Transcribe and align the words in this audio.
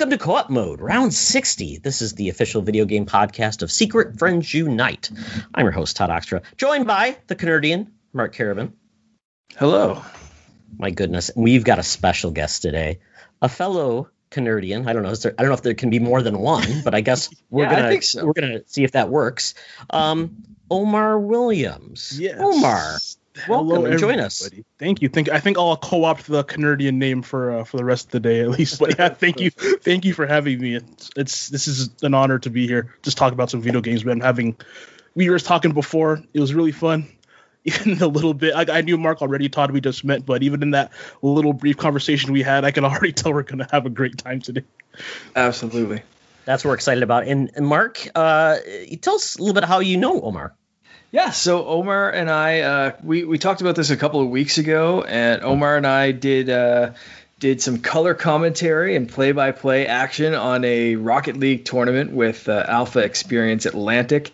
Welcome 0.00 0.18
to 0.18 0.24
Co 0.24 0.36
op 0.36 0.48
Mode, 0.48 0.80
round 0.80 1.12
60. 1.12 1.76
This 1.76 2.00
is 2.00 2.14
the 2.14 2.30
official 2.30 2.62
video 2.62 2.86
game 2.86 3.04
podcast 3.04 3.60
of 3.60 3.70
Secret 3.70 4.18
Friends 4.18 4.54
Unite. 4.54 5.10
I'm 5.54 5.66
your 5.66 5.72
host, 5.72 5.94
Todd 5.94 6.08
Oxtra, 6.08 6.40
joined 6.56 6.86
by 6.86 7.18
the 7.26 7.34
Canadian, 7.34 7.92
Mark 8.14 8.34
Carabin. 8.34 8.72
Hello. 9.58 10.02
My 10.78 10.90
goodness, 10.90 11.30
we've 11.36 11.64
got 11.64 11.78
a 11.78 11.82
special 11.82 12.30
guest 12.30 12.62
today, 12.62 13.00
a 13.42 13.48
fellow 13.50 14.08
Canadian. 14.30 14.88
I 14.88 14.94
don't 14.94 15.02
know. 15.02 15.14
There, 15.14 15.34
I 15.36 15.42
don't 15.42 15.50
know 15.50 15.54
if 15.56 15.62
there 15.62 15.74
can 15.74 15.90
be 15.90 15.98
more 15.98 16.22
than 16.22 16.38
one, 16.38 16.80
but 16.82 16.94
I 16.94 17.02
guess 17.02 17.28
we're 17.50 17.64
Yeah, 17.64 17.82
gonna 17.82 18.00
so. 18.00 18.24
we're 18.24 18.32
gonna 18.32 18.60
see 18.64 18.84
if 18.84 18.92
that 18.92 19.10
works. 19.10 19.52
Um, 19.90 20.44
Omar 20.70 21.18
Williams. 21.18 22.18
Yes. 22.18 22.38
Omar, 22.40 22.96
welcome 23.48 23.86
and 23.86 23.98
join 23.98 24.20
us. 24.20 24.48
Thank 24.78 25.02
you. 25.02 25.08
Think 25.08 25.28
I 25.28 25.40
think 25.40 25.58
I'll 25.58 25.76
co-opt 25.76 26.26
the 26.26 26.44
Canadian 26.44 26.98
name 26.98 27.22
for 27.22 27.58
uh, 27.58 27.64
for 27.64 27.76
the 27.76 27.84
rest 27.84 28.06
of 28.06 28.12
the 28.12 28.20
day 28.20 28.40
at 28.40 28.50
least. 28.58 28.78
But 28.78 28.98
yeah, 28.98 29.08
thank 29.08 29.40
you, 29.40 29.50
thank 29.50 30.04
you 30.04 30.14
for 30.14 30.26
having 30.26 30.60
me. 30.60 30.76
It's, 30.76 31.10
it's 31.16 31.48
this 31.48 31.68
is 31.68 31.90
an 32.02 32.14
honor 32.14 32.38
to 32.40 32.50
be 32.50 32.66
here. 32.66 32.94
Just 33.02 33.18
talk 33.18 33.32
about 33.32 33.50
some 33.50 33.60
video 33.60 33.80
games. 33.80 34.02
Been 34.02 34.20
having 34.20 34.56
we 35.14 35.30
were 35.30 35.38
talking 35.38 35.72
before. 35.72 36.22
It 36.32 36.40
was 36.40 36.54
really 36.54 36.72
fun. 36.72 37.08
Even 37.64 37.98
the 37.98 38.08
little 38.08 38.32
bit 38.32 38.54
I, 38.54 38.78
I 38.78 38.80
knew 38.80 38.96
Mark 38.96 39.20
already. 39.20 39.48
Todd 39.48 39.70
we 39.70 39.82
just 39.82 40.02
met, 40.02 40.24
but 40.24 40.42
even 40.42 40.62
in 40.62 40.70
that 40.70 40.92
little 41.20 41.52
brief 41.52 41.76
conversation 41.76 42.32
we 42.32 42.42
had, 42.42 42.64
I 42.64 42.70
can 42.70 42.84
already 42.86 43.12
tell 43.12 43.34
we're 43.34 43.42
gonna 43.42 43.68
have 43.70 43.84
a 43.84 43.90
great 43.90 44.16
time 44.16 44.40
today. 44.40 44.64
Absolutely. 45.36 46.02
That's 46.46 46.64
what 46.64 46.70
we're 46.70 46.76
excited 46.76 47.02
about. 47.02 47.26
And, 47.26 47.50
and 47.54 47.66
Mark, 47.66 48.08
uh, 48.14 48.56
tell 49.00 49.14
us 49.16 49.36
a 49.36 49.40
little 49.40 49.54
bit 49.54 49.64
how 49.64 49.80
you 49.80 49.98
know 49.98 50.20
Omar. 50.20 50.54
Yeah, 51.12 51.30
so 51.30 51.66
Omar 51.66 52.10
and 52.10 52.30
I, 52.30 52.60
uh, 52.60 52.92
we 53.02 53.24
we 53.24 53.38
talked 53.38 53.60
about 53.60 53.74
this 53.74 53.90
a 53.90 53.96
couple 53.96 54.20
of 54.20 54.28
weeks 54.28 54.58
ago, 54.58 55.02
and 55.02 55.42
Omar 55.42 55.76
and 55.76 55.86
I 55.86 56.12
did 56.12 56.48
uh, 56.48 56.92
did 57.40 57.60
some 57.60 57.78
color 57.78 58.14
commentary 58.14 58.94
and 58.94 59.08
play 59.08 59.32
by 59.32 59.50
play 59.50 59.88
action 59.88 60.34
on 60.34 60.64
a 60.64 60.94
Rocket 60.94 61.36
League 61.36 61.64
tournament 61.64 62.12
with 62.12 62.48
uh, 62.48 62.64
Alpha 62.68 63.00
Experience 63.00 63.66
Atlantic, 63.66 64.30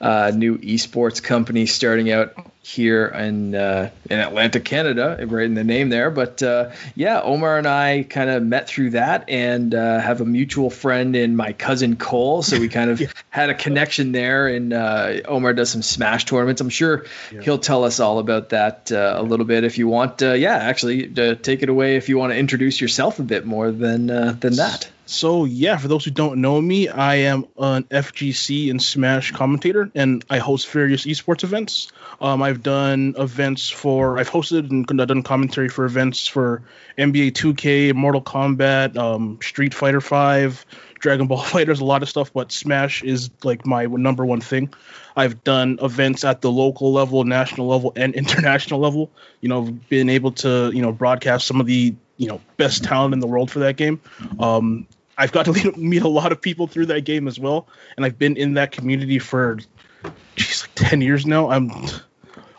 uh, 0.00 0.32
new 0.34 0.58
esports 0.58 1.22
company 1.22 1.66
starting 1.66 2.10
out 2.10 2.34
here 2.62 3.06
in 3.06 3.54
uh, 3.54 3.90
in 4.08 4.18
Atlantic, 4.18 4.64
Canada, 4.64 5.18
right 5.26 5.44
in 5.44 5.54
the 5.54 5.64
name 5.64 5.88
there. 5.88 6.10
But 6.10 6.42
uh, 6.42 6.70
yeah, 6.94 7.20
Omar 7.20 7.58
and 7.58 7.66
I 7.66 8.04
kind 8.08 8.30
of 8.30 8.42
met 8.42 8.68
through 8.68 8.90
that, 8.90 9.28
and 9.28 9.74
uh, 9.74 10.00
have 10.00 10.20
a 10.20 10.24
mutual 10.24 10.70
friend 10.70 11.16
in 11.16 11.36
my 11.36 11.52
cousin 11.52 11.96
Cole. 11.96 12.42
So 12.42 12.58
we 12.58 12.68
kind 12.68 12.90
of 12.90 13.00
had 13.30 13.50
a 13.50 13.54
connection 13.54 14.12
there. 14.12 14.48
And 14.48 14.72
uh, 14.72 15.20
Omar 15.26 15.54
does 15.54 15.70
some 15.70 15.82
Smash 15.82 16.24
tournaments. 16.26 16.60
I'm 16.60 16.68
sure 16.68 17.06
he'll 17.42 17.58
tell 17.58 17.84
us 17.84 18.00
all 18.00 18.18
about 18.18 18.50
that 18.50 18.92
uh, 18.92 19.14
a 19.16 19.22
little 19.22 19.46
bit 19.46 19.64
if 19.64 19.78
you 19.78 19.88
want. 19.88 20.22
Uh, 20.22 20.32
yeah, 20.32 20.56
actually, 20.56 21.12
uh, 21.18 21.34
take 21.34 21.62
it 21.62 21.68
away 21.68 21.96
if 21.96 22.08
you 22.08 22.18
want 22.18 22.32
to 22.32 22.38
introduce 22.38 22.80
yourself 22.80 23.18
a 23.18 23.22
bit 23.22 23.44
more 23.46 23.70
than 23.70 24.10
uh, 24.10 24.36
than 24.38 24.56
that. 24.56 24.90
So 25.10 25.44
yeah, 25.44 25.76
for 25.76 25.88
those 25.88 26.04
who 26.04 26.12
don't 26.12 26.40
know 26.40 26.60
me, 26.60 26.88
I 26.88 27.16
am 27.16 27.46
an 27.58 27.82
FGC 27.82 28.70
and 28.70 28.80
Smash 28.80 29.32
commentator, 29.32 29.90
and 29.92 30.24
I 30.30 30.38
host 30.38 30.70
various 30.70 31.04
esports 31.04 31.42
events. 31.42 31.90
Um, 32.20 32.44
I've 32.44 32.62
done 32.62 33.16
events 33.18 33.68
for, 33.68 34.20
I've 34.20 34.30
hosted 34.30 34.70
and 34.70 34.86
done 34.86 35.24
commentary 35.24 35.68
for 35.68 35.84
events 35.84 36.28
for 36.28 36.62
NBA 36.96 37.32
2K, 37.32 37.92
Mortal 37.92 38.22
Kombat, 38.22 38.96
um, 38.96 39.40
Street 39.42 39.74
Fighter 39.74 40.00
5, 40.00 40.64
Dragon 41.00 41.26
Ball 41.26 41.38
Fighters, 41.42 41.80
a 41.80 41.84
lot 41.84 42.04
of 42.04 42.08
stuff. 42.08 42.32
But 42.32 42.52
Smash 42.52 43.02
is 43.02 43.30
like 43.42 43.66
my 43.66 43.86
number 43.86 44.24
one 44.24 44.40
thing. 44.40 44.72
I've 45.16 45.42
done 45.42 45.80
events 45.82 46.22
at 46.22 46.40
the 46.40 46.52
local 46.52 46.92
level, 46.92 47.24
national 47.24 47.66
level, 47.66 47.92
and 47.96 48.14
international 48.14 48.78
level. 48.78 49.10
You 49.40 49.48
know, 49.48 49.62
been 49.88 50.08
able 50.08 50.30
to 50.32 50.70
you 50.72 50.82
know 50.82 50.92
broadcast 50.92 51.48
some 51.48 51.60
of 51.60 51.66
the 51.66 51.96
you 52.16 52.28
know 52.28 52.40
best 52.58 52.84
talent 52.84 53.12
in 53.12 53.18
the 53.18 53.26
world 53.26 53.50
for 53.50 53.58
that 53.60 53.76
game. 53.76 54.00
Um, 54.38 54.86
I've 55.20 55.32
got 55.32 55.44
to 55.44 55.72
meet 55.76 56.02
a 56.02 56.08
lot 56.08 56.32
of 56.32 56.40
people 56.40 56.66
through 56.66 56.86
that 56.86 57.02
game 57.02 57.28
as 57.28 57.38
well, 57.38 57.68
and 57.96 58.06
I've 58.06 58.18
been 58.18 58.36
in 58.36 58.54
that 58.54 58.72
community 58.72 59.18
for, 59.18 59.58
geez, 60.34 60.62
like 60.62 60.70
ten 60.74 61.02
years 61.02 61.26
now. 61.26 61.50
I'm, 61.50 61.70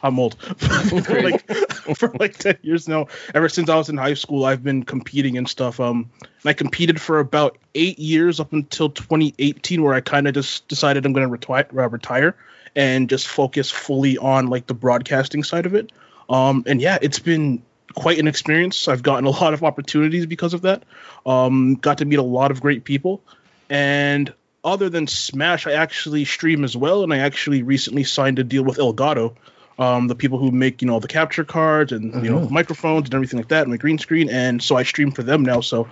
I'm 0.03 0.19
old. 0.19 0.39
for 0.57 1.21
like 1.23 1.51
for 1.97 2.09
like 2.19 2.37
ten 2.37 2.57
years 2.61 2.87
now. 2.87 3.07
Ever 3.33 3.49
since 3.49 3.67
I 3.67 3.75
was 3.75 3.89
in 3.89 3.97
high 3.97 4.13
school, 4.13 4.45
I've 4.45 4.63
been 4.63 4.83
competing 4.83 5.37
and 5.39 5.49
stuff. 5.49 5.79
Um, 5.79 6.11
and 6.21 6.49
I 6.49 6.53
competed 6.53 7.01
for 7.01 7.19
about 7.19 7.57
eight 7.73 7.97
years 7.97 8.39
up 8.39 8.53
until 8.53 8.91
2018, 8.91 9.81
where 9.81 9.95
I 9.95 10.01
kind 10.01 10.27
of 10.27 10.35
just 10.35 10.67
decided 10.67 11.03
I'm 11.05 11.13
going 11.13 11.25
to 11.25 11.31
retire, 11.31 11.65
uh, 11.75 11.89
retire, 11.89 12.35
and 12.75 13.09
just 13.09 13.27
focus 13.27 13.71
fully 13.71 14.19
on 14.19 14.47
like 14.47 14.67
the 14.67 14.75
broadcasting 14.75 15.43
side 15.43 15.65
of 15.65 15.73
it. 15.73 15.91
Um, 16.29 16.63
and 16.67 16.79
yeah, 16.79 16.99
it's 17.01 17.19
been 17.19 17.63
quite 17.93 18.19
an 18.19 18.27
experience. 18.27 18.87
I've 18.87 19.03
gotten 19.03 19.25
a 19.25 19.29
lot 19.41 19.53
of 19.53 19.63
opportunities 19.63 20.25
because 20.25 20.53
of 20.53 20.61
that. 20.63 20.83
Um, 21.25 21.75
got 21.75 21.99
to 21.99 22.05
meet 22.05 22.19
a 22.19 22.23
lot 22.23 22.51
of 22.51 22.61
great 22.61 22.83
people. 22.83 23.21
And 23.69 24.33
other 24.63 24.89
than 24.89 25.07
Smash, 25.07 25.65
I 25.67 25.73
actually 25.73 26.25
stream 26.25 26.63
as 26.63 26.75
well. 26.75 27.03
And 27.03 27.13
I 27.13 27.19
actually 27.19 27.63
recently 27.63 28.03
signed 28.03 28.39
a 28.39 28.43
deal 28.43 28.63
with 28.63 28.77
Elgato, 28.77 29.35
um, 29.79 30.07
the 30.07 30.15
people 30.15 30.37
who 30.37 30.51
make 30.51 30.81
you 30.81 30.87
know 30.87 30.99
the 30.99 31.07
capture 31.07 31.43
cards 31.43 31.91
and 31.91 32.23
you 32.23 32.29
know 32.29 32.47
microphones 32.49 33.05
and 33.05 33.13
everything 33.15 33.39
like 33.39 33.49
that, 33.49 33.63
and 33.63 33.73
the 33.73 33.77
green 33.77 33.97
screen. 33.97 34.29
And 34.29 34.61
so 34.61 34.75
I 34.75 34.83
stream 34.83 35.11
for 35.11 35.23
them 35.23 35.43
now. 35.43 35.61
So 35.61 35.87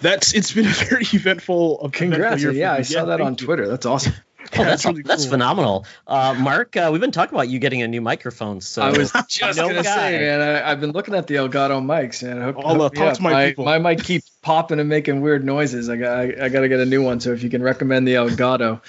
that's 0.00 0.34
it's 0.34 0.52
been 0.52 0.66
a 0.66 0.70
very 0.70 1.04
eventful. 1.12 1.78
eventful 1.78 1.90
Congrats! 1.90 2.42
for 2.42 2.50
Yeah. 2.50 2.74
I 2.74 2.82
saw 2.82 3.06
that 3.06 3.20
on 3.20 3.32
you. 3.32 3.46
Twitter. 3.46 3.68
That's 3.68 3.86
awesome. 3.86 4.14
Oh, 4.58 4.64
that's 4.64 4.84
really 4.84 5.02
that's 5.02 5.24
cool. 5.24 5.32
phenomenal. 5.32 5.86
Uh, 6.06 6.34
Mark, 6.38 6.76
uh, 6.76 6.88
we've 6.92 7.00
been 7.00 7.10
talking 7.12 7.34
about 7.34 7.48
you 7.48 7.58
getting 7.58 7.82
a 7.82 7.88
new 7.88 8.00
microphone. 8.00 8.60
So 8.60 8.82
I 8.82 8.90
was 8.96 9.10
just 9.28 9.56
No 9.56 9.68
gonna 9.68 9.82
guy. 9.82 10.10
say, 10.12 10.18
man, 10.18 10.40
I, 10.40 10.70
I've 10.70 10.80
been 10.80 10.92
looking 10.92 11.14
at 11.14 11.26
the 11.26 11.36
Elgato 11.36 11.80
mics, 11.82 12.22
and 12.28 12.40
I 12.40 12.44
hope, 12.44 12.58
I'll, 12.58 12.72
uh, 12.72 12.78
hope- 12.78 12.94
talk 12.94 13.14
to 13.14 13.22
my 13.22 13.46
people. 13.48 13.64
My 13.64 13.78
mic 13.78 14.02
keeps 14.02 14.30
popping 14.42 14.80
and 14.80 14.88
making 14.88 15.20
weird 15.20 15.44
noises. 15.44 15.88
I 15.88 15.96
got, 15.96 16.18
I, 16.18 16.22
I 16.44 16.48
got 16.48 16.60
to 16.60 16.68
get 16.68 16.80
a 16.80 16.86
new 16.86 17.02
one. 17.02 17.20
So 17.20 17.32
if 17.32 17.42
you 17.42 17.50
can 17.50 17.62
recommend 17.62 18.06
the 18.06 18.14
Elgato, 18.14 18.80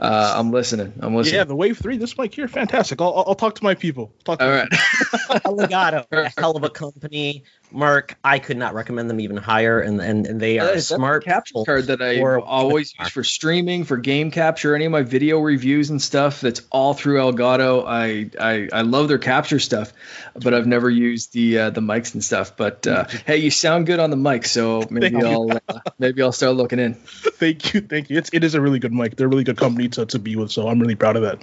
uh, 0.00 0.34
I'm 0.36 0.50
listening. 0.50 0.94
I'm 1.00 1.14
listening. 1.14 1.36
Yeah, 1.36 1.44
the 1.44 1.54
Wave 1.54 1.78
Three. 1.78 1.98
This 1.98 2.16
mic 2.16 2.34
here, 2.34 2.48
fantastic. 2.48 3.00
I'll, 3.00 3.14
I'll, 3.14 3.24
I'll 3.28 3.34
talk 3.34 3.56
to 3.56 3.64
my 3.64 3.74
people. 3.74 4.12
Talk 4.24 4.38
to 4.38 4.44
All 4.44 4.50
my. 4.50 4.66
Elgato, 5.44 6.06
a 6.10 6.32
hell 6.40 6.56
of 6.56 6.64
a 6.64 6.70
company. 6.70 7.44
Mark, 7.72 8.16
I 8.24 8.40
could 8.40 8.56
not 8.56 8.74
recommend 8.74 9.08
them 9.08 9.20
even 9.20 9.36
higher, 9.36 9.78
and 9.78 10.00
and, 10.00 10.26
and 10.26 10.40
they 10.40 10.58
are 10.58 10.66
That's 10.66 10.88
smart. 10.88 11.24
capture 11.24 11.62
card 11.64 11.84
that 11.86 12.02
I 12.02 12.18
for- 12.18 12.40
always 12.40 12.92
use 12.98 13.10
for 13.10 13.22
streaming, 13.22 13.84
for 13.84 13.96
game 13.96 14.30
capture, 14.30 14.74
any 14.74 14.86
of 14.86 14.92
my 14.92 15.02
video 15.02 15.38
reviews 15.38 15.90
and 15.90 16.02
stuff. 16.02 16.40
That's 16.40 16.62
all 16.70 16.94
through 16.94 17.18
Elgato. 17.18 17.84
I 17.86 18.30
I, 18.40 18.68
I 18.72 18.82
love 18.82 19.06
their 19.06 19.18
capture 19.18 19.60
stuff, 19.60 19.92
but 20.34 20.52
I've 20.52 20.66
never 20.66 20.90
used 20.90 21.32
the 21.32 21.58
uh, 21.58 21.70
the 21.70 21.80
mics 21.80 22.14
and 22.14 22.24
stuff. 22.24 22.56
But 22.56 22.86
uh, 22.86 23.04
hey, 23.26 23.36
you 23.36 23.50
sound 23.50 23.86
good 23.86 24.00
on 24.00 24.10
the 24.10 24.16
mic, 24.16 24.46
so 24.46 24.84
maybe 24.90 25.22
I'll 25.22 25.52
uh, 25.68 25.80
maybe 25.98 26.22
I'll 26.22 26.32
start 26.32 26.56
looking 26.56 26.80
in. 26.80 26.94
Thank 26.94 27.74
you, 27.74 27.82
thank 27.82 28.10
you. 28.10 28.18
It's 28.18 28.30
it 28.32 28.42
is 28.42 28.56
a 28.56 28.60
really 28.60 28.80
good 28.80 28.92
mic. 28.92 29.14
They're 29.14 29.28
a 29.28 29.30
really 29.30 29.44
good 29.44 29.58
company 29.58 29.89
to, 29.90 30.06
to 30.06 30.18
be 30.18 30.36
with, 30.36 30.50
so 30.50 30.68
I'm 30.68 30.78
really 30.78 30.94
proud 30.94 31.16
of 31.16 31.22
that. 31.22 31.42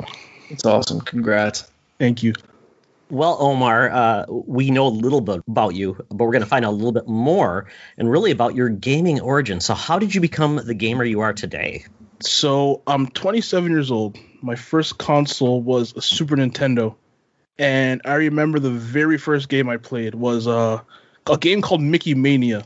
It's 0.50 0.66
awesome. 0.66 1.02
Congrats. 1.02 1.70
Thank 2.00 2.24
you. 2.24 2.34
Well, 3.10 3.38
Omar, 3.40 3.90
uh, 3.90 4.26
we 4.28 4.70
know 4.70 4.88
a 4.88 4.90
little 4.90 5.22
bit 5.22 5.42
about 5.48 5.76
you, 5.76 5.94
but 6.10 6.26
we're 6.26 6.32
going 6.32 6.42
to 6.42 6.48
find 6.48 6.66
out 6.66 6.72
a 6.72 6.76
little 6.76 6.92
bit 6.92 7.08
more, 7.08 7.68
and 7.98 8.12
really 8.12 8.32
about 8.32 8.54
your 8.54 8.68
gaming 8.68 9.22
origin. 9.22 9.62
So, 9.62 9.74
how 9.74 9.98
did 9.98 10.14
you 10.14 10.20
become 10.20 10.58
the 10.58 10.74
gamer 10.74 11.06
you 11.06 11.22
are 11.22 11.34
today? 11.34 11.86
So 12.20 12.82
I'm 12.88 13.08
27 13.08 13.72
years 13.72 13.92
old. 13.92 14.18
My 14.42 14.56
first 14.56 14.98
console 14.98 15.62
was 15.62 15.96
a 15.96 16.02
Super 16.02 16.36
Nintendo, 16.36 16.96
and 17.58 18.02
I 18.06 18.16
remember 18.16 18.60
the 18.60 18.72
very 18.72 19.18
first 19.18 19.50
game 19.50 19.70
I 19.70 19.78
played 19.78 20.16
was 20.16 20.48
uh, 20.48 20.82
a 21.28 21.38
game 21.38 21.62
called 21.62 21.82
Mickey 21.82 22.16
Mania. 22.16 22.66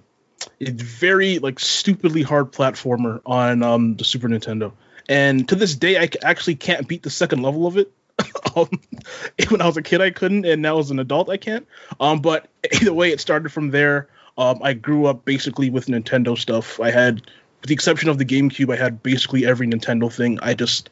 It's 0.60 0.82
very 0.82 1.40
like 1.40 1.60
stupidly 1.60 2.22
hard 2.24 2.52
platformer 2.52 3.22
on 3.26 3.62
um, 3.62 3.96
the 3.98 4.04
Super 4.04 4.28
Nintendo, 4.28 4.72
and 5.12 5.50
to 5.50 5.56
this 5.56 5.76
day 5.76 5.98
I 5.98 6.10
actually 6.24 6.56
can't 6.56 6.88
beat 6.88 7.04
the 7.04 7.10
second 7.10 7.42
level 7.42 7.68
of 7.68 7.78
it. 7.78 7.92
um, 8.56 8.70
when 9.50 9.62
I 9.62 9.66
was 9.66 9.76
a 9.76 9.82
kid 9.82 10.02
I 10.02 10.10
couldn't, 10.10 10.46
and 10.46 10.62
now 10.62 10.80
as 10.80 10.90
an 10.90 11.00
adult 11.00 11.30
I 11.30 11.38
can't. 11.38 11.68
Um, 12.00 12.22
but 12.22 12.48
either 12.82 12.94
way, 12.94 13.12
it 13.12 13.20
started 13.20 13.52
from 13.52 13.72
there. 13.72 14.08
Um, 14.38 14.60
I 14.64 14.74
grew 14.74 15.08
up 15.08 15.26
basically 15.26 15.70
with 15.70 15.88
Nintendo 15.88 16.38
stuff. 16.38 16.80
I 16.80 16.92
had, 16.92 17.16
with 17.60 17.68
the 17.68 17.74
exception 17.74 18.10
of 18.10 18.18
the 18.18 18.26
GameCube, 18.26 18.74
I 18.74 18.78
had 18.78 19.04
basically 19.04 19.46
every 19.46 19.68
Nintendo 19.68 20.12
thing. 20.12 20.40
I 20.42 20.54
just 20.54 20.90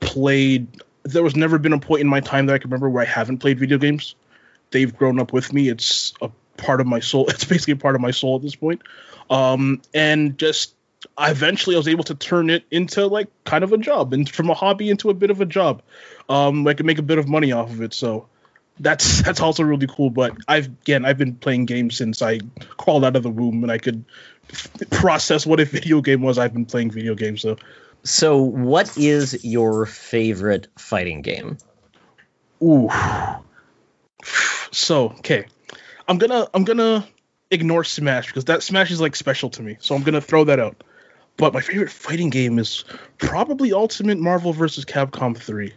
played. 0.00 0.66
There 1.04 1.22
was 1.22 1.36
never 1.36 1.56
been 1.58 1.72
a 1.72 1.78
point 1.78 2.00
in 2.00 2.08
my 2.08 2.20
time 2.20 2.46
that 2.46 2.54
I 2.54 2.58
can 2.58 2.70
remember 2.70 2.90
where 2.90 3.02
I 3.02 3.06
haven't 3.06 3.38
played 3.38 3.60
video 3.60 3.78
games. 3.78 4.16
They've 4.72 4.94
grown 4.94 5.20
up 5.20 5.32
with 5.32 5.52
me. 5.52 5.68
It's 5.68 6.12
a 6.20 6.30
part 6.56 6.80
of 6.80 6.88
my 6.88 7.00
soul. 7.00 7.26
It's 7.28 7.44
basically 7.44 7.74
a 7.74 7.76
part 7.76 7.94
of 7.94 8.00
my 8.00 8.10
soul 8.10 8.36
at 8.36 8.42
this 8.42 8.56
point. 8.56 8.82
Um, 9.30 9.80
and 9.94 10.36
just 10.36 10.74
I 11.20 11.30
eventually 11.30 11.76
I 11.76 11.78
was 11.78 11.86
able 11.88 12.04
to 12.04 12.14
turn 12.14 12.48
it 12.48 12.64
into 12.70 13.06
like 13.06 13.28
kind 13.44 13.62
of 13.62 13.74
a 13.74 13.78
job 13.78 14.14
and 14.14 14.28
from 14.28 14.48
a 14.48 14.54
hobby 14.54 14.88
into 14.88 15.10
a 15.10 15.14
bit 15.14 15.30
of 15.30 15.42
a 15.42 15.46
job. 15.46 15.82
Um, 16.30 16.66
I 16.66 16.72
could 16.72 16.86
make 16.86 16.98
a 16.98 17.02
bit 17.02 17.18
of 17.18 17.28
money 17.28 17.52
off 17.52 17.70
of 17.70 17.82
it. 17.82 17.92
So 17.92 18.26
that's 18.78 19.22
that's 19.26 19.40
also 19.40 19.62
really 19.62 19.86
cool. 19.86 20.08
But 20.08 20.34
I've 20.48 20.66
again 20.66 21.04
I've 21.04 21.18
been 21.18 21.34
playing 21.36 21.66
games 21.66 21.96
since 21.96 22.22
I 22.22 22.40
crawled 22.78 23.04
out 23.04 23.16
of 23.16 23.22
the 23.22 23.28
womb 23.30 23.62
and 23.62 23.70
I 23.70 23.76
could 23.76 24.02
f- 24.50 24.70
process 24.90 25.44
what 25.44 25.60
a 25.60 25.66
video 25.66 26.00
game 26.00 26.22
was. 26.22 26.38
I've 26.38 26.54
been 26.54 26.64
playing 26.64 26.90
video 26.90 27.14
games. 27.14 27.42
So 27.42 27.56
So, 28.02 28.38
what 28.40 28.96
is 28.96 29.44
your 29.44 29.84
favorite 29.84 30.68
fighting 30.78 31.20
game? 31.20 31.58
ooh. 32.62 32.88
So 34.72 35.10
okay, 35.18 35.44
I'm 36.08 36.16
gonna 36.16 36.48
I'm 36.54 36.64
gonna 36.64 37.06
ignore 37.50 37.84
Smash 37.84 38.28
because 38.28 38.46
that 38.46 38.62
Smash 38.62 38.90
is 38.90 39.02
like 39.02 39.16
special 39.16 39.50
to 39.50 39.62
me. 39.62 39.76
So 39.80 39.94
I'm 39.94 40.02
gonna 40.02 40.22
throw 40.22 40.44
that 40.44 40.58
out. 40.58 40.82
But 41.40 41.54
my 41.54 41.62
favorite 41.62 41.90
fighting 41.90 42.28
game 42.28 42.58
is 42.58 42.84
probably 43.16 43.72
Ultimate 43.72 44.18
Marvel 44.18 44.52
vs. 44.52 44.84
Capcom 44.84 45.34
3. 45.34 45.72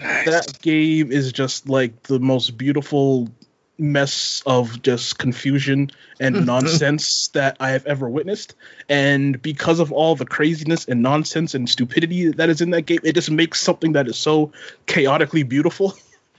Nice. 0.00 0.26
That 0.26 0.62
game 0.62 1.10
is 1.10 1.32
just 1.32 1.68
like 1.68 2.04
the 2.04 2.20
most 2.20 2.56
beautiful 2.56 3.28
mess 3.78 4.44
of 4.46 4.80
just 4.80 5.18
confusion 5.18 5.90
and 6.20 6.46
nonsense 6.46 7.28
that 7.28 7.56
I 7.58 7.70
have 7.70 7.84
ever 7.84 8.08
witnessed. 8.08 8.54
And 8.88 9.42
because 9.42 9.80
of 9.80 9.90
all 9.90 10.14
the 10.14 10.24
craziness 10.24 10.84
and 10.84 11.02
nonsense 11.02 11.56
and 11.56 11.68
stupidity 11.68 12.28
that 12.30 12.48
is 12.48 12.60
in 12.60 12.70
that 12.70 12.82
game, 12.82 13.00
it 13.02 13.16
just 13.16 13.30
makes 13.30 13.60
something 13.60 13.94
that 13.94 14.06
is 14.06 14.16
so 14.16 14.52
chaotically 14.86 15.42
beautiful 15.42 15.94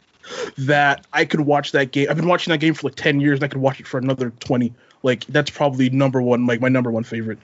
that 0.59 1.05
I 1.11 1.25
could 1.25 1.41
watch 1.41 1.73
that 1.73 1.91
game. 1.91 2.07
I've 2.09 2.15
been 2.15 2.29
watching 2.29 2.51
that 2.53 2.59
game 2.59 2.75
for 2.75 2.87
like 2.87 2.95
10 2.95 3.19
years 3.19 3.39
and 3.39 3.43
I 3.43 3.49
could 3.49 3.59
watch 3.59 3.81
it 3.81 3.87
for 3.87 3.97
another 3.97 4.29
20. 4.29 4.73
Like 5.03 5.25
that's 5.25 5.49
probably 5.49 5.89
number 5.89 6.21
one, 6.21 6.45
like 6.45 6.61
my 6.61 6.69
number 6.69 6.91
one 6.91 7.03
favorite. 7.03 7.39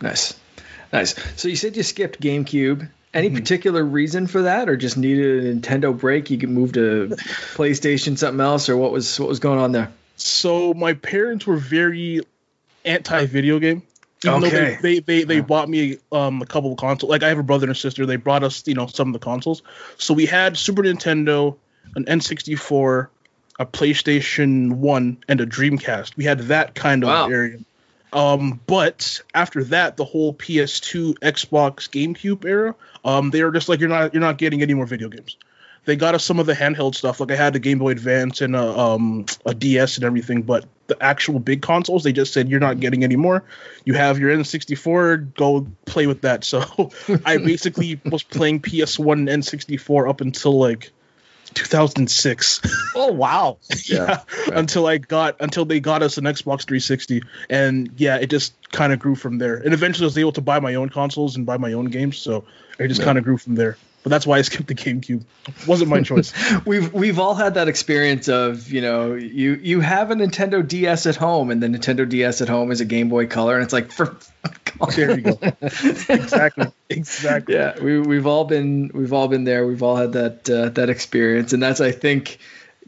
Nice. 0.00 0.40
Nice. 0.94 1.14
So 1.36 1.48
you 1.48 1.56
said 1.56 1.76
you 1.76 1.82
skipped 1.82 2.20
GameCube. 2.20 2.88
Any 3.12 3.28
Mhm. 3.28 3.34
particular 3.34 3.84
reason 3.84 4.26
for 4.28 4.42
that, 4.42 4.68
or 4.68 4.76
just 4.76 4.96
needed 4.96 5.44
a 5.44 5.54
Nintendo 5.54 5.96
break? 5.96 6.30
You 6.30 6.38
could 6.38 6.50
move 6.50 6.72
to 6.72 7.08
PlayStation, 7.56 8.16
something 8.16 8.40
else, 8.40 8.68
or 8.68 8.76
what 8.76 8.92
was 8.92 9.18
what 9.18 9.28
was 9.28 9.40
going 9.40 9.58
on 9.58 9.72
there? 9.72 9.90
So 10.16 10.72
my 10.72 10.94
parents 10.94 11.46
were 11.46 11.56
very 11.56 12.20
anti 12.84 13.26
video 13.26 13.58
game. 13.58 13.82
Even 14.24 14.40
though 14.40 14.46
Okay. 14.46 14.78
they, 14.80 15.00
they, 15.00 15.00
they, 15.00 15.24
they 15.24 15.40
bought 15.40 15.68
me 15.68 15.98
um 16.12 16.40
a 16.42 16.46
couple 16.46 16.70
of 16.72 16.78
consoles. 16.78 17.10
Like 17.10 17.22
I 17.24 17.28
have 17.28 17.38
a 17.38 17.42
brother 17.42 17.64
and 17.66 17.72
a 17.72 17.78
sister. 17.78 18.06
They 18.06 18.16
brought 18.16 18.42
us, 18.44 18.62
you 18.66 18.74
know, 18.74 18.86
some 18.86 19.08
of 19.08 19.12
the 19.12 19.18
consoles. 19.18 19.62
So 19.98 20.14
we 20.14 20.26
had 20.26 20.56
Super 20.56 20.82
Nintendo, 20.82 21.56
an 21.96 22.04
N64, 22.06 23.08
a 23.58 23.66
PlayStation 23.66 24.72
1, 24.74 25.24
and 25.28 25.40
a 25.40 25.46
Dreamcast. 25.46 26.16
We 26.16 26.24
had 26.24 26.38
that 26.48 26.74
kind 26.74 27.02
of 27.04 27.08
Wow. 27.08 27.28
area. 27.28 27.58
Um, 28.14 28.60
but 28.66 29.20
after 29.34 29.64
that, 29.64 29.96
the 29.96 30.04
whole 30.04 30.32
PS2, 30.32 31.18
Xbox, 31.18 31.90
GameCube 31.90 32.44
era, 32.44 32.76
um, 33.04 33.30
they 33.30 33.42
were 33.42 33.50
just 33.50 33.68
like 33.68 33.80
you're 33.80 33.88
not 33.88 34.14
you're 34.14 34.20
not 34.20 34.38
getting 34.38 34.62
any 34.62 34.72
more 34.72 34.86
video 34.86 35.08
games. 35.08 35.36
They 35.84 35.96
got 35.96 36.14
us 36.14 36.24
some 36.24 36.38
of 36.38 36.46
the 36.46 36.54
handheld 36.54 36.94
stuff, 36.94 37.20
like 37.20 37.30
I 37.30 37.36
had 37.36 37.52
the 37.52 37.58
Game 37.58 37.78
Boy 37.78 37.90
Advance 37.90 38.40
and 38.40 38.56
a 38.56 38.78
um 38.78 39.26
a 39.44 39.52
DS 39.52 39.96
and 39.96 40.04
everything, 40.04 40.42
but 40.42 40.64
the 40.86 41.02
actual 41.02 41.40
big 41.40 41.60
consoles, 41.60 42.04
they 42.04 42.12
just 42.12 42.32
said 42.32 42.48
you're 42.48 42.60
not 42.60 42.78
getting 42.78 43.04
any 43.04 43.16
more. 43.16 43.42
You 43.84 43.94
have 43.94 44.18
your 44.18 44.34
N64, 44.34 45.34
go 45.34 45.66
play 45.84 46.06
with 46.06 46.22
that. 46.22 46.44
So 46.44 46.90
I 47.24 47.38
basically 47.38 48.00
was 48.04 48.22
playing 48.22 48.60
PS1 48.60 49.12
and 49.12 49.28
N64 49.42 50.08
up 50.08 50.20
until 50.20 50.58
like 50.58 50.92
2006. 51.54 52.60
Oh 52.94 53.12
wow. 53.12 53.58
yeah, 53.86 54.20
until 54.52 54.86
I 54.86 54.98
got 54.98 55.36
until 55.40 55.64
they 55.64 55.80
got 55.80 56.02
us 56.02 56.18
an 56.18 56.24
Xbox 56.24 56.62
360, 56.66 57.22
and 57.50 57.90
yeah, 57.96 58.16
it 58.16 58.30
just 58.30 58.52
kind 58.72 58.92
of 58.92 58.98
grew 58.98 59.14
from 59.14 59.38
there. 59.38 59.56
And 59.56 59.72
eventually, 59.72 60.04
I 60.04 60.08
was 60.08 60.18
able 60.18 60.32
to 60.32 60.40
buy 60.40 60.60
my 60.60 60.74
own 60.74 60.88
consoles 60.88 61.36
and 61.36 61.46
buy 61.46 61.56
my 61.56 61.72
own 61.72 61.86
games, 61.86 62.18
so 62.18 62.44
it 62.78 62.88
just 62.88 63.00
Yeah. 63.00 63.06
kind 63.06 63.18
of 63.18 63.24
grew 63.24 63.38
from 63.38 63.54
there. 63.54 63.76
But 64.02 64.10
that's 64.10 64.26
why 64.26 64.36
I 64.36 64.42
skipped 64.42 64.66
the 64.66 64.74
GameCube. 64.74 65.24
wasn't 65.66 65.88
my 65.88 66.02
choice. 66.02 66.34
We've 66.66 66.92
we've 66.92 67.18
all 67.18 67.34
had 67.34 67.54
that 67.54 67.68
experience 67.68 68.28
of 68.28 68.70
you 68.70 68.82
know 68.82 69.14
you 69.14 69.54
you 69.54 69.80
have 69.80 70.10
a 70.10 70.14
Nintendo 70.14 70.66
DS 70.66 71.06
at 71.06 71.16
home, 71.16 71.50
and 71.50 71.62
the 71.62 71.68
Nintendo 71.68 72.06
DS 72.06 72.42
at 72.42 72.48
home 72.50 72.70
is 72.70 72.82
a 72.82 72.84
Game 72.84 73.08
Boy 73.08 73.26
Color, 73.26 73.54
and 73.54 73.64
it's 73.64 73.72
like 73.72 73.90
for 73.92 74.14
there 74.96 75.18
you 75.18 75.22
go. 75.22 75.38
exactly. 75.60 76.66
Exactly. 76.90 77.54
yeah 77.54 77.78
we 77.80 77.98
we've 78.00 78.26
all 78.26 78.44
been 78.44 78.90
we've 78.94 79.12
all 79.12 79.28
been 79.28 79.44
there 79.44 79.66
we've 79.66 79.82
all 79.82 79.96
had 79.96 80.12
that 80.12 80.50
uh, 80.50 80.68
that 80.70 80.90
experience 80.90 81.52
and 81.52 81.62
that's 81.62 81.80
i 81.80 81.90
think 81.92 82.38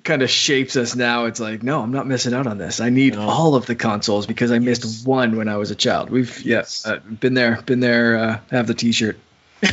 kind 0.05 0.23
of 0.23 0.31
shapes 0.31 0.77
us 0.77 0.95
now 0.95 1.25
it's 1.25 1.41
like 1.41 1.63
no 1.63 1.81
i'm 1.81 1.91
not 1.93 2.07
missing 2.07 2.33
out 2.35 2.47
on 2.47 2.59
this 2.59 2.81
i 2.81 2.91
need 2.91 3.15
No. 3.15 3.23
all 3.29 3.55
of 3.57 3.67
the 3.67 3.75
consoles 3.75 4.27
because 4.27 4.53
i 4.53 4.59
missed 4.59 5.07
one 5.07 5.37
when 5.37 5.49
i 5.49 5.57
was 5.57 5.71
a 5.71 5.75
child 5.75 6.11
we've 6.11 6.41
yes 6.43 6.87
uh, 6.87 6.99
been 6.99 7.35
there 7.35 7.61
been 7.63 7.81
there 7.81 8.17
uh, 8.17 8.41
have 8.51 8.67
the 8.67 8.75
t-shirt 8.75 9.19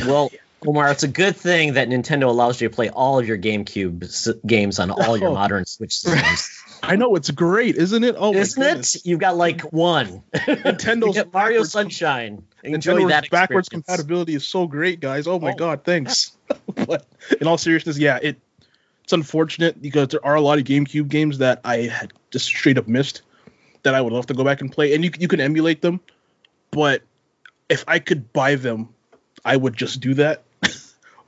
Well, 0.06 0.30
Omar, 0.66 0.90
it's 0.90 1.02
a 1.02 1.08
good 1.08 1.36
thing 1.36 1.74
that 1.74 1.88
Nintendo 1.88 2.24
allows 2.24 2.60
you 2.60 2.68
to 2.68 2.74
play 2.74 2.88
all 2.88 3.18
of 3.18 3.28
your 3.28 3.36
GameCube 3.38 4.04
s- 4.04 4.28
games 4.46 4.78
on 4.78 4.90
all 4.90 5.16
your 5.16 5.28
Oh. 5.30 5.34
modern 5.34 5.66
Switch 5.66 5.94
systems. 5.98 6.60
I 6.82 6.96
know 6.96 7.16
it's 7.16 7.30
great, 7.30 7.76
isn't 7.76 8.04
it? 8.04 8.14
Oh, 8.18 8.34
Isn't 8.34 8.62
it? 8.62 9.06
You've 9.06 9.18
got 9.20 9.36
like 9.36 9.60
one. 9.72 10.22
Nintendo's 10.34 11.22
Mario 11.32 11.62
Sunshine. 11.64 12.44
Enjoy 12.62 12.94
Nintendo's 12.94 13.08
that 13.08 13.30
backwards 13.30 13.68
experience. 13.68 13.86
compatibility 13.86 14.34
is 14.34 14.46
so 14.46 14.66
great, 14.66 15.00
guys. 15.00 15.26
Oh 15.26 15.38
my 15.38 15.52
Oh. 15.52 15.56
god, 15.56 15.84
thanks. 15.84 16.32
but 16.86 17.06
in 17.40 17.46
all 17.46 17.58
seriousness, 17.58 17.98
yeah, 17.98 18.18
it 18.22 18.38
it's 19.02 19.12
unfortunate 19.12 19.80
because 19.82 20.08
there 20.08 20.24
are 20.24 20.34
a 20.34 20.40
lot 20.40 20.58
of 20.58 20.64
GameCube 20.64 21.08
games 21.08 21.38
that 21.38 21.60
I 21.64 21.76
had 21.82 22.12
just 22.30 22.46
straight 22.46 22.78
up 22.78 22.88
missed 22.88 23.20
that 23.82 23.94
I 23.94 24.00
would 24.00 24.12
love 24.14 24.26
to 24.26 24.34
go 24.34 24.44
back 24.44 24.60
and 24.62 24.72
play, 24.72 24.94
and 24.94 25.04
you 25.04 25.10
you 25.18 25.28
can 25.28 25.40
emulate 25.40 25.80
them, 25.82 26.00
but 26.70 27.02
if 27.68 27.84
I 27.88 27.98
could 27.98 28.32
buy 28.32 28.54
them, 28.56 28.88
I 29.44 29.56
would 29.56 29.74
just 29.76 30.00
do 30.00 30.14
that. 30.14 30.42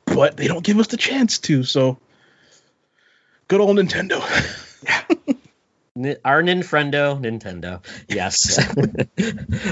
But 0.07 0.37
they 0.37 0.49
don't 0.49 0.65
give 0.65 0.79
us 0.79 0.87
the 0.89 0.97
chance 0.97 1.39
to, 1.41 1.63
so 1.65 1.99
good 3.49 3.61
old 3.61 3.77
Nintendo. 3.77 4.23
Ni- 5.97 6.17
Our 6.25 6.43
Ninfrendo, 6.43 7.19
Nintendo. 7.19 7.81
Yes. 8.07 8.59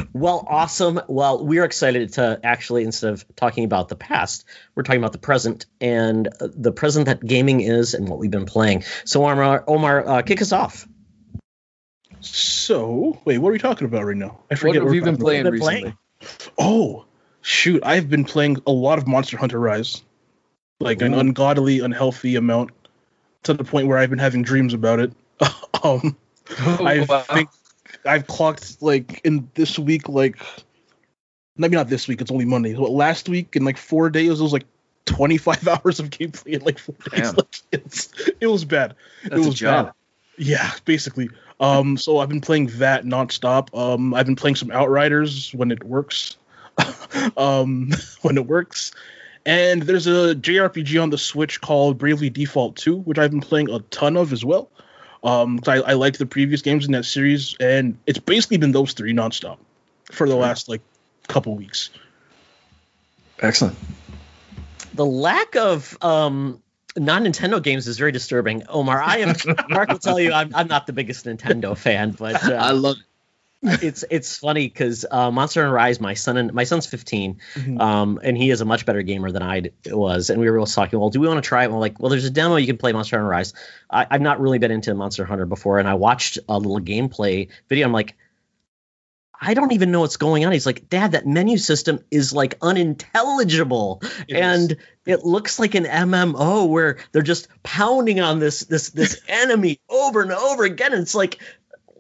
well, 0.15 0.45
awesome. 0.49 1.01
Well, 1.07 1.45
we're 1.45 1.65
excited 1.65 2.15
to 2.15 2.41
actually, 2.43 2.85
instead 2.85 3.13
of 3.13 3.25
talking 3.37 3.65
about 3.65 3.89
the 3.89 3.97
past, 3.97 4.45
we're 4.75 4.85
talking 4.85 5.01
about 5.01 5.13
the 5.13 5.19
present 5.19 5.67
and 5.83 6.27
uh, 6.29 6.49
the 6.55 6.73
present 6.73 7.07
that 7.07 7.25
gaming 7.25 7.61
is 7.61 7.93
and 7.93 8.09
what 8.09 8.19
we've 8.19 8.31
been 8.31 8.47
playing. 8.47 8.85
So, 9.05 9.27
Omar, 9.27 9.65
Omar 9.69 10.09
uh, 10.09 10.23
kick 10.23 10.41
us 10.41 10.53
off. 10.53 10.89
So 12.21 13.21
wait, 13.27 13.37
what 13.37 13.51
are 13.51 13.53
we 13.53 13.59
talking 13.59 13.87
about 13.87 14.07
right 14.07 14.17
now? 14.17 14.41
I 14.51 14.55
forget 14.55 14.83
what 14.83 14.89
have 14.89 14.95
you 14.95 15.03
been 15.03 15.19
playing 15.19 15.45
recently 15.45 15.81
playing? 15.81 15.99
Oh, 16.59 17.05
shoot. 17.43 17.83
I've 17.85 18.09
been 18.09 18.25
playing 18.25 18.63
a 18.67 18.73
lot 18.73 18.99
of 18.99 19.07
Monster 19.07 19.37
Hunter 19.37 19.59
Rise. 19.59 20.03
Like 20.81 21.03
an 21.03 21.15
ungodly, 21.15 21.81
unhealthy 21.81 22.37
amount 22.37 22.71
to 23.45 23.55
the 23.55 23.65
point 23.65 23.87
where 23.87 23.97
I've 23.99 24.11
been 24.11 24.19
having 24.19 24.43
dreams 24.43 24.75
about 24.75 25.01
it. 25.01 25.13
um, 25.85 26.17
I 26.59 27.07
Wow. 27.09 27.23
think 27.23 27.49
I've 28.05 28.27
clocked 28.27 28.83
like 28.83 29.21
in 29.25 29.49
this 29.55 29.79
week, 29.79 30.09
like 30.09 30.39
maybe 31.57 31.77
not 31.77 31.89
this 31.89 32.09
week, 32.09 32.21
it's 32.21 32.31
only 32.31 32.45
Monday. 32.45 32.75
But 32.75 32.91
last 32.91 33.29
week 33.29 33.57
in 33.57 33.65
like 33.65 33.77
four 33.79 34.11
days, 34.11 34.41
it 34.41 34.43
was 34.43 34.53
like 34.53 34.67
25 35.07 35.69
hours 35.85 36.01
of 36.01 36.11
gameplay 36.11 36.55
in 36.55 36.63
like 36.63 36.79
four 36.79 36.97
days. 37.11 37.35
Like, 37.37 37.57
it's, 37.73 38.13
it 38.41 38.47
was 38.47 38.65
bad. 38.65 38.95
that's 39.23 39.37
it 39.37 39.39
a 39.39 39.47
was 39.47 39.55
job 39.55 39.87
bad. 39.87 39.95
Yeah, 40.37 40.71
basically. 40.85 41.31
Um, 41.61 41.97
so 41.97 42.19
I've 42.19 42.29
been 42.29 42.41
playing 42.41 42.67
that 42.79 43.05
nonstop. 43.05 43.77
Um, 43.79 44.15
I've 44.15 44.27
been 44.27 44.37
playing 44.37 44.57
some 44.57 44.71
Outriders 44.71 45.55
when 45.55 45.71
it 45.71 45.85
works. 45.85 46.37
um, 47.37 47.93
when 48.23 48.37
it 48.37 48.47
works. 48.47 48.93
And 49.47 49.83
there's 49.83 50.07
a 50.07 50.35
JRPG 50.35 51.03
on 51.03 51.11
the 51.11 51.19
Switch 51.19 51.61
called 51.61 51.99
Bravely 51.99 52.31
Default 52.31 52.77
2, 52.77 52.97
which 52.97 53.19
I've 53.19 53.31
been 53.31 53.41
playing 53.41 53.71
a 53.71 53.81
ton 53.81 54.17
of 54.17 54.33
as 54.33 54.45
well. 54.45 54.71
Um, 55.23 55.59
'cause 55.59 55.83
I, 55.83 55.91
I 55.91 55.93
liked 55.95 56.19
the 56.19 56.27
previous 56.27 56.63
games 56.63 56.87
in 56.87 56.93
that 56.93 57.05
series, 57.05 57.57
and 57.59 57.97
it's 58.07 58.19
basically 58.19 58.59
been 58.59 58.73
those 58.73 58.93
three 58.93 59.15
nonstop 59.15 59.59
for 60.11 60.29
the 60.29 60.37
last 60.37 60.69
like 60.69 60.83
couple 61.29 61.55
weeks. 61.57 61.89
excellent 63.41 63.77
The 64.93 65.07
lack 65.07 65.57
of 65.57 65.97
um, 66.03 66.63
non 66.97 67.25
Nintendo 67.25 67.63
games 67.63 67.89
is 67.89 67.99
very 67.99 68.13
disturbing. 68.13 68.65
Omar, 68.69 69.03
I 69.03 69.19
am, 69.19 69.35
Mark 69.71 69.89
will 69.89 69.99
tell 69.99 70.21
you, 70.21 70.33
I'm, 70.33 70.55
I'm 70.55 70.69
not 70.69 70.87
the 70.87 70.93
biggest 70.93 71.25
Nintendo 71.25 71.77
fan, 71.77 72.11
but 72.11 72.45
i 72.45 72.69
uh, 72.69 72.75
love 72.75 72.97
it 72.99 73.14
it's 73.65 74.05
it's 74.11 74.37
funny 74.39 74.67
because 74.69 75.05
uh, 75.11 75.31
Monster 75.31 75.63
Hunter 75.63 75.75
Rise, 75.75 76.01
my 76.01 76.15
son 76.15 76.37
and 76.37 76.53
my 76.53 76.65
son's 76.65 76.87
15, 76.87 77.39
Mhm. 77.55 77.81
um, 77.81 78.21
and 78.23 78.37
he 78.37 78.51
is 78.51 78.61
a 78.61 78.65
much 78.65 78.85
better 78.87 79.03
gamer 79.03 79.31
than 79.33 79.43
I 79.43 79.63
was. 79.87 80.31
And 80.31 80.41
we 80.41 80.51
were 80.51 80.59
both 80.59 80.75
talking, 80.75 80.99
well, 81.01 81.11
do 81.11 81.21
we 81.21 81.29
want 81.29 81.43
to 81.43 81.49
try 81.49 81.63
it? 81.63 81.67
And 81.67 81.75
we're 81.75 81.81
like, 81.81 81.99
well, 81.99 82.11
there's 82.11 82.25
a 82.25 82.31
demo 82.31 82.57
you 82.57 82.67
can 82.67 82.77
play 82.77 82.93
Monster 82.93 83.17
Hunter 83.17 83.29
Rise. 83.29 83.55
I, 83.91 84.07
I've 84.11 84.21
not 84.21 84.41
really 84.41 84.59
been 84.59 84.71
into 84.71 84.95
Monster 84.95 85.25
Hunter 85.25 85.47
before, 85.47 85.79
and 85.79 85.89
I 85.89 85.95
watched 85.95 86.39
a 86.49 86.59
little 86.59 86.81
gameplay 86.81 87.49
video. 87.69 87.87
I'm 87.87 87.93
like, 87.93 88.15
I 89.47 89.53
don't 89.55 89.73
even 89.73 89.91
know 89.91 90.01
what's 90.01 90.17
going 90.17 90.47
on. 90.47 90.53
He's 90.53 90.65
like, 90.65 90.89
Dad, 90.89 91.13
that 91.13 91.27
menu 91.27 91.59
system 91.59 91.99
is 92.11 92.33
like 92.33 92.57
unintelligible, 92.63 94.01
It 94.29 94.37
and 94.37 94.73
is. 94.73 94.79
it 95.07 95.25
looks 95.25 95.59
like 95.59 95.75
an 95.75 95.85
MMO 95.85 96.69
where 96.69 96.99
they're 97.13 97.21
just 97.23 97.49
pounding 97.63 98.21
on 98.21 98.39
this 98.39 98.61
this 98.61 98.91
this 98.91 99.21
enemy 99.29 99.81
over 99.89 100.23
and 100.23 100.33
over 100.33 100.65
again. 100.65 100.93
And 100.93 101.03
it's 101.03 101.15
like, 101.15 101.41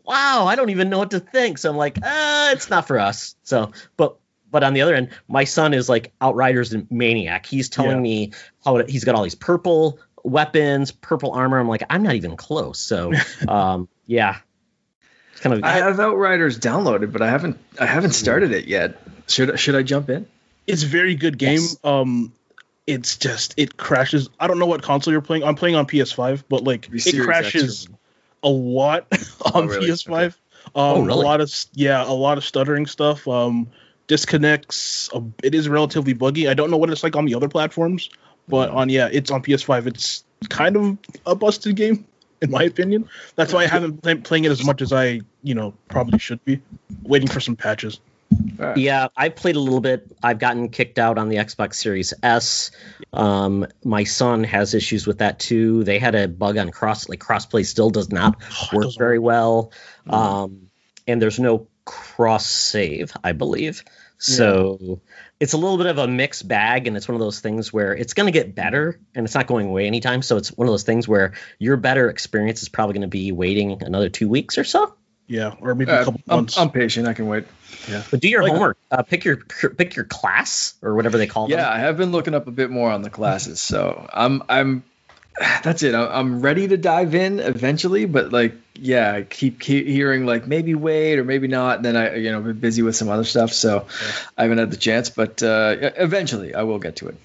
wow, 0.04 0.46
I 0.46 0.54
don't 0.56 0.70
even 0.70 0.90
know 0.90 0.98
what 0.98 1.10
to 1.12 1.20
think. 1.20 1.58
So 1.58 1.70
I'm 1.70 1.76
like, 1.76 1.98
uh, 2.02 2.50
it's 2.52 2.70
not 2.70 2.86
for 2.86 2.98
us. 2.98 3.34
So, 3.42 3.72
but 3.96 4.16
but 4.50 4.62
on 4.62 4.72
the 4.74 4.82
other 4.82 4.94
end, 4.94 5.10
my 5.28 5.44
son 5.44 5.74
is 5.74 5.88
like 5.88 6.12
Outriders 6.20 6.72
and 6.72 6.88
maniac. 6.90 7.46
He's 7.46 7.68
telling 7.68 7.96
Yeah. 7.96 8.02
me 8.02 8.32
how 8.64 8.78
to, 8.78 8.90
he's 8.90 9.04
got 9.04 9.14
all 9.16 9.22
these 9.24 9.34
purple 9.34 9.98
weapons, 10.22 10.92
purple 10.92 11.32
armor. 11.32 11.58
I'm 11.58 11.68
like, 11.68 11.82
I'm 11.90 12.02
not 12.04 12.14
even 12.14 12.36
close. 12.36 12.78
So, 12.78 13.12
um, 13.48 13.88
yeah, 14.06 14.36
it's 15.32 15.40
kind 15.40 15.54
of 15.56 15.64
i 15.64 15.70
have 15.72 15.98
outriders 15.98 16.60
downloaded 16.60 17.10
but 17.12 17.20
i 17.20 17.28
haven't 17.28 17.58
i 17.80 17.86
haven't 17.86 18.12
started 18.12 18.52
it 18.52 18.66
yet 18.66 18.96
should 19.26 19.58
should 19.58 19.74
i 19.74 19.82
jump 19.82 20.08
in 20.08 20.26
It's 20.68 20.84
a 20.84 20.86
very 20.86 21.16
good 21.16 21.36
game. 21.38 21.58
Yes. 21.60 21.76
Um, 21.82 22.32
it's 22.86 23.16
just 23.16 23.54
it 23.56 23.76
crashes. 23.76 24.28
I 24.38 24.46
don't 24.46 24.58
know 24.60 24.66
what 24.66 24.82
console 24.82 25.10
you're 25.12 25.22
playing. 25.22 25.42
I'm 25.42 25.56
playing 25.56 25.74
on 25.74 25.86
PS5, 25.86 26.44
but 26.48 26.62
like 26.62 26.88
it 26.92 27.00
Series 27.00 27.18
X 27.20 27.24
crashes 27.26 27.86
or- 27.88 27.98
a 28.44 28.48
lot 28.48 29.06
on 29.54 29.64
Oh, 29.64 29.66
really? 29.66 29.88
PS5. 29.88 30.26
Um, 30.26 30.32
Oh, 30.74 31.02
really? 31.02 31.20
A 31.20 31.24
lot 31.24 31.40
of 31.40 31.52
yeah, 31.74 32.04
a 32.04 32.12
lot 32.12 32.38
of 32.38 32.44
stuttering 32.44 32.86
stuff. 32.86 33.28
Um, 33.28 33.68
disconnects. 34.06 35.10
A, 35.12 35.22
it 35.42 35.54
is 35.54 35.68
relatively 35.68 36.12
buggy. 36.12 36.48
I 36.48 36.54
don't 36.54 36.70
know 36.70 36.76
what 36.76 36.90
it's 36.90 37.02
like 37.02 37.16
on 37.16 37.26
the 37.26 37.34
other 37.34 37.48
platforms, 37.48 38.10
but 38.48 38.70
on 38.70 38.88
yeah, 38.88 39.08
it's 39.12 39.30
on 39.30 39.42
PS5. 39.42 39.86
It's 39.86 40.24
kind 40.48 40.76
of 40.76 40.98
a 41.26 41.34
busted 41.34 41.76
game 41.76 42.06
in 42.40 42.50
my 42.50 42.62
opinion. 42.62 43.08
That's 43.36 43.52
why 43.52 43.64
I 43.64 43.66
haven't 43.66 44.02
been 44.02 44.22
playing 44.22 44.44
it 44.44 44.50
as 44.50 44.64
much 44.64 44.82
as 44.82 44.92
I, 44.92 45.20
you 45.42 45.54
know, 45.54 45.74
probably 45.88 46.18
should 46.18 46.44
be. 46.44 46.60
Waiting 47.02 47.28
for 47.28 47.40
some 47.40 47.56
patches. 47.56 48.00
Right. 48.56 48.76
Yeah, 48.76 49.08
I 49.16 49.28
played 49.28 49.56
a 49.56 49.60
little 49.60 49.80
bit. 49.80 50.16
I've 50.22 50.38
gotten 50.38 50.68
kicked 50.68 50.98
out 50.98 51.18
on 51.18 51.28
the 51.28 51.36
Xbox 51.36 51.74
Series 51.74 52.14
S. 52.22 52.70
Um, 53.12 53.66
my 53.84 54.04
son 54.04 54.44
has 54.44 54.74
issues 54.74 55.06
with 55.06 55.18
that 55.18 55.38
too. 55.38 55.84
They 55.84 55.98
had 55.98 56.14
a 56.14 56.28
bug 56.28 56.56
on 56.56 56.70
cross, 56.70 57.08
like 57.08 57.20
crossplay 57.20 57.66
still 57.66 57.90
does 57.90 58.10
not 58.10 58.40
oh, 58.42 58.68
work 58.76 58.92
very 58.96 59.18
well. 59.18 59.72
Mm. 60.06 60.14
Um, 60.14 60.70
and 61.06 61.20
there's 61.20 61.38
no 61.38 61.68
cross 61.84 62.46
save, 62.46 63.12
I 63.22 63.32
believe. 63.32 63.84
So 64.18 64.78
yeah. 64.80 64.94
it's 65.40 65.52
a 65.52 65.58
little 65.58 65.76
bit 65.76 65.86
of 65.86 65.98
a 65.98 66.08
mixed 66.08 66.46
bag, 66.46 66.86
and 66.86 66.96
it's 66.96 67.08
one 67.08 67.14
of 67.14 67.20
those 67.20 67.40
things 67.40 67.72
where 67.72 67.94
it's 67.94 68.14
going 68.14 68.26
to 68.26 68.32
get 68.32 68.54
better, 68.54 68.98
and 69.14 69.26
it's 69.26 69.34
not 69.34 69.46
going 69.46 69.66
away 69.66 69.86
anytime. 69.86 70.22
So 70.22 70.36
it's 70.36 70.48
one 70.48 70.66
of 70.66 70.72
those 70.72 70.84
things 70.84 71.06
where 71.06 71.34
your 71.58 71.76
better 71.76 72.08
experience 72.08 72.62
is 72.62 72.68
probably 72.68 72.94
going 72.94 73.02
to 73.02 73.08
be 73.08 73.32
waiting 73.32 73.82
another 73.82 74.08
two 74.08 74.28
weeks 74.28 74.56
or 74.56 74.64
so. 74.64 74.94
Yeah, 75.26 75.54
or 75.60 75.74
maybe 75.74 75.90
uh, 75.90 76.02
a 76.02 76.04
couple 76.04 76.20
I'm, 76.28 76.36
months. 76.36 76.58
I'm 76.58 76.70
patient. 76.70 77.08
I 77.08 77.14
can 77.14 77.26
wait. 77.26 77.44
Yeah, 77.88 78.02
but 78.10 78.20
do 78.20 78.28
your 78.28 78.42
like, 78.42 78.52
homework. 78.52 78.78
Uh, 78.90 79.02
pick 79.02 79.24
your 79.24 79.36
pick 79.36 79.96
your 79.96 80.04
class 80.04 80.74
or 80.82 80.94
whatever 80.94 81.18
they 81.18 81.26
call 81.26 81.48
yeah, 81.48 81.56
them. 81.56 81.64
Yeah, 81.64 81.72
I 81.72 81.78
have 81.78 81.96
been 81.96 82.12
looking 82.12 82.34
up 82.34 82.46
a 82.46 82.50
bit 82.50 82.70
more 82.70 82.90
on 82.90 83.02
the 83.02 83.10
classes, 83.10 83.60
so 83.60 84.08
I'm 84.12 84.42
I'm 84.48 84.84
that's 85.36 85.82
it. 85.82 85.94
I'm 85.94 86.40
ready 86.40 86.68
to 86.68 86.76
dive 86.76 87.14
in 87.14 87.40
eventually, 87.40 88.04
but 88.04 88.32
like, 88.32 88.54
yeah, 88.74 89.12
I 89.12 89.22
keep, 89.22 89.58
keep 89.58 89.86
hearing 89.86 90.26
like 90.26 90.46
maybe 90.46 90.74
wait 90.74 91.18
or 91.18 91.24
maybe 91.24 91.48
not. 91.48 91.76
And 91.76 91.84
then 91.84 91.96
I, 91.96 92.16
you 92.16 92.30
know, 92.30 92.40
been 92.40 92.58
busy 92.58 92.82
with 92.82 92.94
some 92.94 93.08
other 93.08 93.24
stuff, 93.24 93.52
so 93.52 93.86
yeah. 93.88 94.12
I 94.38 94.42
haven't 94.42 94.58
had 94.58 94.70
the 94.70 94.76
chance. 94.76 95.10
But 95.10 95.42
uh, 95.42 95.74
eventually, 95.80 96.54
I 96.54 96.62
will 96.62 96.78
get 96.78 96.96
to 96.96 97.08
it. 97.08 97.16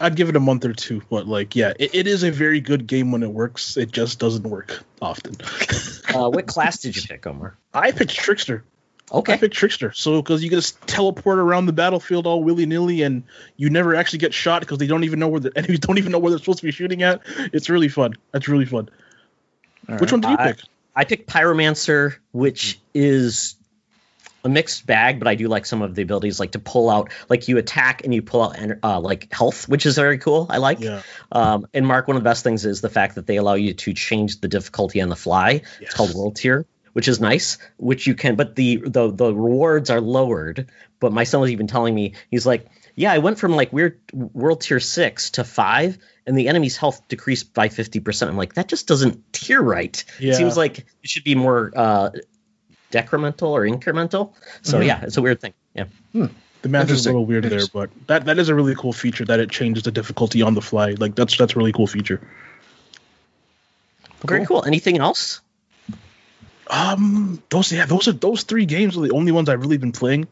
I'd 0.00 0.16
give 0.16 0.28
it 0.28 0.36
a 0.36 0.40
month 0.40 0.64
or 0.64 0.72
two, 0.72 1.02
but 1.10 1.26
like, 1.26 1.54
yeah, 1.54 1.74
it, 1.78 1.94
it 1.94 2.06
is 2.06 2.22
a 2.22 2.30
very 2.30 2.60
good 2.60 2.86
game 2.86 3.12
when 3.12 3.22
it 3.22 3.30
works. 3.30 3.76
It 3.76 3.90
just 3.90 4.18
doesn't 4.18 4.44
work 4.44 4.82
often. 5.02 5.36
uh, 6.14 6.30
what 6.30 6.46
class 6.46 6.78
did 6.78 6.96
you 6.96 7.02
pick, 7.02 7.26
Omar? 7.26 7.56
I 7.74 7.92
picked 7.92 8.14
Trickster. 8.14 8.64
Okay. 9.12 9.34
I 9.34 9.36
picked 9.36 9.54
Trickster. 9.54 9.92
So 9.92 10.22
because 10.22 10.42
you 10.42 10.50
can 10.50 10.58
just 10.58 10.80
teleport 10.86 11.38
around 11.38 11.66
the 11.66 11.72
battlefield 11.72 12.26
all 12.26 12.42
willy 12.42 12.66
nilly, 12.66 13.02
and 13.02 13.24
you 13.56 13.68
never 13.68 13.94
actually 13.94 14.20
get 14.20 14.32
shot 14.32 14.60
because 14.60 14.78
they 14.78 14.86
don't 14.86 15.04
even 15.04 15.18
know 15.18 15.28
where 15.28 15.40
the 15.40 15.52
enemies 15.56 15.80
don't 15.80 15.98
even 15.98 16.12
know 16.12 16.18
where 16.18 16.30
they're 16.30 16.38
supposed 16.38 16.60
to 16.60 16.64
be 16.64 16.72
shooting 16.72 17.02
at. 17.02 17.20
It's 17.52 17.68
really 17.68 17.88
fun. 17.88 18.14
That's 18.32 18.48
really 18.48 18.66
fun. 18.66 18.88
All 19.88 19.96
which 19.96 20.12
right. 20.12 20.12
one 20.12 20.20
did 20.20 20.30
you 20.30 20.36
pick? 20.36 20.60
I, 20.94 21.00
I 21.00 21.04
picked 21.04 21.28
Pyromancer, 21.28 22.16
which 22.32 22.80
is 22.94 23.56
a 24.44 24.48
mixed 24.48 24.86
bag, 24.86 25.18
but 25.18 25.28
I 25.28 25.34
do 25.34 25.48
like 25.48 25.66
some 25.66 25.82
of 25.82 25.94
the 25.94 26.02
abilities, 26.02 26.40
like 26.40 26.52
to 26.52 26.58
pull 26.58 26.90
out, 26.90 27.12
like 27.28 27.48
you 27.48 27.58
attack 27.58 28.04
and 28.04 28.14
you 28.14 28.22
pull 28.22 28.42
out 28.42 28.56
uh, 28.82 29.00
like 29.00 29.32
health, 29.32 29.68
which 29.68 29.86
is 29.86 29.96
very 29.96 30.18
cool. 30.18 30.46
I 30.48 30.58
like. 30.58 30.80
Yeah. 30.80 31.02
Um, 31.32 31.66
and 31.74 31.86
Mark, 31.86 32.08
one 32.08 32.16
of 32.16 32.22
the 32.22 32.28
best 32.28 32.44
things 32.44 32.64
is 32.64 32.80
the 32.80 32.88
fact 32.88 33.16
that 33.16 33.26
they 33.26 33.36
allow 33.36 33.54
you 33.54 33.74
to 33.74 33.92
change 33.92 34.40
the 34.40 34.48
difficulty 34.48 35.00
on 35.00 35.08
the 35.08 35.16
fly. 35.16 35.50
Yes. 35.50 35.64
It's 35.80 35.94
called 35.94 36.14
World 36.14 36.36
Tier 36.36 36.66
which 36.92 37.08
is 37.08 37.20
nice, 37.20 37.58
which 37.76 38.06
you 38.06 38.14
can, 38.14 38.34
but 38.34 38.56
the, 38.56 38.76
the, 38.84 39.10
the 39.10 39.32
rewards 39.32 39.90
are 39.90 40.00
lowered. 40.00 40.70
But 40.98 41.12
my 41.12 41.24
son 41.24 41.40
was 41.40 41.50
even 41.50 41.66
telling 41.66 41.94
me, 41.94 42.14
he's 42.30 42.44
like, 42.44 42.66
yeah, 42.94 43.12
I 43.12 43.18
went 43.18 43.38
from 43.38 43.52
like 43.52 43.72
weird 43.72 44.00
world 44.12 44.60
tier 44.60 44.80
six 44.80 45.30
to 45.32 45.44
five, 45.44 45.98
and 46.26 46.36
the 46.36 46.48
enemy's 46.48 46.76
health 46.76 47.06
decreased 47.08 47.54
by 47.54 47.68
50%. 47.68 48.28
I'm 48.28 48.36
like, 48.36 48.54
that 48.54 48.68
just 48.68 48.86
doesn't 48.86 49.32
tier 49.32 49.62
right. 49.62 50.04
Yeah. 50.18 50.32
It 50.32 50.36
seems 50.36 50.56
like 50.56 50.80
it 50.80 51.08
should 51.08 51.24
be 51.24 51.34
more 51.34 51.72
uh, 51.74 52.10
decremental 52.90 53.48
or 53.48 53.62
incremental. 53.62 54.32
So 54.62 54.78
mm-hmm. 54.78 54.86
yeah, 54.86 55.02
it's 55.02 55.16
a 55.16 55.22
weird 55.22 55.40
thing. 55.40 55.54
Yeah. 55.74 55.84
Hmm. 56.12 56.26
The 56.62 56.68
math 56.68 56.90
is 56.90 57.06
a 57.06 57.08
little 57.08 57.24
weird 57.24 57.44
there, 57.44 57.66
but 57.72 57.88
that, 58.06 58.26
that 58.26 58.38
is 58.38 58.50
a 58.50 58.54
really 58.54 58.74
cool 58.74 58.92
feature 58.92 59.24
that 59.24 59.40
it 59.40 59.50
changes 59.50 59.84
the 59.84 59.90
difficulty 59.90 60.42
on 60.42 60.52
the 60.52 60.60
fly. 60.60 60.90
Like 60.90 61.14
that's 61.14 61.36
that's 61.38 61.54
a 61.54 61.56
really 61.56 61.72
cool 61.72 61.86
feature. 61.86 62.20
Very 64.26 64.44
cool. 64.44 64.64
Anything 64.66 64.98
else? 64.98 65.40
Um, 66.66 67.42
those 67.48 67.72
yeah, 67.72 67.86
those 67.86 68.08
are 68.08 68.12
those 68.12 68.42
three 68.42 68.66
games 68.66 68.96
are 68.96 69.00
the 69.00 69.12
only 69.12 69.32
ones 69.32 69.48
I've 69.48 69.60
really 69.60 69.78
been 69.78 69.92
playing. 69.92 70.28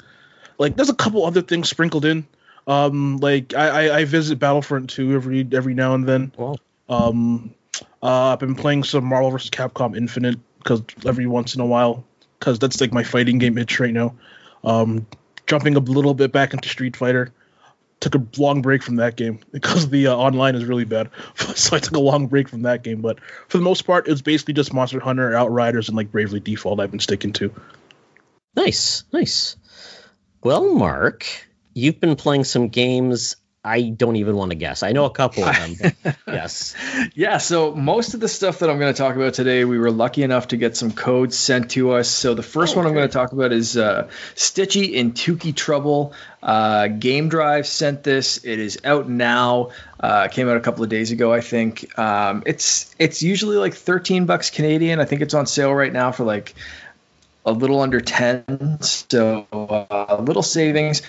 Like, 0.58 0.76
there's 0.76 0.90
a 0.90 0.94
couple 0.94 1.24
other 1.24 1.40
things 1.40 1.68
sprinkled 1.68 2.04
in. 2.04 2.26
Um, 2.66 3.16
like 3.18 3.54
I, 3.54 3.68
I, 3.68 3.96
I 3.98 4.04
visit 4.04 4.38
Battlefront 4.38 4.90
2 4.90 5.14
every 5.14 5.48
every 5.52 5.74
now 5.74 5.94
and 5.94 6.06
then. 6.06 6.32
Wow. 6.36 6.56
Um, 6.88 7.54
uh, 8.02 8.32
I've 8.32 8.38
been 8.38 8.54
playing 8.54 8.84
some 8.84 9.04
Marvel 9.04 9.30
vs. 9.30 9.50
Capcom 9.50 9.96
Infinite 9.96 10.38
because 10.58 10.82
every 11.06 11.26
once 11.26 11.54
in 11.54 11.60
a 11.60 11.66
while, 11.66 12.04
because 12.38 12.58
that's 12.58 12.80
like 12.80 12.92
my 12.92 13.04
fighting 13.04 13.38
game 13.38 13.58
itch 13.58 13.80
right 13.80 13.92
now. 13.92 14.14
Um, 14.64 15.06
jumping 15.46 15.76
a 15.76 15.80
little 15.80 16.14
bit 16.14 16.32
back 16.32 16.52
into 16.52 16.68
Street 16.68 16.96
Fighter 16.96 17.32
took 18.00 18.14
a 18.14 18.40
long 18.40 18.62
break 18.62 18.82
from 18.82 18.96
that 18.96 19.16
game 19.16 19.40
because 19.52 19.88
the 19.90 20.08
uh, 20.08 20.16
online 20.16 20.54
is 20.54 20.64
really 20.64 20.84
bad. 20.84 21.10
so 21.34 21.76
I 21.76 21.80
took 21.80 21.96
a 21.96 22.00
long 22.00 22.26
break 22.26 22.48
from 22.48 22.62
that 22.62 22.82
game. 22.82 23.00
But 23.00 23.18
for 23.48 23.58
the 23.58 23.64
most 23.64 23.82
part, 23.82 24.08
it's 24.08 24.22
basically 24.22 24.54
just 24.54 24.72
Monster 24.72 25.00
Hunter, 25.00 25.34
Outriders, 25.34 25.88
and 25.88 25.96
like 25.96 26.10
Bravely 26.10 26.40
Default. 26.40 26.80
I've 26.80 26.90
been 26.90 27.00
sticking 27.00 27.32
to. 27.34 27.52
Nice, 28.56 29.04
nice. 29.12 29.56
Well, 30.42 30.74
Mark, 30.74 31.26
you've 31.74 32.00
been 32.00 32.16
playing 32.16 32.44
some 32.44 32.68
games 32.68 33.36
I 33.64 33.82
don't 33.82 34.16
even 34.16 34.36
want 34.36 34.52
to 34.52 34.54
guess. 34.54 34.82
I 34.82 34.92
know 34.92 35.04
a 35.04 35.10
couple 35.10 35.44
of 35.44 35.54
them. 35.54 35.92
yes. 36.26 36.74
Yeah. 37.14 37.38
So 37.38 37.74
most 37.74 38.14
of 38.14 38.20
the 38.20 38.28
stuff 38.28 38.60
that 38.60 38.70
I'm 38.70 38.78
going 38.78 38.94
to 38.94 38.96
talk 38.96 39.16
about 39.16 39.34
today, 39.34 39.64
we 39.64 39.78
were 39.78 39.90
lucky 39.90 40.22
enough 40.22 40.48
to 40.48 40.56
get 40.56 40.76
some 40.76 40.92
codes 40.92 41.36
sent 41.36 41.72
to 41.72 41.92
us. 41.92 42.08
So 42.08 42.34
the 42.34 42.42
first 42.42 42.74
oh, 42.74 42.78
one 42.78 42.86
I'm 42.86 42.94
going 42.94 43.08
to 43.08 43.12
talk 43.12 43.32
about 43.32 43.52
is 43.52 43.76
uh, 43.76 44.08
Stitchy 44.36 44.92
in 44.92 45.12
Tooki 45.12 45.54
Trouble. 45.54 46.12
Uh, 46.40 46.86
Game 46.86 47.28
Drive 47.28 47.66
sent 47.66 48.04
this. 48.04 48.44
It 48.44 48.60
is 48.60 48.78
out 48.84 49.08
now. 49.08 49.70
Uh, 49.98 50.28
came 50.28 50.48
out 50.48 50.56
a 50.56 50.60
couple 50.60 50.84
of 50.84 50.88
days 50.88 51.10
ago, 51.10 51.32
I 51.32 51.40
think. 51.40 51.98
Um, 51.98 52.44
it's 52.46 52.94
it's 52.98 53.22
usually 53.22 53.56
like 53.56 53.74
13 53.74 54.26
bucks 54.26 54.50
Canadian. 54.50 55.00
I 55.00 55.04
think 55.04 55.20
it's 55.20 55.34
on 55.34 55.46
sale 55.46 55.74
right 55.74 55.92
now 55.92 56.12
for 56.12 56.24
like 56.24 56.54
a 57.44 57.52
little 57.52 57.80
under 57.80 58.00
10 58.00 58.82
so 58.82 59.46
uh, 59.52 60.16
a 60.18 60.20
little 60.20 60.42
savings 60.42 61.00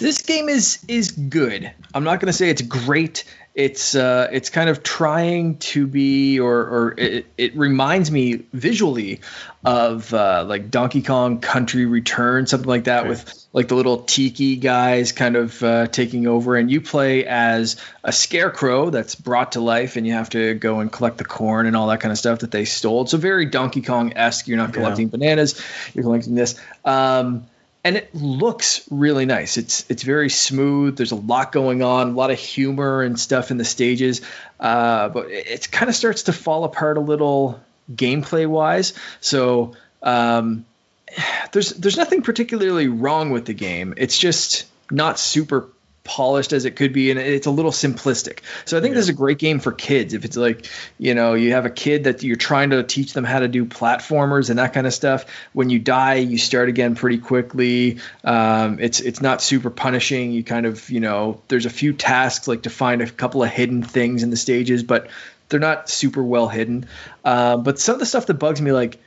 this 0.00 0.22
game 0.22 0.48
is 0.48 0.84
is 0.88 1.12
good. 1.12 1.70
I'm 1.94 2.04
not 2.04 2.20
going 2.20 2.26
to 2.26 2.32
say 2.32 2.48
it's 2.48 2.62
great. 2.62 3.24
It's 3.54 3.94
uh, 3.94 4.28
it's 4.32 4.48
kind 4.48 4.70
of 4.70 4.82
trying 4.82 5.58
to 5.58 5.86
be, 5.86 6.40
or 6.40 6.56
or 6.56 6.94
it, 6.96 7.26
it 7.36 7.56
reminds 7.56 8.10
me 8.10 8.44
visually 8.52 9.20
of 9.64 10.14
uh, 10.14 10.44
like 10.46 10.70
Donkey 10.70 11.02
Kong 11.02 11.40
Country 11.40 11.84
Return, 11.84 12.46
something 12.46 12.68
like 12.68 12.84
that, 12.84 13.00
okay. 13.00 13.08
with 13.10 13.46
like 13.52 13.68
the 13.68 13.74
little 13.74 13.98
tiki 13.98 14.56
guys 14.56 15.12
kind 15.12 15.36
of 15.36 15.62
uh, 15.62 15.88
taking 15.88 16.26
over, 16.28 16.56
and 16.56 16.70
you 16.70 16.80
play 16.80 17.26
as 17.26 17.76
a 18.04 18.12
scarecrow 18.12 18.90
that's 18.90 19.16
brought 19.16 19.52
to 19.52 19.60
life, 19.60 19.96
and 19.96 20.06
you 20.06 20.12
have 20.12 20.30
to 20.30 20.54
go 20.54 20.78
and 20.80 20.90
collect 20.90 21.18
the 21.18 21.24
corn 21.24 21.66
and 21.66 21.76
all 21.76 21.88
that 21.88 22.00
kind 22.00 22.12
of 22.12 22.18
stuff 22.18 22.38
that 22.38 22.52
they 22.52 22.64
stole. 22.64 23.02
It's 23.02 23.14
a 23.14 23.18
very 23.18 23.46
Donkey 23.46 23.82
Kong 23.82 24.12
esque. 24.14 24.46
You're 24.46 24.58
not 24.58 24.72
collecting 24.72 25.08
yeah. 25.08 25.18
bananas, 25.18 25.60
you're 25.92 26.04
collecting 26.04 26.36
this. 26.36 26.58
Um, 26.84 27.46
and 27.82 27.96
it 27.96 28.14
looks 28.14 28.86
really 28.90 29.24
nice. 29.24 29.56
It's 29.56 29.88
it's 29.88 30.02
very 30.02 30.28
smooth. 30.28 30.96
There's 30.96 31.12
a 31.12 31.16
lot 31.16 31.52
going 31.52 31.82
on, 31.82 32.08
a 32.08 32.12
lot 32.12 32.30
of 32.30 32.38
humor 32.38 33.02
and 33.02 33.18
stuff 33.18 33.50
in 33.50 33.56
the 33.56 33.64
stages, 33.64 34.20
uh, 34.58 35.08
but 35.08 35.30
it, 35.30 35.46
it 35.46 35.70
kind 35.70 35.88
of 35.88 35.96
starts 35.96 36.24
to 36.24 36.32
fall 36.32 36.64
apart 36.64 36.98
a 36.98 37.00
little 37.00 37.60
gameplay 37.92 38.46
wise. 38.46 38.92
So 39.20 39.76
um, 40.02 40.66
there's 41.52 41.70
there's 41.70 41.96
nothing 41.96 42.22
particularly 42.22 42.88
wrong 42.88 43.30
with 43.30 43.46
the 43.46 43.54
game. 43.54 43.94
It's 43.96 44.18
just 44.18 44.66
not 44.90 45.18
super 45.18 45.68
polished 46.10 46.52
as 46.52 46.64
it 46.64 46.74
could 46.74 46.92
be, 46.92 47.12
and 47.12 47.20
it's 47.20 47.46
a 47.46 47.52
little 47.52 47.70
simplistic. 47.70 48.40
So 48.64 48.76
I 48.76 48.80
think 48.80 48.92
yeah. 48.92 48.96
this 48.96 49.04
is 49.04 49.10
a 49.10 49.14
great 49.14 49.38
game 49.38 49.60
for 49.60 49.70
kids. 49.70 50.12
If 50.12 50.24
it's 50.24 50.36
like, 50.36 50.68
you 50.98 51.14
know, 51.14 51.34
you 51.34 51.52
have 51.52 51.66
a 51.66 51.70
kid 51.70 52.04
that 52.04 52.24
you're 52.24 52.34
trying 52.34 52.70
to 52.70 52.82
teach 52.82 53.12
them 53.12 53.22
how 53.22 53.38
to 53.38 53.46
do 53.46 53.64
platformers 53.64 54.50
and 54.50 54.58
that 54.58 54.72
kind 54.72 54.88
of 54.88 54.92
stuff. 54.92 55.24
When 55.52 55.70
you 55.70 55.78
die, 55.78 56.16
you 56.16 56.36
start 56.36 56.68
again 56.68 56.96
pretty 56.96 57.18
quickly. 57.18 58.00
Um, 58.24 58.80
it's 58.80 58.98
it's 58.98 59.22
not 59.22 59.40
super 59.40 59.70
punishing. 59.70 60.32
You 60.32 60.42
kind 60.42 60.66
of, 60.66 60.90
you 60.90 60.98
know, 60.98 61.40
there's 61.46 61.66
a 61.66 61.70
few 61.70 61.92
tasks 61.92 62.48
like 62.48 62.62
to 62.62 62.70
find 62.70 63.02
a 63.02 63.08
couple 63.08 63.44
of 63.44 63.48
hidden 63.50 63.84
things 63.84 64.24
in 64.24 64.30
the 64.30 64.36
stages, 64.36 64.82
but 64.82 65.10
they're 65.48 65.60
not 65.60 65.88
super 65.88 66.24
well 66.24 66.48
hidden. 66.48 66.86
Uh, 67.24 67.56
but 67.56 67.78
some 67.78 67.94
of 67.94 68.00
the 68.00 68.06
stuff 68.06 68.26
that 68.26 68.34
bugs 68.34 68.60
me, 68.60 68.72
like 68.72 68.98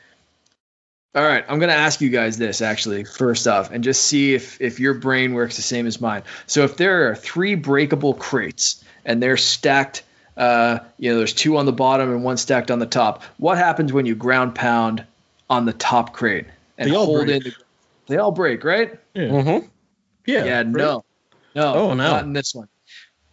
all 1.15 1.23
right, 1.23 1.45
I'm 1.47 1.59
going 1.59 1.69
to 1.69 1.75
ask 1.75 2.01
you 2.01 2.09
guys 2.09 2.37
this 2.37 2.61
actually 2.61 3.03
first 3.03 3.47
off, 3.47 3.69
and 3.71 3.83
just 3.83 4.03
see 4.03 4.33
if 4.33 4.59
if 4.59 4.79
your 4.79 4.95
brain 4.95 5.33
works 5.33 5.57
the 5.57 5.61
same 5.61 5.85
as 5.85 6.01
mine. 6.01 6.23
So 6.47 6.63
if 6.63 6.75
there 6.75 7.09
are 7.11 7.15
three 7.15 7.53
breakable 7.55 8.15
crates 8.15 8.83
and 9.05 9.21
they're 9.21 9.37
stacked, 9.37 10.03
uh, 10.35 10.79
you 10.97 11.11
know, 11.11 11.19
there's 11.19 11.33
two 11.33 11.57
on 11.57 11.67
the 11.67 11.71
bottom 11.71 12.09
and 12.09 12.23
one 12.23 12.37
stacked 12.37 12.71
on 12.71 12.79
the 12.79 12.87
top. 12.87 13.21
What 13.37 13.59
happens 13.59 13.93
when 13.93 14.07
you 14.07 14.15
ground 14.15 14.55
pound 14.55 15.05
on 15.49 15.65
the 15.65 15.73
top 15.73 16.13
crate 16.13 16.45
and 16.79 16.89
they 16.89 16.95
hold 16.95 17.29
in? 17.29 17.43
The, 17.43 17.53
they 18.07 18.17
all 18.17 18.31
break, 18.31 18.63
right? 18.63 18.97
Yeah. 19.13 19.23
Mm-hmm. 19.23 19.67
Yeah. 20.25 20.45
Yeah. 20.45 20.63
No. 20.63 21.05
No. 21.53 21.73
Oh 21.75 21.93
no. 21.93 22.07
Not 22.07 22.23
in 22.23 22.33
this 22.33 22.55
one. 22.55 22.69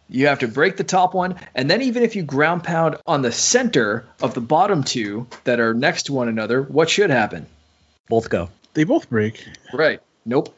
You 0.07 0.27
have 0.27 0.39
to 0.39 0.47
break 0.47 0.75
the 0.75 0.83
top 0.83 1.13
one, 1.13 1.35
and 1.55 1.71
then 1.71 1.81
even 1.83 2.03
if 2.03 2.15
you 2.17 2.21
ground 2.21 2.63
pound 2.65 2.97
on 3.07 3.21
the 3.21 3.31
center 3.31 4.05
of 4.21 4.33
the 4.33 4.41
bottom 4.41 4.83
two 4.83 5.25
that 5.45 5.61
are 5.61 5.73
next 5.73 6.03
to 6.03 6.13
one 6.13 6.27
another, 6.27 6.61
what 6.61 6.89
should 6.89 7.09
happen? 7.09 7.47
Both 8.11 8.29
go. 8.29 8.49
They 8.73 8.83
both 8.83 9.09
break. 9.09 9.47
Right. 9.71 10.01
Nope. 10.25 10.53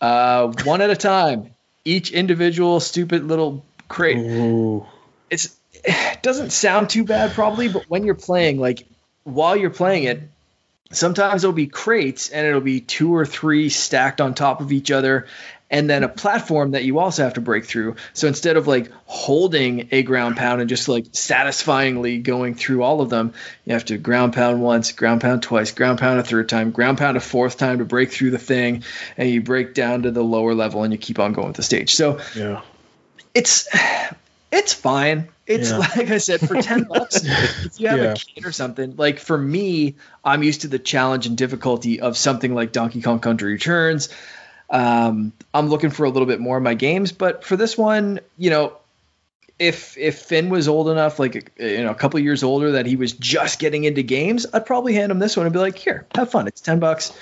uh, 0.00 0.52
one 0.64 0.80
at 0.80 0.90
a 0.90 0.96
time. 0.96 1.54
Each 1.84 2.10
individual 2.10 2.80
stupid 2.80 3.24
little 3.24 3.64
crate. 3.86 4.18
Ooh. 4.18 4.84
It's 5.30 5.56
it 5.72 6.22
doesn't 6.22 6.50
sound 6.50 6.90
too 6.90 7.04
bad 7.04 7.30
probably, 7.34 7.68
but 7.68 7.84
when 7.88 8.04
you're 8.04 8.16
playing, 8.16 8.58
like 8.58 8.84
while 9.22 9.56
you're 9.56 9.70
playing 9.70 10.04
it, 10.04 10.22
sometimes 10.90 11.44
it'll 11.44 11.52
be 11.54 11.68
crates 11.68 12.30
and 12.30 12.44
it'll 12.44 12.60
be 12.60 12.80
two 12.80 13.14
or 13.14 13.24
three 13.24 13.68
stacked 13.68 14.20
on 14.20 14.34
top 14.34 14.60
of 14.60 14.72
each 14.72 14.90
other 14.90 15.28
and 15.70 15.88
then 15.88 16.02
a 16.02 16.08
platform 16.08 16.70
that 16.70 16.84
you 16.84 16.98
also 16.98 17.24
have 17.24 17.34
to 17.34 17.40
break 17.42 17.66
through. 17.66 17.96
So 18.14 18.26
instead 18.26 18.56
of 18.56 18.66
like 18.66 18.90
holding 19.04 19.88
a 19.92 20.02
ground 20.02 20.36
pound 20.36 20.60
and 20.60 20.68
just 20.70 20.88
like 20.88 21.06
satisfyingly 21.12 22.18
going 22.18 22.54
through 22.54 22.82
all 22.82 23.00
of 23.00 23.10
them, 23.10 23.34
you 23.66 23.74
have 23.74 23.84
to 23.86 23.98
ground 23.98 24.32
pound 24.32 24.62
once, 24.62 24.92
ground 24.92 25.20
pound 25.20 25.42
twice, 25.42 25.72
ground 25.72 25.98
pound 25.98 26.20
a 26.20 26.22
third 26.22 26.48
time, 26.48 26.70
ground 26.70 26.96
pound 26.98 27.16
a 27.16 27.20
fourth 27.20 27.58
time 27.58 27.78
to 27.78 27.84
break 27.84 28.10
through 28.12 28.30
the 28.30 28.38
thing, 28.38 28.82
and 29.16 29.28
you 29.28 29.42
break 29.42 29.74
down 29.74 30.02
to 30.04 30.10
the 30.10 30.22
lower 30.24 30.54
level 30.54 30.82
and 30.84 30.92
you 30.92 30.98
keep 30.98 31.18
on 31.18 31.32
going 31.34 31.48
with 31.48 31.56
the 31.56 31.62
stage. 31.62 31.94
So 31.94 32.20
Yeah. 32.34 32.62
it's 33.34 33.68
it's 34.50 34.72
fine. 34.72 35.28
It's 35.46 35.70
Yeah. 35.70 35.78
like 35.78 36.10
I 36.10 36.18
said, 36.18 36.40
for 36.40 36.60
ten 36.62 36.84
bucks, 36.88 37.22
if 37.24 37.78
you 37.78 37.88
have 37.88 37.98
Yeah. 37.98 38.12
a 38.12 38.14
kid 38.14 38.46
or 38.46 38.52
something. 38.52 38.94
Like 38.96 39.18
for 39.18 39.36
me, 39.36 39.96
I'm 40.24 40.42
used 40.42 40.62
to 40.62 40.68
the 40.68 40.78
challenge 40.78 41.26
and 41.26 41.36
difficulty 41.36 42.00
of 42.00 42.16
something 42.16 42.54
like 42.54 42.72
Donkey 42.72 43.02
Kong 43.02 43.20
Country 43.20 43.52
Returns. 43.52 44.08
Um, 44.70 45.32
I'm 45.54 45.68
looking 45.68 45.90
for 45.90 46.04
a 46.04 46.10
little 46.10 46.26
bit 46.26 46.40
more 46.40 46.56
in 46.56 46.62
my 46.62 46.74
games, 46.74 47.12
but 47.12 47.44
for 47.44 47.56
this 47.56 47.78
one, 47.78 48.20
you 48.36 48.50
know, 48.50 48.76
if 49.58 49.96
if 49.98 50.20
Finn 50.20 50.50
was 50.50 50.68
old 50.68 50.88
enough, 50.88 51.18
like 51.18 51.52
you 51.58 51.82
know, 51.82 51.90
a 51.90 51.94
couple 51.94 52.20
years 52.20 52.42
older, 52.42 52.72
that 52.72 52.86
he 52.86 52.96
was 52.96 53.12
just 53.12 53.58
getting 53.58 53.84
into 53.84 54.02
games, 54.02 54.46
I'd 54.52 54.66
probably 54.66 54.94
hand 54.94 55.10
him 55.10 55.18
this 55.18 55.36
one 55.36 55.46
and 55.46 55.52
be 55.52 55.58
like, 55.58 55.76
"Here, 55.76 56.06
have 56.14 56.30
fun. 56.30 56.46
It's 56.46 56.60
ten 56.60 56.78
bucks, 56.78 57.12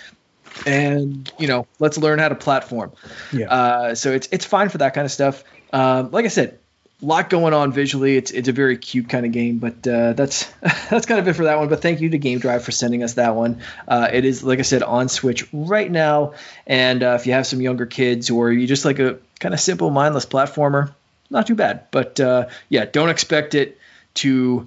and 0.66 1.32
you 1.38 1.46
know, 1.48 1.66
let's 1.78 1.96
learn 1.96 2.18
how 2.18 2.28
to 2.28 2.34
platform." 2.34 2.92
Yeah. 3.32 3.50
Uh, 3.50 3.94
so 3.94 4.12
it's 4.12 4.28
it's 4.32 4.44
fine 4.44 4.68
for 4.68 4.78
that 4.78 4.92
kind 4.92 5.04
of 5.04 5.12
stuff. 5.12 5.44
Um, 5.72 6.10
like 6.10 6.24
I 6.24 6.28
said, 6.28 6.58
lot 7.00 7.30
going 7.30 7.54
on 7.54 7.72
visually. 7.72 8.16
It's 8.16 8.30
it's 8.30 8.48
a 8.48 8.52
very 8.52 8.76
cute 8.76 9.08
kind 9.08 9.26
of 9.26 9.32
game, 9.32 9.58
but 9.58 9.86
uh, 9.86 10.12
that's 10.14 10.44
that's 10.90 11.06
kind 11.06 11.20
of 11.20 11.28
it 11.28 11.34
for 11.34 11.44
that 11.44 11.58
one. 11.58 11.68
But 11.68 11.82
thank 11.82 12.00
you 12.00 12.10
to 12.10 12.18
Game 12.18 12.38
Drive 12.38 12.64
for 12.64 12.72
sending 12.72 13.02
us 13.02 13.14
that 13.14 13.34
one. 13.34 13.60
Uh, 13.86 14.08
it 14.12 14.24
is 14.24 14.42
like 14.42 14.58
I 14.58 14.62
said 14.62 14.82
on 14.82 15.08
Switch 15.08 15.46
right 15.52 15.90
now, 15.90 16.34
and 16.66 17.02
uh, 17.02 17.16
if 17.18 17.26
you 17.26 17.32
have 17.32 17.46
some 17.46 17.60
younger 17.60 17.86
kids 17.86 18.30
or 18.30 18.52
you 18.52 18.66
just 18.66 18.84
like 18.84 18.98
a 18.98 19.18
kind 19.40 19.54
of 19.54 19.60
simple 19.60 19.90
mindless 19.90 20.26
platformer, 20.26 20.94
not 21.30 21.46
too 21.46 21.54
bad. 21.54 21.86
But 21.90 22.18
uh, 22.20 22.48
yeah, 22.68 22.84
don't 22.86 23.10
expect 23.10 23.54
it 23.54 23.78
to 24.14 24.66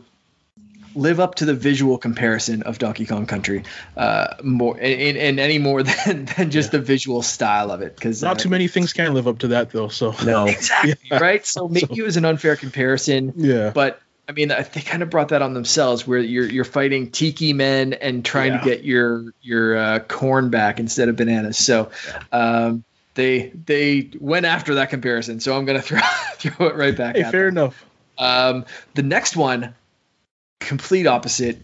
live 0.96 1.19
up 1.19 1.36
to 1.36 1.46
the 1.46 1.53
visual 1.53 1.98
comparison 1.98 2.63
of 2.63 2.77
Donkey 2.79 3.05
Kong 3.05 3.25
Country 3.25 3.63
uh, 3.98 4.36
more 4.43 4.77
in, 4.77 5.15
in 5.15 5.39
any 5.39 5.58
more 5.60 5.84
than, 6.05 6.25
than 6.38 6.51
just 6.51 6.72
the 6.72 6.79
visual 6.79 7.22
style 7.22 7.72
of 7.72 7.81
it 7.81 7.96
because 7.96 8.22
Not 8.22 8.39
too 8.39 8.50
many 8.50 8.67
things 8.67 8.93
can 8.93 9.13
live 9.13 9.27
up 9.27 9.39
to 9.39 9.50
that 9.50 9.72
though. 9.72 9.88
So 9.89 10.13
No. 10.25 10.46
exactly 10.48 10.96
right 11.12 11.46
so 11.55 11.67
maybe 11.67 11.98
it 11.98 12.03
was 12.03 12.17
an 12.17 12.25
unfair 12.25 12.55
comparison 12.55 13.34
yeah. 13.38 13.72
but 13.74 14.01
i 14.27 14.31
mean 14.31 14.50
they 14.50 14.81
kind 14.81 15.01
of 15.03 15.10
brought 15.10 15.29
that 15.29 15.41
on 15.41 15.53
themselves 15.53 16.05
where 16.08 16.19
you're 16.19 16.46
you're 16.46 16.63
fighting 16.65 17.12
tiki 17.12 17.53
men 17.53 17.93
and 17.93 18.24
trying 18.25 18.53
Yeah. 18.53 18.60
to 18.60 18.65
get 18.65 18.84
your 18.84 19.34
your 19.41 19.77
uh, 19.77 20.00
corn 20.00 20.50
back 20.50 20.79
instead 20.79 21.10
of 21.10 21.15
bananas 21.15 21.58
so 21.58 21.89
um 22.31 22.84
they 23.15 23.50
they 23.65 24.10
went 24.19 24.46
after 24.46 24.75
that 24.75 24.89
comparison 24.91 25.39
so 25.39 25.58
i'm 25.58 25.65
gonna 25.65 25.81
throw 25.81 26.00
throw 26.36 26.67
it 26.67 26.75
right 26.75 26.96
back 26.96 27.15
Hey, 27.15 27.24
at 27.24 27.31
fair 27.31 27.46
them. 27.51 27.58
enough. 27.58 27.86
Um, 28.17 28.65
the 28.96 29.01
next 29.03 29.38
one, 29.38 29.74
complete 30.60 31.08
opposite. 31.08 31.58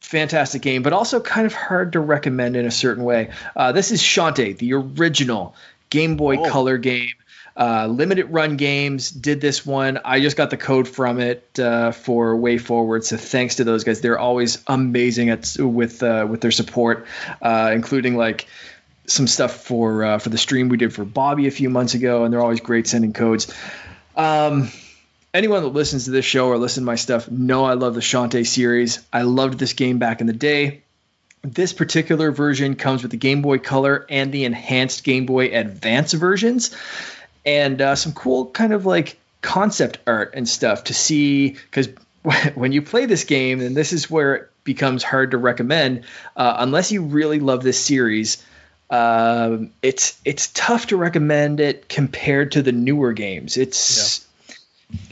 Fantastic 0.00 0.60
game, 0.62 0.82
but 0.82 0.92
also 0.92 1.20
kind 1.20 1.46
of 1.46 1.52
hard 1.54 1.92
to 1.92 2.00
recommend 2.00 2.56
in 2.56 2.66
a 2.66 2.70
certain 2.70 3.04
way. 3.04 3.30
Uh, 3.54 3.70
this 3.72 3.92
is 3.92 4.02
Shantae, 4.02 4.58
the 4.58 4.74
original 4.74 5.54
Game 5.88 6.16
Boy 6.16 6.36
Oh. 6.38 6.50
Color 6.50 6.78
game. 6.78 7.10
Uh, 7.56 7.86
limited 7.86 8.24
run 8.32 8.56
games 8.56 9.12
did 9.12 9.40
this 9.40 9.64
one. 9.64 10.00
I 10.04 10.18
just 10.18 10.36
got 10.36 10.50
the 10.50 10.56
code 10.56 10.88
from 10.88 11.20
it 11.20 11.48
uh, 11.60 11.92
for 11.92 12.34
WayForward, 12.34 13.04
so 13.04 13.16
thanks 13.16 13.56
to 13.56 13.64
those 13.64 13.84
guys. 13.84 14.00
They're 14.00 14.18
always 14.18 14.60
amazing 14.66 15.30
at 15.30 15.54
with 15.60 16.02
uh, 16.02 16.26
with 16.28 16.40
their 16.40 16.50
support, 16.50 17.06
uh, 17.40 17.70
including 17.72 18.16
like 18.16 18.48
some 19.06 19.28
stuff 19.28 19.62
for 19.62 20.04
uh, 20.04 20.18
for 20.18 20.30
the 20.30 20.38
stream 20.38 20.68
we 20.68 20.76
did 20.76 20.92
for 20.92 21.04
Bobby 21.04 21.46
a 21.46 21.52
few 21.52 21.70
months 21.70 21.94
ago, 21.94 22.24
and 22.24 22.32
they're 22.34 22.42
always 22.42 22.58
great 22.60 22.88
sending 22.88 23.12
codes. 23.12 23.54
Um, 24.16 24.70
anyone 25.34 25.64
that 25.64 25.70
listens 25.70 26.04
to 26.04 26.12
this 26.12 26.24
show 26.24 26.46
or 26.46 26.56
listen 26.56 26.84
to 26.84 26.86
my 26.86 26.94
stuff 26.94 27.28
know 27.28 27.64
I 27.64 27.74
love 27.74 27.94
the 27.94 28.00
Shantae 28.00 28.46
series. 28.46 29.04
I 29.12 29.22
loved 29.22 29.58
this 29.58 29.72
game 29.72 29.98
back 29.98 30.20
in 30.20 30.28
the 30.28 30.32
day. 30.32 30.82
This 31.42 31.72
particular 31.74 32.30
version 32.30 32.76
comes 32.76 33.02
with 33.02 33.10
the 33.10 33.18
Game 33.18 33.42
Boy 33.42 33.58
Color 33.58 34.06
and 34.08 34.32
the 34.32 34.44
enhanced 34.44 35.04
Game 35.04 35.26
Boy 35.26 35.48
Advance 35.48 36.14
versions, 36.14 36.74
and 37.44 37.82
uh, 37.82 37.96
some 37.96 38.12
cool 38.12 38.46
kind 38.46 38.72
of 38.72 38.86
like 38.86 39.18
concept 39.42 39.98
art 40.06 40.32
and 40.34 40.48
stuff 40.48 40.84
to 40.84 40.94
see 40.94 41.50
because 41.50 41.90
when 42.54 42.72
you 42.72 42.80
play 42.80 43.04
this 43.04 43.24
game, 43.24 43.60
and 43.60 43.76
this 43.76 43.92
is 43.92 44.10
where 44.10 44.34
it 44.36 44.50
becomes 44.62 45.02
hard 45.02 45.32
to 45.32 45.38
recommend, 45.38 46.04
uh, 46.34 46.56
unless 46.60 46.92
you 46.92 47.02
really 47.02 47.40
love 47.40 47.62
this 47.62 47.78
series. 47.78 48.42
Um, 48.88 49.72
it's 49.82 50.18
it's 50.24 50.48
tough 50.48 50.86
to 50.86 50.96
recommend 50.96 51.60
it 51.60 51.88
compared 51.88 52.52
to 52.52 52.62
the 52.62 52.72
newer 52.72 53.12
games. 53.12 53.56
It's 53.58 54.23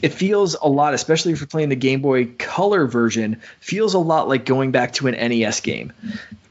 it 0.01 0.13
feels 0.13 0.55
a 0.55 0.67
lot, 0.67 0.93
especially 0.93 1.31
if 1.31 1.39
you're 1.39 1.47
playing 1.47 1.69
the 1.69 1.75
Game 1.75 2.01
Boy 2.01 2.25
Color 2.25 2.87
version, 2.87 3.41
feels 3.59 3.93
a 3.93 3.99
lot 3.99 4.27
like 4.27 4.45
going 4.45 4.71
back 4.71 4.93
to 4.93 5.07
an 5.07 5.13
NES 5.13 5.61
game. 5.61 5.93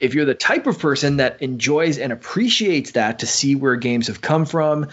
If 0.01 0.15
you're 0.15 0.25
the 0.25 0.35
type 0.35 0.67
of 0.67 0.79
person 0.79 1.19
that 1.19 1.43
enjoys 1.43 1.99
and 1.99 2.13
appreciates 2.13 2.93
that 2.93 3.21
to 3.21 3.27
see 3.27 3.55
where 3.55 3.77
games 3.77 4.09
have 4.09 4.21
come 4.21 4.47
from, 4.47 4.89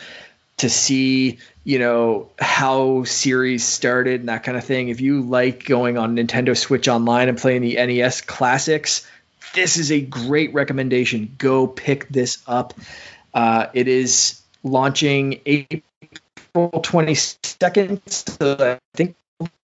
to 0.58 0.70
see, 0.70 1.40
you 1.64 1.80
know, 1.80 2.30
how 2.38 3.06
series 3.06 3.64
started 3.64 4.20
and 4.20 4.30
that 4.30 4.44
kind 4.44 4.58
of 4.58 4.64
thing, 4.64 4.90
if 4.90 5.02
you 5.02 5.22
like 5.22 5.64
going 5.64 5.98
on 5.98 6.16
Nintendo 6.16 6.56
Switch 6.56 6.88
Online 6.88 7.30
and 7.30 7.38
playing 7.38 7.62
the 7.62 7.76
NES 7.76 8.22
classics, 8.22 9.08
this 9.54 9.78
is 9.78 9.92
a 9.92 10.02
great 10.02 10.54
recommendation. 10.54 11.34
Go 11.38 11.66
pick 11.66 12.10
this 12.10 12.40
up. 12.46 12.74
Uh, 13.34 13.68
it 13.74 13.88
is 13.88 14.42
launching 14.64 15.40
April 15.46 15.82
22nd. 16.56 18.02
So 18.10 18.58
I 18.60 18.80
think 18.96 19.16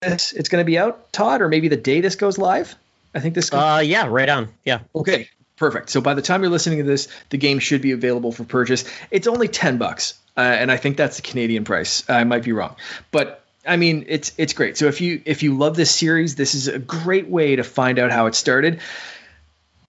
this 0.00 0.32
it's 0.32 0.48
going 0.48 0.60
to 0.62 0.66
be 0.66 0.78
out, 0.78 1.12
Todd, 1.12 1.40
or 1.40 1.48
maybe 1.48 1.68
the 1.68 1.76
day 1.76 2.00
this 2.00 2.16
goes 2.16 2.38
live. 2.38 2.74
I 3.14 3.20
think 3.20 3.34
this. 3.34 3.50
Goes, 3.50 3.60
Uh, 3.60 3.82
yeah, 3.84 4.06
right 4.08 4.28
on. 4.28 4.48
Yeah. 4.64 4.80
okay, 4.94 5.28
perfect. 5.56 5.90
So 5.90 6.00
by 6.00 6.14
the 6.14 6.22
time 6.22 6.42
you're 6.42 6.50
listening 6.50 6.78
to 6.78 6.84
this, 6.84 7.08
the 7.30 7.38
game 7.38 7.58
should 7.58 7.82
be 7.82 7.92
available 7.92 8.32
for 8.32 8.44
purchase. 8.44 8.84
It's 9.10 9.26
only 9.26 9.48
10 9.48 9.78
bucks, 9.78 10.14
uh, 10.36 10.40
and 10.40 10.70
I 10.70 10.76
think 10.76 10.96
that's 10.96 11.16
the 11.16 11.22
Canadian 11.22 11.64
price. 11.64 12.08
I 12.08 12.24
might 12.24 12.42
be 12.44 12.52
wrong, 12.52 12.76
but 13.10 13.42
I 13.66 13.76
mean 13.76 14.04
it's 14.08 14.32
it's 14.36 14.52
great. 14.52 14.76
So 14.76 14.86
if 14.86 15.00
you 15.00 15.22
if 15.24 15.42
you 15.42 15.56
love 15.56 15.76
this 15.76 15.94
series, 15.94 16.36
this 16.36 16.54
is 16.54 16.68
a 16.68 16.78
great 16.78 17.28
way 17.28 17.56
to 17.56 17.64
find 17.64 17.98
out 17.98 18.12
how 18.12 18.26
it 18.26 18.34
started. 18.34 18.80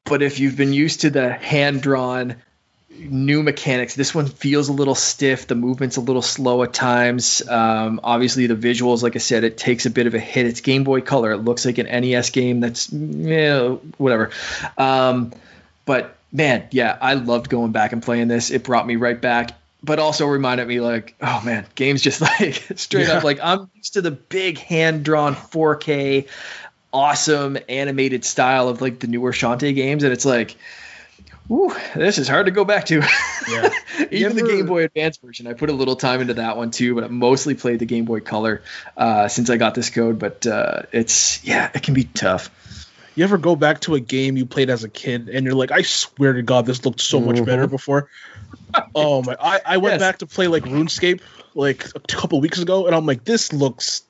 But 0.06 0.22
if 0.22 0.40
you've 0.40 0.56
been 0.56 0.72
used 0.72 1.02
to 1.02 1.10
the 1.10 1.34
hand 1.34 1.82
drawn 1.82 2.38
new 2.98 3.44
mechanics. 3.44 3.96
This 3.96 4.14
one 4.14 4.28
feels 4.28 4.70
a 4.70 4.74
little 4.74 4.96
stiff. 4.96 5.48
The 5.48 5.56
movement's 5.56 5.98
a 5.98 6.02
little 6.02 6.22
slow 6.22 6.64
at 6.64 6.74
times. 6.74 7.48
Um, 7.48 8.00
obviously, 8.04 8.48
the 8.48 8.56
visuals, 8.56 9.04
like 9.04 9.16
I 9.16 9.20
said, 9.20 9.44
it 9.44 9.58
takes 9.58 9.86
a 9.86 9.90
bit 9.90 10.08
of 10.08 10.16
a 10.16 10.20
hit. 10.20 10.46
It's 10.46 10.62
Game 10.62 10.84
Boy 10.84 11.02
Color. 11.02 11.32
It 11.32 11.38
looks 11.38 11.66
like 11.66 11.78
an 11.78 11.86
NES 11.86 12.32
game. 12.32 12.60
That's 12.60 12.92
yeah, 12.92 13.70
whatever. 13.98 14.32
Um, 14.78 15.34
but 15.86 16.16
man, 16.32 16.68
yeah, 16.72 16.98
I 17.00 17.16
loved 17.16 17.50
going 17.50 17.72
back 17.72 17.94
and 17.94 18.02
playing 18.02 18.28
this. 18.28 18.52
It 18.52 18.64
brought 18.64 18.86
me 18.86 18.96
right 18.96 19.20
back. 19.20 19.52
But 19.84 20.00
also 20.00 20.26
reminded 20.26 20.68
me, 20.68 20.82
like, 20.82 21.16
oh 21.22 21.42
man, 21.46 21.66
games 21.76 22.02
just 22.02 22.22
like 22.40 22.56
straight 22.76 23.10
up, 23.10 23.24
like 23.24 23.40
I'm 23.42 23.70
used 23.76 23.94
to 23.94 24.02
the 24.02 24.12
big 24.12 24.58
hand 24.58 25.06
drawn 25.06 25.36
4K, 25.36 26.28
awesome 26.92 27.58
animated 27.70 28.26
style 28.26 28.70
of 28.70 28.82
like 28.82 29.00
the 29.00 29.08
newer 29.08 29.32
Shantae 29.32 29.76
games, 29.76 30.04
and 30.04 30.12
it's 30.12 30.26
like, 30.26 30.56
Whew, 31.48 31.74
this 31.96 32.18
is 32.18 32.28
hard 32.28 32.46
to 32.48 32.52
go 32.52 32.66
back 32.66 32.86
to. 32.88 33.02
Yeah. 33.50 33.70
Even 34.12 34.36
the 34.36 34.44
Game 34.44 34.66
Boy 34.66 34.84
Advance 34.84 35.16
version, 35.20 35.48
I 35.48 35.54
put 35.54 35.70
a 35.70 35.74
little 35.74 35.96
time 35.96 36.20
into 36.20 36.34
that 36.34 36.58
one 36.58 36.70
too, 36.70 36.94
but 36.96 37.06
I 37.06 37.08
mostly 37.08 37.56
played 37.56 37.80
the 37.80 37.86
Game 37.86 38.04
Boy 38.04 38.20
Color 38.20 38.62
uh, 38.98 39.30
since 39.30 39.50
I 39.50 39.56
got 39.56 39.74
this 39.74 39.90
code. 39.90 40.20
But 40.20 40.46
uh, 40.46 40.82
it's 40.92 41.42
yeah, 41.46 41.72
it 41.74 41.82
can 41.82 41.94
be 41.94 42.04
tough. 42.04 42.50
You 43.16 43.24
ever 43.24 43.38
go 43.38 43.56
back 43.56 43.80
to 43.82 43.96
a 43.96 44.02
game 44.02 44.36
you 44.36 44.46
played 44.46 44.70
as 44.70 44.84
a 44.84 44.90
kid 44.90 45.30
and 45.30 45.46
you're 45.46 45.56
like, 45.56 45.72
I 45.72 45.84
swear 45.84 46.34
to 46.34 46.42
God, 46.42 46.66
this 46.66 46.84
looked 46.84 47.00
so 47.00 47.22
much 47.22 47.46
better 47.46 47.68
before. 47.68 48.10
oh 48.94 49.24
my! 49.24 49.38
I, 49.40 49.62
I 49.66 49.78
went 49.78 49.94
Yes. 49.94 50.00
back 50.02 50.18
to 50.18 50.26
play 50.28 50.48
like 50.50 50.64
RuneScape 50.64 51.22
like 51.56 51.86
a 51.96 52.02
couple 52.02 52.42
weeks 52.42 52.60
ago, 52.60 52.86
and 52.86 52.94
I'm 52.94 53.06
like, 53.06 53.24
this 53.24 53.54
looks 53.54 54.02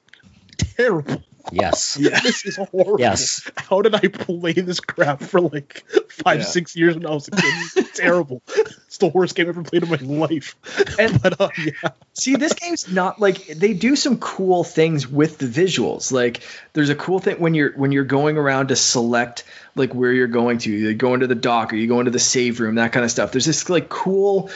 terrible. 0.58 1.21
Yes. 1.51 1.97
This 2.27 2.45
is 2.45 2.55
horrible. 2.57 2.99
Yes. 2.99 3.49
How 3.55 3.81
did 3.81 3.95
I 3.95 4.07
play 4.07 4.53
this 4.53 4.79
crap 4.79 5.21
for 5.21 5.41
like 5.41 5.83
five, 6.10 6.39
Yeah. 6.39 6.45
six 6.45 6.75
years 6.75 6.95
when 6.95 7.05
I 7.05 7.12
was 7.12 7.27
a 7.27 7.31
kid? 7.31 7.43
It's 7.77 7.97
terrible. 7.97 8.41
It's 8.88 8.97
the 8.97 9.07
worst 9.07 9.36
game 9.36 9.45
I've 9.47 9.57
ever 9.57 9.63
played 9.63 9.83
in 9.83 9.89
my 9.89 10.25
life. 10.25 10.55
And- 10.99 11.21
but 11.23 11.39
uh, 11.41 11.49
yeah, 11.57 11.91
See, 12.13 12.36
this 12.36 12.53
game's 12.53 12.91
not 12.91 13.19
like 13.19 13.45
they 13.47 13.73
do 13.73 13.95
some 13.95 14.17
cool 14.19 14.63
things 14.63 15.07
with 15.07 15.38
the 15.38 15.45
visuals. 15.47 16.12
Like 16.12 16.41
there's 16.73 16.89
a 16.89 16.95
cool 16.95 17.19
thing 17.19 17.38
when 17.39 17.53
you're 17.53 17.71
when 17.73 17.91
you're 17.91 18.03
going 18.05 18.38
around 18.38 18.67
to 18.69 18.75
select 18.75 19.43
like 19.75 19.93
where 19.93 20.12
you're 20.12 20.27
going 20.27 20.57
to. 20.60 20.71
You 20.71 20.93
go 20.95 21.13
into 21.13 21.27
the 21.27 21.36
dock 21.36 21.73
or 21.73 21.75
you 21.75 21.88
go 21.88 21.99
into 21.99 22.12
the 22.12 22.19
save 22.19 22.60
room, 22.60 22.75
that 22.75 22.91
kind 22.91 23.03
of 23.03 23.12
stuff. 23.12 23.31
There's 23.31 23.45
this 23.45 23.69
like 23.69 23.89
cool 23.89 24.49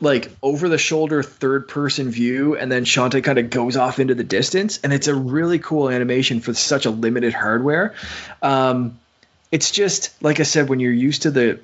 like 0.00 0.30
over 0.42 0.68
the 0.68 0.78
shoulder 0.78 1.22
third 1.22 1.68
person 1.68 2.10
view 2.10 2.56
and 2.56 2.72
then 2.72 2.84
Shantae 2.84 3.22
kind 3.22 3.38
of 3.38 3.50
goes 3.50 3.76
off 3.76 3.98
into 3.98 4.14
the 4.14 4.24
distance 4.24 4.80
and 4.82 4.92
it's 4.92 5.08
a 5.08 5.14
really 5.14 5.58
cool 5.58 5.90
animation 5.90 6.40
for 6.40 6.54
such 6.54 6.86
a 6.86 6.90
limited 6.90 7.34
hardware. 7.34 7.94
Um, 8.42 8.98
it's 9.52 9.70
just 9.70 10.22
like 10.22 10.40
I 10.40 10.44
said 10.44 10.68
when 10.68 10.80
you're 10.80 10.92
used 10.92 11.22
to 11.22 11.30
the 11.30 11.60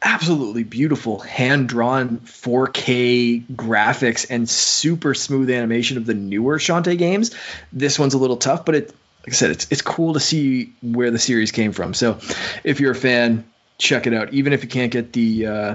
absolutely 0.00 0.62
beautiful 0.62 1.18
hand 1.18 1.68
drawn 1.68 2.18
4K 2.18 3.44
graphics 3.46 4.26
and 4.30 4.48
super 4.48 5.14
smooth 5.14 5.50
animation 5.50 5.96
of 5.96 6.06
the 6.06 6.14
newer 6.14 6.58
Shantae 6.58 6.98
games, 6.98 7.34
this 7.72 7.98
one's 7.98 8.14
a 8.14 8.18
little 8.18 8.36
tough, 8.36 8.64
but 8.64 8.74
it 8.74 8.94
like 9.26 9.32
I 9.32 9.36
said 9.36 9.50
it's 9.50 9.66
it's 9.70 9.82
cool 9.82 10.14
to 10.14 10.20
see 10.20 10.72
where 10.82 11.10
the 11.10 11.18
series 11.18 11.50
came 11.50 11.72
from. 11.72 11.94
So 11.94 12.18
if 12.62 12.80
you're 12.80 12.92
a 12.92 12.96
fan, 12.96 13.44
check 13.78 14.06
it 14.06 14.14
out 14.14 14.32
even 14.32 14.52
if 14.52 14.62
you 14.62 14.68
can't 14.68 14.92
get 14.92 15.12
the 15.12 15.46
uh, 15.46 15.74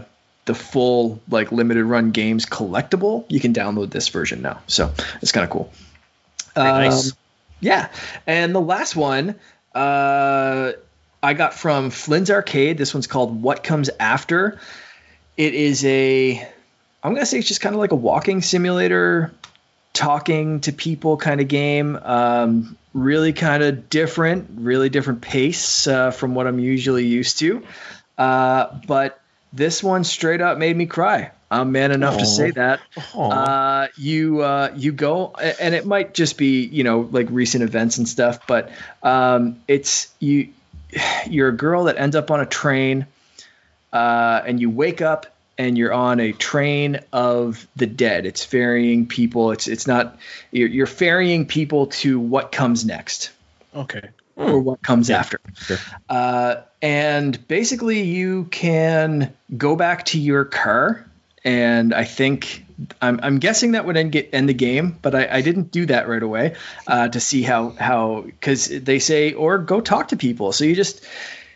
the 0.49 0.55
full 0.55 1.21
like 1.29 1.51
limited 1.51 1.85
run 1.85 2.09
games 2.09 2.47
collectible, 2.47 3.23
you 3.29 3.39
can 3.39 3.53
download 3.53 3.91
this 3.91 4.07
version 4.07 4.41
now. 4.41 4.59
So 4.65 4.91
it's 5.21 5.31
kind 5.31 5.43
of 5.43 5.51
cool. 5.51 5.71
Um, 6.55 6.65
nice. 6.65 7.13
Yeah, 7.59 7.89
and 8.25 8.55
the 8.55 8.59
last 8.59 8.95
one 8.95 9.35
uh, 9.75 10.71
I 11.21 11.33
got 11.35 11.53
from 11.53 11.91
Flynn's 11.91 12.31
Arcade. 12.31 12.79
This 12.79 12.95
one's 12.95 13.05
called 13.05 13.43
What 13.43 13.63
Comes 13.63 13.91
After. 13.99 14.59
It 15.37 15.53
is 15.53 15.85
a 15.85 16.49
I'm 17.03 17.13
gonna 17.13 17.27
say 17.27 17.37
it's 17.37 17.47
just 17.47 17.61
kind 17.61 17.75
of 17.75 17.79
like 17.79 17.91
a 17.91 17.95
walking 17.95 18.41
simulator, 18.41 19.31
talking 19.93 20.61
to 20.61 20.73
people 20.73 21.17
kind 21.17 21.41
of 21.41 21.47
game. 21.47 21.95
Um, 21.95 22.75
really 22.95 23.33
kind 23.33 23.61
of 23.61 23.87
different, 23.87 24.47
really 24.55 24.89
different 24.89 25.21
pace 25.21 25.85
uh, 25.85 26.09
from 26.09 26.33
what 26.33 26.47
I'm 26.47 26.57
usually 26.57 27.05
used 27.05 27.37
to. 27.37 27.63
Uh, 28.17 28.79
but 28.87 29.21
this 29.51 29.83
one 29.83 30.03
straight 30.03 30.41
up 30.41 30.57
made 30.57 30.75
me 30.75 30.85
cry. 30.85 31.31
I'm 31.51 31.71
man 31.71 31.91
enough 31.91 32.15
Aww. 32.15 32.19
to 32.19 32.25
say 32.25 32.51
that. 32.51 32.79
Uh, 33.15 33.87
you 33.97 34.41
uh, 34.41 34.71
you 34.75 34.91
go, 34.91 35.33
and 35.33 35.73
it 35.73 35.85
might 35.85 36.13
just 36.13 36.37
be 36.37 36.65
you 36.65 36.83
know 36.83 37.01
like 37.11 37.27
recent 37.31 37.63
events 37.63 37.97
and 37.97 38.07
stuff, 38.07 38.45
but 38.47 38.71
um, 39.03 39.61
it's 39.67 40.13
you. 40.19 40.49
You're 41.29 41.49
a 41.49 41.55
girl 41.55 41.85
that 41.85 41.97
ends 41.97 42.15
up 42.15 42.31
on 42.31 42.39
a 42.39 42.45
train, 42.45 43.05
uh, 43.93 44.41
and 44.45 44.59
you 44.59 44.69
wake 44.69 45.01
up 45.01 45.27
and 45.59 45.77
you're 45.77 45.93
on 45.93 46.19
a 46.21 46.31
train 46.31 47.01
of 47.11 47.67
the 47.75 47.85
dead. 47.85 48.25
It's 48.25 48.43
ferrying 48.43 49.05
people. 49.07 49.51
It's 49.51 49.67
it's 49.67 49.85
not 49.85 50.17
you're, 50.51 50.69
you're 50.69 50.87
ferrying 50.87 51.45
people 51.45 51.87
to 51.87 52.19
what 52.19 52.51
comes 52.51 52.85
next. 52.85 53.31
Okay. 53.75 54.09
Or 54.39 54.59
what 54.59 54.81
comes 54.81 55.09
yeah. 55.09 55.17
after. 55.17 55.41
Sure. 55.55 55.77
Uh, 56.07 56.55
and 56.81 57.47
basically, 57.47 58.01
you 58.03 58.45
can 58.45 59.33
go 59.55 59.75
back 59.75 60.05
to 60.05 60.19
your 60.19 60.45
car, 60.45 61.05
and 61.43 61.93
I 61.93 62.05
think 62.05 62.65
I'm, 63.01 63.19
I'm 63.21 63.39
guessing 63.39 63.71
that 63.73 63.85
would 63.85 63.97
end, 63.97 64.11
get, 64.13 64.29
end 64.33 64.47
the 64.47 64.53
game, 64.53 64.97
but 65.01 65.13
I, 65.13 65.27
I 65.29 65.41
didn't 65.41 65.71
do 65.71 65.85
that 65.87 66.07
right 66.07 66.23
away 66.23 66.55
uh, 66.87 67.09
to 67.09 67.19
see 67.19 67.41
how 67.41 67.71
how 67.71 68.21
because 68.21 68.67
they 68.67 68.99
say 68.99 69.33
or 69.33 69.57
go 69.57 69.81
talk 69.81 70.09
to 70.09 70.17
people. 70.17 70.53
So 70.53 70.63
you 70.63 70.75
just 70.75 71.05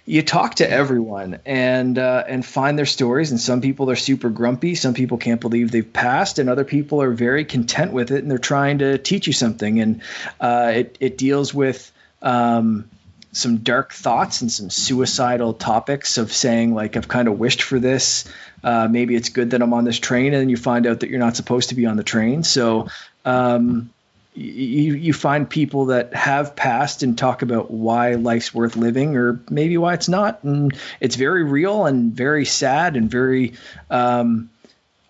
you 0.06 0.22
talk 0.22 0.56
to 0.56 0.70
everyone 0.70 1.40
and 1.46 1.98
uh, 1.98 2.26
and 2.28 2.46
find 2.46 2.78
their 2.78 2.86
stories. 2.86 3.32
And 3.32 3.40
some 3.40 3.62
people 3.62 3.90
are 3.90 3.96
super 3.96 4.30
grumpy. 4.30 4.76
Some 4.76 4.94
people 4.94 5.18
can't 5.18 5.40
believe 5.40 5.72
they've 5.72 5.94
passed, 5.94 6.40
and 6.40 6.50
other 6.50 6.66
people 6.66 7.02
are 7.02 7.12
very 7.12 7.46
content 7.46 7.94
with 7.94 8.12
it, 8.12 8.22
and 8.22 8.30
they're 8.30 8.38
trying 8.38 8.80
to 8.80 8.98
teach 8.98 9.28
you 9.28 9.34
something. 9.34 9.80
And 9.80 10.02
uh, 10.42 10.74
it 10.76 10.98
it 11.00 11.18
deals 11.18 11.54
with 11.54 11.93
um, 12.24 12.90
some 13.34 13.58
dark 13.58 13.94
thoughts 13.94 14.42
and 14.42 14.52
some 14.52 14.70
suicidal 14.70 15.54
topics 15.54 16.18
of 16.18 16.32
saying 16.32 16.74
like 16.74 16.96
I've 16.96 17.08
kind 17.08 17.28
of 17.28 17.38
wished 17.38 17.64
for 17.64 17.80
this. 17.80 18.26
Uh, 18.64 18.88
maybe 18.90 19.16
it's 19.16 19.30
good 19.30 19.52
that 19.52 19.62
I'm 19.62 19.74
on 19.74 19.84
this 19.84 20.00
train, 20.00 20.34
and 20.34 20.42
then 20.42 20.50
you 20.50 20.58
find 20.58 20.88
out 20.88 21.02
that 21.02 21.10
you're 21.10 21.20
not 21.20 21.36
supposed 21.36 21.70
to 21.70 21.76
be 21.76 21.86
on 21.86 21.98
the 21.98 22.04
train. 22.04 22.44
So 22.44 22.88
um, 23.26 23.90
you 24.36 24.94
you 24.94 25.14
find 25.14 25.50
people 25.50 25.88
that 25.88 26.14
have 26.14 26.56
passed 26.56 27.04
and 27.04 27.18
talk 27.18 27.42
about 27.42 27.70
why 27.70 28.14
life's 28.14 28.54
worth 28.54 28.76
living, 28.76 29.18
or 29.18 29.42
maybe 29.50 29.78
why 29.78 29.96
it's 29.96 30.08
not, 30.08 30.44
and 30.44 30.76
it's 31.02 31.16
very 31.16 31.44
real 31.44 31.86
and 31.86 32.14
very 32.14 32.46
sad 32.46 32.96
and 32.96 33.12
very. 33.12 33.54
Um, 33.90 34.50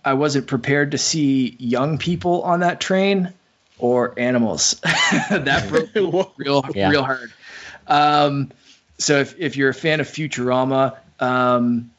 I 0.06 0.16
wasn't 0.16 0.48
prepared 0.48 0.92
to 0.92 0.98
see 0.98 1.56
young 1.60 1.98
people 1.98 2.42
on 2.42 2.60
that 2.60 2.82
train 2.82 3.34
or 3.84 4.18
animals. 4.18 4.80
that 5.30 5.68
broke 5.94 6.34
real 6.38 6.66
yeah. 6.74 6.90
real 6.90 7.04
hard. 7.04 7.34
Um, 7.86 8.52
so 8.98 9.20
if, 9.20 9.38
if 9.38 9.58
you're 9.58 9.70
a 9.70 9.74
fan 9.74 10.00
of 10.00 10.08
Futurama, 10.08 10.96
um, 11.20 11.92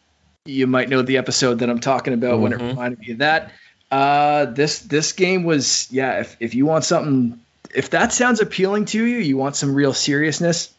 you 0.47 0.67
might 0.67 0.89
know 0.89 1.03
the 1.03 1.19
episode 1.19 1.59
that 1.59 1.69
I'm 1.69 1.81
talking 1.81 2.15
about 2.15 2.35
mm-hmm. 2.35 2.43
when 2.43 2.53
it 2.55 2.59
mm-hmm. 2.59 2.69
reminded 2.69 2.99
me 3.01 3.11
of 3.13 3.19
that. 3.19 3.53
Uh, 3.91 4.47
this 4.47 4.79
this 4.81 5.13
game 5.13 5.45
was 5.45 5.87
yeah. 5.93 6.21
If 6.21 6.37
if 6.41 6.55
you 6.55 6.65
want 6.65 6.85
something, 6.85 7.39
if 7.75 7.91
that 7.91 8.15
sounds 8.15 8.41
appealing 8.41 8.87
to 8.87 9.05
you, 9.05 9.19
you 9.19 9.37
want 9.37 9.55
some 9.55 9.75
real 9.75 9.93
seriousness. 9.93 10.73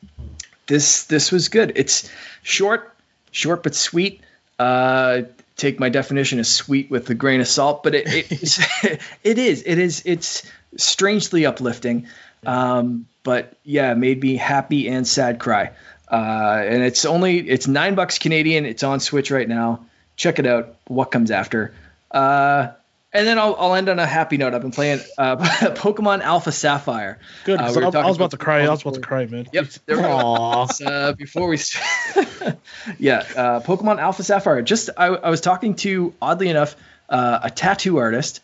This 0.66 1.04
this 1.04 1.32
was 1.32 1.50
good. 1.50 1.74
It's 1.76 2.12
short, 2.42 2.92
short 3.30 3.62
but 3.62 3.76
sweet. 3.76 4.22
Uh, 4.58 5.22
take 5.56 5.80
my 5.80 5.90
definition 5.90 6.40
of 6.40 6.48
sweet 6.48 6.90
with 6.90 7.08
a 7.12 7.14
grain 7.14 7.42
of 7.42 7.48
salt, 7.48 7.84
but 7.84 7.94
it 7.94 8.08
it, 8.08 9.00
it 9.24 9.38
is 9.38 9.64
it 9.66 9.78
is 9.78 10.02
it's 10.06 10.44
strangely 10.78 11.46
uplifting. 11.46 12.08
Um, 12.46 13.08
but 13.24 13.58
yeah, 13.64 13.94
made 13.96 14.22
me 14.22 14.36
happy 14.36 14.88
and 14.88 15.08
sad 15.08 15.40
cry. 15.40 15.72
Uh, 16.10 16.64
and 16.66 16.84
it's 16.84 17.06
only 17.06 17.40
it's 17.40 17.68
nine 17.68 17.96
bucks 17.96 18.20
Canadian. 18.20 18.66
It's 18.66 18.84
on 18.84 19.00
Switch 19.00 19.32
right 19.32 19.48
now. 19.48 19.86
Check 20.16 20.40
it 20.40 20.46
out. 20.46 20.76
What 20.88 21.06
comes 21.06 21.32
after? 21.32 21.74
Uh, 22.12 22.70
and 23.12 23.26
then 23.26 23.40
I'll, 23.40 23.56
I'll 23.58 23.76
end 23.76 23.90
on 23.90 23.98
a 23.98 24.06
happy 24.06 24.38
note. 24.38 24.54
I've 24.54 24.62
been 24.62 24.72
playing 24.72 25.00
uh, 25.18 25.38
Pokemon 25.38 26.22
Alpha 26.22 26.52
Sapphire. 26.52 27.18
Good. 27.46 27.60
Uh, 27.60 27.74
we 27.76 27.84
I, 27.84 28.02
I 28.02 28.06
was 28.06 28.18
about 28.18 28.32
to 28.32 28.38
cry. 28.38 28.66
I 28.66 28.70
was 28.70 28.82
about 28.82 28.96
to 28.96 29.02
cry, 29.02 29.26
man. 29.26 29.48
Yep. 29.54 29.68
There 29.86 29.98
we. 29.98 30.04
Uh, 30.04 31.14
before 31.14 31.48
we, 31.48 31.58
yeah, 33.00 33.26
uh, 33.36 33.60
Pokemon 33.62 34.00
Alpha 34.00 34.22
Sapphire. 34.22 34.62
Just 34.62 34.90
I, 34.98 35.08
I 35.08 35.30
was 35.30 35.42
talking 35.42 35.76
to 35.76 36.14
oddly 36.22 36.50
enough 36.50 36.76
uh, 37.10 37.40
a 37.44 37.50
tattoo 37.50 37.98
artist 37.98 38.42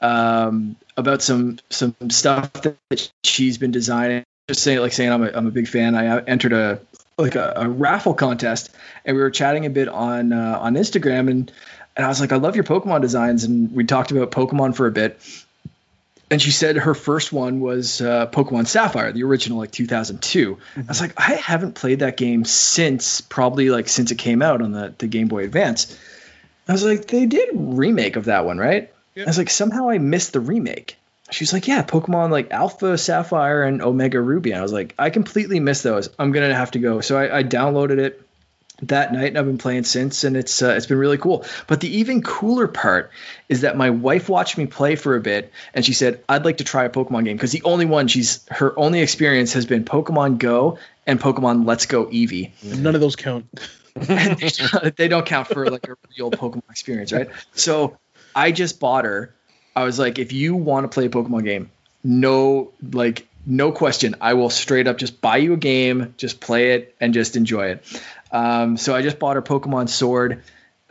um, 0.00 0.76
about 1.00 1.22
some 1.22 1.58
some 1.70 1.94
stuff 2.10 2.52
that 2.52 3.10
she's 3.24 3.58
been 3.58 3.70
designing. 3.70 4.24
Just 4.48 4.62
saying, 4.62 4.80
like 4.80 4.92
saying, 4.92 5.10
I'm 5.12 5.22
a, 5.22 5.30
I'm 5.32 5.46
a 5.46 5.50
big 5.50 5.68
fan. 5.68 5.94
I 5.94 6.20
entered 6.20 6.52
a 6.52 6.80
like 7.18 7.34
a, 7.34 7.52
a 7.56 7.68
raffle 7.68 8.14
contest, 8.14 8.70
and 9.04 9.16
we 9.16 9.22
were 9.22 9.30
chatting 9.30 9.66
a 9.66 9.70
bit 9.70 9.88
on 9.88 10.32
uh, 10.32 10.58
on 10.60 10.74
Instagram, 10.74 11.30
and 11.30 11.52
and 11.96 12.06
I 12.06 12.08
was 12.08 12.20
like, 12.20 12.32
I 12.32 12.36
love 12.36 12.54
your 12.54 12.64
Pokemon 12.64 13.02
designs, 13.02 13.44
and 13.44 13.72
we 13.72 13.84
talked 13.84 14.10
about 14.10 14.30
Pokemon 14.30 14.74
for 14.74 14.86
a 14.86 14.90
bit. 14.90 15.20
And 16.32 16.40
she 16.40 16.52
said 16.52 16.76
her 16.76 16.94
first 16.94 17.32
one 17.32 17.58
was 17.58 18.00
uh, 18.00 18.28
Pokemon 18.28 18.68
Sapphire, 18.68 19.10
the 19.10 19.24
original, 19.24 19.58
like 19.58 19.72
2002. 19.72 20.54
Mm-hmm. 20.54 20.80
I 20.80 20.84
was 20.86 21.00
like, 21.00 21.14
I 21.16 21.34
haven't 21.34 21.74
played 21.74 21.98
that 21.98 22.16
game 22.16 22.44
since 22.44 23.20
probably 23.20 23.68
like 23.68 23.88
since 23.88 24.12
it 24.12 24.18
came 24.18 24.40
out 24.40 24.62
on 24.62 24.70
the, 24.70 24.94
the 24.96 25.08
Game 25.08 25.26
Boy 25.26 25.42
Advance. 25.42 25.98
I 26.68 26.72
was 26.72 26.84
like, 26.84 27.08
they 27.08 27.26
did 27.26 27.48
remake 27.52 28.14
of 28.14 28.26
that 28.26 28.44
one, 28.44 28.58
right? 28.58 28.92
Yep. 29.14 29.26
I 29.26 29.30
was 29.30 29.38
like, 29.38 29.50
somehow 29.50 29.90
I 29.90 29.98
missed 29.98 30.32
the 30.32 30.40
remake. 30.40 30.96
She's 31.30 31.52
like, 31.52 31.68
yeah, 31.68 31.82
Pokemon 31.82 32.30
like 32.30 32.50
Alpha 32.50 32.98
Sapphire 32.98 33.62
and 33.62 33.82
Omega 33.82 34.20
Ruby. 34.20 34.50
And 34.50 34.58
I 34.58 34.62
was 34.62 34.72
like, 34.72 34.94
I 34.98 35.10
completely 35.10 35.60
missed 35.60 35.82
those. 35.82 36.08
I'm 36.18 36.32
gonna 36.32 36.54
have 36.54 36.72
to 36.72 36.78
go. 36.78 37.00
So 37.00 37.16
I, 37.16 37.38
I 37.38 37.44
downloaded 37.44 37.98
it 37.98 38.20
that 38.82 39.12
night 39.12 39.28
and 39.28 39.38
I've 39.38 39.46
been 39.46 39.58
playing 39.58 39.84
since 39.84 40.24
and 40.24 40.36
it's 40.36 40.62
uh, 40.62 40.70
it's 40.70 40.86
been 40.86 40.98
really 40.98 41.18
cool. 41.18 41.44
But 41.66 41.80
the 41.80 41.98
even 41.98 42.22
cooler 42.22 42.66
part 42.66 43.10
is 43.48 43.62
that 43.62 43.76
my 43.76 43.90
wife 43.90 44.28
watched 44.28 44.58
me 44.58 44.66
play 44.66 44.96
for 44.96 45.16
a 45.16 45.20
bit 45.20 45.52
and 45.74 45.84
she 45.84 45.92
said 45.92 46.24
I'd 46.28 46.44
like 46.44 46.58
to 46.58 46.64
try 46.64 46.84
a 46.84 46.90
Pokemon 46.90 47.24
game 47.24 47.36
because 47.36 47.52
the 47.52 47.62
only 47.62 47.86
one 47.86 48.08
she's 48.08 48.46
her 48.48 48.76
only 48.78 49.00
experience 49.00 49.52
has 49.52 49.66
been 49.66 49.84
Pokemon 49.84 50.38
Go 50.38 50.78
and 51.06 51.20
Pokemon 51.20 51.66
Let's 51.66 51.86
Go 51.86 52.06
Eevee. 52.06 52.50
None 52.62 52.94
of 52.94 53.00
those 53.00 53.16
count. 53.16 53.46
they 53.94 55.08
don't 55.08 55.26
count 55.26 55.48
for 55.48 55.68
like 55.68 55.86
a 55.88 55.96
real 56.16 56.30
Pokemon 56.30 56.70
experience, 56.70 57.12
right? 57.12 57.28
So 57.54 57.98
I 58.34 58.52
just 58.52 58.80
bought 58.80 59.04
her. 59.04 59.34
I 59.74 59.84
was 59.84 59.98
like, 59.98 60.18
if 60.18 60.32
you 60.32 60.56
want 60.56 60.84
to 60.84 60.88
play 60.88 61.06
a 61.06 61.08
Pokemon 61.08 61.44
game, 61.44 61.70
no 62.02 62.72
like 62.92 63.26
no 63.46 63.72
question, 63.72 64.16
I 64.20 64.34
will 64.34 64.50
straight 64.50 64.86
up 64.86 64.98
just 64.98 65.20
buy 65.20 65.38
you 65.38 65.54
a 65.54 65.56
game, 65.56 66.14
just 66.16 66.40
play 66.40 66.72
it 66.72 66.94
and 67.00 67.14
just 67.14 67.36
enjoy 67.36 67.68
it. 67.68 68.02
Um, 68.32 68.76
so 68.76 68.94
I 68.94 69.02
just 69.02 69.18
bought 69.18 69.36
her 69.36 69.42
Pokemon 69.42 69.88
Sword. 69.88 70.42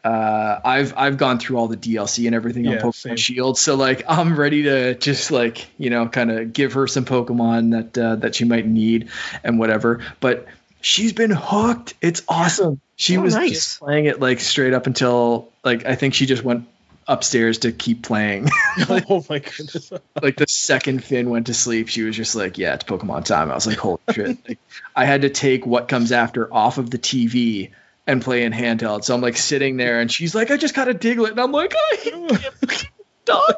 Uh, 0.04 0.60
I've 0.64 0.94
I've 0.96 1.18
gone 1.18 1.40
through 1.40 1.58
all 1.58 1.68
the 1.68 1.78
DLC 1.78 2.26
and 2.26 2.34
everything 2.34 2.66
yeah, 2.66 2.74
on 2.74 2.78
Pokemon 2.78 2.96
same. 2.96 3.16
Shield, 3.18 3.58
so 3.58 3.76
like 3.76 4.04
I'm 4.10 4.40
ready 4.40 4.64
to 4.64 4.96
just 4.96 5.32
like 5.32 5.68
you 5.78 5.90
know 5.90 6.08
kind 6.08 6.32
of 6.32 6.54
give 6.54 6.74
her 6.74 6.88
some 6.88 7.06
Pokemon 7.06 7.72
that 7.72 8.02
uh, 8.02 8.16
that 8.18 8.36
she 8.36 8.46
might 8.46 8.66
need 8.66 9.10
and 9.44 9.60
whatever. 9.60 10.02
But 10.20 10.48
she's 10.82 11.14
been 11.14 11.32
hooked. 11.32 11.96
It's 12.02 12.22
awesome. 12.28 12.80
She 12.96 13.18
oh, 13.18 13.22
was 13.22 13.36
nice. 13.36 13.52
just 13.52 13.80
playing 13.80 14.06
it 14.06 14.20
like 14.20 14.40
straight 14.40 14.74
up 14.74 14.88
until 14.88 15.50
like 15.64 15.86
I 15.86 15.96
think 15.96 16.14
she 16.14 16.26
just 16.26 16.44
went 16.44 16.68
upstairs 17.10 17.58
to 17.60 17.72
keep 17.74 18.04
playing. 18.04 18.48
like, 18.88 19.06
oh 19.10 19.26
my 19.30 19.40
goodness! 19.40 19.92
like 20.22 20.38
the 20.38 20.48
second 20.48 21.04
Finn 21.04 21.30
went 21.30 21.48
to 21.48 21.54
sleep, 21.54 21.90
she 21.90 22.04
was 22.04 22.16
just 22.16 22.36
like, 22.36 22.58
"Yeah, 22.58 22.76
it's 22.76 22.86
Pokemon 22.86 23.26
time." 23.26 23.52
I 23.52 23.56
was 23.56 23.68
like, 23.68 23.78
"Holy 23.78 24.00
shit!" 24.14 24.38
Like, 24.48 24.60
I 24.96 25.06
had 25.06 25.24
to 25.24 25.30
take 25.30 25.66
what 25.66 25.88
comes 25.88 26.12
after 26.12 26.54
off 26.54 26.78
of 26.78 26.90
the 26.90 26.98
TV 26.98 27.72
and 28.08 28.22
play 28.22 28.44
in 28.44 28.54
handheld. 28.54 29.04
So 29.04 29.14
I'm 29.14 29.22
like 29.22 29.38
sitting 29.38 29.76
there, 29.76 30.00
and 30.00 30.10
she's 30.12 30.34
like, 30.34 30.52
"I 30.52 30.58
just 30.58 30.76
got 30.76 30.88
a 30.88 30.94
Diglett," 30.94 31.32
and 31.32 31.40
I'm 31.42 31.52
like, 31.52 31.74
"I 31.76 31.96
hate 31.96 32.90
dog." 33.26 33.56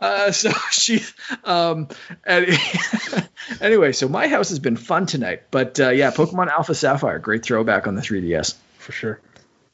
uh, 0.00 0.30
so 0.32 0.50
she, 0.70 1.02
um, 1.44 1.88
and, 2.24 2.46
anyway, 3.60 3.92
so 3.92 4.08
my 4.08 4.28
house 4.28 4.50
has 4.50 4.58
been 4.58 4.76
fun 4.76 5.06
tonight. 5.06 5.42
But 5.50 5.78
uh, 5.80 5.90
yeah, 5.90 6.10
Pokemon 6.10 6.48
Alpha 6.48 6.74
Sapphire, 6.74 7.18
great 7.18 7.44
throwback 7.44 7.86
on 7.86 7.94
the 7.94 8.02
3DS 8.02 8.54
for 8.78 8.92
sure. 8.92 9.20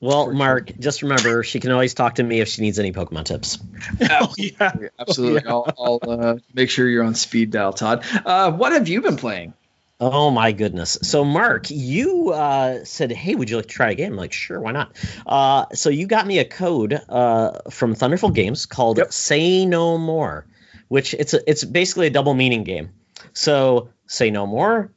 Well, 0.03 0.33
Mark, 0.33 0.73
just 0.81 1.03
remember 1.03 1.45
she 1.45 1.61
can 1.61 1.71
always 1.71 1.95
talk 1.95 2.17
to 2.17 2.25
me 2.25 2.41
if 2.41 2.49
she 2.49 2.61
needs 2.61 2.81
any 2.81 2.93
Pokemon 2.93 3.25
tips. 3.25 3.61
Absolutely, 4.01 4.57
yeah. 4.59 4.89
absolutely. 4.99 5.49
I'll, 5.49 5.73
I'll 5.79 6.01
uh, 6.03 6.37
make 6.53 6.71
sure 6.71 6.89
you're 6.89 7.05
on 7.05 7.15
speed 7.15 7.53
dial, 7.53 7.73
Todd. 7.73 8.05
Uh, 8.27 8.51
what 8.51 8.73
have 8.73 8.89
you 8.89 9.01
been 9.01 9.17
playing? 9.17 9.55
Oh 10.01 10.33
my 10.33 10.51
goodness! 10.51 10.99
So 11.03 11.25
Mark, 11.25 11.71
you 11.71 12.31
uh, 12.31 12.85
said, 12.85 13.13
"Hey, 13.13 13.37
would 13.37 13.49
you 13.49 13.59
like 13.59 13.67
to 13.67 13.73
try 13.73 13.93
a 13.93 13.95
game?" 13.95 14.11
I'm 14.11 14.19
like, 14.19 14.33
"Sure, 14.33 14.59
why 14.59 14.73
not?" 14.73 14.97
Uh, 15.25 15.67
so 15.75 15.89
you 15.89 16.09
got 16.09 16.27
me 16.27 16.41
a 16.41 16.45
code 16.45 17.01
uh, 17.09 17.71
from 17.71 17.95
Thunderful 17.95 18.31
Games 18.31 18.67
called 18.67 18.99
yep. 18.99 19.13
"Say 19.13 19.65
No 19.65 19.99
More," 19.99 20.47
which 20.89 21.15
it's 21.15 21.35
a, 21.35 21.49
it's 21.49 21.63
basically 21.63 22.09
a 22.09 22.11
double 22.11 22.35
meaning 22.35 22.65
game. 22.65 22.91
So 23.35 23.91
say 24.09 24.33
no 24.33 24.49
more, 24.49 24.91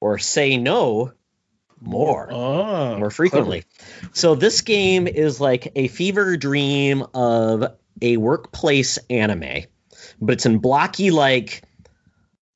or 0.00 0.18
say 0.18 0.56
no 0.56 1.12
more, 1.80 2.28
oh, 2.30 2.98
more 2.98 3.10
frequently. 3.10 3.64
So 4.12 4.34
this 4.34 4.60
game 4.60 5.06
is 5.06 5.40
like 5.40 5.72
a 5.76 5.88
fever 5.88 6.36
dream 6.36 7.04
of 7.14 7.64
a 8.02 8.16
workplace 8.16 8.98
anime, 9.08 9.64
but 10.20 10.34
it's 10.34 10.46
in 10.46 10.58
blocky 10.58 11.10
like 11.10 11.62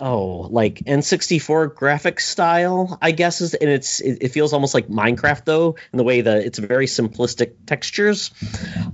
oh 0.01 0.49
like 0.51 0.81
n64 0.87 1.73
graphic 1.73 2.19
style 2.19 2.99
i 3.01 3.13
guess 3.13 3.41
is 3.41 3.55
and 3.55 3.71
it's 3.71 4.01
it, 4.01 4.19
it, 4.23 4.29
feels 4.31 4.53
almost 4.53 4.75
like 4.75 4.89
minecraft 4.89 5.45
though 5.45 5.77
in 5.93 5.97
the 5.97 6.03
way 6.03 6.21
that 6.21 6.45
it's 6.45 6.59
very 6.59 6.87
simplistic 6.87 7.55
textures. 7.65 8.33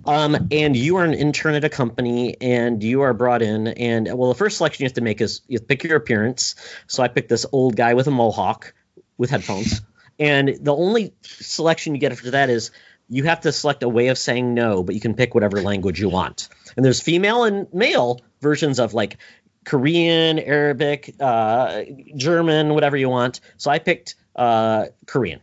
Um, 0.05 0.49
and 0.51 0.77
you 0.77 0.97
are 0.97 1.05
an 1.05 1.15
intern 1.15 1.55
at 1.55 1.65
a 1.65 1.71
company 1.71 2.37
and 2.41 2.83
you 2.83 3.01
are 3.01 3.15
brought 3.15 3.41
in 3.41 3.67
and 3.69 4.09
well 4.15 4.29
the 4.29 4.35
first 4.35 4.59
selection 4.59 4.83
you 4.83 4.89
have 4.89 4.95
to 4.95 5.01
make 5.01 5.23
is 5.23 5.41
you 5.49 5.59
pick 5.59 5.85
your 5.85 5.97
appearance. 5.97 6.55
So 6.87 7.03
i 7.03 7.09
picked 7.09 7.31
this 7.31 7.47
old 7.51 7.77
guy 7.77 7.95
with 7.95 8.07
a 8.07 8.11
mohawk 8.11 8.75
with 9.17 9.31
headphones 9.31 9.81
and 10.21 10.57
the 10.61 10.75
only 10.75 11.15
selection 11.23 11.95
you 11.95 12.01
get 12.01 12.13
after 12.13 12.33
that 12.33 12.51
is 12.51 12.71
you 13.09 13.25
have 13.25 13.41
to 13.41 13.51
select 13.51 13.83
a 13.83 13.89
way 13.89 14.09
of 14.09 14.19
saying 14.19 14.55
no 14.55 14.85
but 14.85 14.95
you 14.95 15.01
can 15.01 15.15
pick 15.15 15.35
whatever 15.35 15.61
language 15.61 16.01
you 16.01 16.09
want 16.09 16.49
and 16.77 16.85
there's 16.85 17.01
female 17.01 17.43
and 17.43 17.73
male 17.75 18.21
versions 18.41 18.79
of 18.79 18.95
like 18.95 19.17
Korean, 19.65 20.39
Arabic, 20.39 21.15
uh, 21.21 21.83
German, 22.17 22.75
whatever 22.75 22.97
you 22.97 23.09
want. 23.09 23.41
So 23.59 23.71
I 23.71 23.79
picked 23.79 24.15
uh, 24.35 24.87
Korean 25.07 25.41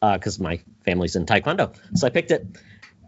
because 0.00 0.38
uh, 0.38 0.42
my 0.42 0.60
family's 0.84 1.16
in 1.16 1.26
Taekwondo. 1.26 1.74
So 1.94 2.06
I 2.06 2.10
picked 2.10 2.30
it. 2.30 2.46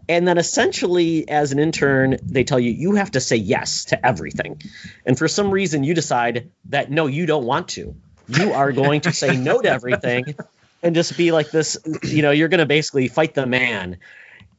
And 0.09 0.27
then 0.27 0.37
essentially, 0.37 1.29
as 1.29 1.51
an 1.51 1.59
intern, 1.59 2.17
they 2.23 2.43
tell 2.43 2.59
you 2.59 2.71
you 2.71 2.95
have 2.95 3.11
to 3.11 3.21
say 3.21 3.37
yes 3.37 3.85
to 3.85 4.05
everything. 4.05 4.61
And 5.05 5.17
for 5.17 5.27
some 5.27 5.51
reason, 5.51 5.83
you 5.83 5.93
decide 5.93 6.51
that 6.69 6.91
no, 6.91 7.07
you 7.07 7.25
don't 7.25 7.45
want 7.45 7.69
to. 7.69 7.95
You 8.27 8.53
are 8.53 8.71
going 8.71 9.01
to 9.01 9.13
say 9.13 9.37
no 9.37 9.61
to 9.61 9.69
everything 9.69 10.35
and 10.83 10.95
just 10.95 11.17
be 11.17 11.31
like 11.31 11.51
this. 11.51 11.77
You 12.03 12.21
know, 12.21 12.31
you're 12.31 12.49
going 12.49 12.59
to 12.59 12.65
basically 12.65 13.07
fight 13.07 13.33
the 13.33 13.45
man. 13.45 13.97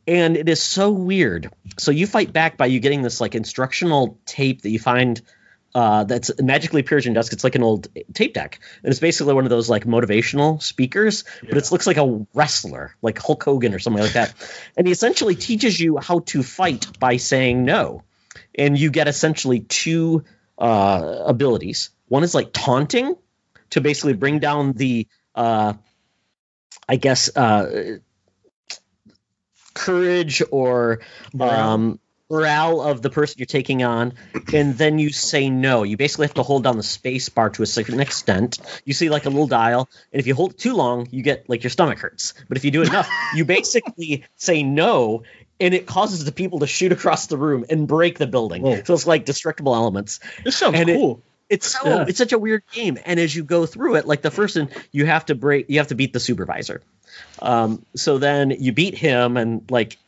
And 0.06 0.36
it 0.36 0.48
is 0.48 0.60
so 0.60 0.90
weird. 0.90 1.52
So 1.78 1.90
you 1.90 2.06
fight 2.06 2.32
back 2.32 2.56
by 2.56 2.66
you 2.66 2.80
getting 2.80 3.02
this 3.02 3.20
like 3.20 3.34
instructional 3.34 4.18
tape 4.26 4.62
that 4.62 4.70
you 4.70 4.80
find 4.80 5.22
uh, 5.74 6.04
that's 6.04 6.30
magically 6.40 6.80
appears 6.80 7.06
in 7.06 7.14
desk. 7.14 7.32
It's 7.32 7.44
like 7.44 7.54
an 7.54 7.62
old 7.62 7.88
tape 8.12 8.34
deck, 8.34 8.60
and 8.82 8.90
it's 8.90 9.00
basically 9.00 9.34
one 9.34 9.44
of 9.44 9.50
those 9.50 9.70
like 9.70 9.84
motivational 9.84 10.62
speakers, 10.62 11.24
yeah. 11.42 11.48
but 11.48 11.58
it 11.58 11.72
looks 11.72 11.86
like 11.86 11.96
a 11.96 12.26
wrestler, 12.34 12.94
like 13.00 13.18
Hulk 13.18 13.42
Hogan 13.42 13.74
or 13.74 13.78
something 13.78 14.02
like 14.02 14.12
that. 14.12 14.34
and 14.76 14.86
he 14.86 14.92
essentially 14.92 15.34
teaches 15.34 15.80
you 15.80 15.96
how 15.98 16.20
to 16.20 16.42
fight 16.42 16.98
by 16.98 17.16
saying 17.16 17.64
no, 17.64 18.02
and 18.54 18.78
you 18.78 18.90
get 18.90 19.08
essentially 19.08 19.60
two 19.60 20.24
uh, 20.58 21.22
abilities. 21.26 21.90
One 22.08 22.22
is 22.22 22.34
like 22.34 22.52
taunting 22.52 23.16
to 23.70 23.80
basically 23.80 24.12
bring 24.12 24.38
down 24.38 24.72
the, 24.72 25.08
uh, 25.34 25.72
I 26.88 26.96
guess, 26.96 27.34
uh, 27.36 27.98
courage 29.74 30.42
or 30.50 31.00
um, 31.40 31.98
morale 32.32 32.80
of 32.80 33.02
the 33.02 33.10
person 33.10 33.36
you're 33.38 33.46
taking 33.46 33.82
on, 33.82 34.14
and 34.52 34.76
then 34.76 34.98
you 34.98 35.10
say 35.10 35.50
no. 35.50 35.82
You 35.82 35.96
basically 35.96 36.26
have 36.26 36.34
to 36.34 36.42
hold 36.42 36.64
down 36.64 36.76
the 36.76 36.82
space 36.82 37.28
bar 37.28 37.50
to 37.50 37.62
a 37.62 37.66
certain 37.66 38.00
extent. 38.00 38.58
You 38.84 38.94
see 38.94 39.10
like 39.10 39.26
a 39.26 39.28
little 39.28 39.46
dial, 39.46 39.88
and 40.12 40.20
if 40.20 40.26
you 40.26 40.34
hold 40.34 40.52
it 40.52 40.58
too 40.58 40.74
long, 40.74 41.08
you 41.10 41.22
get 41.22 41.48
like 41.48 41.62
your 41.62 41.70
stomach 41.70 41.98
hurts. 41.98 42.34
But 42.48 42.56
if 42.56 42.64
you 42.64 42.70
do 42.70 42.82
enough, 42.82 43.08
you 43.34 43.44
basically 43.44 44.24
say 44.36 44.62
no, 44.62 45.24
and 45.60 45.74
it 45.74 45.86
causes 45.86 46.24
the 46.24 46.32
people 46.32 46.60
to 46.60 46.66
shoot 46.66 46.92
across 46.92 47.26
the 47.26 47.36
room 47.36 47.66
and 47.68 47.86
break 47.86 48.18
the 48.18 48.26
building. 48.26 48.62
Whoa. 48.62 48.82
So 48.84 48.94
it's 48.94 49.06
like 49.06 49.24
destructible 49.24 49.74
elements. 49.74 50.20
This 50.44 50.56
sounds 50.56 50.76
and 50.76 50.88
cool. 50.88 51.18
It, 51.18 51.31
it's 51.52 51.66
so 51.66 51.86
yeah. 51.86 52.04
it's 52.08 52.16
such 52.16 52.32
a 52.32 52.38
weird 52.38 52.62
game, 52.72 52.98
and 53.04 53.20
as 53.20 53.36
you 53.36 53.44
go 53.44 53.66
through 53.66 53.96
it, 53.96 54.06
like 54.06 54.22
the 54.22 54.30
first 54.30 54.56
one, 54.56 54.70
you 54.90 55.04
have 55.04 55.26
to 55.26 55.34
break, 55.34 55.68
you 55.68 55.78
have 55.78 55.88
to 55.88 55.94
beat 55.94 56.14
the 56.14 56.20
supervisor. 56.20 56.80
Um, 57.42 57.84
so 57.94 58.16
then 58.16 58.52
you 58.52 58.72
beat 58.72 58.96
him, 58.96 59.36
and 59.36 59.70
like 59.70 59.98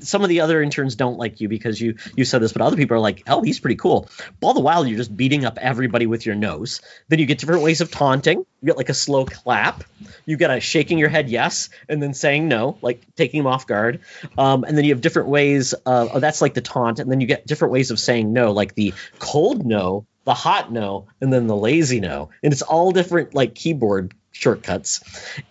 some 0.00 0.22
of 0.22 0.28
the 0.28 0.42
other 0.42 0.62
interns 0.62 0.94
don't 0.94 1.16
like 1.16 1.40
you 1.40 1.48
because 1.48 1.80
you 1.80 1.96
you 2.16 2.26
said 2.26 2.42
this, 2.42 2.52
but 2.52 2.60
other 2.60 2.76
people 2.76 2.98
are 2.98 3.00
like, 3.00 3.22
oh, 3.26 3.40
he's 3.40 3.58
pretty 3.58 3.76
cool. 3.76 4.10
But 4.38 4.46
all 4.46 4.52
the 4.52 4.60
while, 4.60 4.86
you're 4.86 4.98
just 4.98 5.16
beating 5.16 5.46
up 5.46 5.56
everybody 5.56 6.06
with 6.06 6.26
your 6.26 6.34
nose. 6.34 6.82
Then 7.08 7.18
you 7.18 7.24
get 7.24 7.38
different 7.38 7.62
ways 7.62 7.80
of 7.80 7.90
taunting. 7.90 8.40
You 8.60 8.66
get 8.66 8.76
like 8.76 8.90
a 8.90 8.94
slow 8.94 9.24
clap. 9.24 9.84
You 10.26 10.36
get 10.36 10.50
a 10.50 10.60
shaking 10.60 10.98
your 10.98 11.08
head 11.08 11.30
yes, 11.30 11.70
and 11.88 12.02
then 12.02 12.12
saying 12.12 12.46
no, 12.46 12.76
like 12.82 13.02
taking 13.16 13.40
them 13.40 13.46
off 13.46 13.66
guard. 13.66 14.00
Um, 14.36 14.64
and 14.64 14.76
then 14.76 14.84
you 14.84 14.92
have 14.92 15.00
different 15.00 15.30
ways. 15.30 15.72
Of, 15.72 16.10
oh, 16.12 16.20
that's 16.20 16.42
like 16.42 16.52
the 16.52 16.60
taunt, 16.60 16.98
and 16.98 17.10
then 17.10 17.22
you 17.22 17.26
get 17.26 17.46
different 17.46 17.72
ways 17.72 17.90
of 17.90 17.98
saying 17.98 18.34
no, 18.34 18.52
like 18.52 18.74
the 18.74 18.92
cold 19.18 19.64
no, 19.64 20.04
the 20.30 20.34
hot 20.34 20.70
no, 20.70 21.08
and 21.20 21.32
then 21.32 21.48
the 21.48 21.56
lazy 21.56 21.98
no. 21.98 22.30
And 22.40 22.52
it's 22.52 22.62
all 22.62 22.92
different 22.92 23.34
like 23.34 23.56
keyboard 23.56 24.14
shortcuts. 24.30 25.00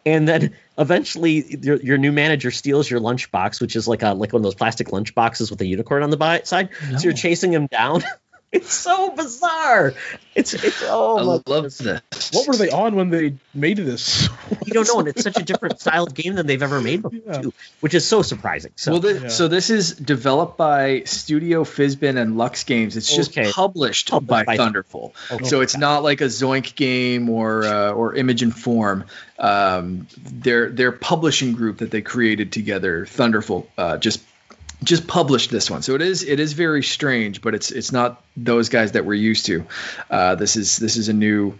And 0.05 0.25
then 0.25 0.55
eventually 0.77 1.57
your, 1.61 1.75
your 1.75 1.97
new 1.97 2.13
manager 2.13 2.49
steals 2.49 2.89
your 2.89 3.01
lunchbox, 3.01 3.59
which 3.59 3.75
is 3.75 3.89
like 3.89 4.03
a 4.03 4.13
like 4.13 4.31
one 4.31 4.39
of 4.39 4.43
those 4.43 4.55
plastic 4.55 4.93
lunch 4.93 5.13
boxes 5.13 5.51
with 5.51 5.59
a 5.59 5.65
unicorn 5.65 6.01
on 6.01 6.11
the 6.11 6.41
side. 6.45 6.69
No. 6.89 6.97
So 6.97 7.03
you're 7.03 7.13
chasing 7.13 7.51
him 7.51 7.67
down. 7.67 8.03
It's 8.59 8.73
so 8.73 9.11
bizarre. 9.11 9.93
It's 10.33 10.55
it's 10.55 10.83
oh 10.87 11.19
I 11.19 11.21
love 11.21 11.45
goodness. 11.45 11.77
this. 11.77 12.31
What 12.33 12.47
were 12.47 12.55
they 12.55 12.71
on 12.71 12.95
when 12.95 13.11
they 13.11 13.35
made 13.53 13.77
this? 13.77 14.27
you 14.65 14.73
don't 14.73 14.87
know, 14.87 14.99
and 14.99 15.07
it's 15.07 15.21
such 15.21 15.37
a 15.37 15.43
different 15.43 15.79
style 15.79 16.05
of 16.05 16.15
game 16.15 16.33
than 16.33 16.47
they've 16.47 16.63
ever 16.63 16.81
made 16.81 17.03
before, 17.03 17.19
yeah. 17.27 17.41
too, 17.41 17.53
which 17.79 17.93
is 17.93 18.07
so 18.07 18.23
surprising. 18.23 18.71
So, 18.75 18.97
well, 18.97 19.15
yeah. 19.15 19.27
so 19.27 19.49
this 19.49 19.69
is 19.69 19.93
developed 19.93 20.57
by 20.57 21.03
Studio 21.03 21.63
Fizbin 21.63 22.17
and 22.17 22.39
Lux 22.39 22.63
Games. 22.63 22.97
It's 22.97 23.15
just 23.15 23.37
okay. 23.37 23.51
published, 23.51 24.09
published 24.09 24.29
by, 24.29 24.45
by, 24.45 24.57
Thunderful. 24.57 25.13
Okay. 25.29 25.45
So 25.45 25.61
it's 25.61 25.77
not 25.77 26.01
like 26.01 26.21
a 26.21 26.25
Zoink 26.25 26.75
game 26.75 27.29
or 27.29 27.65
uh, 27.65 27.91
or 27.91 28.15
Image 28.15 28.41
and 28.41 28.55
Form. 28.55 29.05
Um, 29.37 30.07
their 30.17 30.71
their 30.71 30.91
publishing 30.91 31.53
group 31.53 31.77
that 31.77 31.91
they 31.91 32.01
created 32.01 32.51
together, 32.51 33.05
Thunderful, 33.05 33.69
uh, 33.77 33.97
just 33.97 34.21
just 34.83 35.07
published 35.07 35.51
this 35.51 35.69
one. 35.69 35.81
So 35.81 35.95
it 35.95 36.01
is 36.01 36.23
it 36.23 36.39
is 36.39 36.53
very 36.53 36.83
strange, 36.83 37.41
but 37.41 37.53
it's 37.53 37.71
it's 37.71 37.91
not 37.91 38.23
those 38.37 38.69
guys 38.69 38.93
that 38.93 39.05
we're 39.05 39.15
used 39.15 39.45
to. 39.47 39.65
Uh, 40.09 40.35
this 40.35 40.55
is 40.55 40.77
this 40.77 40.97
is 40.97 41.09
a 41.09 41.13
new 41.13 41.59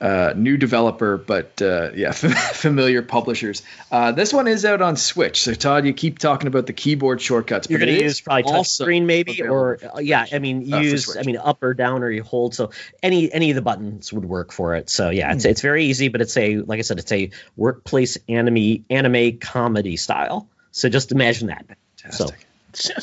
uh, 0.00 0.34
new 0.36 0.56
developer, 0.56 1.16
but 1.16 1.62
uh, 1.62 1.90
yeah, 1.94 2.12
familiar 2.12 3.02
publishers. 3.02 3.62
Uh, 3.90 4.12
this 4.12 4.32
one 4.32 4.48
is 4.48 4.64
out 4.64 4.82
on 4.82 4.96
Switch. 4.96 5.42
So 5.42 5.54
Todd, 5.54 5.86
you 5.86 5.92
keep 5.92 6.18
talking 6.18 6.46
about 6.46 6.66
the 6.66 6.72
keyboard 6.72 7.20
shortcuts. 7.22 7.70
You're 7.70 7.78
going 7.78 7.96
to 7.96 8.02
use 8.02 8.20
probably 8.20 8.42
touch 8.42 8.68
screen, 8.68 9.06
maybe, 9.06 9.42
or 9.42 9.78
uh, 9.82 10.00
yeah, 10.00 10.26
I 10.32 10.40
mean, 10.40 10.72
uh, 10.72 10.80
use 10.80 11.16
I 11.16 11.22
mean 11.22 11.36
up 11.36 11.62
or 11.62 11.74
down 11.74 12.02
or 12.02 12.10
you 12.10 12.22
hold. 12.22 12.54
So 12.54 12.70
any 13.02 13.32
any 13.32 13.50
of 13.50 13.56
the 13.56 13.62
buttons 13.62 14.12
would 14.12 14.24
work 14.24 14.52
for 14.52 14.74
it. 14.74 14.90
So 14.90 15.10
yeah, 15.10 15.32
it's 15.32 15.44
hmm. 15.44 15.50
it's 15.50 15.60
very 15.60 15.86
easy, 15.86 16.08
but 16.08 16.20
it's 16.20 16.36
a 16.36 16.56
like 16.56 16.78
I 16.78 16.82
said, 16.82 16.98
it's 16.98 17.12
a 17.12 17.30
workplace 17.56 18.18
anime 18.28 18.84
anime 18.90 19.38
comedy 19.38 19.96
style. 19.96 20.48
So 20.72 20.88
just 20.88 21.12
imagine 21.12 21.48
that. 21.48 21.66
Fantastic. 21.96 22.28
So 22.28 22.46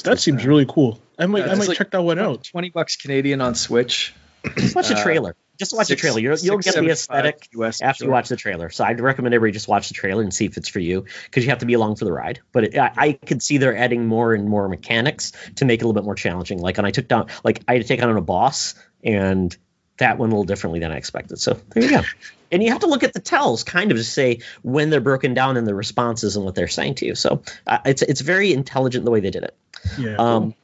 that 0.03 0.19
seems 0.19 0.45
really 0.45 0.65
cool. 0.65 0.99
I 1.17 1.25
might, 1.25 1.45
yeah, 1.45 1.51
I 1.51 1.55
might 1.55 1.67
like 1.67 1.77
check 1.77 1.91
that 1.91 2.01
one 2.01 2.19
out. 2.19 2.43
Twenty 2.43 2.69
bucks 2.69 2.95
Canadian 2.95 3.41
on 3.41 3.55
Switch. 3.55 4.13
Just 4.57 4.75
watch 4.75 4.87
the 4.87 4.95
uh, 4.95 5.03
trailer. 5.03 5.35
Just 5.59 5.75
watch 5.75 5.87
six, 5.87 6.01
the 6.01 6.07
trailer. 6.07 6.19
You'll, 6.19 6.37
you'll 6.39 6.57
get 6.57 6.73
the 6.73 6.89
aesthetic 6.89 7.47
US 7.53 7.81
after 7.81 8.05
you 8.05 8.11
watch 8.11 8.29
the 8.29 8.35
trailer. 8.35 8.71
So 8.71 8.83
I'd 8.83 8.99
recommend 8.99 9.35
everybody 9.35 9.53
just 9.53 9.67
watch 9.67 9.89
the 9.89 9.93
trailer 9.93 10.23
and 10.23 10.33
see 10.33 10.45
if 10.45 10.57
it's 10.57 10.67
for 10.67 10.79
you 10.79 11.05
because 11.25 11.43
you 11.43 11.51
have 11.51 11.59
to 11.59 11.67
be 11.67 11.73
along 11.73 11.97
for 11.97 12.05
the 12.05 12.11
ride. 12.11 12.39
But 12.51 12.63
it, 12.63 12.77
I, 12.77 12.91
I 12.97 13.13
could 13.13 13.43
see 13.43 13.59
they're 13.59 13.77
adding 13.77 14.07
more 14.07 14.33
and 14.33 14.49
more 14.49 14.67
mechanics 14.67 15.33
to 15.57 15.65
make 15.65 15.81
it 15.81 15.83
a 15.83 15.87
little 15.87 16.01
bit 16.01 16.05
more 16.05 16.15
challenging. 16.15 16.57
Like, 16.59 16.77
when 16.77 16.85
I 16.85 16.91
took 16.91 17.07
down, 17.07 17.27
like, 17.43 17.63
I 17.67 17.73
had 17.73 17.83
to 17.83 17.87
take 17.87 18.01
on 18.01 18.17
a 18.17 18.21
boss, 18.21 18.73
and 19.03 19.55
that 19.97 20.17
went 20.17 20.33
a 20.33 20.35
little 20.35 20.45
differently 20.45 20.79
than 20.79 20.91
I 20.91 20.97
expected. 20.97 21.39
So 21.39 21.59
there 21.69 21.83
you 21.83 21.89
go. 21.91 22.01
and 22.51 22.61
you 22.61 22.71
have 22.71 22.81
to 22.81 22.87
look 22.87 23.03
at 23.03 23.13
the 23.13 23.19
tells 23.19 23.63
kind 23.63 23.91
of 23.91 23.97
to 23.97 24.03
say 24.03 24.39
when 24.61 24.89
they're 24.89 25.01
broken 25.01 25.33
down 25.33 25.57
in 25.57 25.65
the 25.65 25.73
responses 25.73 26.35
and 26.35 26.45
what 26.45 26.55
they're 26.55 26.67
saying 26.67 26.95
to 26.95 27.05
you. 27.05 27.15
So 27.15 27.43
uh, 27.67 27.79
it's 27.85 28.01
it's 28.01 28.21
very 28.21 28.53
intelligent 28.53 29.05
the 29.05 29.11
way 29.11 29.19
they 29.19 29.31
did 29.31 29.43
it. 29.43 29.55
Yeah. 29.97 30.15
Um, 30.17 30.55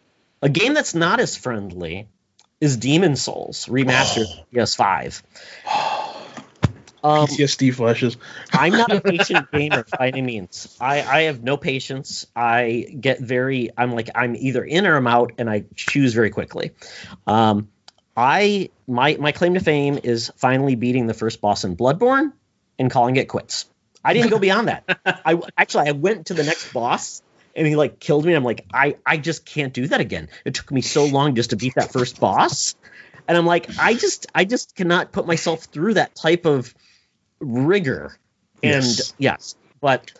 a 0.41 0.49
game 0.49 0.73
that's 0.73 0.93
not 0.93 1.19
as 1.19 1.35
friendly 1.35 2.07
is 2.59 2.77
Demon's 2.77 3.21
Souls 3.21 3.65
remastered 3.65 4.27
PS5. 4.53 5.21
Um, 7.03 7.27
PTSD 7.27 7.73
flashes. 7.75 8.17
I'm 8.53 8.73
not 8.73 8.91
a 8.91 8.99
patient 8.99 9.49
gamer 9.53 9.85
by 9.97 10.09
any 10.09 10.23
means. 10.23 10.75
I, 10.81 11.01
I 11.01 11.21
have 11.23 11.43
no 11.43 11.55
patience. 11.55 12.25
I 12.35 12.87
get 12.99 13.21
very. 13.21 13.69
I'm 13.77 13.93
like 13.93 14.09
I'm 14.15 14.35
either 14.35 14.63
in 14.63 14.87
or 14.87 14.95
I'm 14.95 15.07
out, 15.07 15.33
and 15.37 15.47
I 15.47 15.65
choose 15.75 16.13
very 16.13 16.31
quickly. 16.31 16.71
Um, 17.27 17.69
I 18.17 18.71
my 18.87 19.15
my 19.19 19.31
claim 19.31 19.53
to 19.53 19.59
fame 19.59 19.99
is 20.03 20.31
finally 20.37 20.75
beating 20.75 21.05
the 21.05 21.13
first 21.13 21.39
boss 21.39 21.63
in 21.63 21.77
Bloodborne 21.77 22.33
and 22.79 22.89
calling 22.89 23.15
it 23.15 23.29
quits. 23.29 23.65
I 24.03 24.13
didn't 24.13 24.31
go 24.31 24.39
beyond 24.39 24.69
that. 24.69 24.83
I 25.05 25.39
actually 25.55 25.89
I 25.89 25.91
went 25.91 26.27
to 26.27 26.33
the 26.33 26.43
next 26.43 26.73
boss 26.73 27.21
and 27.55 27.67
he 27.67 27.75
like 27.75 27.99
killed 27.99 28.25
me. 28.25 28.33
I'm 28.33 28.43
like 28.43 28.65
I 28.73 28.95
I 29.05 29.17
just 29.17 29.45
can't 29.45 29.71
do 29.71 29.85
that 29.87 30.01
again. 30.01 30.29
It 30.45 30.55
took 30.55 30.71
me 30.71 30.81
so 30.81 31.05
long 31.05 31.35
just 31.35 31.51
to 31.51 31.55
beat 31.55 31.75
that 31.75 31.93
first 31.93 32.19
boss, 32.19 32.75
and 33.27 33.37
I'm 33.37 33.45
like 33.45 33.69
I 33.77 33.93
just 33.93 34.25
I 34.33 34.45
just 34.45 34.75
cannot 34.75 35.11
put 35.11 35.27
myself 35.27 35.65
through 35.65 35.93
that 35.95 36.15
type 36.15 36.45
of 36.45 36.73
rigor. 37.39 38.17
And 38.63 38.81
Yes. 38.81 39.13
yes, 39.19 39.55
but 39.79 40.11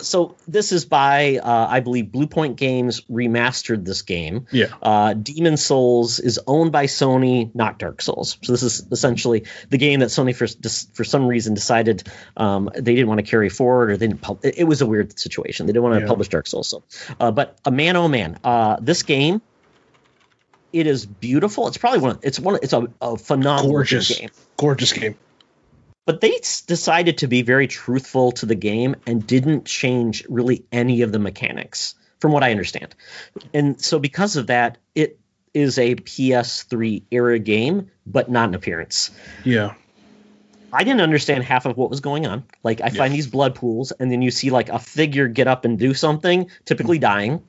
so 0.00 0.36
this 0.48 0.72
is 0.72 0.84
by 0.84 1.36
uh, 1.38 1.66
I 1.68 1.80
believe 1.80 2.06
Bluepoint 2.06 2.56
Games 2.56 3.02
remastered 3.02 3.84
this 3.84 4.02
game. 4.02 4.46
Yeah. 4.50 4.66
Uh, 4.82 5.14
Demon's 5.14 5.64
Souls 5.64 6.18
is 6.20 6.40
owned 6.46 6.72
by 6.72 6.86
Sony, 6.86 7.54
not 7.54 7.78
Dark 7.78 8.00
Souls. 8.00 8.38
So 8.42 8.52
this 8.52 8.62
is 8.62 8.86
essentially 8.90 9.44
the 9.70 9.78
game 9.78 10.00
that 10.00 10.06
Sony 10.10 10.34
for 10.34 10.46
for 10.94 11.04
some 11.04 11.26
reason 11.26 11.54
decided 11.54 12.04
um, 12.36 12.70
they 12.74 12.94
didn't 12.94 13.08
want 13.08 13.18
to 13.18 13.26
carry 13.30 13.48
forward, 13.48 13.90
or 13.90 13.96
they 13.96 14.06
didn't. 14.06 14.22
Pub- 14.22 14.40
it, 14.42 14.58
it 14.58 14.64
was 14.64 14.80
a 14.80 14.86
weird 14.86 15.18
situation. 15.18 15.66
They 15.66 15.72
didn't 15.72 15.82
want 15.84 15.96
to 15.96 16.00
Yeah. 16.02 16.06
publish 16.08 16.28
Dark 16.28 16.46
Souls. 16.46 16.68
So, 16.68 16.82
uh, 17.20 17.30
but 17.30 17.58
a 17.64 17.70
man, 17.70 17.96
oh 17.96 18.08
man, 18.08 18.38
uh, 18.44 18.76
this 18.80 19.02
game. 19.02 19.42
It 20.72 20.86
is 20.86 21.04
beautiful. 21.04 21.68
It's 21.68 21.76
probably 21.76 21.98
one. 22.00 22.10
Of, 22.12 22.20
it's 22.22 22.40
one. 22.40 22.58
It's 22.62 22.72
a, 22.72 22.88
a 23.02 23.18
phenomenal 23.18 23.72
Gorgeous. 23.72 24.18
game 24.18 24.30
Gorgeous 24.56 24.92
game. 24.94 25.16
But 26.04 26.20
they 26.20 26.40
decided 26.66 27.18
to 27.18 27.28
be 27.28 27.42
very 27.42 27.66
truthful 27.66 28.32
to 28.32 28.46
the 28.46 28.54
game 28.54 28.96
and 29.06 29.26
didn't 29.26 29.64
change 29.64 30.24
really 30.28 30.64
any 30.72 31.02
of 31.02 31.12
the 31.12 31.18
mechanics 31.18 31.94
from 32.20 32.32
what 32.32 32.42
i 32.42 32.50
understand. 32.50 32.94
And 33.52 33.80
so 33.80 33.98
because 33.98 34.36
of 34.36 34.48
that 34.48 34.78
it 34.94 35.18
is 35.54 35.78
a 35.78 35.94
ps3 35.94 37.02
era 37.10 37.38
game 37.38 37.90
but 38.06 38.30
not 38.30 38.48
an 38.48 38.54
appearance. 38.54 39.10
Yeah. 39.44 39.74
i 40.72 40.84
didn't 40.84 41.02
understand 41.02 41.44
half 41.44 41.66
of 41.66 41.76
what 41.76 41.90
was 41.90 42.00
going 42.00 42.26
on. 42.26 42.44
Like 42.62 42.80
i 42.80 42.90
find 42.90 43.12
these 43.12 43.26
blood 43.26 43.54
pools 43.54 43.92
and 43.92 44.10
then 44.10 44.22
you 44.22 44.30
see 44.30 44.50
like 44.50 44.68
a 44.68 44.78
figure 44.78 45.28
get 45.28 45.46
up 45.46 45.64
and 45.64 45.78
do 45.78 45.94
something 45.94 46.50
typically 46.64 46.98
dying. 46.98 47.42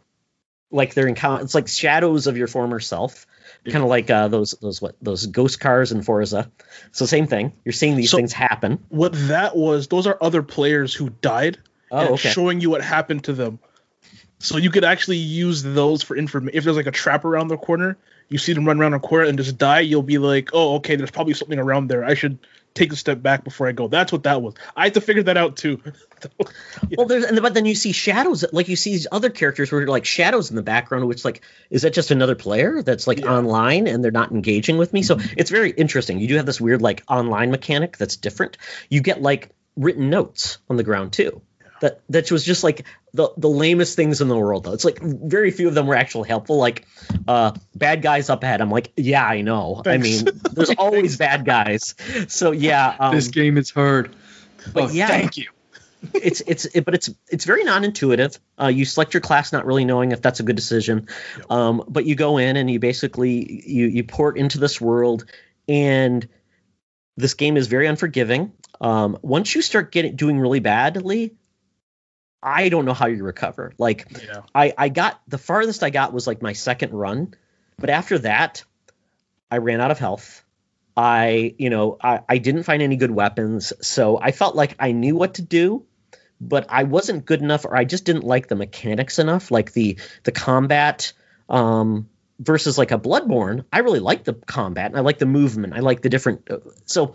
Like 0.72 0.94
they're 0.94 1.08
in 1.08 1.16
it's 1.42 1.56
like 1.56 1.68
shadows 1.68 2.28
of 2.28 2.38
your 2.38 2.48
former 2.48 2.80
self 2.80 3.28
kind 3.65 3.84
of 3.84 3.89
like 3.89 4.10
uh, 4.10 4.28
those 4.28 4.52
those 4.62 4.82
what 4.82 4.95
those 5.02 5.26
ghost 5.28 5.60
cars 5.60 5.91
in 5.91 6.02
Forza. 6.04 6.52
So 6.91 7.06
same 7.06 7.28
thing. 7.28 7.54
You're 7.63 7.73
seeing 7.73 7.95
these 7.95 8.12
So- 8.12 8.17
things 8.17 8.34
happen. 8.34 8.80
What 8.89 9.13
that 9.30 9.56
was, 9.56 9.88
those 9.88 10.08
are 10.08 10.17
other 10.21 10.43
players 10.43 10.93
who 10.93 11.10
died 11.10 11.58
Oh, 11.91 11.99
and 11.99 12.10
okay. 12.12 12.30
showing 12.30 12.60
you 12.60 12.69
what 12.71 12.82
happened 12.82 13.26
to 13.26 13.34
them. 13.34 13.60
So 14.39 14.58
you 14.58 14.71
could 14.71 14.84
actually 14.84 15.17
use 15.17 15.63
those 15.63 16.04
for 16.04 16.17
information. 16.17 16.58
If 16.58 16.63
there's 16.65 16.76
like 16.76 16.88
a 16.88 16.91
trap 16.91 17.23
around 17.23 17.47
the 17.47 17.58
corner, 17.58 17.97
you 18.30 18.38
see 18.38 18.52
them 18.54 18.65
run 18.65 18.80
around 18.82 18.93
a 18.93 18.99
corner 18.99 19.26
and 19.26 19.38
just 19.38 19.58
die, 19.58 19.82
you'll 19.82 20.02
be 20.04 20.17
like, 20.17 20.49
oh, 20.54 20.76
okay, 20.76 20.95
there's 20.97 21.12
probably 21.12 21.34
something 21.34 21.60
around 21.60 21.88
there. 21.88 22.04
I 22.04 22.15
should 22.15 22.39
take 22.73 22.91
a 22.91 22.95
step 22.95 23.21
back 23.21 23.43
before 23.43 23.67
I 23.67 23.71
go. 23.71 23.88
That's 23.88 24.12
what 24.12 24.23
that 24.23 24.41
was. 24.41 24.55
I 24.75 24.86
had 24.86 24.95
to 24.95 25.01
figure 25.01 25.23
that 25.23 25.38
out 25.38 25.57
too. 25.57 25.81
Well, 26.97 27.05
there's 27.05 27.25
and 27.25 27.41
but 27.41 27.53
then 27.53 27.65
you 27.65 27.75
see 27.75 27.91
shadows, 27.91 28.45
like 28.53 28.69
you 28.69 28.77
see 28.77 28.91
these 28.91 29.07
other 29.12 29.29
characters 29.29 29.69
where 29.71 29.81
you're 29.81 29.89
like 29.89 30.05
shadows 30.05 30.51
in 30.51 30.55
the 30.55 30.62
background, 30.62 31.05
which 31.05 31.25
like 31.25 31.41
is 31.69 31.81
that 31.81 31.93
just 31.93 32.12
another 32.12 32.36
player 32.36 32.81
that's 32.81 33.07
like 33.07 33.19
Yeah. 33.19 33.33
online 33.33 33.88
and 33.88 34.01
they're 34.01 34.12
not 34.12 34.31
engaging 34.31 34.77
with 34.77 34.93
me? 34.93 35.01
So 35.01 35.17
mm-hmm. 35.17 35.33
it's 35.36 35.49
very 35.49 35.71
interesting. 35.71 36.19
You 36.19 36.29
do 36.29 36.38
have 36.38 36.45
this 36.45 36.62
weird 36.62 36.81
like 36.81 37.03
online 37.09 37.51
mechanic 37.51 37.97
that's 37.97 38.15
different. 38.15 38.57
You 38.89 39.01
get 39.01 39.21
like 39.21 39.49
written 39.75 40.09
notes 40.09 40.59
on 40.69 40.77
the 40.77 40.83
ground 40.83 41.12
too. 41.12 41.41
That 41.84 42.00
that 42.08 42.32
was 42.32 42.46
just 42.46 42.63
like 42.63 42.86
the 43.13 43.30
the 43.36 43.50
lamest 43.50 43.98
things 43.98 44.22
in 44.22 44.30
the 44.30 44.38
world 44.38 44.63
though. 44.63 44.72
It's 44.72 44.86
like 44.86 45.02
very 45.02 45.52
few 45.52 45.67
of 45.67 45.74
them 45.74 45.86
were 45.86 45.96
actually 45.96 46.30
helpful. 46.30 46.56
Like 46.56 46.88
uh 47.28 47.52
bad 47.76 48.02
guys 48.02 48.30
up 48.30 48.41
ahead. 48.41 48.62
I'm 48.62 48.72
like, 48.72 48.93
yeah, 48.96 49.26
I 49.26 49.41
know. 49.41 49.82
Thanks. 49.84 50.22
I 50.22 50.24
mean, 50.24 50.41
there's 50.54 50.69
always 50.78 51.17
bad 51.17 51.43
guys. 51.43 51.93
So 52.30 52.52
yeah, 52.52 52.96
um, 52.98 53.13
this 53.13 53.28
game 53.28 53.58
is 53.58 53.69
hard. 53.69 54.15
but 54.72 54.84
oh, 54.84 54.89
yeah. 54.93 55.08
thank 55.08 55.36
you. 55.36 55.50
it's 56.13 56.41
it's 56.48 56.63
it, 56.67 56.86
but 56.86 56.96
it's 56.96 57.10
it's 57.28 57.43
very 57.43 57.65
non-intuitive. 57.65 58.39
Uh, 58.58 58.67
you 58.67 58.86
select 58.86 59.13
your 59.13 59.19
class 59.19 59.52
not 59.52 59.65
really 59.65 59.84
knowing 59.84 60.13
if 60.13 60.22
that's 60.22 60.39
a 60.39 60.43
good 60.43 60.56
decision, 60.56 61.10
um, 61.50 61.84
but 61.89 62.06
you 62.06 62.15
go 62.15 62.38
in 62.38 62.56
and 62.56 62.72
you 62.72 62.80
basically 62.80 63.62
you 63.67 63.88
you 63.88 64.06
port 64.06 64.38
into 64.38 64.58
this 64.58 64.80
world, 64.80 65.26
and 65.67 66.26
this 67.17 67.34
game 67.34 67.58
is 67.58 67.67
very 67.67 67.88
unforgiving. 67.88 68.54
Um, 68.80 69.17
once 69.22 69.54
you 69.54 69.62
start 69.62 69.91
getting 69.91 70.15
doing 70.15 70.39
really 70.39 70.62
badly, 70.62 71.36
I 72.43 72.69
don't 72.69 72.86
know 72.86 72.93
how 72.93 73.08
you 73.08 73.23
recover. 73.23 73.73
Like 73.77 74.08
yeah. 74.23 74.41
I 74.53 74.73
I 74.77 74.89
got 74.89 75.21
the 75.27 75.38
farthest 75.38 75.84
I 75.84 75.89
got 75.89 76.13
was 76.13 76.27
like 76.27 76.41
my 76.41 76.53
second 76.53 76.93
run, 76.93 77.34
but 77.77 77.89
after 77.89 78.19
that, 78.19 78.63
I 79.49 79.58
ran 79.58 79.82
out 79.82 79.91
of 79.91 79.99
health. 79.99 80.43
I 80.95 81.56
you 81.58 81.69
know 81.69 81.97
I 82.01 82.21
I 82.27 82.38
didn't 82.38 82.63
find 82.63 82.82
any 82.82 82.97
good 82.97 83.12
weapons, 83.12 83.73
so 83.82 84.19
I 84.19 84.32
felt 84.32 84.56
like 84.56 84.75
I 84.79 84.91
knew 84.91 85.15
what 85.15 85.36
to 85.36 85.41
do, 85.41 85.86
but 86.41 86.65
I 86.69 86.84
wasn't 86.84 87.25
good 87.25 87.41
enough, 87.41 87.65
or 87.65 87.75
I 87.75 87.86
just 87.86 88.06
didn't 88.06 88.23
like 88.23 88.47
the 88.47 88.56
mechanics 88.56 89.19
enough, 89.19 89.49
like 89.51 89.73
the 89.73 89.97
the 90.23 90.32
combat. 90.32 91.13
Um, 91.49 92.10
versus 92.39 92.77
like 92.77 92.91
a 92.91 92.97
Bloodborne, 92.97 93.63
I 93.71 93.79
really 93.79 93.99
like 93.99 94.23
the 94.23 94.34
combat 94.34 94.88
and 94.88 94.97
I 94.97 95.01
like 95.01 95.19
the 95.19 95.25
movement. 95.25 95.73
I 95.73 95.79
like 95.79 96.01
the 96.01 96.10
different. 96.10 96.49
uh, 96.49 96.58
So 96.86 97.13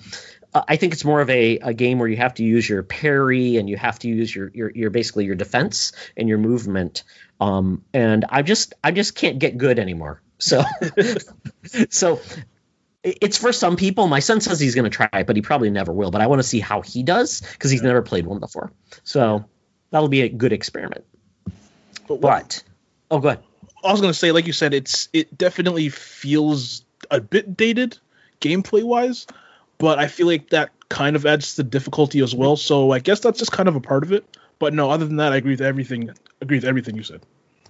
uh, 0.54 0.62
I 0.66 0.76
think 0.76 0.92
it's 0.92 1.04
more 1.04 1.20
of 1.20 1.30
a, 1.30 1.58
a 1.58 1.74
game 1.74 1.98
where 1.98 2.08
you 2.08 2.16
have 2.16 2.34
to 2.34 2.44
use 2.44 2.68
your 2.68 2.82
parry 2.82 3.56
and 3.56 3.68
you 3.68 3.76
have 3.76 3.98
to 4.00 4.08
use 4.08 4.34
your 4.34 4.50
your, 4.54 4.70
your 4.70 4.90
basically 4.90 5.24
your 5.24 5.34
defense 5.34 5.92
and 6.16 6.28
your 6.28 6.38
movement. 6.38 7.04
Um, 7.40 7.84
and 7.92 8.24
I 8.28 8.42
just 8.42 8.74
I 8.82 8.90
just 8.90 9.14
can't 9.14 9.38
get 9.38 9.58
good 9.58 9.78
anymore. 9.78 10.22
So 10.38 10.62
so 11.90 12.20
it's 13.02 13.38
for 13.38 13.52
some 13.52 13.76
people. 13.76 14.08
My 14.08 14.20
son 14.20 14.40
says 14.40 14.58
he's 14.58 14.74
going 14.74 14.90
to 14.90 14.90
try 14.90 15.08
it, 15.12 15.26
but 15.26 15.36
he 15.36 15.42
probably 15.42 15.70
never 15.70 15.92
will. 15.92 16.10
But 16.10 16.20
I 16.20 16.26
want 16.26 16.40
to 16.40 16.48
see 16.48 16.60
how 16.60 16.80
he 16.80 17.02
does 17.02 17.40
because 17.40 17.70
he's 17.70 17.82
never 17.82 18.02
played 18.02 18.26
one 18.26 18.40
before. 18.40 18.72
So 19.04 19.44
that'll 19.90 20.08
be 20.08 20.22
a 20.22 20.28
good 20.28 20.52
experiment. 20.52 21.04
But 22.06 22.20
what, 22.20 22.62
But 23.08 23.16
oh, 23.16 23.18
go 23.20 23.28
ahead. 23.28 23.44
I 23.84 23.92
was 23.92 24.00
gonna 24.00 24.14
say, 24.14 24.32
like 24.32 24.46
you 24.46 24.52
said, 24.52 24.74
it's 24.74 25.08
it 25.12 25.36
definitely 25.36 25.88
feels 25.88 26.84
a 27.10 27.20
bit 27.20 27.56
dated 27.56 27.98
gameplay 28.40 28.82
wise, 28.82 29.26
but 29.78 29.98
I 29.98 30.08
feel 30.08 30.26
like 30.26 30.50
that 30.50 30.70
kind 30.88 31.16
of 31.16 31.26
adds 31.26 31.54
to 31.54 31.62
the 31.62 31.68
difficulty 31.68 32.20
as 32.20 32.34
well. 32.34 32.56
So 32.56 32.90
I 32.90 32.98
guess 32.98 33.20
that's 33.20 33.38
just 33.38 33.52
kind 33.52 33.68
of 33.68 33.76
a 33.76 33.80
part 33.80 34.02
of 34.02 34.12
it. 34.12 34.24
But 34.58 34.74
no, 34.74 34.90
other 34.90 35.06
than 35.06 35.16
that, 35.16 35.32
I 35.32 35.36
agree 35.36 35.52
with 35.52 35.60
everything. 35.60 36.10
Agree 36.40 36.56
with 36.56 36.64
everything 36.64 36.96
you 36.96 37.04
said. 37.04 37.22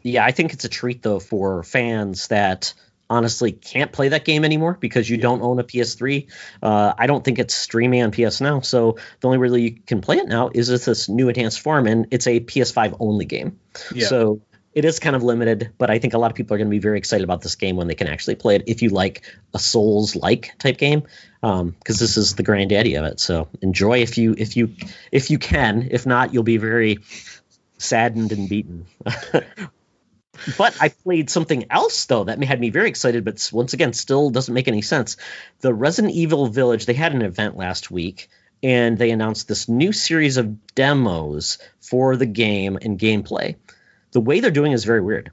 Yeah, 0.03 0.25
I 0.25 0.31
think 0.31 0.53
it's 0.53 0.64
a 0.64 0.68
treat 0.68 1.03
though 1.03 1.21
for 1.21 1.62
fans 1.62 2.29
that 2.29 2.73
honestly 3.11 3.53
can't 3.53 3.90
play 3.90 4.11
that 4.11 4.25
game 4.25 4.44
anymore 4.44 4.77
because 4.79 5.09
you 5.09 5.16
don't 5.16 5.42
own 5.42 5.59
a 5.59 5.64
PS3. 5.64 6.31
Uh, 6.62 6.92
I 6.97 7.07
don't 7.07 7.25
think 7.25 7.38
it's 7.38 7.55
streaming 7.55 8.03
on 8.03 8.11
PS 8.11 8.40
now, 8.40 8.61
so 8.61 8.99
the 9.21 9.27
only 9.29 9.38
way 9.38 9.49
that 9.49 9.61
you 9.61 9.81
can 9.87 10.01
play 10.01 10.18
it 10.18 10.29
now 10.29 10.51
is 10.55 10.71
with 10.71 10.85
this 10.85 11.09
new 11.09 11.29
enhanced 11.29 11.61
form, 11.61 11.87
and 11.87 12.07
it's 12.11 12.27
a 12.27 12.40
PS5 12.40 12.97
only 13.01 13.25
game. 13.25 13.59
Yeah. 13.94 14.07
So 14.07 14.42
it 14.79 14.85
is 14.85 15.01
kind 15.01 15.17
of 15.17 15.25
limited, 15.25 15.73
but 15.77 15.91
I 15.91 15.99
think 15.99 16.14
a 16.14 16.19
lot 16.19 16.31
of 16.31 16.37
people 16.37 16.55
are 16.55 16.59
going 16.59 16.69
to 16.69 16.71
be 16.71 16.79
very 16.79 16.99
excited 16.99 17.25
about 17.25 17.41
this 17.41 17.57
game 17.57 17.75
when 17.75 17.88
they 17.88 17.97
can 17.97 18.07
actually 18.07 18.37
play 18.37 18.55
it. 18.55 18.62
If 18.69 18.81
you 18.81 18.91
like 18.91 19.27
a 19.53 19.59
Souls-like 19.59 20.57
type 20.57 20.79
game, 20.79 21.03
um, 21.43 21.71
because 21.71 21.99
this 21.99 22.17
is 22.17 22.37
the 22.37 22.45
granddaddy 22.45 22.95
of 22.95 23.05
it. 23.05 23.19
So 23.19 23.49
enjoy 23.61 24.03
if 24.03 24.19
you 24.19 24.37
if 24.38 24.57
you 24.57 24.77
if 25.11 25.33
you 25.33 25.38
can. 25.41 25.88
If 25.91 26.07
not, 26.07 26.33
you'll 26.33 26.45
be 26.45 26.59
very 26.59 27.01
saddened 27.79 28.31
and 28.31 28.49
beaten. 28.49 28.87
but 30.57 30.81
I 30.81 30.91
played 30.91 31.29
something 31.29 31.66
else 31.72 32.07
though 32.07 32.22
that 32.22 32.41
had 32.45 32.61
me 32.61 32.70
very 32.70 32.89
excited, 32.89 33.24
but 33.24 33.51
once 33.53 33.72
again, 33.72 33.93
still 33.93 34.31
doesn't 34.31 34.55
make 34.55 34.68
any 34.68 34.83
sense. 34.83 35.16
The 35.59 35.74
Resident 35.74 36.14
Evil 36.14 36.47
Village. 36.47 36.87
They 36.87 36.95
had 36.95 37.14
an 37.14 37.22
event 37.22 37.57
last 37.57 37.91
week, 37.91 38.29
and 38.62 38.97
they 38.97 39.11
announced 39.11 39.49
this 39.49 39.68
new 39.68 39.93
series 39.93 40.37
of 40.37 40.72
demos 40.76 41.59
for 41.81 42.14
the 42.14 42.26
game 42.26 42.79
and 42.81 42.97
gameplay. 42.97 43.57
The 44.13 44.21
way 44.21 44.41
they're 44.41 44.51
doing 44.51 44.73
is 44.73 44.85
very 44.85 45.01
weird. 45.01 45.31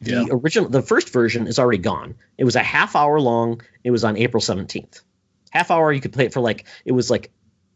The 0.00 0.10
Yeah. 0.12 0.24
original, 0.30 0.68
the 0.68 0.82
first 0.82 1.10
version 1.12 1.46
is 1.46 1.58
already 1.58 1.78
gone. 1.78 2.14
It 2.36 2.44
was 2.44 2.56
a 2.56 2.62
half 2.62 2.96
hour 2.96 3.20
long. 3.20 3.62
It 3.84 3.90
was 3.90 4.04
on 4.04 4.16
April 4.16 4.40
seventeenth. 4.40 5.00
Half 5.50 5.70
hour, 5.70 5.92
you 5.92 6.00
could 6.00 6.12
play 6.12 6.26
it 6.26 6.32
for 6.32 6.40
like 6.40 6.64
it 6.84 6.92
was 6.92 7.10
like 7.10 7.30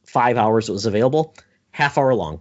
five 0.05 0.37
hours. 0.37 0.69
It 0.69 0.73
was 0.73 0.87
available. 0.87 1.35
Half 1.71 1.99
hour 1.99 2.15
long. 2.15 2.41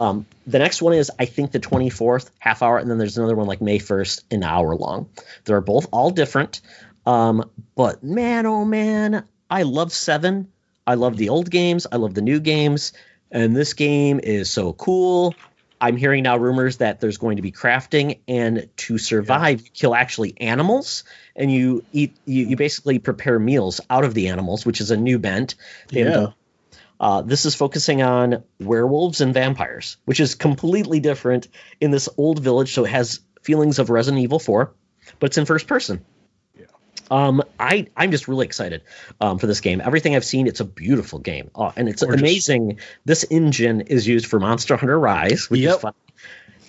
Um, 0.00 0.24
the 0.46 0.58
next 0.58 0.80
one 0.80 0.94
is 0.94 1.10
I 1.18 1.26
think 1.26 1.50
the 1.50 1.60
24th, 1.60 2.30
half 2.38 2.62
hour, 2.62 2.78
and 2.78 2.88
then 2.90 2.96
there's 2.96 3.18
another 3.18 3.34
one 3.34 3.46
like 3.46 3.60
May 3.60 3.78
1st, 3.78 4.22
an 4.30 4.44
hour 4.44 4.74
long. 4.74 5.10
They're 5.44 5.60
both 5.60 5.88
all 5.92 6.10
different. 6.10 6.60
Um, 7.04 7.50
but 7.74 8.02
man, 8.02 8.46
oh 8.46 8.64
man, 8.64 9.24
I 9.50 9.64
love 9.64 9.92
Seven. 9.92 10.48
I 10.86 10.94
love 10.94 11.16
the 11.16 11.28
old 11.28 11.50
games. 11.50 11.86
I 11.90 11.96
love 11.96 12.14
the 12.14 12.22
new 12.22 12.40
games, 12.40 12.92
and 13.30 13.54
this 13.54 13.74
game 13.74 14.20
is 14.22 14.48
so 14.50 14.72
cool. 14.72 15.34
I'm 15.80 15.96
hearing 15.96 16.24
now 16.24 16.36
rumors 16.36 16.78
that 16.78 17.00
there's 17.00 17.18
going 17.18 17.36
to 17.36 17.42
be 17.42 17.52
crafting, 17.52 18.18
and 18.26 18.68
to 18.78 18.98
survive, 18.98 19.60
you 19.60 19.70
kill 19.72 19.94
actually 19.94 20.34
animals, 20.40 21.04
and 21.36 21.52
you 21.52 21.84
eat. 21.92 22.16
You, 22.24 22.46
you 22.46 22.56
basically 22.56 22.98
prepare 22.98 23.38
meals 23.38 23.80
out 23.88 24.04
of 24.04 24.14
the 24.14 24.28
animals, 24.28 24.66
which 24.66 24.80
is 24.80 24.90
a 24.90 24.96
new 24.96 25.18
bent. 25.18 25.54
They 25.88 26.04
Yeah. 26.04 26.28
Uh, 27.00 27.22
this 27.22 27.44
is 27.44 27.54
focusing 27.54 28.02
on 28.02 28.42
werewolves 28.58 29.20
and 29.20 29.32
vampires, 29.32 29.98
which 30.04 30.18
is 30.20 30.34
completely 30.34 30.98
different 30.98 31.46
in 31.80 31.90
this 31.92 32.08
old 32.16 32.40
village. 32.40 32.74
So 32.74 32.84
it 32.84 32.90
has 32.90 33.20
feelings 33.42 33.78
of 33.78 33.88
Resident 33.88 34.22
Evil 34.22 34.40
4, 34.40 34.72
but 35.20 35.26
it's 35.26 35.38
in 35.38 35.44
first 35.44 35.68
person. 35.68 36.04
Um, 37.10 37.42
I 37.58 37.86
I'm 37.96 38.10
just 38.10 38.28
really 38.28 38.46
excited 38.46 38.82
um, 39.20 39.38
for 39.38 39.46
this 39.46 39.60
game. 39.60 39.80
Everything 39.80 40.14
I've 40.16 40.24
seen, 40.24 40.46
it's 40.46 40.60
a 40.60 40.64
beautiful 40.64 41.18
game, 41.18 41.50
oh, 41.54 41.72
and 41.76 41.88
it's 41.88 42.02
Gorgeous. 42.02 42.20
amazing. 42.20 42.78
This 43.04 43.24
engine 43.30 43.82
is 43.82 44.06
used 44.06 44.26
for 44.26 44.38
Monster 44.40 44.76
Hunter 44.76 44.98
Rise, 44.98 45.48
which 45.50 45.60
Yep. 45.60 45.74
is 45.74 45.80
fun. 45.80 45.94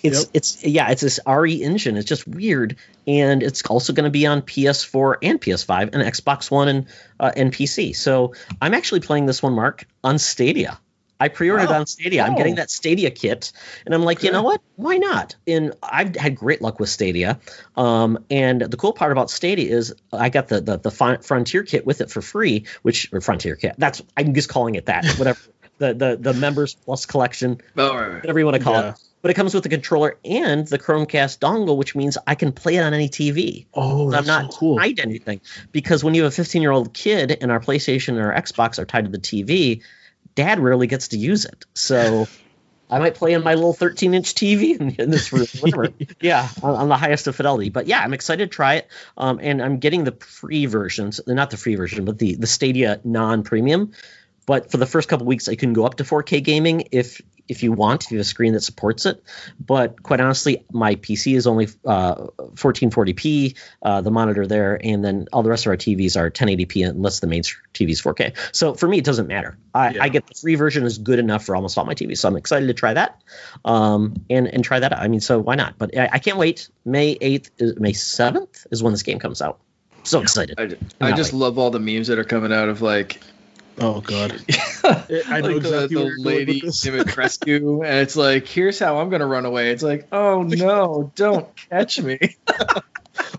It's 0.02 0.20
Yep. 0.22 0.30
it's 0.34 0.64
yeah, 0.66 0.90
it's 0.92 1.02
this 1.02 1.20
RE 1.28 1.62
engine. 1.62 1.98
It's 1.98 2.08
just 2.08 2.26
weird, 2.28 2.78
and 3.06 3.44
it's 3.44 3.62
also 3.64 3.92
going 3.92 4.06
to 4.06 4.10
be 4.10 4.26
on 4.28 4.42
PS4 4.42 5.18
and 5.22 5.42
PS5 5.42 5.94
and 5.94 6.04
Xbox 6.04 6.50
One 6.50 6.68
and 6.70 6.86
uh, 7.20 7.32
and 7.36 7.52
PC. 7.52 7.96
So 7.96 8.34
I'm 8.62 8.74
actually 8.74 9.02
playing 9.02 9.26
this 9.26 9.44
one, 9.44 9.54
Mark, 9.54 9.86
on 10.04 10.18
Stadia. 10.18 10.80
I 11.20 11.28
pre-ordered 11.28 11.70
on 11.70 11.86
Stadia. 11.86 12.24
I'm 12.24 12.36
getting 12.36 12.54
Oh. 12.54 12.58
that 12.58 12.70
Stadia 12.72 13.12
kit, 13.12 13.52
and 13.86 13.94
I'm 13.94 14.04
like, 14.04 14.24
you 14.24 14.32
know 14.32 14.44
what? 14.44 14.62
Why 14.78 14.98
not? 14.98 15.36
And 15.48 15.74
I've 15.84 16.16
had 16.16 16.36
great 16.36 16.62
luck 16.62 16.80
with 16.80 16.90
Stadia. 16.90 17.40
Um, 17.76 18.24
and 18.32 18.62
the 18.62 18.78
cool 18.78 18.94
part 18.94 19.12
about 19.12 19.30
Stadia 19.30 19.70
is 19.76 19.94
I 20.14 20.30
got 20.30 20.48
the 20.48 20.62
the, 20.62 20.78
the 20.78 20.92
Fron- 20.92 21.22
Frontier 21.22 21.64
kit 21.64 21.86
with 21.86 22.02
it 22.02 22.10
for 22.10 22.22
free, 22.22 22.66
which 22.84 23.10
or 23.12 23.22
Frontier 23.22 23.56
kit. 23.56 23.76
That's 23.78 24.02
I'm 24.16 24.34
just 24.34 24.50
calling 24.50 24.76
it 24.76 24.86
that. 24.86 25.06
Whatever 25.18 25.40
the 25.78 25.94
the 25.94 26.18
the 26.20 26.34
members 26.34 26.76
plus 26.76 27.06
collection, 27.06 27.60
Oh, 27.78 27.94
right, 27.96 28.08
right. 28.08 28.16
whatever 28.22 28.40
you 28.40 28.46
want 28.46 28.58
to 28.58 28.64
call 28.64 28.74
Yeah. 28.74 28.90
it. 28.92 28.96
But 29.22 29.32
it 29.32 29.34
comes 29.34 29.54
with 29.54 29.64
the 29.64 29.70
controller 29.70 30.18
and 30.24 30.66
the 30.66 30.80
Chromecast 30.80 31.40
dongle, 31.40 31.76
which 31.76 31.94
means 31.94 32.18
I 32.26 32.36
can 32.36 32.54
play 32.54 32.78
it 32.78 32.82
on 32.84 32.94
any 32.94 33.10
TV. 33.10 33.66
Oh, 33.74 34.14
I'm 34.14 34.26
not 34.26 34.54
so 34.54 34.58
cool. 34.58 34.78
tied 34.78 34.96
to 34.96 35.04
anything 35.04 35.42
because 35.74 36.06
when 36.06 36.14
you 36.14 36.24
have 36.24 36.32
a 36.32 36.36
15 36.36 36.62
year 36.62 36.72
old 36.72 36.94
kid 36.94 37.38
and 37.42 37.52
our 37.52 37.60
PlayStation 37.60 38.10
and 38.10 38.20
our 38.22 38.34
Xbox 38.34 38.80
are 38.80 38.86
tied 38.86 39.04
to 39.06 39.12
the 39.12 39.18
TV, 39.20 39.82
Dad 40.40 40.62
rarely 40.62 40.88
gets 40.88 41.10
to 41.10 41.18
use 41.18 41.44
it. 41.44 41.66
So 41.74 42.26
I 42.90 43.00
might 43.00 43.16
play 43.16 43.36
on 43.36 43.44
my 43.44 43.56
little 43.56 43.74
13 43.74 44.14
inch 44.14 44.34
TV 44.34 44.80
in, 44.80 44.96
in 44.98 45.10
this 45.10 45.34
room, 45.34 45.48
whatever. 45.60 45.90
yeah, 46.22 46.48
on, 46.64 46.76
on 46.76 46.88
the 46.88 46.96
highest 46.96 47.28
of 47.28 47.36
fidelity. 47.36 47.70
But 47.70 47.88
yeah, 47.88 48.00
I'm 48.00 48.14
excited 48.14 48.50
to 48.50 48.56
try 48.56 48.76
it. 48.76 48.88
Um, 49.18 49.42
and 49.44 49.62
I'm 49.62 49.80
getting 49.80 50.06
the 50.06 50.14
free 50.14 50.66
versions, 50.66 51.20
not 51.28 51.50
the 51.50 51.58
free 51.58 51.76
version, 51.76 52.06
but 52.06 52.20
the 52.20 52.36
the 52.36 52.48
Stadia 52.48 53.02
non 53.04 53.44
premium. 53.44 53.92
But 54.46 54.72
for 54.72 54.78
the 54.78 54.86
first 54.86 55.10
couple 55.10 55.26
weeks, 55.26 55.48
I 55.48 55.56
can 55.56 55.74
go 55.74 55.86
up 55.86 55.96
to 55.96 56.04
4K 56.04 56.44
gaming 56.44 56.88
if 56.92 57.22
if 57.50 57.64
you 57.64 57.72
want, 57.72 58.06
if 58.06 58.12
you 58.12 58.18
have 58.18 58.26
a 58.26 58.28
screen 58.28 58.54
that 58.54 58.62
supports 58.62 59.08
it. 59.08 59.24
But 59.60 60.02
quite 60.04 60.22
honestly, 60.22 60.66
my 60.72 60.96
PC 60.96 61.36
is 61.36 61.48
only 61.48 61.68
uh, 61.84 62.28
1440p, 62.54 63.58
uh, 63.82 64.02
the 64.02 64.12
monitor 64.12 64.46
there, 64.46 64.80
and 64.82 65.04
then 65.04 65.28
all 65.34 65.42
the 65.42 65.50
rest 65.50 65.66
of 65.66 65.72
our 65.72 65.78
TVs 65.78 66.16
are 66.16 66.30
1080p 66.30 66.88
unless 66.88 67.20
the 67.20 67.28
main 67.28 67.42
TV 67.42 67.90
is 67.90 68.02
4K. 68.02 68.36
So 68.56 68.76
for 68.76 68.88
me, 68.88 69.00
it 69.00 69.04
doesn't 69.04 69.28
matter. 69.28 69.58
I, 69.74 69.90
Yeah. 69.90 70.04
I 70.04 70.10
get 70.10 70.28
the 70.28 70.36
free 70.36 70.56
version 70.56 70.84
is 70.84 71.00
good 71.00 71.18
enough 71.18 71.44
for 71.46 71.56
almost 71.56 71.78
all 71.78 71.86
my 71.86 71.96
TVs. 71.96 72.20
So 72.20 72.28
I'm 72.28 72.38
excited 72.38 72.68
to 72.68 72.74
try 72.74 72.94
that, 72.94 73.20
um, 73.66 74.14
and 74.30 74.48
and 74.48 74.64
try 74.64 74.80
that. 74.80 74.94
out. 74.94 75.00
I 75.00 75.08
mean, 75.08 75.20
so 75.20 75.40
why 75.40 75.56
not? 75.56 75.78
But 75.80 75.98
I, 75.98 76.10
I 76.14 76.20
can't 76.20 76.38
wait. 76.38 76.70
May 76.86 77.16
8th, 77.16 77.50
is, 77.58 77.80
May 77.80 77.94
7th 77.94 78.68
is 78.72 78.84
when 78.84 78.94
this 78.94 79.04
game 79.04 79.18
comes 79.18 79.42
out. 79.42 79.60
So 80.04 80.22
excited. 80.22 80.86
I, 81.02 81.10
I 81.10 81.12
just 81.14 81.34
love 81.34 81.58
all 81.58 81.72
the 81.72 81.80
memes 81.80 82.08
that 82.08 82.20
are 82.20 82.24
coming 82.24 82.54
out 82.54 82.70
of 82.70 82.82
like, 82.82 83.20
Oh 83.82 84.02
god. 84.02 84.32
like 84.84 85.30
I 85.30 85.42
know 85.42 85.58
exactly 85.58 85.88
the, 85.96 86.16
the 86.16 86.16
lady 86.20 86.54
with 86.64 86.64
this. 86.66 86.86
Dimitrescu, 86.86 87.86
and 87.86 88.00
it's 88.00 88.16
like, 88.16 88.48
here's 88.48 88.80
how 88.80 88.98
I'm 89.00 89.10
gonna 89.10 89.28
run 89.28 89.46
away. 89.46 89.72
It's 89.72 89.84
like, 89.84 90.08
oh 90.12 90.44
no, 90.48 91.12
don't 91.16 91.48
catch 91.56 92.00
me. 92.00 92.20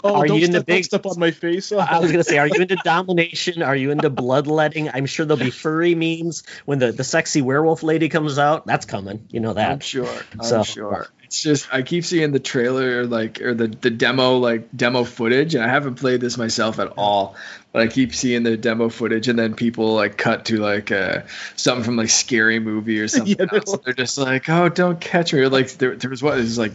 Oh, 0.04 0.14
Are 0.16 0.26
don't 0.26 0.38
you 0.38 0.44
in 0.44 0.52
the 0.52 0.62
big- 0.62 0.84
step 0.84 1.04
on 1.06 1.18
my 1.18 1.30
face? 1.30 1.72
I 1.72 1.98
was 2.00 2.10
gonna 2.12 2.24
say, 2.24 2.36
are 2.38 2.46
you 2.46 2.60
into 2.60 2.76
domination? 2.76 3.62
Are 3.62 3.74
you 3.76 3.90
into 3.90 4.08
bloodletting? 4.10 4.88
I'm 4.92 5.06
sure 5.06 5.24
there'll 5.26 5.42
be 5.42 5.50
furry 5.50 5.94
memes 5.94 6.42
when 6.64 6.78
the, 6.78 6.92
the 6.92 7.04
sexy 7.04 7.40
werewolf 7.42 7.82
lady 7.82 8.08
comes 8.10 8.38
out. 8.38 8.66
That's 8.66 8.84
coming. 8.86 9.26
You 9.30 9.40
know 9.40 9.54
that. 9.54 9.70
I'm 9.70 9.80
sure. 9.80 10.08
I'm 10.38 10.42
So- 10.44 10.62
sure. 10.64 11.08
It's 11.30 11.42
just 11.42 11.72
I 11.72 11.82
keep 11.82 12.04
seeing 12.04 12.32
the 12.32 12.40
trailer 12.40 13.06
like 13.06 13.40
or 13.40 13.54
the 13.54 13.68
the 13.68 13.90
demo 13.90 14.38
like 14.38 14.76
demo 14.76 15.04
footage, 15.04 15.54
and 15.54 15.62
I 15.62 15.68
haven't 15.68 15.94
played 15.94 16.20
this 16.20 16.36
myself 16.36 16.80
at 16.80 16.94
all. 16.98 17.36
But 17.70 17.82
I 17.82 17.86
keep 17.86 18.16
seeing 18.16 18.42
the 18.42 18.56
demo 18.56 18.88
footage, 18.88 19.28
and 19.28 19.38
then 19.38 19.54
people 19.54 19.94
like 19.94 20.16
cut 20.18 20.46
to 20.46 20.56
like 20.56 20.90
uh, 20.90 21.20
something 21.54 21.84
from 21.84 21.96
like 21.96 22.10
scary 22.10 22.58
movie 22.58 22.98
or 22.98 23.06
something. 23.08 23.36
Yeah, 23.38 23.46
else. 23.48 23.78
They're 23.84 23.94
just 23.94 24.18
like, 24.18 24.48
oh, 24.48 24.70
don't 24.70 25.00
catch 25.00 25.32
me. 25.32 25.38
Or 25.38 25.48
like 25.48 25.70
there, 25.74 25.94
there 25.94 26.10
was 26.10 26.20
what 26.20 26.36
is 26.36 26.58
like, 26.58 26.72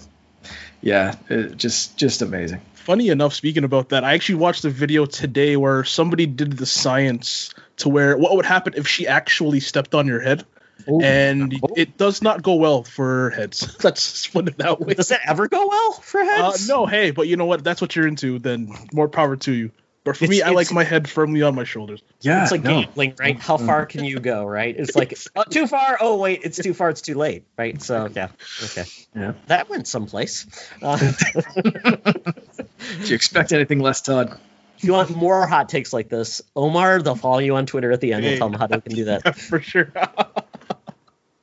yeah, 0.79 1.15
it, 1.27 1.57
just 1.57 1.97
just 1.97 2.21
amazing. 2.21 2.61
Funny 2.75 3.09
enough, 3.09 3.33
speaking 3.33 3.65
about 3.65 3.89
that, 3.89 4.05
I 4.05 4.13
actually 4.13 4.35
watched 4.35 4.63
a 4.63 4.69
video 4.69 5.05
today 5.05 5.57
where 5.57 5.83
somebody 5.83 6.27
did 6.27 6.53
the 6.53 6.65
science 6.65 7.53
to 7.79 7.89
where 7.89 8.15
what 8.15 8.33
would 8.37 8.45
happen 8.45 8.75
if 8.77 8.87
she 8.87 9.05
actually 9.05 9.59
stepped 9.59 9.93
on 9.93 10.07
your 10.07 10.21
head, 10.21 10.45
Ooh. 10.89 11.01
and 11.01 11.53
Oh. 11.63 11.67
it 11.75 11.97
does 11.97 12.21
not 12.21 12.43
go 12.43 12.55
well 12.55 12.83
for 12.83 13.31
heads. 13.31 13.77
Let's 13.83 14.11
just 14.11 14.33
put 14.33 14.47
it 14.47 14.57
that 14.59 14.79
way. 14.79 14.93
Does 14.93 15.07
that 15.09 15.21
ever 15.25 15.47
go 15.47 15.67
well 15.67 15.91
for 15.93 16.19
Uh, 16.21 16.51
heads? 16.51 16.67
no, 16.67 16.85
hey, 16.85 17.11
but 17.11 17.27
you 17.27 17.37
know 17.37 17.45
what? 17.45 17.63
That's 17.63 17.81
what 17.81 17.95
you're 17.95 18.07
into. 18.07 18.39
Then 18.39 18.71
more 18.93 19.07
power 19.09 19.35
to 19.37 19.51
you. 19.53 19.71
But 20.03 20.17
for 20.17 20.27
me, 20.27 20.43
I 20.43 20.51
like 20.51 20.71
my 20.71 20.83
head 20.83 21.09
firmly 21.09 21.41
on 21.41 21.55
my 21.55 21.63
shoulders. 21.63 22.03
Yeah, 22.21 22.43
It's 22.43 22.51
like 22.51 22.61
gambling, 22.61 23.15
right? 23.19 23.39
How 23.39 23.57
far 23.57 23.87
can 23.87 24.05
you 24.05 24.19
go, 24.19 24.45
right? 24.45 24.75
It's 24.77 24.95
like 24.95 25.17
oh, 25.35 25.43
too 25.49 25.65
far. 25.65 25.97
Oh 25.99 26.17
wait, 26.17 26.41
it's 26.43 26.61
too 26.61 26.75
far. 26.75 26.91
It's 26.91 27.01
too 27.01 27.15
late, 27.15 27.43
right? 27.57 27.81
So 27.81 28.07
yeah, 28.15 28.27
okay, 28.65 28.83
Yeah. 29.15 29.33
that 29.47 29.67
went 29.67 29.87
someplace. 29.87 30.45
Uh, 30.79 30.97
Do 31.65 33.05
you 33.05 33.15
expect 33.15 33.51
anything 33.51 33.79
less, 33.79 34.01
Todd? 34.01 34.39
if 34.77 34.83
you 34.83 34.91
want 34.93 35.09
more 35.15 35.47
hot 35.47 35.69
takes 35.69 35.91
like 35.93 36.09
this, 36.09 36.41
Omar, 36.55 37.01
they'll 37.01 37.15
follow 37.15 37.39
you 37.39 37.55
on 37.55 37.65
Twitter 37.65 37.91
at 37.91 38.01
the 38.01 38.13
end. 38.13 38.25
We'll 38.25 38.37
tell 38.37 38.49
them 38.49 38.59
how 38.59 38.67
they 38.67 38.81
can 38.81 38.93
do 38.93 39.05
that. 39.05 39.35
for 39.39 39.59
sure. 39.61 39.91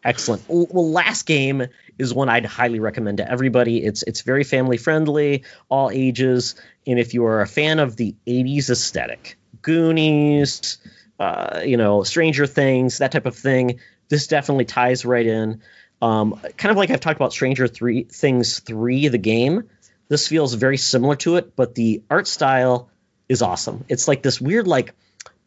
Excellent. 0.05 0.43
Well, 0.49 0.91
last 0.91 1.27
game 1.27 1.67
is 1.99 2.13
one 2.13 2.29
I'd 2.29 2.45
highly 2.45 2.81
recommend 2.81 3.19
to 3.19 3.31
everybody. 3.31 3.85
It's 3.85 4.03
it's 4.03 4.23
very 4.23 4.43
family 4.43 4.77
friendly, 4.77 5.45
all 5.69 5.91
ages, 5.91 6.57
and 6.87 6.99
if 6.99 7.15
you 7.15 7.25
are 7.27 7.41
a 7.41 7.47
fan 7.47 7.79
of 7.79 7.97
the 7.97 8.17
'80s 8.27 8.69
aesthetic, 8.71 9.39
Goonies, 9.61 10.79
uh, 11.21 11.61
you 11.65 11.77
know, 11.77 12.03
Stranger 12.03 12.47
Things, 12.47 12.99
that 12.99 13.13
type 13.13 13.27
of 13.27 13.37
thing, 13.37 13.79
this 14.09 14.27
definitely 14.27 14.65
ties 14.65 15.05
right 15.05 15.27
in. 15.27 15.63
Um, 16.01 16.41
kind 16.57 16.73
of 16.73 16.77
like 16.77 16.91
I've 16.91 17.01
talked 17.01 17.19
about 17.19 17.33
Stranger 17.33 17.69
Three 17.69 18.03
Things 18.05 18.59
three, 18.59 19.07
the 19.07 19.19
game. 19.19 19.69
This 20.09 20.27
feels 20.27 20.55
very 20.55 20.79
similar 20.79 21.15
to 21.17 21.37
it, 21.37 21.55
but 21.55 21.77
the 21.77 22.03
art 22.11 22.27
style 22.27 22.91
is 23.29 23.41
awesome. 23.41 23.85
It's 23.89 24.09
like 24.09 24.23
this 24.23 24.41
weird 24.41 24.67
like 24.67 24.95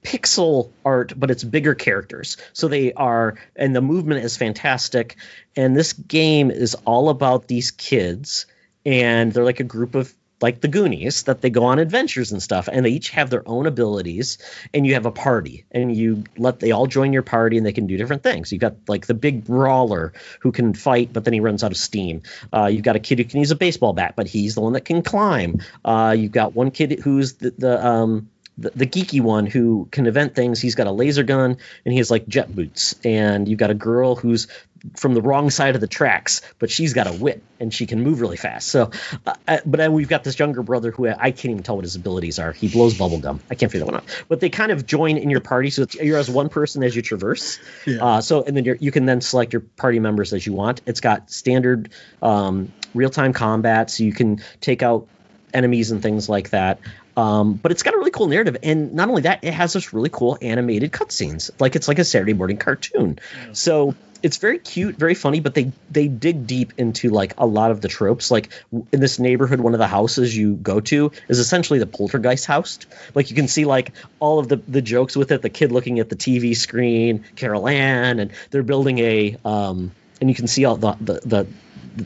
pixel 0.06 0.72
art, 0.86 1.14
but 1.18 1.32
it's 1.32 1.44
bigger 1.44 1.76
characters. 1.76 2.38
So 2.54 2.68
they 2.68 2.94
are, 2.94 3.36
and 3.56 3.76
the 3.76 3.82
movement 3.82 4.24
is 4.24 4.38
fantastic. 4.38 5.18
And 5.56 5.76
this 5.76 5.94
game 5.94 6.52
is 6.52 6.76
all 6.86 7.10
about 7.10 7.48
these 7.48 7.72
kids, 7.72 8.46
and 8.86 9.34
they're 9.34 9.44
like 9.44 9.60
a 9.60 9.64
group 9.64 9.96
of 9.96 10.14
like 10.42 10.60
the 10.60 10.68
Goonies 10.68 11.24
that 11.24 11.42
they 11.42 11.50
go 11.50 11.64
on 11.64 11.80
adventures 11.80 12.32
and 12.32 12.44
stuff, 12.44 12.68
and 12.72 12.86
they 12.86 12.90
each 12.90 13.10
have 13.12 13.30
their 13.30 13.48
own 13.48 13.66
abilities. 13.66 14.38
And 14.74 14.86
you 14.86 14.94
have 14.94 15.06
a 15.06 15.12
party, 15.12 15.66
and 15.72 15.96
you 15.96 16.26
let 16.38 16.60
they 16.60 16.72
all 16.72 16.86
join 16.88 17.14
your 17.14 17.24
party, 17.24 17.58
and 17.58 17.66
they 17.66 17.74
can 17.74 17.88
do 17.88 17.98
different 17.98 18.22
things. 18.22 18.52
You've 18.52 18.62
got 18.62 18.76
like 18.88 19.08
the 19.08 19.14
big 19.14 19.46
brawler 19.46 20.14
who 20.42 20.52
can 20.52 20.74
fight, 20.74 21.12
but 21.14 21.24
then 21.24 21.34
he 21.34 21.40
runs 21.40 21.64
out 21.64 21.72
of 21.72 21.78
steam. 21.78 22.22
Uh, 22.54 22.66
you've 22.66 22.84
got 22.84 22.96
a 22.96 23.00
kid 23.00 23.18
who 23.18 23.26
can 23.26 23.40
use 23.40 23.52
a 23.52 23.56
baseball 23.56 23.94
bat, 23.94 24.14
but 24.16 24.28
he's 24.28 24.56
the 24.56 24.62
one 24.62 24.74
that 24.74 24.86
can 24.86 25.02
climb. 25.02 25.62
Uh, 25.84 26.16
you've 26.16 26.34
got 26.34 26.54
one 26.54 26.70
kid 26.70 27.00
who's 27.00 27.34
the, 27.36 27.52
the 27.58 27.86
um, 27.86 28.30
the, 28.58 28.72
the 28.76 28.86
geeky 28.86 29.22
one 29.22 29.46
who 29.46 29.88
can 29.92 30.06
invent 30.06 30.36
things. 30.36 30.60
He's 30.60 30.76
got 30.76 30.88
a 30.88 30.92
laser 30.92 31.24
gun 31.24 31.58
and 31.86 31.92
he 31.92 31.98
has 31.98 32.10
like 32.10 32.28
jet 32.28 32.54
boots. 32.54 32.96
And 33.04 33.48
you've 33.48 33.60
got 33.60 33.70
a 33.70 33.76
girl 33.76 34.16
who's 34.16 34.48
from 34.96 35.14
the 35.14 35.22
wrong 35.22 35.50
side 35.50 35.76
of 35.76 35.82
the 35.82 35.88
tracks, 35.88 36.42
but 36.60 36.70
she's 36.70 36.94
got 36.94 37.08
a 37.08 37.12
whip 37.12 37.42
and 37.60 37.74
she 37.74 37.86
can 37.88 38.04
move 38.04 38.22
really 38.22 38.38
fast. 38.38 38.68
So, 38.68 38.92
uh, 39.26 39.34
uh, 39.48 39.58
but 39.66 39.78
then 39.78 39.94
we've 39.94 40.08
got 40.08 40.24
this 40.24 40.38
younger 40.38 40.62
brother 40.62 40.92
who 40.92 41.08
I 41.08 41.32
can't 41.32 41.46
even 41.52 41.64
tell 41.64 41.76
what 41.76 41.86
his 41.86 41.96
abilities 41.96 42.40
are. 42.40 42.52
He 42.52 42.68
blows 42.68 42.98
bubble 42.98 43.20
gum. 43.20 43.40
I 43.50 43.56
can't 43.56 43.72
figure 43.72 43.86
that 43.86 43.92
one 43.92 44.02
out. 44.02 44.26
But 44.28 44.42
they 44.42 44.50
kind 44.50 44.72
of 44.72 44.86
join 44.86 45.18
in 45.18 45.30
your 45.30 45.42
party, 45.42 45.70
so 45.72 45.84
it's, 45.84 45.96
you're 45.96 46.20
as 46.20 46.30
one 46.30 46.50
person 46.50 46.84
as 46.84 46.96
you 46.96 47.02
traverse. 47.02 47.60
Yeah. 47.86 48.06
Uh, 48.06 48.22
so, 48.22 48.44
and 48.44 48.56
then 48.56 48.64
you're, 48.66 48.76
you 48.76 48.92
can 48.92 49.06
then 49.06 49.22
select 49.22 49.54
your 49.54 49.62
party 49.62 50.00
members 50.00 50.34
as 50.34 50.46
you 50.46 50.54
want. 50.54 50.82
It's 50.86 51.00
got 51.00 51.32
standard 51.32 51.90
um, 52.22 52.72
real 52.94 53.10
time 53.10 53.34
combat, 53.34 53.90
so 53.90 54.04
you 54.04 54.14
can 54.14 54.44
take 54.62 54.84
out 54.84 55.08
enemies 55.54 55.92
and 55.92 56.04
things 56.04 56.30
like 56.30 56.52
that. 56.52 56.80
Um, 57.18 57.54
but 57.54 57.72
it's 57.72 57.84
got 57.84 57.94
a 57.94 57.98
really 57.98 58.12
cool 58.12 58.28
narrative, 58.28 58.58
and 58.64 58.94
not 58.94 59.10
only 59.10 59.24
that, 59.24 59.44
it 59.44 59.54
has 59.54 59.74
this 59.74 59.94
really 59.94 60.10
cool 60.10 60.38
animated 60.42 60.92
cutscenes, 60.92 61.50
like 61.60 61.76
it's 61.76 61.88
like 61.88 62.00
a 62.00 62.04
Saturday 62.04 62.34
morning 62.34 62.58
cartoon. 62.58 63.20
So 63.54 63.96
it's 64.26 64.38
very 64.38 64.58
cute, 64.58 64.98
very 64.98 65.14
funny, 65.14 65.40
but 65.40 65.54
they 65.54 65.72
they 65.92 66.08
dig 66.08 66.48
deep 66.48 66.74
into 66.78 67.10
like 67.10 67.36
a 67.38 67.46
lot 67.46 67.70
of 67.70 67.80
the 67.80 67.88
tropes. 67.88 68.32
Like 68.32 68.50
in 68.92 69.00
this 69.00 69.20
neighborhood, 69.20 69.60
one 69.60 69.74
of 69.74 69.80
the 69.80 69.88
houses 69.88 70.36
you 70.36 70.56
go 70.56 70.80
to 70.80 71.12
is 71.28 71.38
essentially 71.38 71.78
the 71.78 71.86
poltergeist 71.86 72.48
house. 72.48 72.80
Like 73.14 73.30
you 73.30 73.36
can 73.36 73.48
see 73.48 73.66
like 73.66 73.92
all 74.20 74.40
of 74.40 74.48
the 74.48 74.56
the 74.56 74.82
jokes 74.82 75.16
with 75.16 75.32
it. 75.32 75.44
The 75.44 75.50
kid 75.50 75.72
looking 75.72 76.00
at 76.00 76.10
the 76.10 76.16
TV 76.16 76.58
screen, 76.58 77.24
Carol 77.36 77.68
Ann, 77.68 78.20
and 78.20 78.32
they're 78.50 78.64
building 78.64 78.98
a 78.98 79.38
um, 79.46 79.92
and 80.20 80.28
you 80.28 80.36
can 80.36 80.48
see 80.48 80.66
all 80.66 80.78
the 80.78 80.94
the 81.00 81.20
the 81.24 81.48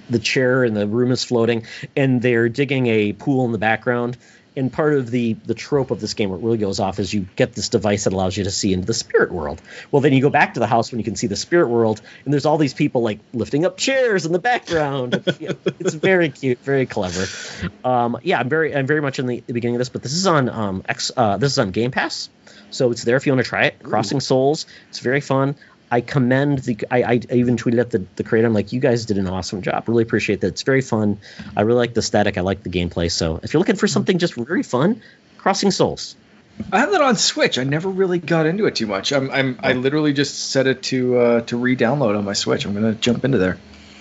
the 0.09 0.19
chair 0.19 0.65
in 0.65 0.73
the 0.73 0.87
room 0.87 1.11
is 1.11 1.23
floating 1.23 1.65
and 1.95 2.21
they're 2.21 2.49
digging 2.49 2.85
a 2.87 3.13
pool 3.13 3.45
in 3.45 3.51
the 3.51 3.57
background 3.57 4.17
And 4.59 4.71
part 4.71 4.93
of 4.93 5.09
the 5.09 5.33
the 5.45 5.53
trope 5.53 5.89
of 5.89 6.01
this 6.01 6.13
game, 6.13 6.29
where 6.29 6.37
it 6.37 6.43
really 6.43 6.57
goes 6.57 6.81
off, 6.81 6.99
is 6.99 7.13
you 7.13 7.25
get 7.37 7.53
this 7.53 7.69
device 7.69 8.03
that 8.03 8.13
allows 8.13 8.35
you 8.35 8.43
to 8.43 8.51
see 8.51 8.73
into 8.73 8.85
the 8.85 8.93
spirit 8.93 9.31
world. 9.31 9.61
Well, 9.89 10.01
then 10.01 10.11
you 10.11 10.21
go 10.21 10.29
back 10.29 10.55
to 10.55 10.59
the 10.59 10.67
house 10.67 10.91
when 10.91 10.99
you 10.99 11.05
can 11.05 11.15
see 11.15 11.27
the 11.27 11.37
spirit 11.37 11.69
world, 11.69 12.01
and 12.25 12.33
there's 12.33 12.45
all 12.45 12.57
these 12.57 12.73
people 12.73 13.01
like 13.01 13.19
lifting 13.33 13.65
up 13.65 13.77
chairs 13.77 14.25
in 14.25 14.33
the 14.33 14.39
background. 14.39 15.23
it's 15.79 15.93
very 16.09 16.29
cute, 16.29 16.59
very 16.59 16.85
clever. 16.85 17.25
Um, 17.85 18.17
yeah, 18.21 18.39
I'm 18.39 18.49
very 18.49 18.75
I'm 18.75 18.85
very 18.85 19.01
much 19.01 19.17
in 19.17 19.27
the, 19.27 19.41
the 19.47 19.53
beginning 19.53 19.75
of 19.75 19.79
this, 19.79 19.89
but 19.89 20.03
this 20.03 20.13
is 20.13 20.27
on 20.27 20.49
um, 20.49 20.83
X. 20.87 21.11
Uh, 21.15 21.37
this 21.37 21.53
is 21.53 21.59
on 21.59 21.71
Game 21.71 21.91
Pass, 21.91 22.29
so 22.69 22.91
it's 22.91 23.03
there 23.03 23.15
if 23.15 23.25
you 23.25 23.31
want 23.31 23.45
to 23.45 23.49
try 23.49 23.63
it. 23.63 23.81
Crossing 23.81 24.19
Souls, 24.19 24.65
it's 24.89 24.99
very 24.99 25.21
fun. 25.21 25.55
I 25.91 26.01
commend 26.01 26.59
the. 26.59 26.77
I, 26.91 27.03
I 27.03 27.33
even 27.33 27.57
tweeted 27.57 27.79
at 27.79 27.91
the, 27.91 28.05
the 28.15 28.23
creator. 28.23 28.47
I'm 28.47 28.53
like, 28.53 28.73
you 28.73 28.79
guys 28.79 29.05
did 29.05 29.17
an 29.17 29.27
awesome 29.27 29.61
job. 29.61 29.87
Really 29.87 30.03
appreciate 30.03 30.41
that. 30.41 30.47
It's 30.47 30.63
very 30.63 30.81
fun. 30.81 31.19
I 31.57 31.61
really 31.61 31.77
like 31.79 31.93
the 31.93 31.99
aesthetic. 31.99 32.37
I 32.37 32.41
like 32.41 32.63
the 32.63 32.69
gameplay. 32.69 33.11
So 33.11 33.39
if 33.41 33.53
you're 33.53 33.59
looking 33.59 33.75
for 33.75 33.87
something 33.87 34.17
just 34.17 34.35
very 34.35 34.63
fun, 34.63 35.01
Crossing 35.37 35.71
Souls. 35.71 36.15
I 36.71 36.79
have 36.79 36.91
that 36.91 37.01
on 37.01 37.15
Switch. 37.15 37.57
I 37.57 37.63
never 37.63 37.89
really 37.89 38.19
got 38.19 38.45
into 38.45 38.65
it 38.65 38.75
too 38.75 38.85
much. 38.87 39.13
I'm, 39.13 39.31
I'm 39.31 39.59
I 39.63 39.73
literally 39.73 40.11
just 40.11 40.51
set 40.51 40.67
it 40.67 40.83
to 40.83 41.17
uh, 41.17 41.41
to 41.41 41.57
re-download 41.57 42.17
on 42.17 42.25
my 42.25 42.33
Switch. 42.33 42.65
I'm 42.65 42.73
gonna 42.73 42.93
jump 42.93 43.23
into 43.23 43.37
there. 43.37 43.57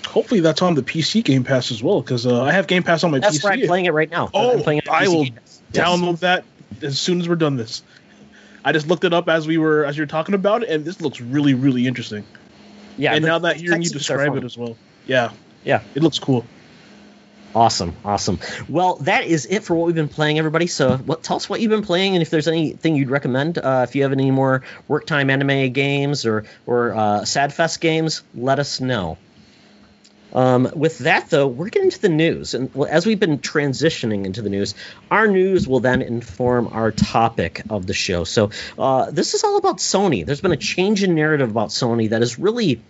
Hopefully 0.09 0.41
that's 0.41 0.62
on 0.62 0.74
the 0.74 0.82
PC 0.82 1.22
Game 1.22 1.45
Pass 1.45 1.70
as 1.70 1.82
well, 1.82 2.01
because 2.01 2.26
uh, 2.26 2.43
I 2.43 2.53
have 2.53 2.66
Game 2.66 2.82
Pass 2.82 3.05
on 3.05 3.11
my 3.12 3.18
That's 3.20 3.39
PC. 3.39 3.45
where 3.45 3.53
I'm 3.53 3.61
playing 3.61 3.84
it 3.84 3.93
right 3.93 4.11
now. 4.11 4.30
Oh, 4.34 4.53
I'm 4.53 4.62
playing 4.62 4.78
it 4.78 4.89
I 4.89 5.07
will 5.07 5.24
Game 5.24 5.39
Yes. 5.72 5.86
Download 5.86 6.18
that 6.20 6.45
as 6.82 6.99
soon 6.99 7.20
as 7.20 7.28
we're 7.28 7.36
done 7.36 7.57
this. 7.57 7.82
I 8.64 8.72
just 8.72 8.86
looked 8.88 9.04
it 9.04 9.12
up 9.12 9.28
as 9.28 9.46
we 9.46 9.59
were 9.59 9.84
as 9.84 9.96
you 9.96 10.02
were 10.02 10.06
talking 10.09 10.34
about 10.34 10.62
it, 10.62 10.68
and 10.68 10.84
this 10.84 11.00
looks 11.00 11.20
really, 11.20 11.54
really 11.54 11.86
interesting. 11.86 12.24
Yeah, 12.96 13.14
and 13.14 13.24
now 13.24 13.38
that 13.40 13.56
hearing 13.56 13.82
you 13.82 13.90
describe 13.90 14.36
it 14.36 14.44
as 14.44 14.59
well, 14.59 14.76
yeah, 15.06 15.30
Yeah. 15.64 15.82
it 15.94 16.02
looks 16.02 16.18
cool. 16.18 16.44
Awesome, 17.54 17.96
awesome. 18.04 18.38
Well, 18.68 18.96
that 18.96 19.24
is 19.24 19.46
it 19.46 19.64
for 19.64 19.74
what 19.74 19.86
we've 19.86 19.94
been 19.94 20.09
playing, 20.09 20.38
everybody. 20.38 20.66
So, 20.66 20.98
what, 20.98 21.22
tell 21.22 21.36
us 21.36 21.48
what 21.48 21.61
you've 21.61 21.70
been 21.70 21.82
playing, 21.82 22.14
and 22.14 22.22
if 22.22 22.28
there's 22.28 22.46
anything 22.46 22.94
you'd 22.94 23.09
recommend. 23.11 23.56
Uh, 23.56 23.86
if 23.88 23.94
you 23.96 24.02
have 24.02 24.12
any 24.12 24.30
more 24.30 24.62
work 24.86 25.06
time 25.06 25.30
anime 25.30 25.72
games 25.72 26.26
or 26.26 26.44
or 26.66 26.94
uh, 26.94 27.24
Sad 27.24 27.54
Fest 27.54 27.80
games, 27.80 28.22
let 28.34 28.59
us 28.59 28.80
know. 28.80 29.16
Um, 30.33 30.70
with 30.74 30.99
that, 30.99 31.31
though, 31.31 31.47
we're 31.47 31.70
getting 31.70 31.91
to 31.91 32.03
the 32.03 32.09
news, 32.09 32.55
and 32.55 32.70
as 32.89 33.07
we've 33.07 33.18
been 33.18 33.39
transitioning 33.39 34.26
into 34.26 34.43
the 34.43 34.51
news, 34.51 34.74
our 35.11 35.26
news 35.26 35.66
will 35.66 35.81
then 35.81 36.03
inform 36.03 36.68
our 36.68 36.93
topic 36.93 37.62
of 37.70 37.87
the 37.87 37.95
show. 37.95 38.24
So, 38.24 38.51
uh, 38.79 39.11
this 39.11 39.35
is 39.35 39.45
all 39.45 39.57
about 39.57 39.79
Sony. 39.79 40.26
There's 40.26 40.41
been 40.41 40.53
a 40.53 40.57
change 40.57 41.03
in 41.03 41.14
narrative 41.14 41.51
about 41.51 41.70
Sony 41.70 42.11
that 42.11 42.22
is 42.22 42.39
really, 42.39 42.83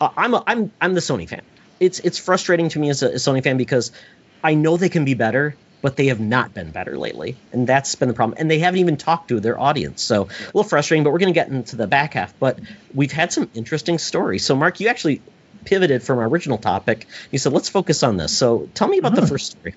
uh, 0.00 0.08
I'm 0.16 0.34
a, 0.34 0.42
I'm 0.46 0.72
I'm 0.80 0.94
the 0.94 1.00
Sony 1.00 1.28
fan. 1.28 1.42
It's 1.80 1.98
it's 2.00 2.18
frustrating 2.18 2.70
to 2.70 2.78
me 2.78 2.88
as 2.88 3.02
a 3.02 3.10
Sony 3.14 3.42
fan 3.44 3.58
because 3.58 3.92
I 4.42 4.54
know 4.54 4.76
they 4.76 4.88
can 4.88 5.04
be 5.04 5.14
better, 5.14 5.54
but 5.82 5.96
they 5.96 6.06
have 6.06 6.20
not 6.20 6.54
been 6.54 6.70
better 6.70 6.96
lately, 6.96 7.36
and 7.52 7.66
that's 7.66 7.94
been 7.94 8.08
the 8.08 8.14
problem. 8.14 8.38
And 8.40 8.50
they 8.50 8.58
haven't 8.60 8.80
even 8.80 8.96
talked 8.96 9.28
to 9.28 9.40
their 9.40 9.60
audience, 9.60 10.02
so 10.02 10.22
a 10.22 10.46
little 10.46 10.64
frustrating. 10.64 11.04
But 11.04 11.12
we're 11.12 11.18
going 11.18 11.32
to 11.32 11.38
get 11.38 11.48
into 11.48 11.76
the 11.76 11.86
back 11.86 12.14
half. 12.14 12.38
But 12.38 12.58
we've 12.94 13.12
had 13.12 13.32
some 13.32 13.50
interesting 13.54 13.98
stories. 13.98 14.44
So, 14.44 14.56
Mark, 14.56 14.80
you 14.80 14.88
actually 14.88 15.20
pivoted 15.66 16.02
from 16.02 16.18
our 16.18 16.26
original 16.26 16.58
topic. 16.58 17.06
You 17.30 17.38
said 17.38 17.52
let's 17.52 17.68
focus 17.68 18.02
on 18.02 18.16
this. 18.16 18.36
So, 18.36 18.68
tell 18.72 18.88
me 18.88 18.98
about 18.98 19.14
the 19.14 19.26
first 19.26 19.52
story. 19.52 19.74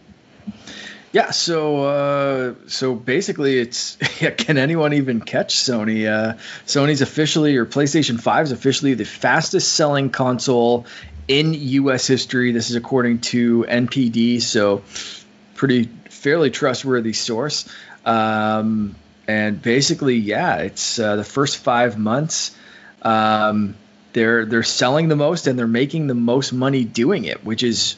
Yeah, 1.11 1.31
so 1.31 1.83
uh, 1.85 2.55
so 2.67 2.93
basically, 2.93 3.59
it's 3.59 3.97
yeah, 4.21 4.29
can 4.29 4.57
anyone 4.57 4.93
even 4.93 5.21
catch 5.21 5.55
Sony? 5.55 6.07
Uh, 6.07 6.35
Sony's 6.67 7.01
officially, 7.01 7.57
or 7.57 7.65
PlayStation 7.65 8.19
Five 8.19 8.45
is 8.45 8.51
officially 8.51 8.93
the 8.93 9.05
fastest 9.05 9.73
selling 9.73 10.11
console 10.11 10.85
in 11.27 11.53
U.S. 11.53 12.05
history. 12.05 12.51
This 12.51 12.69
is 12.69 12.75
according 12.75 13.21
to 13.21 13.65
NPD, 13.67 14.41
so 14.41 14.83
pretty 15.55 15.89
fairly 16.09 16.51
trustworthy 16.51 17.13
source. 17.13 17.67
Um, 18.05 18.95
and 19.27 19.61
basically, 19.61 20.15
yeah, 20.15 20.57
it's 20.57 20.99
uh, 20.99 21.15
the 21.15 21.23
first 21.23 21.57
five 21.57 21.97
months. 21.97 22.55
Um, 23.01 23.75
they're 24.13 24.45
they're 24.45 24.63
selling 24.63 25.07
the 25.07 25.15
most 25.15 25.47
and 25.47 25.57
they're 25.57 25.67
making 25.67 26.07
the 26.07 26.15
most 26.15 26.53
money 26.53 26.83
doing 26.83 27.25
it, 27.25 27.43
which 27.45 27.63
is 27.63 27.95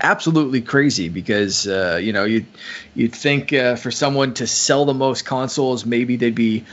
absolutely 0.00 0.60
crazy 0.60 1.08
because 1.08 1.66
uh, 1.66 1.98
you 2.00 2.12
know 2.12 2.24
you'd 2.24 2.46
you'd 2.94 3.14
think 3.14 3.52
uh, 3.52 3.76
for 3.76 3.90
someone 3.90 4.34
to 4.34 4.46
sell 4.46 4.84
the 4.84 4.94
most 4.94 5.24
consoles 5.24 5.84
maybe 5.84 6.16
they'd 6.16 6.34
be 6.34 6.64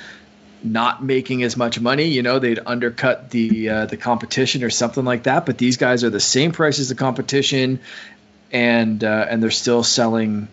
not 0.64 1.04
making 1.04 1.44
as 1.44 1.56
much 1.58 1.80
money 1.80 2.06
you 2.06 2.22
know 2.22 2.40
they'd 2.40 2.60
undercut 2.66 3.30
the 3.30 3.70
uh, 3.70 3.86
the 3.86 3.98
competition 3.98 4.64
or 4.64 4.70
something 4.70 5.06
like 5.06 5.24
that. 5.24 5.46
But 5.46 5.58
these 5.58 5.78
guys 5.78 6.04
are 6.04 6.10
the 6.10 6.20
same 6.20 6.52
price 6.52 6.80
as 6.80 6.90
the 6.90 6.96
competition 6.96 7.80
and 8.52 9.04
uh, 9.04 9.28
and 9.30 9.42
they're 9.42 9.52
still 9.52 9.84
selling 9.84 10.48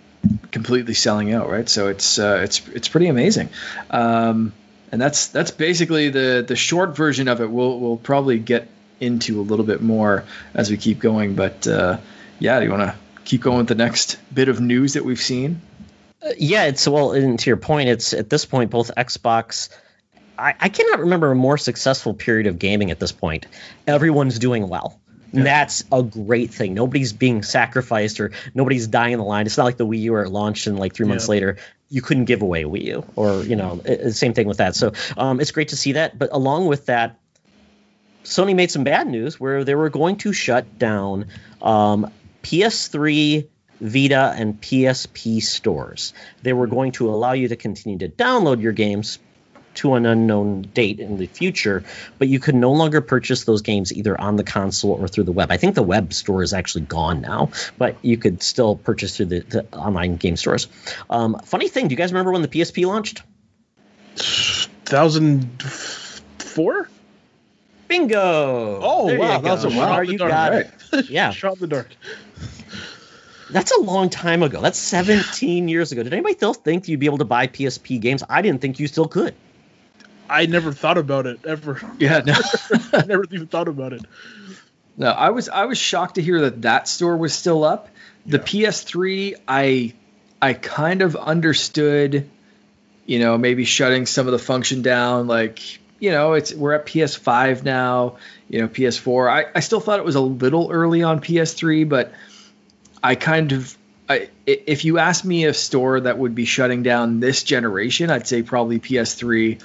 completely 0.51 0.95
selling 0.95 1.33
out 1.33 1.49
right? 1.49 1.69
So 1.69 1.89
it's 1.89 2.19
uh, 2.19 2.41
it's 2.45 2.67
it's 2.69 2.89
pretty 2.89 3.09
amazing. 3.09 3.49
Um, 3.91 4.53
and 4.93 5.01
that's 5.01 5.29
that's 5.29 5.51
basically 5.51 6.11
the 6.11 6.45
the 6.47 6.55
short 6.57 6.95
version 6.97 7.27
of 7.29 7.41
it 7.41 7.51
we'll 7.51 7.81
we'll 7.81 7.97
probably 7.97 8.39
get 8.39 8.69
into 9.01 9.41
a 9.41 9.43
little 9.43 9.65
bit 9.65 9.81
more 9.83 10.25
as 10.55 10.71
we 10.71 10.77
keep 10.77 11.01
going 11.01 11.35
but 11.35 11.67
uh, 11.67 11.99
yeah, 12.39 12.59
do 12.59 12.67
you 12.67 12.71
want 12.71 12.83
to 12.83 12.95
keep 13.25 13.41
going 13.41 13.59
with 13.59 13.69
the 13.69 13.75
next 13.75 14.19
bit 14.35 14.49
of 14.49 14.61
news 14.61 14.95
that 14.95 15.05
we've 15.05 15.21
seen? 15.21 15.61
Uh, 16.21 16.31
yeah, 16.39 16.65
it's 16.65 16.87
well, 16.89 17.13
and 17.13 17.39
to 17.39 17.51
your 17.51 17.57
point, 17.57 17.89
it's 17.89 18.13
at 18.15 18.29
this 18.29 18.45
point 18.45 18.71
both 18.71 18.91
Xbox. 18.97 19.69
I, 20.37 20.55
I 20.59 20.69
cannot 20.69 21.01
remember 21.01 21.31
a 21.31 21.35
more 21.37 21.57
successful 21.57 22.15
period 22.15 22.47
of 22.49 22.59
gaming 22.59 22.91
at 22.91 22.99
this 22.99 23.13
point. 23.13 23.47
Everyone's 23.87 24.39
doing 24.39 24.69
well. 24.69 24.99
And 25.35 25.47
that's 25.47 25.83
a 25.91 26.03
great 26.03 26.51
thing. 26.53 26.75
Nobody's 26.75 27.15
being 27.15 27.43
sacrificed 27.43 28.21
or 28.21 28.33
nobody's 28.55 28.87
dying 28.87 29.15
in 29.15 29.19
the 29.19 29.25
line. 29.25 29.47
It's 29.47 29.57
not 29.57 29.65
like 29.65 29.79
the 29.79 29.87
Wii 29.87 30.01
U 30.01 30.13
where 30.13 30.25
it 30.25 30.29
launched 30.31 30.67
and 30.67 30.79
like 30.79 30.95
three 30.95 31.07
months 31.07 31.27
Yeah. 31.27 31.31
later 31.31 31.57
you 31.93 32.01
couldn't 32.01 32.25
give 32.25 32.41
away 32.41 32.63
a 32.63 32.69
Wii 32.69 32.85
U 32.85 33.05
or 33.17 33.43
you 33.45 33.55
know 33.55 33.81
it- 33.85 34.15
same 34.15 34.33
thing 34.33 34.49
with 34.49 34.57
that. 34.57 34.75
So 34.75 34.93
um, 35.17 35.41
it's 35.41 35.53
great 35.53 35.69
to 35.69 35.77
see 35.77 35.93
that. 35.93 36.19
But 36.19 36.31
along 36.33 36.67
with 36.67 36.87
that, 36.87 37.19
Sony 38.25 38.57
made 38.57 38.71
some 38.71 38.83
bad 38.83 39.07
news 39.07 39.39
where 39.39 39.63
they 39.63 39.75
were 39.75 39.91
going 39.91 40.17
to 40.25 40.33
shut 40.33 40.79
down 40.79 41.27
um, 41.61 42.11
PS3, 42.43 43.47
Vita, 43.81 44.35
and 44.37 44.61
PSP 44.61 45.43
stores. 45.43 46.15
They 46.43 46.55
were 46.55 46.67
going 46.67 46.93
to 46.93 47.11
allow 47.11 47.33
you 47.33 47.49
to 47.49 47.57
continue 47.57 47.99
to 47.99 48.09
download 48.09 48.63
your 48.63 48.73
games 48.73 49.19
to 49.75 49.95
an 49.95 50.07
unknown 50.07 50.63
date 50.63 51.01
in 51.01 51.17
the 51.19 51.27
future, 51.27 51.85
but 52.19 52.29
you 52.29 52.39
could 52.41 52.55
no 52.55 52.73
longer 52.73 53.01
purchase 53.01 53.45
those 53.45 53.63
games 53.63 53.93
either 53.93 54.19
on 54.21 54.37
the 54.37 54.45
console 54.45 54.93
or 54.93 55.09
through 55.09 55.25
the 55.25 55.33
web. 55.33 55.51
I 55.51 55.57
think 55.57 55.75
the 55.75 55.83
web 55.83 56.13
store 56.13 56.43
is 56.43 56.53
actually 56.53 56.83
gone 56.83 57.21
now, 57.21 57.51
but 57.79 57.97
you 58.03 58.17
could 58.17 58.43
still 58.43 58.77
purchase 58.77 59.17
through 59.17 59.27
the, 59.27 59.41
the 59.41 59.67
online 59.77 60.17
game 60.17 60.37
stores. 60.37 60.69
Um, 61.09 61.39
funny 61.45 61.69
thing, 61.69 61.89
do 61.89 61.93
you 61.93 61.97
guys 61.97 62.13
remember 62.13 62.33
when 62.33 62.43
the 62.43 62.49
PSP 62.49 62.87
launched? 62.87 63.23
Thousand 64.85 65.63
four? 66.39 66.89
Bingo! 67.89 68.81
Oh 68.83 69.07
There 69.07 69.17
you 69.17 69.21
wow, 69.21 69.39
go. 69.39 69.43
that 69.45 69.53
was 69.53 69.65
a 69.65 69.69
Lamar, 69.69 70.05
shot 70.05 70.13
you 70.13 70.19
got 70.19 70.53
right. 70.53 70.71
it. 70.93 71.09
Yeah. 71.11 71.31
shot 71.31 71.55
in 71.55 71.61
the 71.61 71.67
dark. 71.67 71.89
That's 73.51 73.71
a 73.71 73.81
long 73.81 74.09
time 74.09 74.43
ago. 74.43 74.63
That's 74.63 74.79
17 74.79 75.69
years 75.69 75.93
ago. 75.93 76.03
Did 76.03 76.13
anybody 76.15 76.35
still 76.35 76.55
think 76.55 76.89
you'd 76.89 77.01
be 77.01 77.07
able 77.07 77.19
to 77.19 77.27
buy 77.27 77.47
PSP 77.49 78.01
games? 78.01 78.23
I 78.29 78.41
didn't 78.41 78.63
think 78.63 78.79
you 78.81 78.87
still 78.87 79.07
could. 79.09 79.35
I 80.29 80.47
never 80.47 80.73
thought 80.73 80.99
about 80.99 81.27
it 81.27 81.41
ever. 81.47 81.81
Yeah, 81.99 82.21
no, 82.25 82.35
I 82.93 83.05
never 83.07 83.25
even 83.31 83.47
thought 83.47 83.69
about 83.69 83.93
it. 83.93 84.03
no. 84.97 85.09
I 85.11 85.31
was 85.31 85.49
I 85.49 85.65
was 85.67 85.79
shocked 85.79 86.15
to 86.17 86.23
hear 86.23 86.43
that 86.43 86.63
that 86.63 86.89
store 86.89 87.17
was 87.17 87.33
still 87.35 87.65
up. 87.65 87.89
The 88.27 88.39
PS3, 88.39 89.35
I 89.49 89.95
I 90.41 90.55
kind 90.55 91.03
of 91.03 91.17
understood, 91.17 92.29
you 93.07 93.19
know, 93.19 93.37
maybe 93.37 93.65
shutting 93.65 94.07
some 94.07 94.27
of 94.27 94.33
the 94.33 94.39
function 94.39 94.83
down. 94.83 95.27
Like, 95.27 95.61
you 96.01 96.11
know, 96.11 96.33
it's 96.35 96.55
we're 96.55 96.73
at 96.73 96.87
PS5 96.87 97.63
now. 97.65 98.17
You 98.49 98.61
know, 98.63 98.69
PS4. 98.69 99.31
I 99.31 99.47
I 99.55 99.61
still 99.61 99.81
thought 99.81 99.99
it 99.99 100.05
was 100.05 100.15
a 100.15 100.21
little 100.21 100.71
early 100.71 101.03
on 101.03 101.21
PS3, 101.21 101.89
but 101.89 102.13
I 103.03 103.15
kind 103.17 103.53
of. 103.53 103.77
I, 104.09 104.15
i- 104.49 104.63
if 104.67 104.85
you 104.85 104.99
ask 104.99 105.25
me 105.25 105.45
a 105.45 105.55
store 105.55 106.01
that 106.01 106.19
would 106.19 106.35
be 106.35 106.45
shutting 106.45 106.83
down 106.83 107.21
this 107.21 107.43
generation, 107.45 108.11
I'd 108.11 108.27
say 108.27 108.43
probably 108.43 108.79
PS3 108.81 109.61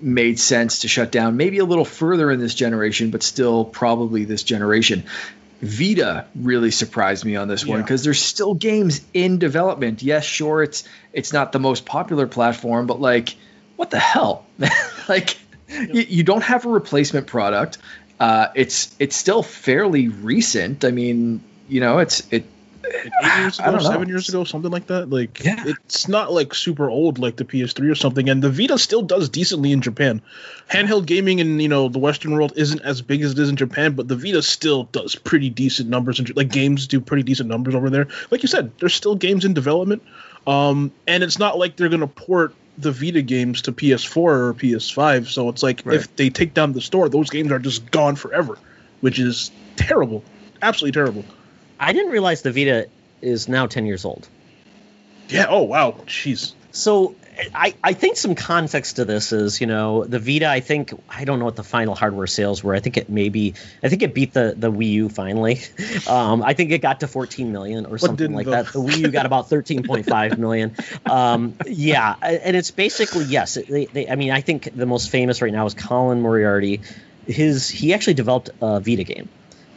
made 0.00 0.38
sense 0.38 0.80
to 0.80 0.88
shut 0.88 1.10
down 1.12 1.36
maybe 1.36 1.58
a 1.58 1.64
little 1.64 1.84
further 1.84 2.30
in 2.30 2.40
this 2.40 2.54
generation, 2.54 3.10
but 3.10 3.22
still 3.22 3.64
probably 3.64 4.24
this 4.24 4.42
generation. 4.42 5.04
Vita 5.62 6.26
really 6.34 6.70
surprised 6.70 7.24
me 7.24 7.36
on 7.36 7.48
this 7.48 7.64
one 7.64 7.78
Yeah. 7.78 7.82
because 7.82 8.04
there's 8.04 8.20
still 8.20 8.54
games 8.54 9.00
in 9.14 9.38
development. 9.38 10.02
Yes, 10.02 10.24
sure, 10.24 10.62
it's 10.62 10.84
it's 11.12 11.32
not 11.32 11.52
the 11.52 11.58
most 11.58 11.86
popular 11.86 12.26
platform, 12.26 12.86
but 12.86 13.00
like, 13.00 13.34
what 13.76 13.90
the 13.90 13.98
hell? 13.98 14.44
like, 15.08 15.38
you, 15.68 16.02
you 16.02 16.22
don't 16.24 16.42
have 16.42 16.66
a 16.66 16.68
replacement 16.68 17.26
product. 17.26 17.78
Uh, 18.20 18.48
it's 18.54 18.94
it's 18.98 19.16
still 19.16 19.42
fairly 19.42 20.08
recent. 20.08 20.84
I 20.84 20.90
mean, 20.90 21.42
you 21.68 21.80
know, 21.80 21.98
it's 22.00 22.22
it. 22.30 22.44
Eight 22.94 23.12
years 23.38 23.58
ago, 23.58 23.78
seven 23.78 24.08
years 24.08 24.28
ago, 24.28 24.44
something 24.44 24.70
like 24.70 24.86
that. 24.88 25.10
Like, 25.10 25.42
Yeah. 25.44 25.64
it's 25.66 26.08
not 26.08 26.32
like 26.32 26.54
super 26.54 26.88
old 26.88 27.18
like 27.18 27.36
the 27.36 27.44
PS3 27.44 27.90
or 27.90 27.94
something. 27.94 28.28
And 28.28 28.42
the 28.42 28.50
Vita 28.50 28.78
still 28.78 29.02
does 29.02 29.28
decently 29.28 29.72
in 29.72 29.80
Japan. 29.80 30.22
Handheld 30.70 31.06
gaming 31.06 31.38
in 31.38 31.58
you 31.60 31.68
know 31.68 31.88
the 31.88 31.98
Western 31.98 32.32
world 32.32 32.52
isn't 32.56 32.80
as 32.82 33.02
big 33.02 33.22
as 33.22 33.32
it 33.32 33.38
is 33.38 33.48
in 33.48 33.56
Japan, 33.56 33.92
but 33.92 34.08
the 34.08 34.16
Vita 34.16 34.42
still 34.42 34.84
does 34.84 35.14
pretty 35.14 35.50
decent 35.50 35.88
numbers. 35.88 36.18
And 36.18 36.34
like 36.36 36.50
games 36.50 36.86
do 36.86 37.00
pretty 37.00 37.22
decent 37.22 37.48
numbers 37.48 37.74
over 37.74 37.90
there. 37.90 38.08
Like 38.30 38.42
you 38.42 38.48
said, 38.48 38.72
there's 38.78 38.94
still 38.94 39.14
games 39.16 39.44
in 39.44 39.54
development. 39.54 40.02
Um, 40.46 40.92
and 41.06 41.22
it's 41.24 41.38
not 41.38 41.58
like 41.58 41.76
they're 41.76 41.88
gonna 41.88 42.06
port 42.06 42.54
the 42.78 42.92
Vita 42.92 43.22
games 43.22 43.62
to 43.62 43.72
PS4 43.72 44.16
or 44.16 44.54
PS5. 44.54 45.28
So 45.28 45.48
it's 45.48 45.62
like 45.62 45.82
Right. 45.84 45.96
if 45.96 46.14
they 46.16 46.28
take 46.30 46.52
down 46.54 46.72
the 46.72 46.80
store, 46.82 47.08
those 47.08 47.30
games 47.30 47.50
are 47.50 47.58
just 47.58 47.90
gone 47.90 48.16
forever, 48.16 48.58
which 49.00 49.18
is 49.18 49.50
terrible, 49.76 50.22
absolutely 50.60 50.92
terrible. 50.92 51.24
I 51.78 51.92
didn't 51.92 52.12
realize 52.12 52.42
the 52.42 52.52
Vita 52.52 52.88
is 53.22 53.48
now 53.48 53.66
10 53.66 53.86
years 53.86 54.04
old. 54.04 54.28
Yeah. 55.28 55.46
Oh 55.48 55.62
wow. 55.64 55.96
Jeez. 56.06 56.52
So 56.72 57.14
I, 57.54 57.74
I 57.82 57.92
think 57.92 58.16
some 58.16 58.34
context 58.34 58.96
to 58.96 59.04
this 59.04 59.32
is, 59.32 59.60
you 59.60 59.66
know, 59.66 60.04
the 60.04 60.18
Vita, 60.18 60.48
I 60.48 60.60
think, 60.60 60.92
I 61.08 61.24
don't 61.24 61.38
know 61.38 61.44
what 61.44 61.56
the 61.56 61.64
final 61.64 61.94
hardware 61.94 62.26
sales 62.26 62.62
were. 62.64 62.74
I 62.74 62.80
think 62.80 62.96
it 62.96 63.10
maybe, 63.10 63.54
I 63.82 63.88
think 63.88 64.02
it 64.02 64.14
beat 64.14 64.32
the, 64.32 64.54
the 64.56 64.70
Wii 64.72 64.90
U 64.92 65.08
finally. 65.08 65.60
Um, 66.06 66.42
I 66.42 66.54
think 66.54 66.70
it 66.70 66.78
got 66.78 67.00
to 67.00 67.08
14 67.08 67.50
million 67.50 67.84
or 67.86 67.98
something 67.98 68.32
like 68.32 68.44
the- 68.44 68.52
that. 68.52 68.66
The 68.72 68.78
Wii 68.78 68.98
U 68.98 69.08
got 69.08 69.26
about 69.26 69.50
13.5 69.50 70.38
million. 70.38 70.76
Um, 71.04 71.54
yeah. 71.66 72.14
And 72.22 72.54
it's 72.56 72.70
basically, 72.70 73.24
yes. 73.24 73.54
They, 73.54 73.86
they, 73.86 74.08
I 74.08 74.14
mean, 74.14 74.30
I 74.30 74.40
think 74.40 74.70
the 74.74 74.86
most 74.86 75.10
famous 75.10 75.42
right 75.42 75.52
now 75.52 75.66
is 75.66 75.74
Colin 75.74 76.22
Moriarty. 76.22 76.80
His, 77.26 77.68
he 77.68 77.92
actually 77.92 78.14
developed 78.14 78.50
a 78.62 78.78
Vita 78.80 79.02
game 79.04 79.28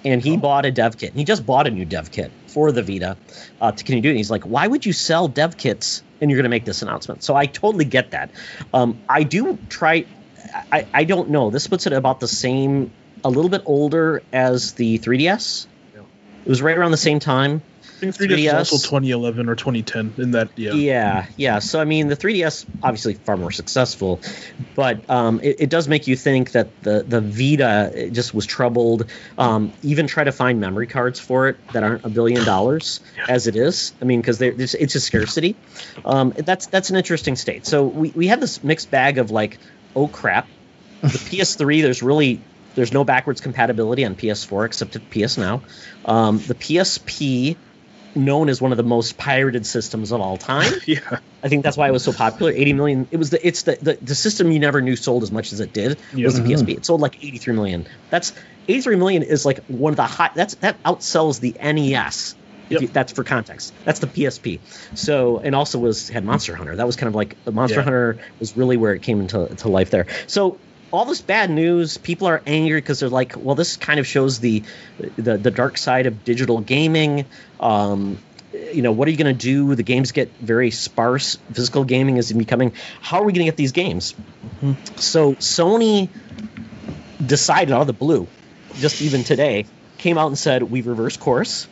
and 0.06 0.22
he 0.22 0.38
bought 0.38 0.66
a 0.66 0.72
dev 0.72 0.97
kit. 0.97 1.14
He 1.14 1.24
just 1.24 1.45
bought 1.45 1.68
a 1.68 1.72
new 1.72 1.86
dev 1.86 2.12
kit 2.12 2.32
for 2.47 2.72
the 2.72 2.82
Vita 2.84 3.18
uh, 3.62 3.72
to 3.72 3.78
continue 3.84 4.02
doing. 4.02 4.16
it. 4.16 4.20
He's 4.20 4.32
like, 4.32 4.43
why 4.43 4.68
would 4.68 4.86
you 4.86 4.93
sell 4.93 5.28
dev 5.28 5.58
kits 5.58 6.04
and 6.22 6.30
you're 6.30 6.38
going 6.38 6.43
to 6.43 6.50
make 6.50 6.66
this 6.66 6.82
announcement? 6.82 7.24
So 7.24 7.36
I 7.36 7.45
totally 7.45 7.86
get 7.86 8.12
that. 8.12 8.32
Um, 8.74 9.00
I 9.08 9.24
do 9.24 9.58
try. 9.70 10.06
I, 10.72 10.88
I 10.93 11.04
don't 11.04 11.30
know. 11.30 11.50
This 11.50 11.68
puts 11.68 11.86
it 11.86 11.93
about 11.93 12.20
the 12.20 12.28
same, 12.28 12.91
a 13.24 13.30
little 13.30 13.50
bit 13.50 13.64
older 13.66 14.24
as 14.32 14.74
the 14.74 15.00
3DS. 15.00 15.68
It 16.45 16.50
was 16.50 16.62
right 16.62 16.78
around 16.78 16.91
the 16.91 16.97
same 16.97 17.20
time. 17.20 17.62
Think 18.00 18.16
3DS 18.16 18.38
is 18.38 18.54
also 18.54 18.78
3DS. 18.78 18.84
2011 18.84 19.50
or 19.50 19.56
2010 19.56 20.14
in 20.18 20.32
that. 20.32 20.50
Yeah. 20.56 20.72
Yeah, 20.74 21.26
yeah. 21.36 21.60
So 21.60 21.82
I 21.82 21.86
mean, 21.86 22.08
the 22.08 22.16
3DS 22.16 22.66
obviously 22.82 23.16
far 23.16 23.36
more 23.36 23.52
successful, 23.52 24.22
but 24.76 25.10
um, 25.10 25.41
it, 25.43 25.58
it 25.60 25.70
does 25.70 25.88
make 25.88 26.08
you 26.08 26.16
think 26.16 26.52
that 26.54 26.82
the 26.82 27.04
the 27.04 27.20
Vita 27.20 28.10
just 28.12 28.34
was 28.34 28.45
troubled. 28.45 29.06
Um, 29.38 29.74
even 29.84 30.08
try 30.08 30.24
to 30.24 30.32
find 30.32 30.62
memory 30.62 30.88
cards 30.88 31.20
for 31.20 31.50
it 31.50 31.58
that 31.74 31.84
aren't 31.84 32.06
a 32.06 32.10
billion 32.10 32.45
dollars 32.45 33.02
as 33.28 33.47
it 33.47 33.56
is. 33.56 33.93
I 34.02 34.06
mean, 34.06 34.22
because 34.22 34.41
it's 34.41 34.74
it's 34.74 34.95
a 34.95 35.02
scarcity. 35.02 35.56
Um, 36.06 36.34
that's 36.38 36.68
that's 36.68 36.89
an 36.89 36.95
interesting 36.95 37.36
state. 37.36 37.66
So 37.66 37.86
we 37.86 38.12
we 38.12 38.28
have 38.28 38.39
this 38.39 38.64
mixed 38.64 38.89
bag 38.89 39.18
of 39.18 39.30
like, 39.30 39.58
oh 39.95 40.08
crap, 40.08 40.47
the 41.02 41.08
PS3. 41.10 41.82
There's 41.82 42.02
really 42.02 42.41
there's 42.76 42.93
no 42.93 43.04
backwards 43.04 43.41
compatibility 43.41 44.06
on 44.06 44.16
PS4 44.16 44.66
except 44.66 44.95
at 44.95 45.10
PS 45.10 45.38
Now. 45.38 45.64
Um, 46.06 46.38
the 46.38 46.56
PSP 46.56 47.58
known 48.16 48.49
as 48.49 48.62
one 48.62 48.72
of 48.72 48.78
the 48.78 48.84
most 48.84 49.18
pirated 49.18 49.66
systems 49.66 50.12
of 50.12 50.22
all 50.22 50.38
time. 50.38 50.74
Yeah. 50.86 51.20
I 51.43 51.49
think 51.49 51.64
that's 51.64 51.78
why 51.78 51.88
it 51.88 51.91
was 51.91 52.03
so 52.03 52.12
popular. 52.12 52.51
80 52.51 52.74
million. 52.74 53.07
It 53.12 53.18
was 53.18 53.30
the 53.30 53.45
it's 53.45 53.62
the 53.64 53.78
the, 53.82 53.97
the 54.01 54.16
system 54.16 54.51
you 54.51 54.60
never 54.60 54.82
knew 54.82 54.95
sold 54.95 55.24
as 55.24 55.32
much 55.32 55.53
as 55.53 55.60
it 55.60 55.72
did 55.72 55.97
was 56.14 56.36
the 56.36 56.41
mm-hmm. 56.41 56.51
PSP. 56.51 56.78
It 56.78 56.86
sold 56.86 57.01
like 57.01 57.24
83 57.24 57.53
million. 57.53 57.88
That's 58.10 58.34
83 58.68 58.95
million 58.95 59.24
is 59.24 59.45
like 59.45 59.64
one 59.66 59.93
of 59.93 59.97
the 59.97 60.03
high. 60.03 60.32
That's 60.34 60.55
that 60.55 60.82
outsells 60.84 61.39
the 61.39 61.55
NES. 61.62 62.36
If 62.70 62.74
Yep. 62.74 62.82
you- 62.82 62.88
that's 62.89 63.12
for 63.14 63.24
context. 63.24 63.74
That's 63.86 63.99
the 63.99 64.07
PSP. 64.07 64.60
So 64.95 65.38
and 65.38 65.55
also 65.55 65.80
was 65.80 66.10
had 66.10 66.26
Monster 66.26 66.55
Hunter. 66.55 66.76
That 66.76 66.88
was 66.88 66.95
kind 66.95 67.07
of 67.07 67.16
like 67.16 67.36
Monster 67.49 67.78
Yeah. 67.78 67.84
Hunter 67.84 68.18
was 68.39 68.57
really 68.57 68.78
where 68.78 68.93
it 68.93 69.01
came 69.01 69.22
into 69.22 69.47
to 69.47 69.70
life 69.70 69.91
there. 69.91 70.07
So 70.28 70.57
all 70.92 71.06
this 71.06 71.22
bad 71.22 71.50
news, 71.50 71.98
people 71.98 72.28
are 72.28 72.42
angry 72.46 72.80
because 72.80 73.00
they're 73.00 73.10
like, 73.10 73.34
well, 73.38 73.56
this 73.56 73.78
kind 73.78 74.00
of 74.00 74.08
shows 74.08 74.40
the 74.40 74.64
the, 75.18 75.38
the 75.38 75.52
dark 75.52 75.78
side 75.78 76.06
of 76.06 76.24
digital 76.24 76.60
gaming. 76.60 77.26
Um, 77.60 78.18
you 78.74 78.82
know, 78.82 78.92
what 78.92 79.08
are 79.08 79.12
you 79.12 79.18
going 79.18 79.36
to 79.36 79.42
do? 79.42 79.76
The 79.76 79.84
games 79.84 80.12
get 80.12 80.32
very 80.38 80.72
sparse. 80.72 81.38
Physical 81.54 81.84
gaming 81.84 82.18
is 82.18 82.32
becoming. 82.34 82.74
How 83.02 83.22
are 83.22 83.24
we 83.24 83.34
going 83.34 83.46
to 83.46 83.52
get 83.52 83.58
these 83.58 83.72
games? 83.72 84.16
So 84.96 85.34
Sony 85.36 86.10
decided 87.24 87.74
out 87.74 87.82
of 87.82 87.88
the 87.88 87.94
blue, 87.94 88.28
just 88.76 89.02
even 89.02 89.24
today, 89.24 89.66
came 89.98 90.18
out 90.18 90.28
and 90.28 90.38
said 90.38 90.64
we've 90.64 90.88
reversed 90.88 91.20
course 91.20 91.68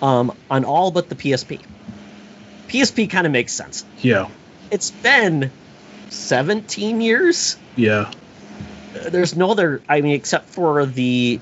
um, 0.00 0.32
on 0.50 0.64
all 0.64 0.90
but 0.90 1.08
the 1.08 1.14
PSP. 1.14 1.60
PSP 2.68 3.10
kind 3.10 3.26
of 3.26 3.32
makes 3.32 3.52
sense. 3.52 3.84
Yeah. 4.00 4.28
It's 4.70 4.90
been 4.90 5.50
17 6.10 7.00
years. 7.00 7.56
Yeah. 7.76 8.10
There's 8.94 9.36
no 9.36 9.50
other. 9.50 9.82
I 9.88 10.00
mean, 10.00 10.14
except 10.14 10.48
for 10.50 10.86
the. 10.86 11.40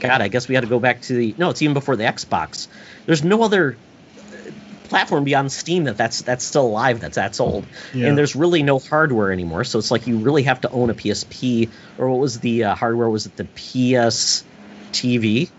God, 0.00 0.20
I 0.20 0.28
guess 0.28 0.48
we 0.48 0.54
had 0.54 0.62
to 0.62 0.70
go 0.70 0.78
back 0.78 1.02
to 1.02 1.14
the. 1.14 1.34
No, 1.38 1.50
it's 1.50 1.62
even 1.62 1.74
before 1.74 1.96
the 1.96 2.04
Xbox. 2.04 2.68
There's 3.06 3.22
no 3.22 3.42
other 3.42 3.76
uh, 4.18 4.50
platform 4.88 5.24
beyond 5.24 5.52
Steam 5.52 5.84
that 5.84 5.96
that's 5.96 6.22
that's 6.22 6.44
still 6.44 6.66
alive. 6.66 7.00
That's 7.00 7.16
that's 7.16 7.40
old. 7.40 7.66
Yeah. 7.92 8.08
And 8.08 8.18
there's 8.18 8.34
really 8.34 8.62
no 8.62 8.78
hardware 8.78 9.32
anymore. 9.32 9.64
So 9.64 9.78
it's 9.78 9.90
like 9.90 10.06
you 10.06 10.18
really 10.18 10.44
have 10.44 10.62
to 10.62 10.70
own 10.70 10.90
a 10.90 10.94
PSP 10.94 11.70
or 11.98 12.10
what 12.10 12.20
was 12.20 12.40
the 12.40 12.64
uh, 12.64 12.74
hardware? 12.74 13.08
Was 13.08 13.26
it 13.26 13.36
the 13.36 13.44
PS 13.44 14.44
TV 14.92 15.50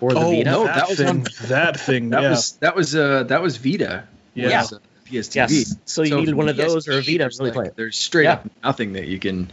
or 0.00 0.12
the 0.12 0.20
oh, 0.20 0.30
Vita? 0.30 0.44
no, 0.44 0.64
that, 0.64 0.76
that 0.76 0.88
was 0.88 0.98
thing. 0.98 1.26
that 1.48 1.80
thing. 1.80 2.10
That 2.10 2.22
yeah. 2.22 2.30
was 2.30 2.52
that 2.52 2.76
was 2.76 2.96
uh 2.96 3.24
that 3.24 3.42
was 3.42 3.56
Vita. 3.56 4.04
Yeah. 4.34 4.62
was, 4.62 4.74
uh, 5.12 5.22
PSTV. 5.22 5.34
Yes. 5.50 5.76
So 5.84 6.02
you 6.02 6.16
needed 6.16 6.34
one 6.34 6.48
of 6.48 6.56
those 6.56 6.88
or 6.88 6.92
a 6.92 7.02
Vita 7.02 7.12
to 7.12 7.18
there's 7.18 7.38
really 7.38 7.50
like- 7.50 7.54
play 7.54 7.66
it. 7.66 7.76
There's 7.76 7.96
straight 7.96 8.24
Yeah. 8.24 8.32
up 8.34 8.50
nothing 8.64 8.94
that 8.94 9.06
you 9.06 9.18
can 9.18 9.50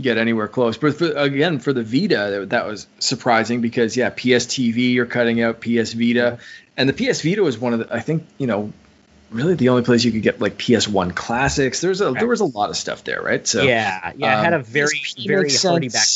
get 0.00 0.18
anywhere 0.18 0.48
close. 0.48 0.76
But 0.76 0.96
for, 0.98 1.10
again, 1.12 1.58
for 1.58 1.72
the 1.72 1.82
Vita, 1.82 2.38
that, 2.40 2.50
that 2.50 2.66
was 2.66 2.86
surprising 2.98 3.60
because 3.60 3.96
yeah, 3.96 4.10
PSTV 4.10 4.92
you're 4.94 5.06
cutting 5.06 5.40
out 5.40 5.60
PS 5.60 5.92
Vita, 5.92 6.38
and 6.76 6.88
the 6.88 6.92
PS 6.92 7.22
Vita 7.22 7.42
was 7.42 7.58
one 7.58 7.72
of 7.72 7.80
the 7.80 7.94
I 7.94 8.00
think 8.00 8.26
you 8.38 8.46
know 8.46 8.72
really 9.30 9.54
the 9.54 9.68
only 9.68 9.82
place 9.82 10.04
you 10.04 10.12
could 10.12 10.22
get 10.22 10.40
like 10.40 10.56
PS1 10.56 11.14
classics. 11.14 11.80
There's 11.80 12.00
a 12.00 12.12
there 12.12 12.26
was 12.26 12.40
a 12.40 12.46
lot 12.46 12.70
of 12.70 12.76
stuff 12.76 13.04
there, 13.04 13.20
right? 13.22 13.46
So 13.46 13.62
yeah, 13.62 14.12
yeah. 14.16 14.40
it 14.40 14.44
had 14.44 14.52
a 14.52 14.56
um, 14.56 14.64
very 14.64 15.00
very 15.26 15.42
makes 15.44 15.62
hardy 15.62 15.88
back. 15.88 16.06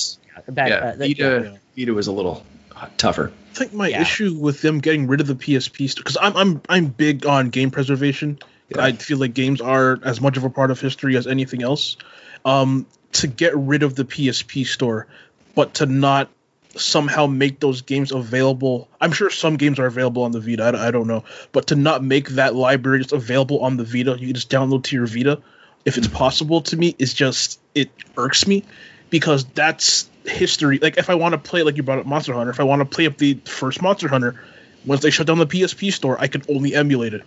back 0.48 0.68
yeah, 0.68 0.76
uh, 0.76 0.96
that- 0.96 0.98
Vita 0.98 1.58
Vita 1.76 1.94
was 1.94 2.06
a 2.06 2.12
little 2.12 2.44
uh, 2.74 2.88
tougher. 2.96 3.32
I 3.50 3.54
think 3.54 3.74
my 3.74 3.88
Yeah. 3.88 4.00
issue 4.00 4.34
with 4.34 4.62
them 4.62 4.80
getting 4.80 5.06
rid 5.06 5.20
of 5.20 5.26
the 5.26 5.34
PSP 5.34 5.94
because 5.94 6.16
I'm 6.20 6.36
I'm 6.36 6.62
I'm 6.68 6.86
big 6.86 7.26
on 7.26 7.50
game 7.50 7.70
preservation. 7.70 8.38
Yeah. 8.76 8.84
I 8.84 8.92
feel 8.92 9.18
like 9.18 9.34
games 9.34 9.60
are 9.60 9.98
as 10.04 10.20
much 10.20 10.36
of 10.36 10.44
a 10.44 10.50
part 10.50 10.70
of 10.70 10.80
history 10.80 11.16
as 11.16 11.26
anything 11.26 11.62
else. 11.62 11.96
Um, 12.44 12.86
to 13.12 13.26
get 13.26 13.56
rid 13.56 13.82
of 13.82 13.94
the 13.94 14.04
PSP 14.04 14.66
store, 14.66 15.06
but 15.54 15.74
to 15.74 15.86
not 15.86 16.30
somehow 16.76 17.26
make 17.26 17.60
those 17.60 17.82
games 17.82 18.12
available. 18.12 18.88
I'm 19.00 19.12
sure 19.12 19.30
some 19.30 19.56
games 19.56 19.78
are 19.78 19.86
available 19.86 20.22
on 20.22 20.32
the 20.32 20.40
Vita. 20.40 20.62
I, 20.64 20.88
I 20.88 20.90
don't 20.90 21.06
know, 21.06 21.24
but 21.52 21.68
to 21.68 21.76
not 21.76 22.02
make 22.02 22.30
that 22.30 22.54
library 22.54 22.98
just 22.98 23.12
available 23.12 23.60
on 23.60 23.76
the 23.76 23.84
Vita, 23.84 24.16
you 24.18 24.28
can 24.28 24.34
just 24.34 24.50
download 24.50 24.84
to 24.84 24.96
your 24.96 25.06
Vita, 25.06 25.42
if 25.84 25.98
it's 25.98 26.08
possible 26.08 26.62
to 26.62 26.76
me, 26.76 26.94
is 26.98 27.12
just 27.12 27.60
it 27.74 27.90
irks 28.16 28.46
me 28.46 28.64
because 29.10 29.44
that's 29.44 30.08
history. 30.24 30.78
Like 30.78 30.96
if 30.96 31.10
I 31.10 31.14
want 31.14 31.32
to 31.32 31.38
play, 31.38 31.62
like 31.62 31.76
you 31.76 31.82
brought 31.82 31.98
up 31.98 32.06
Monster 32.06 32.32
Hunter, 32.32 32.50
if 32.50 32.60
I 32.60 32.64
want 32.64 32.80
to 32.80 32.86
play 32.86 33.06
up 33.06 33.18
the 33.18 33.34
first 33.44 33.82
Monster 33.82 34.08
Hunter, 34.08 34.40
once 34.84 35.02
they 35.02 35.10
shut 35.10 35.26
down 35.26 35.38
the 35.38 35.46
PSP 35.46 35.92
store, 35.92 36.20
I 36.20 36.28
can 36.28 36.42
only 36.48 36.74
emulate 36.74 37.14
it, 37.14 37.22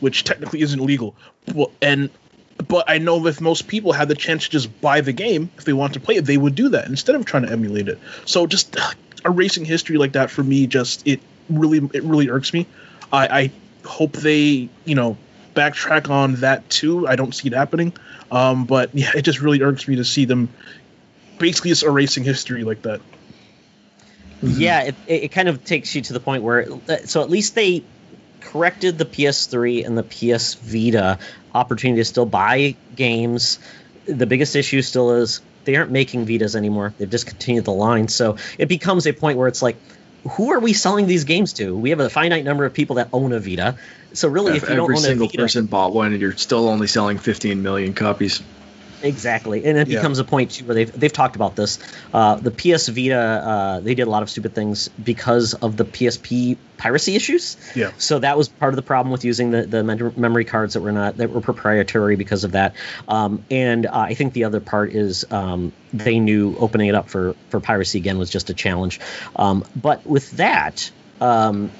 which 0.00 0.24
technically 0.24 0.60
isn't 0.62 0.80
legal. 0.80 1.14
Well, 1.54 1.72
and 1.80 2.10
but 2.68 2.88
I 2.88 2.98
know 2.98 3.26
if 3.26 3.40
most 3.40 3.68
people 3.68 3.92
had 3.92 4.08
the 4.08 4.14
chance 4.14 4.44
to 4.44 4.50
just 4.50 4.80
buy 4.80 5.00
the 5.00 5.12
game 5.12 5.50
if 5.58 5.64
they 5.64 5.72
want 5.72 5.94
to 5.94 6.00
play 6.00 6.16
it, 6.16 6.24
they 6.24 6.36
would 6.36 6.54
do 6.54 6.70
that 6.70 6.86
instead 6.88 7.14
of 7.14 7.24
trying 7.24 7.44
to 7.44 7.52
emulate 7.52 7.88
it. 7.88 7.98
So 8.24 8.46
just 8.46 8.76
uh, 8.76 8.90
erasing 9.24 9.64
history 9.64 9.98
like 9.98 10.12
that 10.12 10.30
for 10.30 10.42
me, 10.42 10.66
just 10.66 11.06
it 11.06 11.20
really 11.48 11.78
it 11.92 12.02
really 12.02 12.30
irks 12.30 12.52
me. 12.52 12.66
I, 13.12 13.26
I 13.26 13.50
hope 13.86 14.12
they 14.12 14.68
you 14.84 14.94
know 14.94 15.16
backtrack 15.54 16.10
on 16.10 16.36
that 16.36 16.68
too. 16.70 17.06
I 17.06 17.16
don't 17.16 17.34
see 17.34 17.48
it 17.48 17.54
happening, 17.54 17.92
um, 18.30 18.64
but 18.64 18.94
yeah, 18.94 19.10
it 19.14 19.22
just 19.22 19.40
really 19.40 19.62
irks 19.62 19.86
me 19.86 19.96
to 19.96 20.04
see 20.04 20.24
them 20.24 20.48
basically 21.38 21.70
just 21.70 21.82
erasing 21.82 22.24
history 22.24 22.64
like 22.64 22.82
that. 22.82 23.00
Yeah, 24.42 24.82
it, 24.82 24.94
it 25.06 25.22
it 25.24 25.28
kind 25.32 25.48
of 25.48 25.64
takes 25.64 25.94
you 25.94 26.02
to 26.02 26.12
the 26.12 26.20
point 26.20 26.42
where 26.42 26.68
so 27.04 27.22
at 27.22 27.30
least 27.30 27.54
they 27.54 27.84
corrected 28.46 28.98
the 28.98 29.04
PS3 29.04 29.86
and 29.86 29.98
the 29.98 30.02
PS 30.02 30.54
Vita 30.54 31.18
opportunity 31.54 32.00
to 32.00 32.04
still 32.04 32.26
buy 32.26 32.76
games. 32.94 33.58
The 34.06 34.26
biggest 34.26 34.56
issue 34.56 34.82
still 34.82 35.12
is 35.12 35.40
they 35.64 35.76
aren't 35.76 35.90
making 35.90 36.26
Vitas 36.26 36.54
anymore. 36.54 36.94
They've 36.96 37.10
discontinued 37.10 37.64
the 37.64 37.72
line, 37.72 38.08
so 38.08 38.36
it 38.58 38.66
becomes 38.66 39.06
a 39.06 39.12
point 39.12 39.38
where 39.38 39.48
it's 39.48 39.62
like, 39.62 39.76
who 40.30 40.52
are 40.52 40.60
we 40.60 40.72
selling 40.72 41.06
these 41.06 41.24
games 41.24 41.52
to? 41.54 41.76
We 41.76 41.90
have 41.90 42.00
a 42.00 42.10
finite 42.10 42.44
number 42.44 42.64
of 42.64 42.72
people 42.72 42.96
that 42.96 43.08
own 43.12 43.32
a 43.32 43.40
Vita. 43.40 43.76
So 44.12 44.28
really, 44.28 44.56
if, 44.56 44.64
if 44.64 44.70
you 44.70 44.76
don't 44.76 44.84
every 44.84 44.96
own 44.96 45.02
a 45.02 45.06
single 45.06 45.26
Vita, 45.28 45.38
person 45.38 45.66
bought 45.66 45.92
one 45.92 46.12
and 46.12 46.20
you're 46.20 46.36
still 46.36 46.68
only 46.68 46.86
selling 46.86 47.18
15 47.18 47.62
million 47.62 47.94
copies. 47.94 48.42
Exactly, 49.02 49.64
and 49.64 49.76
it 49.78 49.88
Yeah. 49.88 49.98
becomes 49.98 50.18
a 50.18 50.24
point 50.24 50.52
too 50.52 50.64
where 50.64 50.74
they've 50.74 50.92
they've 51.00 51.12
talked 51.12 51.36
about 51.36 51.56
this. 51.56 51.78
Uh, 52.14 52.36
the 52.36 52.50
PS 52.50 52.88
Vita, 52.88 53.16
uh, 53.16 53.80
they 53.80 53.94
did 53.94 54.06
a 54.06 54.10
lot 54.10 54.22
of 54.22 54.30
stupid 54.30 54.54
things 54.54 54.88
because 55.02 55.54
of 55.54 55.76
the 55.76 55.84
PSP 55.84 56.56
piracy 56.78 57.14
issues. 57.16 57.56
Yeah. 57.74 57.90
So 57.98 58.18
that 58.18 58.36
was 58.36 58.48
part 58.48 58.72
of 58.72 58.76
the 58.76 58.82
problem 58.82 59.10
with 59.12 59.24
using 59.24 59.50
the 59.50 59.66
the 59.66 59.82
memory 59.84 60.44
cards 60.44 60.74
that 60.74 60.80
were 60.80 60.92
not 60.92 61.18
that 61.18 61.30
were 61.30 61.40
proprietary 61.40 62.16
because 62.16 62.44
of 62.44 62.52
that. 62.52 62.74
Um, 63.08 63.44
and 63.50 63.86
uh, 63.86 63.90
I 63.92 64.14
think 64.14 64.32
the 64.32 64.44
other 64.44 64.60
part 64.60 64.92
is 64.92 65.24
um, 65.30 65.72
they 65.92 66.18
knew 66.18 66.56
opening 66.58 66.88
it 66.88 66.94
up 66.94 67.08
for 67.08 67.34
for 67.50 67.60
piracy 67.60 67.98
again 67.98 68.18
was 68.18 68.30
just 68.30 68.50
a 68.50 68.54
challenge. 68.54 69.00
Um, 69.36 69.64
but 69.74 70.06
with 70.06 70.30
that, 70.32 70.90
um, 71.20 71.70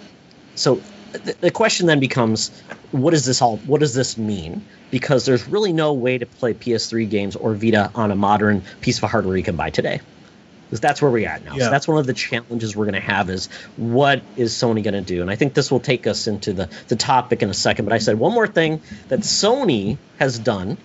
so 0.54 0.80
the, 1.18 1.36
the 1.40 1.50
question 1.50 1.86
then 1.86 2.00
becomes, 2.00 2.50
what 2.90 3.12
does 3.12 3.24
this 3.24 3.42
all? 3.42 3.56
What 3.58 3.80
does 3.80 3.94
this 3.94 4.16
mean? 4.16 4.64
Because 4.90 5.24
there's 5.24 5.46
really 5.48 5.72
no 5.72 5.94
way 5.94 6.18
to 6.18 6.26
play 6.26 6.54
PS3 6.54 7.08
games 7.08 7.36
or 7.36 7.54
Vita 7.54 7.90
on 7.94 8.10
a 8.10 8.16
modern 8.16 8.62
piece 8.80 9.02
of 9.02 9.10
hardware 9.10 9.36
you 9.36 9.42
can 9.42 9.56
buy 9.56 9.70
today. 9.70 10.00
Because 10.66 10.80
that's 10.80 11.00
where 11.00 11.10
we're 11.10 11.28
at 11.28 11.44
now. 11.44 11.54
Yeah. 11.54 11.66
So 11.66 11.70
that's 11.70 11.86
one 11.86 11.98
of 11.98 12.06
the 12.06 12.12
challenges 12.12 12.74
we're 12.74 12.86
going 12.86 12.94
to 12.94 13.00
have 13.00 13.30
is 13.30 13.48
what 13.76 14.22
is 14.36 14.52
Sony 14.52 14.82
going 14.82 14.94
to 14.94 15.00
do? 15.00 15.22
And 15.22 15.30
I 15.30 15.36
think 15.36 15.54
this 15.54 15.70
will 15.70 15.80
take 15.80 16.08
us 16.08 16.26
into 16.26 16.52
the, 16.52 16.68
the 16.88 16.96
topic 16.96 17.42
in 17.42 17.50
a 17.50 17.54
second. 17.54 17.84
But 17.84 17.94
I 17.94 17.98
said 17.98 18.18
one 18.18 18.32
more 18.32 18.48
thing 18.48 18.82
that 19.08 19.20
Sony 19.20 19.96
has 20.18 20.40
done. 20.40 20.76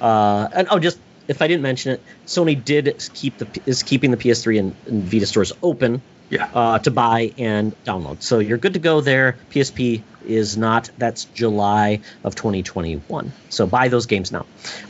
Uh, 0.00 0.48
and 0.52 0.66
oh, 0.70 0.80
just 0.80 0.98
if 1.28 1.42
I 1.42 1.46
didn't 1.46 1.62
mention 1.62 1.92
it, 1.92 2.02
Sony 2.26 2.62
did 2.62 3.08
keep 3.14 3.38
the 3.38 3.46
is 3.66 3.84
keeping 3.84 4.10
the 4.10 4.16
PS3 4.16 4.58
and, 4.58 4.76
and 4.86 5.04
Vita 5.04 5.26
stores 5.26 5.52
open 5.62 6.02
Yeah. 6.30 6.48
uh, 6.54 6.78
to 6.78 6.90
buy 6.90 7.32
and 7.38 7.74
download. 7.84 8.22
So 8.22 8.38
you're 8.38 8.58
good 8.58 8.74
to 8.74 8.78
go 8.78 9.00
there. 9.00 9.36
PSP 9.50 10.02
is 10.24 10.56
not. 10.56 10.90
That's 10.96 11.24
July 11.24 12.00
of 12.24 12.36
2021. 12.36 13.32
So 13.48 13.66
buy 13.66 13.88
those 13.88 14.06
games 14.06 14.30
now. 14.30 14.46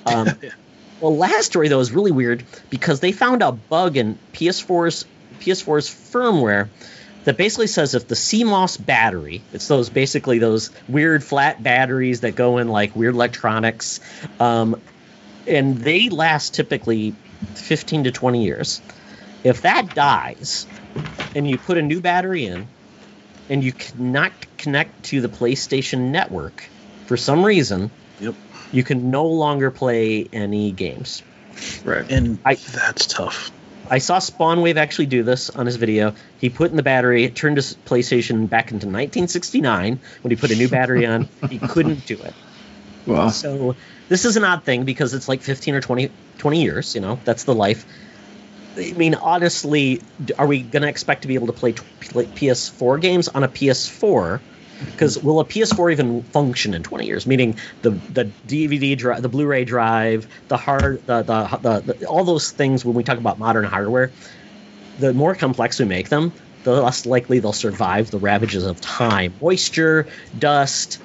Um, 0.06 0.28
well, 1.00 1.16
last 1.16 1.46
story 1.46 1.68
though 1.68 1.80
is 1.80 1.92
really 1.92 2.12
weird 2.12 2.44
because 2.68 3.00
they 3.00 3.12
found 3.12 3.42
a 3.42 3.52
bug 3.52 3.96
in 3.96 4.18
PS4's 4.34 5.06
PS4's 5.40 5.88
firmware 5.88 6.68
that 7.24 7.36
basically 7.36 7.66
says 7.66 7.94
if 7.94 8.08
the 8.08 8.14
CMOS 8.14 8.84
battery, 8.84 9.42
it's 9.52 9.68
those 9.68 9.90
basically 9.90 10.38
those 10.38 10.70
weird 10.88 11.22
flat 11.22 11.62
batteries 11.62 12.20
that 12.20 12.34
go 12.34 12.58
in 12.58 12.68
like 12.68 12.96
weird 12.96 13.14
electronics, 13.14 14.00
um, 14.38 14.80
and 15.46 15.78
they 15.78 16.08
last 16.08 16.54
typically 16.54 17.14
15 17.54 18.04
to 18.04 18.10
20 18.10 18.44
years. 18.44 18.80
If 19.44 19.62
that 19.62 19.94
dies, 19.94 20.66
and 21.34 21.48
you 21.48 21.58
put 21.58 21.78
a 21.78 21.82
new 21.82 22.00
battery 22.00 22.46
in, 22.46 22.66
and 23.48 23.64
you 23.64 23.72
cannot 23.72 24.32
connect 24.58 25.04
to 25.06 25.20
the 25.20 25.28
PlayStation 25.28 26.10
Network 26.10 26.64
for 27.06 27.16
some 27.16 27.44
reason, 27.44 27.90
Yep. 28.20 28.34
you 28.72 28.84
can 28.84 29.10
no 29.10 29.26
longer 29.26 29.70
play 29.70 30.28
any 30.32 30.72
games. 30.72 31.22
Right. 31.84 32.08
And 32.10 32.38
I- 32.44 32.54
that's 32.54 33.06
tough. 33.06 33.50
I 33.90 33.98
saw 33.98 34.18
Spawnwave 34.18 34.76
actually 34.76 35.06
do 35.06 35.24
this 35.24 35.50
on 35.50 35.66
his 35.66 35.74
video. 35.74 36.14
He 36.40 36.48
put 36.48 36.70
in 36.70 36.76
the 36.76 36.82
battery, 36.82 37.24
it 37.24 37.34
turned 37.34 37.56
his 37.56 37.76
PlayStation 37.86 38.48
back 38.48 38.70
into 38.70 38.86
1969 38.86 39.98
when 40.22 40.30
he 40.30 40.36
put 40.36 40.52
a 40.52 40.54
new 40.54 40.68
battery 40.68 41.06
on. 41.06 41.28
He 41.50 41.58
couldn't 41.58 42.06
do 42.06 42.14
it. 42.14 42.34
Well, 43.06 43.30
So 43.30 43.74
this 44.08 44.24
is 44.24 44.36
an 44.36 44.44
odd 44.44 44.64
thing 44.64 44.84
because 44.84 45.14
it's 45.14 45.28
like 45.28 45.42
15 45.42 45.74
or 45.74 45.80
20, 45.80 46.10
20 46.38 46.62
years, 46.62 46.94
you 46.94 47.00
know, 47.00 47.18
that's 47.24 47.44
the 47.44 47.54
life. 47.54 47.84
I 48.76 48.92
mean, 48.92 49.14
honestly, 49.14 50.02
are 50.38 50.46
we 50.46 50.62
going 50.62 50.82
to 50.82 50.88
expect 50.88 51.22
to 51.22 51.28
be 51.28 51.34
able 51.34 51.48
to 51.48 51.52
play, 51.52 51.72
t- 51.72 51.82
play 52.00 52.26
PS4 52.26 53.00
games 53.00 53.28
on 53.28 53.42
a 53.42 53.48
PS4? 53.48 54.40
Because 54.78 55.18
will 55.18 55.40
a 55.40 55.44
PS4 55.44 55.92
even 55.92 56.22
function 56.24 56.72
in 56.72 56.82
20 56.82 57.06
years? 57.06 57.26
Meaning 57.26 57.58
the 57.82 57.90
the 57.90 58.32
DVD 58.46 58.96
drive, 58.96 59.20
the 59.20 59.28
Blu-ray 59.28 59.64
drive, 59.64 60.26
the 60.48 60.56
hard, 60.56 61.02
the, 61.06 61.22
the, 61.22 61.58
the, 61.58 61.94
the 61.98 62.06
all 62.06 62.24
those 62.24 62.50
things. 62.52 62.82
When 62.84 62.94
we 62.94 63.02
talk 63.02 63.18
about 63.18 63.38
modern 63.38 63.64
hardware, 63.64 64.12
the 64.98 65.12
more 65.12 65.34
complex 65.34 65.78
we 65.78 65.84
make 65.84 66.08
them, 66.08 66.32
the 66.64 66.80
less 66.82 67.04
likely 67.04 67.40
they'll 67.40 67.52
survive 67.52 68.10
the 68.10 68.18
ravages 68.18 68.64
of 68.64 68.80
time, 68.80 69.34
moisture, 69.40 70.08
dust, 70.38 70.98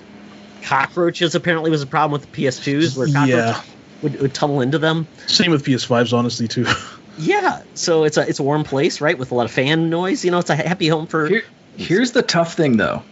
cockroaches. 0.61 1.35
Apparently, 1.35 1.69
was 1.69 1.81
a 1.81 1.87
problem 1.87 2.11
with 2.19 2.31
the 2.31 2.41
PS2s 2.41 2.97
where 2.97 3.07
cockroaches 3.07 3.29
Yeah. 3.29 3.61
would, 4.01 4.21
would 4.21 4.33
tunnel 4.33 4.61
into 4.61 4.77
them. 4.77 5.07
Same 5.27 5.51
with 5.51 5.65
PS5s, 5.65 6.13
honestly, 6.13 6.47
too. 6.47 6.65
Yeah, 7.17 7.61
so 7.75 8.03
it's 8.03 8.17
a 8.17 8.27
it's 8.27 8.39
a 8.39 8.43
warm 8.43 8.63
place, 8.63 9.01
right, 9.01 9.17
with 9.17 9.31
a 9.31 9.35
lot 9.35 9.45
of 9.45 9.51
fan 9.51 9.89
noise. 9.89 10.25
You 10.25 10.31
know, 10.31 10.39
it's 10.39 10.49
a 10.49 10.55
happy 10.55 10.87
home 10.87 11.07
for. 11.07 11.27
Here, 11.27 11.43
here's 11.77 12.11
the 12.11 12.21
tough 12.21 12.55
thing, 12.55 12.77
though. 12.77 13.03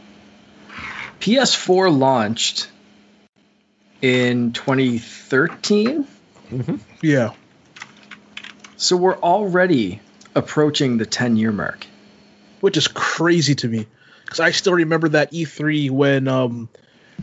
PS4 1.19 1.97
launched 1.97 2.69
in 4.01 4.51
2013, 4.51 6.05
yeah. 7.01 7.31
so 8.75 8.97
we're 8.97 9.17
already 9.17 10.01
approaching 10.35 10.97
the 10.97 11.05
10 11.05 11.37
year 11.37 11.53
mark. 11.53 11.87
Which 12.59 12.75
is 12.75 12.87
crazy 12.87 13.55
to 13.55 13.67
me. 13.67 13.87
Because 14.23 14.41
I 14.41 14.51
still 14.51 14.73
remember 14.73 15.09
that 15.09 15.31
E3 15.31 15.89
when 15.91 16.27
um 16.27 16.69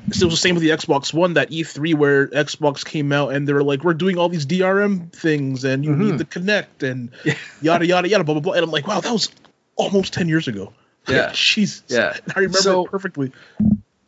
it 0.09 0.25
was 0.25 0.33
the 0.33 0.37
same 0.37 0.55
with 0.55 0.63
the 0.63 0.71
Xbox 0.71 1.13
One, 1.15 1.35
that 1.35 1.51
E3 1.51 1.95
where 1.95 2.27
Xbox 2.29 2.85
came 2.85 3.13
out 3.13 3.33
and 3.33 3.47
they 3.47 3.53
were 3.53 3.63
like, 3.63 3.85
We're 3.85 3.95
doing 3.95 4.19
all 4.19 4.29
these 4.29 4.47
DRM 4.47 5.13
things 5.13 5.65
and 5.65 5.85
you 5.85 5.91
Mhm. 5.93 5.99
need 5.99 6.19
to 6.19 6.25
connect 6.25 6.83
and 6.83 7.11
yada 7.63 7.87
yada 7.87 8.09
yada 8.09 8.25
blah 8.25 8.35
blah 8.35 8.41
blah. 8.41 8.53
And 8.55 8.65
I'm 8.65 8.71
like, 8.71 8.87
wow, 8.87 9.01
that 9.01 9.13
was 9.13 9.31
almost 9.77 10.13
ten 10.15 10.29
years 10.29 10.49
ago. 10.49 10.73
Yeah. 11.09 11.33
Jesus. 11.35 11.83
Yeah. 11.89 12.17
I 12.37 12.41
remember 12.41 12.59
So- 12.59 12.85
it 12.85 12.91
perfectly. 12.91 13.33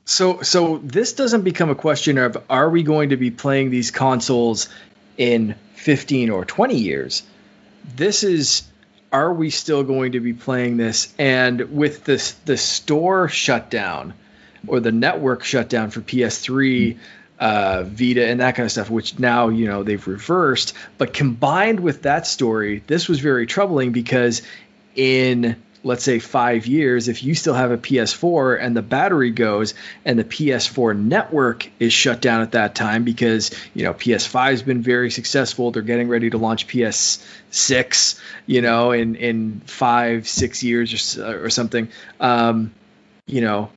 So, 0.04 0.42
so 0.42 0.78
this 0.82 1.12
doesn't 1.14 1.42
become 1.42 1.70
a 1.70 1.74
question 1.76 2.18
of 2.18 2.36
are 2.50 2.68
we 2.68 2.82
going 2.82 3.10
to 3.10 3.16
be 3.16 3.30
playing 3.30 3.70
these 3.70 3.90
consoles 3.92 4.68
in 5.16 5.54
15 5.76 6.30
or 6.30 6.44
20 6.44 6.76
years? 6.76 7.22
This 7.96 8.22
is 8.24 8.64
are 9.12 9.32
we 9.32 9.50
still 9.50 9.84
going 9.84 10.12
to 10.12 10.20
be 10.20 10.32
playing 10.32 10.76
this? 10.76 11.12
And 11.18 11.72
with 11.72 12.04
this 12.04 12.32
the 12.44 12.56
store 12.56 13.28
shutdown 13.28 14.14
or 14.66 14.80
the 14.80 14.92
network 14.92 15.44
shutdown 15.44 15.90
for 15.90 16.00
PS3, 16.00 16.98
uh, 17.38 17.82
Vita, 17.84 18.26
and 18.26 18.40
that 18.40 18.54
kind 18.54 18.64
of 18.64 18.72
stuff, 18.72 18.90
which 18.90 19.18
now 19.18 19.48
you 19.48 19.66
know 19.66 19.82
they've 19.82 20.06
reversed. 20.06 20.74
But 20.98 21.12
combined 21.12 21.80
with 21.80 22.02
that 22.02 22.26
story, 22.26 22.82
this 22.86 23.08
was 23.08 23.20
very 23.20 23.46
troubling 23.46 23.92
because 23.92 24.42
in 24.94 25.56
let's 25.84 26.04
say 26.04 26.18
five 26.18 26.66
years, 26.66 27.08
if 27.08 27.22
you 27.24 27.34
still 27.34 27.54
have 27.54 27.70
a 27.70 27.78
PS4 27.78 28.60
and 28.60 28.76
the 28.76 28.82
battery 28.82 29.30
goes 29.30 29.74
and 30.04 30.18
the 30.18 30.24
PS4 30.24 30.96
network 30.96 31.68
is 31.80 31.92
shut 31.92 32.20
down 32.20 32.42
at 32.42 32.52
that 32.52 32.74
time 32.74 33.04
because 33.04 33.50
you 33.74 33.84
know 33.84 33.94
PS5 33.94 34.50
has 34.50 34.62
been 34.62 34.82
very 34.82 35.10
successful, 35.10 35.70
they're 35.70 35.82
getting 35.82 36.08
ready 36.08 36.30
to 36.30 36.38
launch 36.38 36.66
PS6, 36.68 38.20
you 38.46 38.62
know, 38.62 38.92
in 38.92 39.16
in 39.16 39.60
five 39.66 40.28
six 40.28 40.62
years 40.62 41.18
or, 41.18 41.46
or 41.46 41.50
something. 41.50 41.88
Um, 42.20 42.72
you 43.26 43.40
know, 43.40 43.70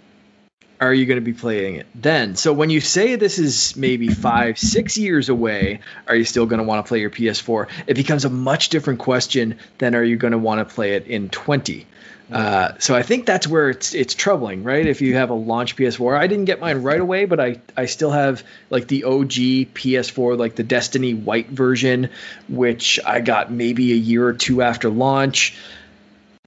are 0.79 0.93
you 0.93 1.05
going 1.05 1.17
to 1.17 1.25
be 1.25 1.33
playing 1.33 1.75
it 1.75 1.87
then? 1.95 2.35
So 2.35 2.53
when 2.53 2.69
you 2.69 2.81
say 2.81 3.15
this 3.15 3.39
is 3.39 3.75
maybe 3.75 4.09
five, 4.09 4.57
six 4.57 4.97
years 4.97 5.29
away, 5.29 5.79
are 6.07 6.15
you 6.15 6.25
still 6.25 6.45
going 6.45 6.59
to 6.59 6.65
want 6.65 6.85
to 6.85 6.87
play 6.87 6.99
your 6.99 7.09
PS4? 7.09 7.69
It 7.87 7.93
becomes 7.93 8.25
a 8.25 8.29
much 8.29 8.69
different 8.69 8.99
question 8.99 9.57
than 9.77 9.95
are 9.95 10.03
you 10.03 10.17
going 10.17 10.31
to 10.31 10.37
want 10.37 10.67
to 10.67 10.73
play 10.73 10.95
it 10.95 11.07
in 11.07 11.29
20. 11.29 11.87
Uh, 12.31 12.73
so 12.79 12.95
I 12.95 13.03
think 13.03 13.27
that's 13.27 13.47
where 13.47 13.69
it's 13.69 13.93
it's 13.93 14.15
troubling, 14.15 14.63
right? 14.63 14.85
If 14.85 15.01
you 15.01 15.13
have 15.15 15.29
a 15.29 15.35
launch 15.35 15.75
PS4, 15.75 16.17
I 16.17 16.25
didn't 16.25 16.45
get 16.45 16.59
mine 16.59 16.81
right 16.81 16.99
away, 16.99 17.25
but 17.25 17.39
I 17.39 17.61
I 17.77 17.85
still 17.85 18.09
have 18.09 18.43
like 18.71 18.87
the 18.87 19.03
OG 19.03 19.29
PS4, 19.75 20.37
like 20.37 20.55
the 20.55 20.63
Destiny 20.63 21.13
White 21.13 21.49
version, 21.49 22.09
which 22.49 22.99
I 23.05 23.21
got 23.21 23.51
maybe 23.51 23.93
a 23.93 23.95
year 23.95 24.25
or 24.25 24.33
two 24.33 24.63
after 24.63 24.89
launch. 24.89 25.55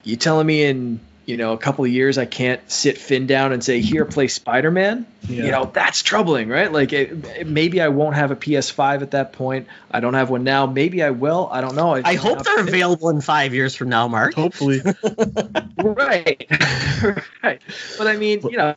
You 0.03 0.17
telling 0.17 0.47
me 0.47 0.63
in 0.63 0.99
you 1.29 1.37
know 1.37 1.53
a 1.53 1.57
couple 1.57 1.85
of 1.85 1.91
years 1.91 2.17
I 2.17 2.25
can't 2.25 2.59
sit 2.69 2.97
Finn 2.97 3.27
down 3.27 3.53
and 3.53 3.63
say 3.63 3.79
here 3.81 4.03
play 4.05 4.27
Spider 4.27 4.71
Man? 4.71 5.05
Yeah. 5.27 5.45
You 5.45 5.51
know 5.51 5.71
that's 5.71 6.01
troubling, 6.01 6.49
right? 6.49 6.71
Like 6.71 6.91
it, 6.91 7.23
it- 7.25 7.47
maybe 7.47 7.79
I 7.81 7.89
won't 7.89 8.15
have 8.15 8.31
a 8.31 8.35
PS5 8.35 9.01
at 9.03 9.11
that 9.11 9.33
point. 9.33 9.67
I 9.91 9.99
don't 9.99 10.15
have 10.15 10.29
one 10.29 10.43
now. 10.43 10.65
Maybe 10.65 11.03
I 11.03 11.11
will. 11.11 11.47
I 11.51 11.61
don't 11.61 11.75
know. 11.75 11.93
I 11.93 12.15
hope 12.15 12.43
they're 12.43 12.59
available 12.67 13.09
in 13.09 13.21
five 13.21 13.53
years 13.53 13.75
from 13.75 13.89
now, 13.89 14.07
Mark. 14.07 14.33
Hopefully. 14.33 14.81
right 15.77 16.45
right 17.43 17.61
but 17.97 18.07
i 18.07 18.17
mean 18.17 18.41
you 18.49 18.57
know 18.57 18.75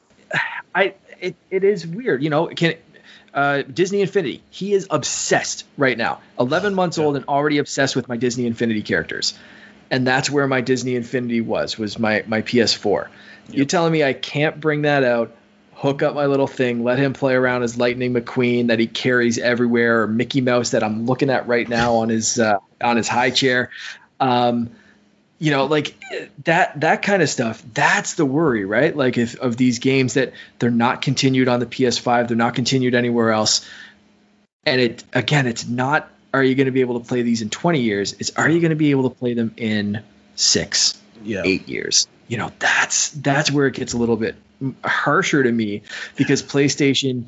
i 0.75 0.95
it, 1.21 1.35
it 1.51 1.65
is 1.65 1.87
weird 1.87 2.23
you 2.23 2.31
know 2.31 2.47
can 2.49 2.75
uh, 3.35 3.63
Disney 3.63 4.03
Infinity. 4.03 4.43
He 4.51 4.75
is 4.75 4.87
obsessed 4.91 5.65
right 5.79 5.97
now. 5.97 6.21
11 6.39 6.75
months 6.75 6.99
old 6.99 7.17
and 7.17 7.25
already 7.25 7.57
obsessed 7.57 7.97
with 7.97 8.07
my 8.07 8.19
Disney 8.19 8.45
Infinity 8.47 8.83
characters. 8.83 9.33
And 9.93 10.07
that's 10.07 10.31
where 10.31 10.47
my 10.47 10.63
Disney 10.63 10.97
Infinity 10.97 11.43
was, 11.43 11.79
was 11.79 11.99
my, 11.99 12.25
my 12.27 12.41
PS4. 12.41 13.09
You 13.51 13.67
telling 13.67 13.93
me 13.93 14.03
I 14.03 14.15
can't 14.15 14.59
bring 14.59 14.83
that 14.83 15.05
out, 15.05 15.37
hook 15.75 16.03
up 16.03 16.15
my 16.15 16.25
little 16.25 16.47
thing, 16.47 16.83
let 16.83 16.99
him 16.99 17.13
play 17.13 17.35
around 17.35 17.63
as 17.63 17.77
Lightning 17.77 18.15
McQueen 18.15 18.69
that 18.69 18.79
he 18.79 18.87
carries 18.87 19.37
everywhere, 19.37 20.03
or 20.03 20.07
Mickey 20.09 20.41
Mouse 20.41 20.71
that 20.71 20.83
I'm 20.83 21.05
looking 21.05 21.29
at 21.29 21.47
right 21.47 21.69
now 21.69 21.97
on 21.97 22.09
his 22.09 22.41
uh, 22.41 22.57
on 22.83 22.97
his 22.97 23.07
high 23.07 23.31
chair. 23.31 23.71
Um, 24.19 24.71
you 25.43 25.51
know 25.51 25.65
like 25.65 26.01
that 26.45 26.81
that 26.81 27.03
kind 27.03 27.21
of 27.21 27.29
stuff 27.29 27.61
that's 27.75 28.15
the 28.15 28.25
worry 28.25 28.65
right 28.65 28.95
like 28.95 29.19
if 29.19 29.37
of 29.41 29.57
these 29.57 29.81
games 29.81 30.15
that 30.15 30.35
they're 30.61 30.71
not 30.71 31.03
continued 31.03 31.49
on 31.49 31.59
the 31.59 31.67
ps5 31.67 32.29
they're 32.29 32.37
not 32.37 32.55
continued 32.55 32.95
anywhere 32.95 33.33
else 33.33 33.69
and 34.65 34.81
it 34.81 35.03
again 35.13 35.49
it's 35.49 35.67
not 35.67 36.09
are 36.35 36.43
you 36.43 36.55
going 36.55 36.67
to 36.67 36.73
be 36.73 36.81
able 36.81 36.99
to 37.01 37.07
play 37.07 37.23
these 37.23 37.43
in 37.43 37.51
20 37.51 37.81
years 37.81 38.15
it's 38.19 38.31
are 38.37 38.49
you 38.49 38.61
going 38.61 38.71
to 38.71 38.77
be 38.77 38.91
able 38.91 39.09
to 39.09 39.15
play 39.17 39.35
them 39.35 39.53
in 39.57 40.03
six 40.35 41.01
Yeah. 41.25 41.43
eight 41.45 41.69
years 41.69 42.07
you 42.29 42.37
know 42.39 42.51
that's 42.59 43.11
that's 43.11 43.51
where 43.51 43.67
it 43.67 43.75
gets 43.75 43.93
a 43.93 43.99
little 43.99 44.17
bit 44.17 44.37
harsher 44.85 45.43
to 45.43 45.51
me 45.53 45.83
because 46.17 46.43
playstation 46.43 47.27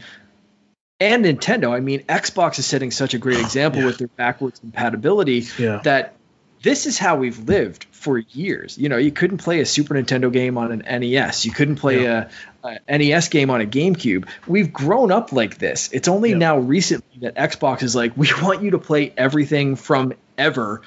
and 1.00 1.24
nintendo 1.24 1.72
i 1.72 1.80
mean 1.80 2.00
xbox 2.02 2.58
is 2.58 2.66
setting 2.66 2.90
such 2.90 3.14
a 3.14 3.18
great 3.18 3.40
example 3.46 3.80
Yeah. 3.80 3.86
with 3.86 3.98
their 3.98 4.08
backwards 4.08 4.60
compatibility 4.60 5.44
Yeah. 5.58 5.80
that 5.84 6.14
this 6.62 6.86
is 6.86 6.96
how 6.98 7.16
we've 7.16 7.38
lived 7.40 7.84
for 7.90 8.16
years. 8.16 8.78
You 8.78 8.88
know, 8.88 8.96
you 8.96 9.12
couldn't 9.12 9.36
play 9.36 9.60
a 9.60 9.66
Super 9.66 9.92
Nintendo 9.96 10.32
game 10.32 10.56
on 10.56 10.72
an 10.72 11.00
NES. 11.00 11.44
You 11.44 11.52
couldn't 11.52 11.76
play 11.76 12.06
a, 12.06 12.30
a, 12.64 12.98
NES 12.98 13.28
game 13.28 13.50
on 13.50 13.60
a 13.60 13.66
GameCube. 13.66 14.28
We've 14.46 14.72
grown 14.72 15.12
up 15.12 15.32
like 15.32 15.58
this. 15.58 15.90
It's 15.92 16.08
only 16.08 16.30
yeah. 16.30 16.38
now 16.38 16.58
recently 16.58 17.20
that 17.20 17.36
Xbox 17.36 17.82
is 17.82 17.94
like, 17.94 18.16
we 18.16 18.28
want 18.42 18.62
you 18.62 18.72
to 18.72 18.78
play 18.78 19.12
everything 19.16 19.76
from 19.76 20.14
ever, 20.36 20.82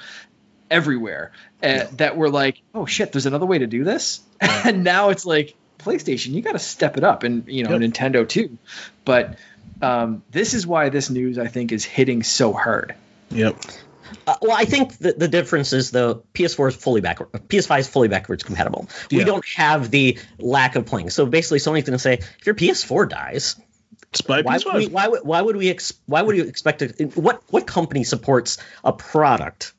everywhere. 0.70 1.32
Uh, 1.62 1.84
that 1.96 2.16
we're 2.16 2.28
like, 2.28 2.60
oh 2.74 2.86
shit, 2.86 3.12
there's 3.12 3.26
another 3.26 3.46
way 3.46 3.58
to 3.58 3.66
do 3.66 3.84
this. 3.84 4.20
and 4.40 4.84
now 4.84 5.08
it's 5.10 5.26
like 5.26 5.56
PlayStation, 5.78 6.32
you 6.32 6.42
got 6.42 6.52
to 6.52 6.58
step 6.58 6.96
it 6.96 7.04
up, 7.04 7.22
and 7.22 7.46
you 7.48 7.64
know 7.64 7.76
yep. 7.76 7.80
Nintendo 7.80 8.28
too. 8.28 8.58
But 9.04 9.38
um, 9.80 10.22
this 10.30 10.54
is 10.54 10.66
why 10.66 10.88
this 10.88 11.10
news 11.10 11.38
I 11.38 11.46
think 11.46 11.72
is 11.72 11.84
hitting 11.84 12.22
so 12.22 12.52
hard. 12.52 12.94
Yep. 13.30 13.56
Uh, 14.26 14.36
well, 14.42 14.56
I 14.56 14.64
think 14.64 14.98
the, 14.98 15.12
the 15.12 15.28
difference 15.28 15.72
is 15.72 15.90
the 15.90 16.22
PS4 16.34 16.68
is 16.68 16.76
fully 16.76 17.00
backward, 17.00 17.32
PS5 17.32 17.80
is 17.80 17.88
fully 17.88 18.08
backwards 18.08 18.42
compatible. 18.42 18.88
Yeah. 19.10 19.18
We 19.18 19.24
don't 19.24 19.46
have 19.56 19.90
the 19.90 20.18
lack 20.38 20.76
of 20.76 20.86
playing. 20.86 21.10
So 21.10 21.26
basically, 21.26 21.58
Sony's 21.58 21.84
going 21.84 21.92
to 21.92 21.98
say 21.98 22.14
if 22.14 22.46
your 22.46 22.54
PS4 22.54 23.08
dies, 23.08 23.56
why, 24.26 24.42
Would 24.42 24.74
we, 24.74 24.88
why, 24.88 25.08
would, 25.08 25.20
why 25.22 25.42
would 25.42 25.56
we 25.56 25.68
ex, 25.68 25.92
why 26.06 26.22
would 26.22 26.36
you 26.36 26.44
expect 26.44 26.78
to 26.78 27.04
what 27.08 27.42
what 27.48 27.66
company 27.66 28.04
supports 28.04 28.56
a 28.82 28.92
product 28.92 29.74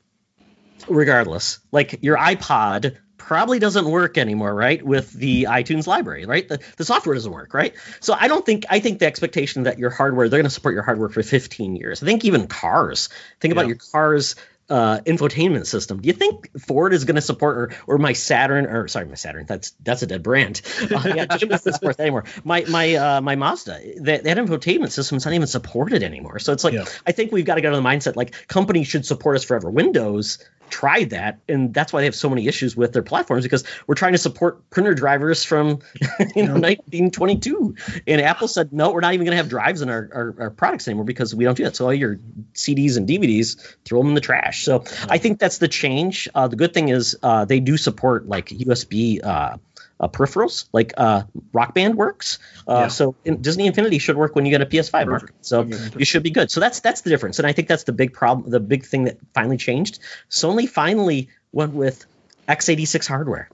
regardless 0.88 1.58
like 1.72 1.98
your 2.02 2.16
iPod 2.16 2.96
probably 3.30 3.60
doesn't 3.60 3.88
work 3.88 4.18
anymore, 4.18 4.52
right? 4.52 4.84
With 4.84 5.12
the 5.12 5.44
iTunes 5.44 5.86
library, 5.86 6.26
right? 6.26 6.48
The, 6.48 6.58
the 6.78 6.84
software 6.84 7.14
doesn't 7.14 7.30
work, 7.30 7.54
right? 7.54 7.74
So 8.00 8.12
I 8.12 8.26
don't 8.26 8.44
think 8.44 8.64
I 8.68 8.80
think 8.80 8.98
the 8.98 9.06
expectation 9.06 9.62
that 9.62 9.78
your 9.78 9.90
hardware 9.90 10.28
they're 10.28 10.40
going 10.40 10.48
to 10.48 10.50
support 10.50 10.74
your 10.74 10.82
hardware 10.82 11.10
for 11.10 11.22
15 11.22 11.76
years. 11.76 12.02
I 12.02 12.06
think 12.06 12.24
even 12.24 12.48
cars. 12.48 13.08
Think 13.38 13.52
about 13.52 13.68
your 13.68 13.76
cars 13.92 14.34
uh, 14.70 15.00
infotainment 15.00 15.66
system. 15.66 16.00
Do 16.00 16.06
you 16.06 16.12
think 16.12 16.48
Ford 16.60 16.94
is 16.94 17.04
going 17.04 17.16
to 17.16 17.20
support 17.20 17.56
or, 17.56 17.70
or 17.86 17.98
my 17.98 18.12
Saturn 18.12 18.66
or 18.66 18.88
sorry 18.88 19.06
my 19.06 19.14
Saturn 19.14 19.44
that's 19.46 19.72
that's 19.82 20.02
a 20.02 20.06
dead 20.06 20.22
brand. 20.22 20.62
Uh, 20.80 21.12
yeah, 21.14 21.26
doesn't 21.26 21.74
support 21.74 21.96
that 21.96 22.04
anymore. 22.04 22.24
My 22.44 22.64
my 22.68 22.94
uh, 22.94 23.20
my 23.20 23.36
Mazda 23.36 23.80
that, 24.02 24.24
that 24.24 24.36
infotainment 24.36 24.90
system 24.90 25.16
is 25.16 25.24
not 25.24 25.34
even 25.34 25.46
supported 25.46 26.02
anymore. 26.02 26.38
So 26.38 26.52
it's 26.52 26.64
like 26.64 26.74
yeah. 26.74 26.84
I 27.06 27.12
think 27.12 27.32
we've 27.32 27.44
got 27.44 27.56
to 27.56 27.60
get 27.60 27.72
on 27.72 27.82
the 27.82 27.88
mindset 27.88 28.16
like 28.16 28.46
companies 28.46 28.86
should 28.86 29.04
support 29.04 29.36
us 29.36 29.44
forever. 29.44 29.70
Windows 29.70 30.38
tried 30.70 31.10
that, 31.10 31.40
and 31.48 31.74
that's 31.74 31.92
why 31.92 32.00
they 32.00 32.06
have 32.06 32.14
so 32.14 32.30
many 32.30 32.46
issues 32.46 32.76
with 32.76 32.92
their 32.92 33.02
platforms 33.02 33.42
because 33.42 33.64
we're 33.86 33.96
trying 33.96 34.12
to 34.12 34.18
support 34.18 34.70
printer 34.70 34.94
drivers 34.94 35.44
from 35.44 35.80
you 36.36 36.46
know 36.46 36.54
1922, 36.54 37.74
and 38.06 38.20
Apple 38.20 38.48
said 38.48 38.72
no, 38.72 38.92
we're 38.92 39.00
not 39.00 39.14
even 39.14 39.26
going 39.26 39.32
to 39.32 39.36
have 39.36 39.48
drives 39.48 39.82
in 39.82 39.90
our, 39.90 40.08
our, 40.12 40.34
our, 40.38 40.50
products 40.50 40.88
anymore 40.88 41.04
because 41.04 41.34
we 41.34 41.44
don't 41.44 41.56
do 41.56 41.64
that. 41.64 41.76
So 41.76 41.86
all 41.86 41.94
your 41.94 42.16
CDs 42.54 42.96
and 42.96 43.08
DVDs, 43.08 43.76
throw 43.84 44.00
them 44.00 44.08
in 44.08 44.14
the 44.14 44.20
trash. 44.20 44.59
So 44.62 44.84
I 45.08 45.18
think 45.18 45.38
that's 45.38 45.58
the 45.58 45.68
change. 45.68 46.28
Uh, 46.34 46.48
the 46.48 46.56
good 46.56 46.74
thing 46.74 46.88
is 46.88 47.16
uh, 47.22 47.44
they 47.44 47.60
do 47.60 47.76
support 47.76 48.26
like 48.26 48.46
USB. 48.48 49.24
Uh, 49.24 49.56
uh, 50.00 50.08
peripherals 50.08 50.64
like 50.72 50.94
uh, 50.96 51.24
Rock 51.52 51.74
Band 51.74 51.94
works. 51.94 52.38
Uh, 52.66 52.72
yeah. 52.72 52.88
So 52.88 53.14
in, 53.24 53.42
Disney 53.42 53.66
Infinity 53.66 53.98
should 53.98 54.16
work 54.16 54.34
when 54.34 54.46
you 54.46 54.50
get 54.50 54.62
a 54.62 54.66
PS5 54.66 55.06
mark. 55.06 55.34
So 55.42 55.62
you 55.62 56.06
should 56.06 56.22
be 56.22 56.30
good. 56.30 56.50
So 56.50 56.58
that's 56.60 56.80
that's 56.80 57.02
the 57.02 57.10
difference, 57.10 57.38
and 57.38 57.46
I 57.46 57.52
think 57.52 57.68
that's 57.68 57.84
the 57.84 57.92
big 57.92 58.14
problem, 58.14 58.50
the 58.50 58.60
big 58.60 58.86
thing 58.86 59.04
that 59.04 59.18
finally 59.34 59.58
changed. 59.58 60.00
Sony 60.30 60.68
finally 60.68 61.28
went 61.52 61.74
with 61.74 62.06
x86 62.48 63.06
hardware. 63.06 63.50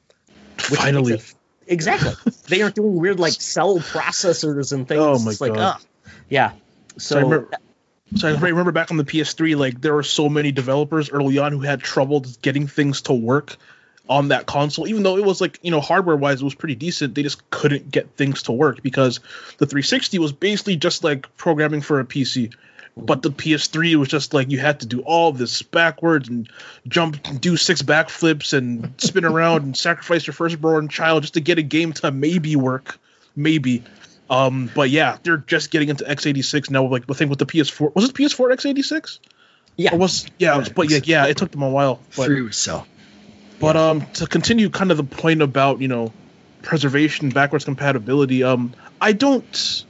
Finally. 0.58 1.20
exactly. 1.66 2.14
they 2.48 2.62
aren't 2.62 2.76
doing 2.76 2.94
weird 2.94 3.18
like 3.18 3.34
cell 3.34 3.78
processors 3.78 4.72
and 4.72 4.86
things. 4.86 5.00
Oh 5.00 5.18
my 5.18 5.32
it's 5.32 5.40
god. 5.40 5.50
Like, 5.50 5.58
uh, 5.58 5.78
yeah. 6.28 6.52
So. 6.96 6.98
so 6.98 7.18
I 7.18 7.22
remember, 7.22 7.50
so 8.14 8.28
I 8.28 8.32
remember 8.32 8.72
back 8.72 8.90
on 8.90 8.96
the 8.96 9.04
PS3, 9.04 9.56
like 9.56 9.80
there 9.80 9.94
were 9.94 10.04
so 10.04 10.28
many 10.28 10.52
developers 10.52 11.10
early 11.10 11.38
on 11.38 11.52
who 11.52 11.60
had 11.60 11.80
trouble 11.80 12.24
getting 12.40 12.68
things 12.68 13.02
to 13.02 13.12
work 13.12 13.56
on 14.08 14.28
that 14.28 14.46
console, 14.46 14.86
even 14.86 15.02
though 15.02 15.16
it 15.16 15.24
was 15.24 15.40
like, 15.40 15.58
you 15.62 15.72
know, 15.72 15.80
hardware 15.80 16.16
wise, 16.16 16.40
it 16.40 16.44
was 16.44 16.54
pretty 16.54 16.76
decent. 16.76 17.14
They 17.14 17.24
just 17.24 17.48
couldn't 17.50 17.90
get 17.90 18.10
things 18.16 18.44
to 18.44 18.52
work 18.52 18.82
because 18.82 19.18
the 19.58 19.66
360 19.66 20.18
was 20.20 20.32
basically 20.32 20.76
just 20.76 21.02
like 21.02 21.36
programming 21.36 21.80
for 21.80 21.98
a 21.98 22.04
PC. 22.04 22.54
But 22.96 23.20
the 23.22 23.30
PS3 23.30 23.96
was 23.96 24.08
just 24.08 24.32
like 24.32 24.50
you 24.50 24.58
had 24.58 24.80
to 24.80 24.86
do 24.86 25.00
all 25.00 25.32
this 25.32 25.60
backwards 25.60 26.28
and 26.28 26.48
jump, 26.88 27.18
do 27.40 27.56
six 27.56 27.82
backflips 27.82 28.56
and 28.56 28.94
spin 28.98 29.26
around 29.26 29.64
and 29.64 29.76
sacrifice 29.76 30.26
your 30.26 30.32
firstborn 30.32 30.88
child 30.88 31.22
just 31.22 31.34
to 31.34 31.40
get 31.40 31.58
a 31.58 31.62
game 31.62 31.92
to 31.94 32.10
maybe 32.10 32.56
work, 32.56 32.98
maybe. 33.34 33.82
Um, 34.28 34.70
but 34.74 34.90
yeah, 34.90 35.18
they're 35.22 35.36
just 35.36 35.70
getting 35.70 35.88
into 35.88 36.04
x86 36.04 36.70
now. 36.70 36.86
Like 36.86 37.06
the 37.06 37.14
thing 37.14 37.28
with 37.28 37.38
the 37.38 37.46
PS4, 37.46 37.94
was 37.94 38.08
it 38.08 38.14
PS4 38.14 38.54
x86? 38.54 39.18
Yeah, 39.76 39.94
or 39.94 39.98
was 39.98 40.26
yeah, 40.38 40.64
but 40.74 40.90
yeah, 40.90 41.00
yeah, 41.04 41.26
it 41.26 41.36
took 41.36 41.50
them 41.50 41.62
a 41.62 41.68
while. 41.68 42.00
But, 42.16 42.26
Three 42.26 42.50
so. 42.52 42.86
But 43.60 43.76
um, 43.76 44.06
to 44.14 44.26
continue 44.26 44.70
kind 44.70 44.90
of 44.90 44.96
the 44.96 45.04
point 45.04 45.42
about 45.42 45.80
you 45.80 45.88
know 45.88 46.12
preservation, 46.62 47.28
backwards 47.28 47.64
compatibility. 47.64 48.42
Um, 48.42 48.74
I 49.00 49.12
don't 49.12 49.84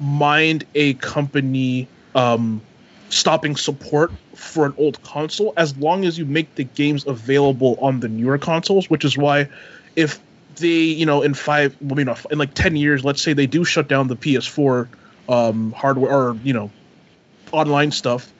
mind 0.00 0.64
a 0.74 0.94
company 0.94 1.88
um 2.14 2.62
stopping 3.08 3.56
support 3.56 4.10
for 4.34 4.66
an 4.66 4.74
old 4.78 5.00
console 5.02 5.52
as 5.56 5.76
long 5.76 6.04
as 6.04 6.18
you 6.18 6.24
make 6.24 6.54
the 6.54 6.64
games 6.64 7.06
available 7.06 7.78
on 7.80 8.00
the 8.00 8.08
newer 8.08 8.38
consoles. 8.38 8.88
Which 8.88 9.04
is 9.04 9.18
why 9.18 9.48
if 9.96 10.20
they 10.56 10.68
you 10.68 11.06
know 11.06 11.22
in 11.22 11.34
five, 11.34 11.76
well, 11.80 11.98
you 11.98 12.04
know, 12.04 12.16
in 12.30 12.38
like 12.38 12.54
ten 12.54 12.76
years, 12.76 13.04
let's 13.04 13.22
say 13.22 13.32
they 13.32 13.46
do 13.46 13.64
shut 13.64 13.88
down 13.88 14.08
the 14.08 14.16
PS4 14.16 14.88
um 15.28 15.72
hardware 15.72 16.12
or 16.12 16.36
you 16.42 16.52
know 16.52 16.70
online 17.52 17.92
stuff 17.92 18.32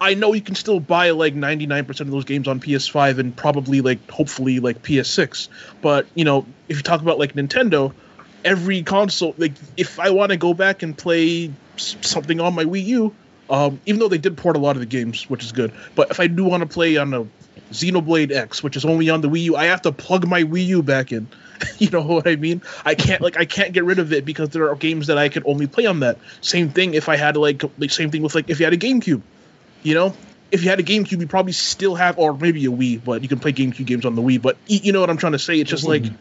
I 0.00 0.14
know 0.14 0.32
you 0.32 0.40
can 0.40 0.54
still 0.54 0.80
buy 0.80 1.10
like 1.10 1.34
99% 1.34 2.00
of 2.00 2.10
those 2.10 2.24
games 2.24 2.48
on 2.48 2.58
PS5 2.58 3.18
and 3.18 3.36
probably 3.36 3.82
like 3.82 4.10
hopefully 4.10 4.58
like 4.58 4.82
PS6. 4.82 5.48
But, 5.82 6.06
you 6.14 6.24
know, 6.24 6.46
if 6.68 6.78
you 6.78 6.82
talk 6.82 7.02
about 7.02 7.18
like 7.18 7.34
Nintendo, 7.34 7.92
every 8.42 8.82
console 8.82 9.34
like 9.36 9.52
if 9.76 10.00
I 10.00 10.10
want 10.10 10.30
to 10.30 10.38
go 10.38 10.54
back 10.54 10.82
and 10.82 10.96
play 10.96 11.52
something 11.76 12.40
on 12.40 12.54
my 12.54 12.64
Wii 12.64 12.84
U, 12.86 13.14
um, 13.50 13.78
even 13.84 13.98
though 13.98 14.08
they 14.08 14.18
did 14.18 14.38
port 14.38 14.56
a 14.56 14.58
lot 14.58 14.76
of 14.76 14.80
the 14.80 14.86
games, 14.86 15.28
which 15.28 15.44
is 15.44 15.52
good, 15.52 15.72
but 15.94 16.10
if 16.10 16.18
I 16.18 16.28
do 16.28 16.44
want 16.44 16.62
to 16.62 16.68
play 16.68 16.96
on 16.96 17.12
a 17.12 17.26
Xenoblade 17.70 18.32
X, 18.32 18.62
which 18.62 18.76
is 18.76 18.86
only 18.86 19.10
on 19.10 19.20
the 19.20 19.28
Wii 19.28 19.42
U, 19.42 19.56
I 19.56 19.66
have 19.66 19.82
to 19.82 19.92
plug 19.92 20.26
my 20.26 20.44
Wii 20.44 20.66
U 20.66 20.82
back 20.82 21.12
in. 21.12 21.28
you 21.78 21.90
know 21.90 22.02
what 22.02 22.26
I 22.26 22.36
mean? 22.36 22.62
I 22.84 22.94
can't 22.94 23.20
like 23.20 23.38
I 23.38 23.44
can't 23.44 23.72
get 23.72 23.84
rid 23.84 23.98
of 23.98 24.12
it 24.12 24.24
because 24.24 24.50
there 24.50 24.70
are 24.70 24.76
games 24.76 25.08
that 25.08 25.18
I 25.18 25.28
could 25.28 25.44
only 25.46 25.66
play 25.66 25.86
on 25.86 26.00
that. 26.00 26.18
Same 26.40 26.70
thing 26.70 26.94
if 26.94 27.08
I 27.08 27.16
had 27.16 27.36
like 27.36 27.62
like 27.78 27.90
same 27.90 28.10
thing 28.10 28.22
with 28.22 28.34
like 28.34 28.50
if 28.50 28.60
you 28.60 28.66
had 28.66 28.72
a 28.72 28.78
GameCube. 28.78 29.22
You 29.82 29.94
know, 29.94 30.14
if 30.50 30.62
you 30.62 30.70
had 30.70 30.80
a 30.80 30.82
GameCube, 30.82 31.20
you 31.20 31.26
probably 31.26 31.52
still 31.52 31.94
have, 31.94 32.18
or 32.18 32.36
maybe 32.36 32.64
a 32.66 32.70
Wii, 32.70 33.02
but 33.02 33.22
you 33.22 33.28
can 33.28 33.38
play 33.38 33.52
GameCube 33.52 33.86
games 33.86 34.04
on 34.04 34.14
the 34.14 34.22
Wii. 34.22 34.42
But 34.42 34.56
you 34.66 34.92
know 34.92 35.00
what 35.00 35.10
I'm 35.10 35.16
trying 35.16 35.32
to 35.32 35.38
say? 35.38 35.58
It's 35.58 35.70
just 35.70 35.86
mm-hmm. 35.86 36.06
like 36.06 36.12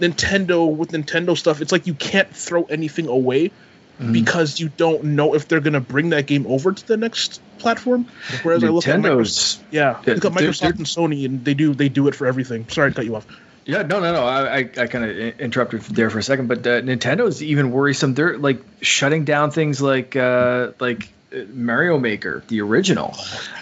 Nintendo 0.00 0.74
with 0.74 0.92
Nintendo 0.92 1.36
stuff. 1.36 1.60
It's 1.60 1.72
like 1.72 1.86
you 1.86 1.94
can't 1.94 2.34
throw 2.34 2.64
anything 2.64 3.08
away 3.08 3.48
mm-hmm. 3.48 4.12
because 4.12 4.60
you 4.60 4.68
don't 4.68 5.04
know 5.04 5.34
if 5.34 5.48
they're 5.48 5.60
gonna 5.60 5.80
bring 5.80 6.10
that 6.10 6.26
game 6.26 6.46
over 6.46 6.72
to 6.72 6.86
the 6.86 6.96
next 6.96 7.40
platform. 7.58 8.06
Whereas 8.42 8.62
Nintendo's, 8.62 8.68
I 8.68 8.70
look 8.70 8.88
at 8.88 9.00
Microsoft, 9.00 9.60
yeah, 9.70 9.90
look 9.90 10.24
at 10.24 10.32
Microsoft 10.32 10.34
they're, 10.34 10.52
they're, 10.52 10.70
and 10.70 10.86
Sony, 10.86 11.24
and 11.24 11.44
they 11.44 11.54
do 11.54 11.74
they 11.74 11.88
do 11.88 12.08
it 12.08 12.14
for 12.14 12.26
everything. 12.26 12.68
Sorry 12.68 12.90
to 12.90 12.94
cut 12.94 13.04
you 13.04 13.16
off. 13.16 13.26
Yeah, 13.64 13.82
no, 13.82 14.00
no, 14.00 14.12
no. 14.12 14.24
I, 14.24 14.56
I, 14.56 14.58
I 14.58 14.86
kind 14.86 15.04
of 15.04 15.40
interrupted 15.40 15.82
there 15.82 16.10
for 16.10 16.18
a 16.18 16.22
second, 16.22 16.48
but 16.48 16.66
uh, 16.66 16.80
Nintendo's 16.80 17.42
even 17.42 17.70
worrisome. 17.70 18.14
They're 18.14 18.38
like 18.38 18.62
shutting 18.80 19.24
down 19.24 19.50
things 19.50 19.80
like 19.80 20.16
uh, 20.16 20.72
like 20.80 21.12
Mario 21.52 21.98
Maker, 21.98 22.42
the 22.48 22.62
original, 22.62 23.14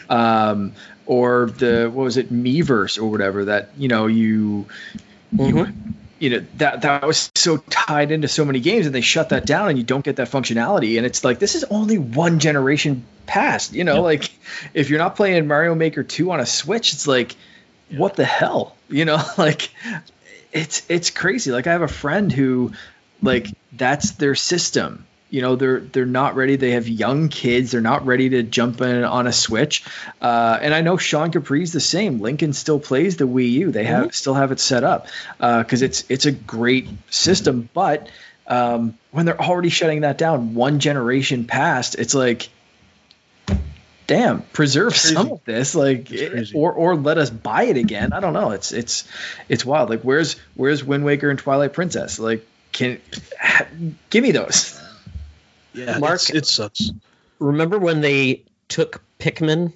um, 0.08 0.72
or 1.06 1.46
the 1.46 1.90
what 1.92 2.04
was 2.04 2.16
it, 2.16 2.32
Miiverse 2.32 2.98
or 2.98 3.10
whatever 3.10 3.46
that 3.46 3.70
you 3.76 3.88
know 3.88 4.06
you. 4.06 4.66
Mm-hmm. 5.34 5.58
you 5.58 5.94
you 6.18 6.30
know 6.30 6.46
that 6.56 6.82
that 6.82 7.06
was 7.06 7.30
so 7.34 7.58
tied 7.58 8.10
into 8.10 8.28
so 8.28 8.44
many 8.44 8.60
games 8.60 8.86
and 8.86 8.94
they 8.94 9.00
shut 9.00 9.28
that 9.28 9.46
down 9.46 9.68
and 9.68 9.78
you 9.78 9.84
don't 9.84 10.04
get 10.04 10.16
that 10.16 10.28
functionality 10.28 10.96
and 10.96 11.06
it's 11.06 11.22
like 11.22 11.38
this 11.38 11.54
is 11.54 11.64
only 11.64 11.98
one 11.98 12.38
generation 12.40 13.04
past 13.26 13.72
you 13.72 13.84
know 13.84 13.96
yep. 13.96 14.02
like 14.02 14.30
if 14.74 14.90
you're 14.90 14.98
not 14.98 15.16
playing 15.16 15.46
mario 15.46 15.74
maker 15.74 16.02
2 16.02 16.30
on 16.32 16.40
a 16.40 16.46
switch 16.46 16.92
it's 16.92 17.06
like 17.06 17.36
yep. 17.88 18.00
what 18.00 18.16
the 18.16 18.24
hell 18.24 18.74
you 18.88 19.04
know 19.04 19.22
like 19.38 19.70
it's 20.52 20.84
it's 20.88 21.10
crazy. 21.10 21.50
Like 21.50 21.66
i 21.66 21.72
have 21.72 21.82
a 21.82 21.88
friend 21.88 22.32
who 22.32 22.72
like 23.22 23.48
that's 23.72 24.12
their 24.12 24.34
system. 24.34 25.04
You 25.30 25.42
know 25.42 25.56
they're 25.56 25.80
they're 25.80 26.06
not 26.06 26.36
ready. 26.36 26.56
They 26.56 26.70
have 26.70 26.88
young 26.88 27.28
kids. 27.28 27.72
They're 27.72 27.80
not 27.82 28.06
ready 28.06 28.30
to 28.30 28.42
jump 28.42 28.80
in 28.80 29.04
on 29.04 29.26
a 29.26 29.32
switch. 29.32 29.84
Uh, 30.22 30.58
and 30.60 30.72
i 30.72 30.80
know 30.80 30.96
sean 30.96 31.30
capri's 31.30 31.72
the 31.72 31.80
same. 31.80 32.20
Lincoln 32.20 32.52
still 32.54 32.80
plays 32.80 33.16
the 33.16 33.26
wii 33.26 33.50
u. 33.50 33.70
They 33.70 33.84
have 33.84 34.04
mm-hmm. 34.04 34.12
still 34.12 34.34
have 34.34 34.52
it 34.52 34.60
set 34.60 34.84
up 34.84 35.06
because 35.36 35.82
uh, 35.82 35.86
it's 35.86 36.04
it's 36.08 36.26
a 36.26 36.32
great 36.32 36.88
system. 37.10 37.68
But 37.74 38.08
um, 38.46 38.96
when 39.10 39.26
they're 39.26 39.40
already 39.40 39.68
shutting 39.68 40.00
that 40.00 40.16
down 40.16 40.54
one 40.54 40.78
generation 40.78 41.44
past 41.44 41.96
it's 41.96 42.14
like 42.14 42.48
damn 44.08 44.42
preserve 44.42 44.96
some 44.96 45.32
of 45.32 45.44
this 45.44 45.76
like 45.76 46.10
eh, 46.10 46.46
or 46.54 46.72
or 46.72 46.96
let 46.96 47.18
us 47.18 47.30
buy 47.30 47.64
it 47.64 47.76
again. 47.76 48.12
I 48.12 48.18
don't 48.18 48.32
know. 48.32 48.50
It's 48.50 48.72
it's 48.72 49.06
it's 49.48 49.64
wild. 49.64 49.90
Like 49.90 50.00
where's 50.00 50.34
where's 50.56 50.82
wind 50.82 51.04
waker 51.04 51.30
and 51.30 51.38
twilight 51.38 51.72
princess? 51.72 52.18
Like 52.18 52.44
can 52.72 53.00
give 54.10 54.24
me 54.24 54.32
those. 54.32 54.82
Yeah, 55.74 55.98
Mark, 55.98 56.28
it 56.30 56.46
sucks. 56.46 56.90
Remember 57.38 57.78
when 57.78 58.00
they 58.00 58.42
took 58.66 59.02
Pikmin 59.20 59.72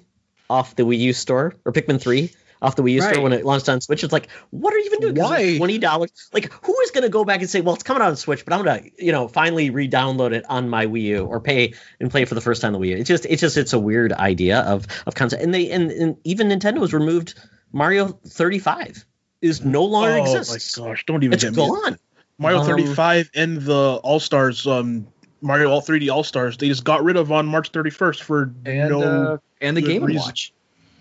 off 0.49 0.75
the 0.75 0.83
Wii 0.83 0.97
U 0.99 1.13
store 1.13 1.53
or 1.63 1.71
Pikmin 1.71 2.01
Three 2.01 2.33
off 2.63 2.75
the 2.75 2.81
Wii 2.83 2.93
U 2.93 3.01
Right. 3.01 3.11
store 3.13 3.23
when 3.23 3.33
it 3.33 3.45
launched 3.45 3.69
on 3.69 3.81
Switch. 3.81 4.03
It's 4.03 4.13
like, 4.13 4.29
what 4.49 4.73
are 4.73 4.77
you 4.79 4.85
even 4.85 4.99
doing? 5.01 5.17
it's 5.17 5.21
Why? 5.23 5.57
Twenty 5.57 5.77
dollars? 5.77 6.11
Like, 6.33 6.51
who 6.65 6.75
is 6.81 6.91
going 6.91 7.03
to 7.03 7.09
go 7.09 7.23
back 7.25 7.41
and 7.41 7.49
say, 7.49 7.61
well, 7.61 7.75
it's 7.75 7.83
coming 7.83 8.01
out 8.01 8.09
on 8.09 8.15
Switch, 8.15 8.43
but 8.45 8.53
I'm 8.53 8.63
gonna, 8.63 8.81
you 8.97 9.11
know, 9.11 9.27
finally 9.27 9.69
re-download 9.69 10.31
it 10.33 10.45
on 10.49 10.69
my 10.69 10.87
Wii 10.87 11.01
U 11.03 11.25
or 11.25 11.39
pay 11.41 11.73
and 11.99 12.09
play 12.09 12.23
it 12.23 12.29
for 12.29 12.35
the 12.35 12.41
first 12.41 12.61
time 12.61 12.73
on 12.73 12.81
the 12.81 12.87
Wii 12.87 12.91
U. 12.91 12.97
It's 12.97 13.07
just, 13.09 13.25
it's 13.25 13.41
just, 13.41 13.57
it's 13.57 13.73
a 13.73 13.79
weird 13.79 14.13
idea 14.13 14.61
of 14.61 14.87
of 15.05 15.13
concept. 15.13 15.43
And 15.43 15.53
they 15.53 15.69
and, 15.69 15.91
and 15.91 16.17
even 16.23 16.47
Nintendo 16.49 16.79
has 16.79 16.93
removed 16.93 17.35
Mario 17.71 18.07
35 18.27 19.05
is 19.41 19.63
no 19.65 19.83
longer 19.83 20.11
oh 20.13 20.21
exists. 20.21 20.77
my 20.79 20.85
gosh! 20.87 21.05
Don't 21.05 21.21
even 21.23 21.33
It's 21.33 21.43
get 21.43 21.53
me. 21.55 21.67
gone. 21.67 21.97
Mario 22.37 22.59
Um, 22.59 22.65
35 22.65 23.29
and 23.35 23.61
the 23.61 23.99
All 24.03 24.19
Stars, 24.19 24.65
um, 24.65 25.07
Mario 25.41 25.69
All 25.69 25.81
3D 25.81 26.09
All 26.11 26.23
Stars, 26.23 26.57
they 26.57 26.67
just 26.67 26.83
got 26.85 27.03
rid 27.03 27.17
of 27.17 27.31
on 27.31 27.45
March 27.45 27.71
31st 27.71 28.21
for 28.21 28.53
And 28.65 28.89
no. 28.89 29.01
uh, 29.01 29.37
and 29.61 29.75
the 29.77 29.81
good 29.81 29.87
Game 29.87 30.03
and 30.03 30.07
reason. 30.13 30.21
Watch. 30.27 30.53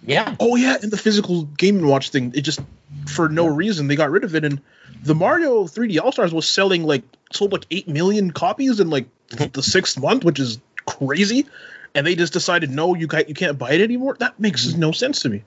Yeah. 0.05 0.35
oh 0.41 0.57
yeah, 0.57 0.77
and 0.83 0.91
the 0.91 0.97
physical 0.97 1.43
Game 1.45 1.77
and 1.79 1.87
Watch 1.89 2.11
thing, 2.11 2.33
it 2.35 2.41
just 2.43 2.61
for 3.07 3.29
no 3.29 3.47
reason 3.47 3.87
they 3.89 3.97
got 3.97 4.11
rid 4.11 4.25
of 4.25 4.35
it. 4.35 4.45
And 4.45 4.61
the 5.03 5.15
Mario 5.15 5.65
3D 5.65 6.01
All 6.01 6.13
Stars 6.13 6.33
was 6.35 6.49
selling 6.49 6.85
like 6.85 7.03
sold 7.33 7.53
like 7.53 7.67
eight 7.71 7.89
million 7.89 8.31
copies 8.33 8.81
in 8.81 8.91
like 8.91 9.07
the 9.53 9.63
sixth 9.63 9.99
month, 10.01 10.25
which 10.25 10.39
is 10.41 10.59
crazy. 10.87 11.47
And 11.95 12.07
they 12.07 12.15
just 12.17 12.33
decided 12.33 12.71
no, 12.71 12.95
you 12.95 13.07
can't 13.07 13.29
you 13.29 13.35
can't 13.35 13.59
buy 13.59 13.73
it 13.73 13.81
anymore. 13.81 14.17
That 14.19 14.41
makes 14.41 14.73
no 14.75 14.93
sense 14.93 15.21
to 15.21 15.29
me. 15.29 15.43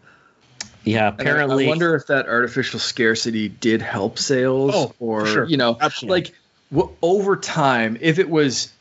Yeah. 0.84 1.08
And 1.10 1.20
I- 1.20 1.24
Apparently. 1.24 1.66
I 1.66 1.70
wonder 1.70 1.95
if 1.95 2.08
that 2.08 2.28
artificial 2.28 2.80
scarcity 2.80 3.49
did 3.49 3.82
help 3.82 4.20
sales, 4.20 4.72
Oh, 4.76 4.93
or 4.99 5.22
for 5.22 5.28
sure. 5.28 5.45
you 5.45 5.58
know, 5.58 5.76
Absolutely. 5.82 6.22
like 6.22 6.34
w- 6.72 6.95
over 7.01 7.36
time, 7.36 7.97
if 7.99 8.20
it 8.20 8.30
was 8.30 8.72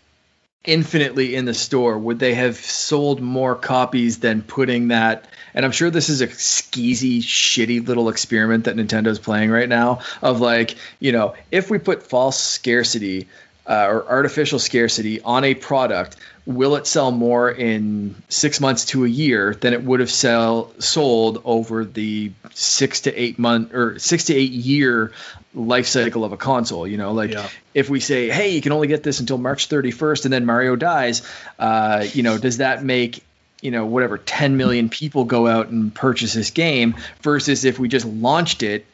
infinitely 0.64 1.34
in 1.34 1.44
the 1.44 1.54
store, 1.54 1.98
would 1.98 2.18
they 2.18 2.34
have 2.34 2.56
sold 2.56 3.20
more 3.20 3.54
copies 3.54 4.18
than 4.20 4.42
putting 4.42 4.88
that? 4.88 5.26
And 5.54 5.64
I'm 5.64 5.72
sure 5.72 5.88
this 5.90 6.08
is 6.08 6.20
a 6.20 6.26
skeezy, 6.26 7.18
shitty 7.20 7.86
little 7.86 8.08
experiment 8.08 8.64
that 8.64 8.76
Nintendo's 8.76 9.18
playing 9.18 9.50
right 9.50 9.68
now. 9.68 10.00
Of 10.20 10.40
like, 10.40 10.76
you 10.98 11.12
know, 11.12 11.34
if 11.52 11.70
we 11.70 11.78
put 11.78 12.02
false 12.02 12.38
scarcity 12.40 13.28
uh, 13.66 13.86
or 13.88 14.06
artificial 14.06 14.58
scarcity 14.58 15.20
on 15.20 15.44
a 15.44 15.54
product, 15.54 16.16
will 16.44 16.76
it 16.76 16.86
sell 16.86 17.10
more 17.10 17.50
in 17.50 18.14
six 18.28 18.60
months 18.60 18.84
to 18.86 19.04
a 19.04 19.08
year 19.08 19.54
than 19.54 19.72
it 19.72 19.82
would 19.82 20.00
have 20.00 20.10
sell 20.10 20.70
sold 20.80 21.40
over 21.44 21.84
the 21.84 22.32
six 22.52 23.02
to 23.02 23.14
eight 23.14 23.38
month 23.38 23.72
or 23.72 23.98
six 23.98 24.24
to 24.24 24.34
eight 24.34 24.50
year 24.50 25.12
life 25.54 25.86
cycle 25.86 26.24
of 26.24 26.32
a 26.32 26.36
console? 26.36 26.86
You 26.86 26.98
know, 26.98 27.12
like 27.12 27.30
Yeah. 27.30 27.48
if 27.72 27.88
we 27.88 28.00
say, 28.00 28.28
hey, 28.28 28.50
you 28.50 28.60
can 28.60 28.72
only 28.72 28.88
get 28.88 29.02
this 29.02 29.20
until 29.20 29.38
March 29.38 29.68
31st, 29.70 30.24
and 30.24 30.32
then 30.34 30.44
Mario 30.44 30.76
dies, 30.76 31.22
uh, 31.58 32.04
you 32.12 32.22
know, 32.22 32.36
does 32.36 32.58
that 32.58 32.84
make 32.84 33.22
you 33.64 33.70
know 33.72 33.84
whatever 33.86 34.18
10 34.18 34.56
million 34.56 34.88
people 34.88 35.24
go 35.24 35.46
out 35.48 35.68
and 35.70 35.92
purchase 35.92 36.34
this 36.34 36.50
game 36.50 36.94
versus 37.22 37.64
if 37.64 37.78
we 37.78 37.88
just 37.88 38.06
launched 38.06 38.62
it, 38.62 38.86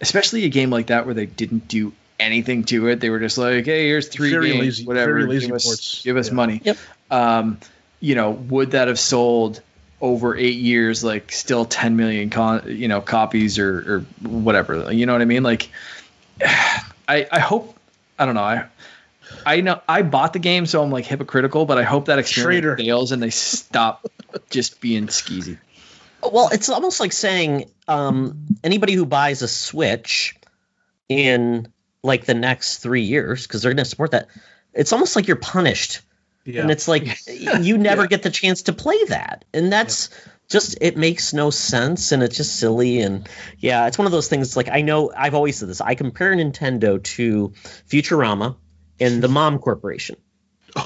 especially 0.00 0.44
a 0.44 0.48
game 0.50 0.70
like 0.70 0.86
that 0.88 1.04
where 1.06 1.14
they 1.14 1.26
didn't 1.26 1.66
do 1.66 1.92
anything 2.20 2.64
to 2.64 2.88
it, 2.88 3.00
they 3.00 3.10
were 3.10 3.18
just 3.20 3.38
like, 3.38 3.64
hey, 3.64 3.86
here's 3.86 4.08
three 4.08 4.30
Very 4.30 4.50
games, 4.50 4.60
lazy- 4.60 4.84
whatever, 4.86 5.14
very 5.14 5.26
lazy 5.26 5.46
give 5.46 5.56
us, 5.56 5.64
ports. 5.64 6.02
give 6.04 6.16
us 6.16 6.28
Yeah. 6.28 6.34
money. 6.34 6.60
Yep. 6.64 6.76
Um, 7.10 7.58
you 8.00 8.14
know, 8.14 8.30
would 8.30 8.70
that 8.72 8.86
have 8.88 8.98
sold? 9.00 9.62
over 10.00 10.36
eight 10.36 10.54
years, 10.58 11.02
like 11.02 11.32
still 11.32 11.64
10 11.64 11.96
million 11.96 12.30
con, 12.30 12.62
you 12.68 12.86
know, 12.86 13.00
copies 13.00 13.58
or, 13.58 13.96
or 13.96 14.28
whatever, 14.28 14.92
you 14.92 15.06
know 15.06 15.12
what 15.12 15.22
I 15.22 15.24
mean? 15.24 15.42
Like, 15.42 15.70
I, 16.40 17.26
I 17.32 17.40
hope, 17.40 17.76
I 18.16 18.24
don't 18.24 18.36
know. 18.36 18.42
I, 18.44 18.66
I 19.44 19.60
know 19.60 19.80
I 19.88 20.02
bought 20.02 20.34
the 20.34 20.38
game, 20.38 20.66
so 20.66 20.82
I'm 20.84 20.92
like 20.92 21.04
hypocritical, 21.04 21.64
but 21.66 21.78
I 21.78 21.82
hope 21.82 22.04
that 22.06 22.20
experiment 22.20 22.62
Traitor. 22.62 22.76
fails 22.76 23.10
and 23.10 23.20
they 23.20 23.30
stop 23.30 24.06
just 24.50 24.80
being 24.80 25.06
skeezy. 25.06 25.58
Well, 26.22 26.48
it's 26.52 26.68
almost 26.68 27.00
like 27.00 27.12
saying 27.12 27.70
um, 27.86 28.46
anybody 28.64 28.94
who 28.94 29.06
buys 29.06 29.42
a 29.42 29.48
Switch 29.48 30.34
in 31.08 31.72
like 32.02 32.24
the 32.24 32.34
next 32.34 32.78
three 32.78 33.02
years, 33.02 33.46
because 33.46 33.62
they're 33.62 33.72
going 33.72 33.84
to 33.84 33.88
support 33.88 34.12
that, 34.12 34.28
it's 34.72 34.92
almost 34.92 35.16
like 35.16 35.26
you're 35.26 35.36
punished. 35.36 36.00
Yeah. 36.44 36.62
And 36.62 36.70
it's 36.70 36.88
like 36.88 37.18
you 37.28 37.78
never 37.78 38.06
get 38.06 38.22
the 38.22 38.30
chance 38.30 38.62
to 38.62 38.72
play 38.72 39.04
that. 39.06 39.44
And 39.52 39.72
that's 39.72 40.10
just, 40.48 40.78
it 40.80 40.96
makes 40.96 41.34
no 41.34 41.50
sense 41.50 42.12
and 42.12 42.22
it's 42.22 42.36
just 42.36 42.56
silly. 42.56 43.00
And 43.00 43.28
yeah, 43.58 43.86
it's 43.86 43.98
one 43.98 44.06
of 44.06 44.12
those 44.12 44.28
things 44.28 44.56
like 44.56 44.68
I 44.68 44.82
know 44.82 45.12
I've 45.14 45.34
always 45.34 45.58
said 45.58 45.68
this. 45.68 45.80
I 45.80 45.94
compare 45.94 46.34
Nintendo 46.34 47.02
to 47.02 47.52
Futurama 47.88 48.56
and 48.98 49.22
the 49.22 49.28
Mom 49.28 49.58
Corporation. 49.58 50.16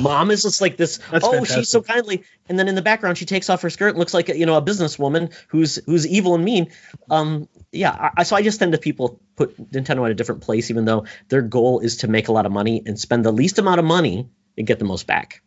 Mom 0.00 0.30
is 0.30 0.42
just 0.42 0.60
like 0.60 0.76
this. 0.76 0.98
That's 1.10 1.24
oh, 1.24 1.44
she's 1.44 1.68
so 1.68 1.82
kindly, 1.82 2.24
and 2.48 2.58
then 2.58 2.68
in 2.68 2.74
the 2.74 2.82
background 2.82 3.18
she 3.18 3.24
takes 3.26 3.50
off 3.50 3.62
her 3.62 3.70
skirt 3.70 3.88
and 3.90 3.98
looks 3.98 4.14
like 4.14 4.28
you 4.28 4.46
know 4.46 4.56
a 4.56 4.62
businesswoman 4.62 5.32
who's 5.48 5.76
who's 5.86 6.06
evil 6.06 6.34
and 6.34 6.44
mean. 6.44 6.70
Um, 7.10 7.48
yeah. 7.72 8.10
I, 8.16 8.22
so 8.22 8.36
I 8.36 8.42
just 8.42 8.58
tend 8.58 8.72
to 8.72 8.78
people 8.78 9.20
put 9.36 9.56
Nintendo 9.72 10.04
in 10.06 10.12
a 10.12 10.14
different 10.14 10.42
place, 10.42 10.70
even 10.70 10.84
though 10.84 11.06
their 11.28 11.42
goal 11.42 11.80
is 11.80 11.98
to 11.98 12.08
make 12.08 12.28
a 12.28 12.32
lot 12.32 12.46
of 12.46 12.52
money 12.52 12.82
and 12.84 12.98
spend 12.98 13.24
the 13.24 13.32
least 13.32 13.58
amount 13.58 13.80
of 13.80 13.84
money 13.84 14.28
and 14.56 14.66
get 14.66 14.78
the 14.78 14.84
most 14.84 15.06
back. 15.06 15.42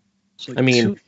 Like 0.47 0.57
I 0.59 0.61
mean, 0.61 0.83
two- 0.95 0.99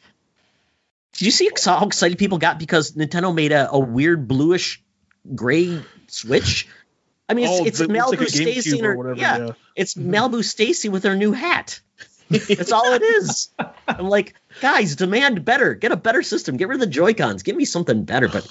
Did 1.14 1.26
you 1.26 1.32
see 1.32 1.50
how 1.66 1.86
excited 1.86 2.18
people 2.18 2.38
got 2.38 2.60
because 2.60 2.94
Nintendo 2.94 3.34
made 3.34 3.52
a, 3.52 3.72
a 3.72 3.80
weird 3.80 4.28
bluish 4.28 4.82
gray 5.36 5.82
Switch? 6.08 6.68
I 7.30 7.34
mean, 7.34 7.46
it's, 7.46 7.60
Oh, 7.62 7.66
it's 7.66 7.80
it's 7.82 7.92
Malibu 7.92 8.14
a 8.14 8.26
GameCube 8.26 8.30
Stacy 8.30 8.82
or 8.86 8.96
whatever, 8.96 9.20
yeah, 9.20 9.38
yeah. 9.38 9.52
it's 9.76 9.96
Malibu 9.96 10.44
Stacy 10.44 10.88
with 10.90 11.04
her 11.04 11.16
new 11.16 11.34
hat. 11.34 11.82
That's 12.30 12.72
all 12.72 12.94
it 12.94 13.02
is. 13.02 13.50
I'm 13.88 14.08
like, 14.10 14.36
guys, 14.62 14.96
demand 14.96 15.46
better. 15.46 15.74
Get 15.74 15.92
a 15.92 15.98
better 15.98 16.24
system. 16.24 16.58
Get 16.58 16.68
rid 16.68 16.76
of 16.76 16.82
the 16.82 16.88
Joy 16.88 17.14
Cons. 17.14 17.44
Give 17.44 17.56
me 17.56 17.66
something 17.66 18.04
better. 18.04 18.28
But 18.28 18.48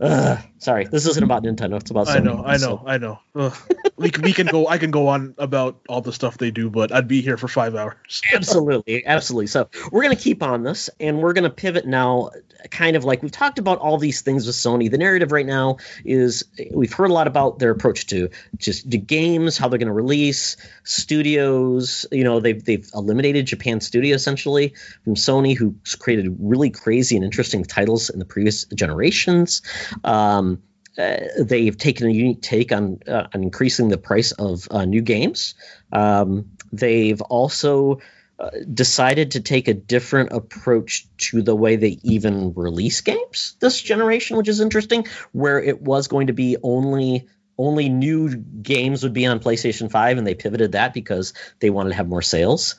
uh, 0.00 0.36
sorry, 0.58 0.86
this 0.86 1.06
isn't 1.06 1.22
about 1.22 1.42
Nintendo. 1.42 1.80
It's 1.80 1.90
about 1.90 2.06
Sony. 2.06 2.16
I 2.16 2.18
know, 2.20 2.42
I 2.44 2.52
know, 2.52 2.58
so- 2.58 2.82
I 2.86 2.98
know. 2.98 3.20
Ugh. 3.36 3.56
we 3.96 4.10
can, 4.10 4.22
we 4.22 4.32
can 4.32 4.46
go. 4.46 4.68
I 4.68 4.78
can 4.78 4.90
go 4.90 5.08
on 5.08 5.34
about 5.38 5.80
all 5.88 6.00
the 6.00 6.12
stuff 6.12 6.38
they 6.38 6.50
do, 6.50 6.70
but 6.70 6.92
I'd 6.92 7.08
be 7.08 7.20
here 7.20 7.36
for 7.36 7.48
five 7.48 7.74
hours. 7.74 7.94
absolutely 8.34 9.04
absolutely 9.06 9.46
so 9.46 9.68
we're 9.90 10.02
going 10.02 10.16
to 10.16 10.22
keep 10.22 10.42
on 10.42 10.62
this 10.62 10.90
and 11.00 11.20
we're 11.20 11.32
going 11.32 11.44
to 11.44 11.50
pivot 11.50 11.86
now 11.86 12.30
kind 12.70 12.96
of 12.96 13.04
like 13.04 13.22
we've 13.22 13.32
talked 13.32 13.58
about 13.58 13.78
all 13.78 13.98
these 13.98 14.22
things 14.22 14.46
with 14.46 14.56
sony 14.56 14.90
the 14.90 14.98
narrative 14.98 15.32
right 15.32 15.46
now 15.46 15.76
is 16.04 16.44
we've 16.72 16.92
heard 16.92 17.10
a 17.10 17.12
lot 17.12 17.26
about 17.26 17.58
their 17.58 17.70
approach 17.70 18.06
to 18.06 18.30
just 18.56 18.88
the 18.88 18.98
games 18.98 19.58
how 19.58 19.68
they're 19.68 19.78
going 19.78 19.86
to 19.86 19.92
release 19.92 20.56
studios 20.82 22.06
you 22.10 22.24
know 22.24 22.40
they've, 22.40 22.64
they've 22.64 22.88
eliminated 22.94 23.46
japan 23.46 23.80
studio 23.80 24.14
essentially 24.14 24.74
from 25.04 25.14
sony 25.14 25.33
who's 25.42 25.96
created 25.96 26.36
really 26.38 26.70
crazy 26.70 27.16
and 27.16 27.24
interesting 27.24 27.64
titles 27.64 28.10
in 28.10 28.18
the 28.18 28.24
previous 28.24 28.64
generations 28.66 29.62
um, 30.04 30.62
uh, 30.96 31.16
they've 31.38 31.76
taken 31.76 32.08
a 32.08 32.12
unique 32.12 32.42
take 32.42 32.70
on 32.70 33.00
uh, 33.08 33.26
on 33.34 33.42
increasing 33.42 33.88
the 33.88 33.98
price 33.98 34.32
of 34.32 34.68
uh, 34.70 34.84
new 34.84 35.00
games. 35.02 35.54
Um, 35.92 36.52
they've 36.72 37.20
also 37.20 38.00
uh, 38.38 38.50
decided 38.72 39.32
to 39.32 39.40
take 39.40 39.66
a 39.66 39.74
different 39.74 40.32
approach 40.32 41.06
to 41.16 41.42
the 41.42 41.54
way 41.54 41.76
they 41.76 41.98
even 42.02 42.54
release 42.54 43.00
games 43.00 43.56
this 43.60 43.80
generation, 43.80 44.36
which 44.36 44.48
is 44.48 44.60
interesting. 44.60 45.06
Where 45.32 45.60
it 45.60 45.82
was 45.82 46.06
going 46.06 46.28
to 46.28 46.32
be 46.32 46.56
only 46.62 47.28
only 47.58 47.88
new 47.88 48.34
games 48.36 49.02
would 49.02 49.12
be 49.12 49.26
on 49.26 49.40
PlayStation 49.40 49.90
5, 49.90 50.18
and 50.18 50.26
they 50.26 50.34
pivoted 50.34 50.72
that 50.72 50.92
because 50.92 51.34
they 51.60 51.70
wanted 51.70 51.90
to 51.90 51.96
have 51.96 52.08
more 52.08 52.22
sales. 52.22 52.76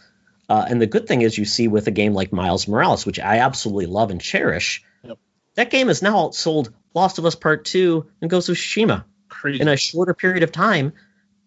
Uh, 0.47 0.65
and 0.69 0.81
the 0.81 0.85
good 0.87 1.07
thing 1.07 1.21
is, 1.21 1.37
you 1.37 1.45
see 1.45 1.67
with 1.67 1.87
a 1.87 1.91
game 1.91 2.13
like 2.13 2.31
Miles 2.31 2.67
Morales, 2.67 3.05
which 3.05 3.19
I 3.19 3.39
absolutely 3.39 3.87
love 3.87 4.11
and 4.11 4.21
cherish, 4.21 4.83
Yep. 5.03 5.17
that 5.55 5.69
game 5.71 5.87
has 5.87 6.01
now 6.01 6.15
outsold 6.15 6.71
Last 6.93 7.17
of 7.17 7.25
Us 7.25 7.35
Part 7.35 7.65
2 7.65 8.05
and 8.21 8.29
Ghost 8.29 8.49
of 8.49 8.55
Tsushima 8.55 9.03
Crazy. 9.27 9.61
in 9.61 9.67
a 9.67 9.75
shorter 9.75 10.13
period 10.13 10.43
of 10.43 10.51
time 10.51 10.93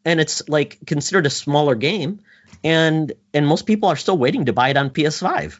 and 0.05 0.21
it's 0.21 0.49
like 0.49 0.79
considered 0.87 1.27
a 1.27 1.31
smaller 1.31 1.75
game 1.75 2.21
and 2.65 3.13
and 3.35 3.47
most 3.47 3.67
people 3.67 3.89
are 3.89 3.97
still 3.97 4.17
waiting 4.19 4.47
to 4.47 4.53
buy 4.53 4.69
it 4.71 4.77
on 4.77 4.91
PS5. 4.91 5.59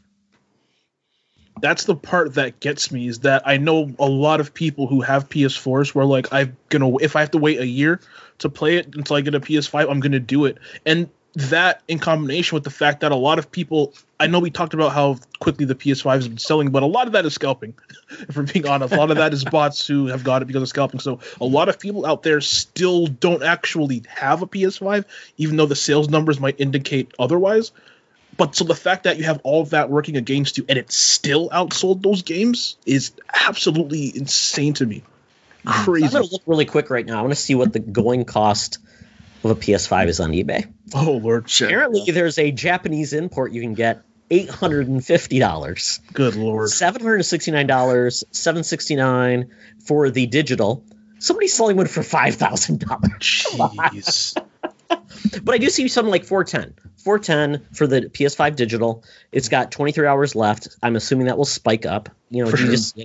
That's 1.61 1.85
the 1.85 1.97
part 1.97 2.35
that 2.35 2.61
gets 2.61 2.93
me 2.93 3.09
is 3.09 3.21
that 3.21 3.43
I 3.47 3.57
know 3.57 3.93
a 3.99 4.07
lot 4.09 4.41
of 4.41 4.55
people 4.55 4.87
who 4.87 5.01
have 5.01 5.29
PS4s 5.29 5.93
where 5.95 6.05
like 6.05 6.33
I'm 6.33 6.57
gonna 6.69 6.97
if 6.99 7.17
I 7.17 7.21
have 7.21 7.33
to 7.33 7.39
wait 7.39 7.59
a 7.59 7.67
year 7.67 8.01
to 8.39 8.49
play 8.49 8.77
it 8.77 8.95
until 8.95 9.17
I 9.17 9.23
get 9.23 9.35
a 9.35 9.41
PS5, 9.41 9.91
I'm 9.91 9.99
gonna 10.01 10.21
do 10.21 10.45
it. 10.45 10.59
And 10.87 11.11
that 11.35 11.83
in 11.87 11.99
combination 11.99 12.57
with 12.57 12.65
the 12.65 12.71
fact 12.71 13.01
that 13.01 13.13
a 13.13 13.17
lot 13.17 13.39
of 13.39 13.51
people 13.51 13.95
I 14.21 14.27
know 14.27 14.41
we 14.41 14.51
talked 14.51 14.75
about 14.75 14.93
how 14.93 15.19
quickly 15.39 15.65
the 15.65 15.77
PS5 15.77 16.13
has 16.13 16.29
been 16.29 16.39
selling, 16.39 16.71
but 16.71 16.83
a 16.83 16.87
lot 16.87 17.07
of 17.07 17.13
that 17.13 17.25
is 17.25 17.35
scalping. 17.35 17.75
If 18.11 18.37
we're 18.37 18.45
being 18.45 18.67
honest, 18.67 18.93
a 18.93 18.97
lot 18.97 19.11
of 19.11 19.19
that 19.19 19.35
is 19.35 19.45
bots 19.45 19.87
who 19.87 20.07
have 20.07 20.25
got 20.25 20.41
it 20.43 20.47
because 20.47 20.63
of 20.63 20.69
scalping. 20.69 20.99
So 20.99 21.21
a 21.41 21.45
lot 21.45 21.69
of 21.69 21.79
people 21.79 22.07
out 22.07 22.23
there 22.23 22.41
still 22.41 23.07
don't 23.07 23.43
actually 23.43 24.03
have 24.09 24.41
a 24.43 24.47
PS5, 24.47 25.05
even 25.37 25.57
though 25.57 25.67
the 25.67 25.77
sales 25.77 26.09
numbers 26.09 26.41
might 26.41 26.59
indicate 26.59 27.13
otherwise. 27.19 27.71
But 28.39 28.57
so 28.57 28.65
the 28.65 28.75
fact 28.75 29.05
that 29.05 29.19
you 29.19 29.25
have 29.25 29.41
all 29.45 29.61
of 29.61 29.71
that 29.71 29.91
working 29.91 30.17
against 30.17 30.57
you 30.57 30.65
and 30.69 30.79
it 30.79 30.91
still 30.91 31.51
outsold 31.51 32.03
those 32.03 32.23
games 32.23 32.77
is 32.87 33.13
absolutely 33.47 34.17
insane 34.17 34.73
to 34.75 34.87
me. 34.87 35.03
Crazy. 35.67 36.07
I'm 36.07 36.13
going 36.13 36.25
to 36.25 36.33
look 36.33 36.43
really 36.47 36.65
quick 36.65 36.89
right 36.89 37.05
now. 37.05 37.19
I 37.19 37.21
want 37.21 37.33
to 37.33 37.41
see 37.41 37.55
what 37.55 37.73
the 37.73 37.81
going 37.81 38.25
cost 38.25 38.79
of 39.45 39.51
a 39.51 39.55
PS5 39.55 40.09
is 40.09 40.21
on 40.21 40.33
eBay. 40.33 40.71
Oh 40.95 41.21
lord, 41.23 41.49
Sure. 41.49 41.69
Apparently 41.69 42.11
there's 42.13 42.39
a 42.39 42.51
Japanese 42.51 43.13
import 43.13 43.53
you 43.53 43.61
can 43.61 43.75
get 43.75 44.03
$850. 44.31 46.01
good 46.13 46.35
lord. 46.37 46.69
$769, 46.69 47.67
$769 47.67 49.49
for 49.87 50.11
the 50.11 50.27
digital. 50.27 50.85
somebody's 51.19 51.55
selling 51.55 51.77
one 51.77 51.87
for 51.87 52.03
five 52.03 52.35
thousand 52.37 52.81
dollars. 52.81 53.47
Jeez. 53.51 54.37
But 55.43 55.55
I 55.55 55.59
do 55.59 55.69
see 55.69 55.89
something 55.89 56.11
like 56.11 56.25
410. 56.25 56.88
410 56.99 57.75
for 57.75 57.87
the 57.87 58.03
PS5 58.03 58.57
digital. 58.57 59.05
It's 59.33 59.49
got 59.49 59.71
23 59.71 60.07
hours 60.07 60.35
left. 60.35 60.69
I'm 60.83 60.97
assuming 60.97 61.27
that 61.27 61.39
will 61.39 61.45
spike 61.45 61.87
up. 61.87 62.11
You 62.31 62.45
know, 62.45 62.51
you 62.51 62.57
sure. 62.57 62.71
just, 62.71 62.99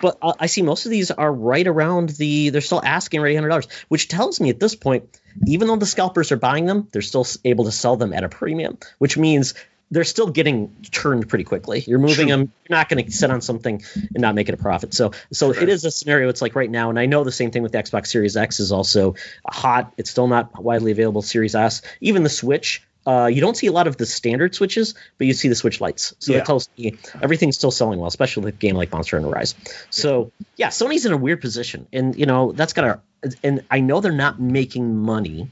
but 0.00 0.18
uh, 0.20 0.34
I 0.38 0.46
see 0.46 0.62
most 0.62 0.84
of 0.84 0.90
these 0.90 1.10
are 1.10 1.32
right 1.32 1.66
around 1.66 2.10
the. 2.10 2.50
They're 2.50 2.60
still 2.60 2.82
asking 2.84 3.22
right 3.22 3.34
hundred 3.34 3.48
dollars, 3.48 3.68
which 3.88 4.08
tells 4.08 4.40
me 4.40 4.50
at 4.50 4.60
this 4.60 4.74
point, 4.74 5.18
even 5.46 5.68
though 5.68 5.76
the 5.76 5.86
scalpers 5.86 6.30
are 6.32 6.36
buying 6.36 6.66
them, 6.66 6.88
they're 6.92 7.02
still 7.02 7.26
able 7.44 7.64
to 7.64 7.72
sell 7.72 7.96
them 7.96 8.12
at 8.12 8.24
a 8.24 8.28
premium, 8.28 8.78
which 8.98 9.16
means 9.16 9.54
they're 9.90 10.04
still 10.04 10.28
getting 10.28 10.74
turned 10.90 11.28
pretty 11.28 11.44
quickly. 11.44 11.84
You're 11.86 11.98
moving 11.98 12.28
them. 12.28 12.52
You're 12.68 12.78
not 12.78 12.88
going 12.88 13.04
to 13.04 13.10
sit 13.10 13.30
on 13.30 13.40
something 13.40 13.82
and 13.94 14.20
not 14.20 14.34
make 14.34 14.48
it 14.48 14.54
a 14.54 14.58
profit. 14.58 14.92
So, 14.94 15.12
so 15.32 15.52
it 15.52 15.68
is 15.68 15.84
a 15.84 15.90
scenario. 15.90 16.28
It's 16.28 16.42
like 16.42 16.56
right 16.56 16.70
now, 16.70 16.90
and 16.90 16.98
I 16.98 17.06
know 17.06 17.22
the 17.22 17.32
same 17.32 17.52
thing 17.52 17.62
with 17.62 17.72
the 17.72 17.78
Xbox 17.78 18.08
Series 18.08 18.36
X 18.36 18.58
is 18.58 18.72
also 18.72 19.14
hot. 19.46 19.92
It's 19.96 20.10
still 20.10 20.26
not 20.26 20.60
widely 20.60 20.90
available. 20.90 21.22
Series 21.22 21.54
S, 21.54 21.82
even 22.00 22.22
the 22.22 22.28
Switch. 22.28 22.82
Uh, 23.06 23.26
you 23.26 23.40
don't 23.40 23.56
see 23.56 23.68
a 23.68 23.72
lot 23.72 23.86
of 23.86 23.96
the 23.96 24.04
standard 24.04 24.54
switches, 24.54 24.94
but 25.16 25.26
you 25.26 25.32
see 25.32 25.48
the 25.48 25.54
Switch 25.54 25.80
lights. 25.80 26.14
So 26.18 26.32
Yeah. 26.32 26.38
that 26.38 26.46
tells 26.46 26.68
me 26.76 26.98
everything's 27.22 27.56
still 27.56 27.70
selling 27.70 27.98
well, 28.00 28.08
especially 28.08 28.44
with 28.44 28.54
a 28.54 28.56
game 28.58 28.74
like 28.74 28.90
Monster 28.90 29.16
Hunter 29.18 29.32
Rise. 29.32 29.54
So 29.90 30.32
yeah, 30.56 30.68
Sony's 30.68 31.06
in 31.06 31.12
a 31.12 31.16
weird 31.16 31.40
position, 31.40 31.86
and 31.92 32.16
you 32.16 32.26
know 32.26 32.52
that's 32.52 32.72
to. 32.72 33.00
And 33.42 33.64
I 33.70 33.80
know 33.80 34.00
they're 34.00 34.12
not 34.12 34.40
making 34.40 34.96
money 34.96 35.48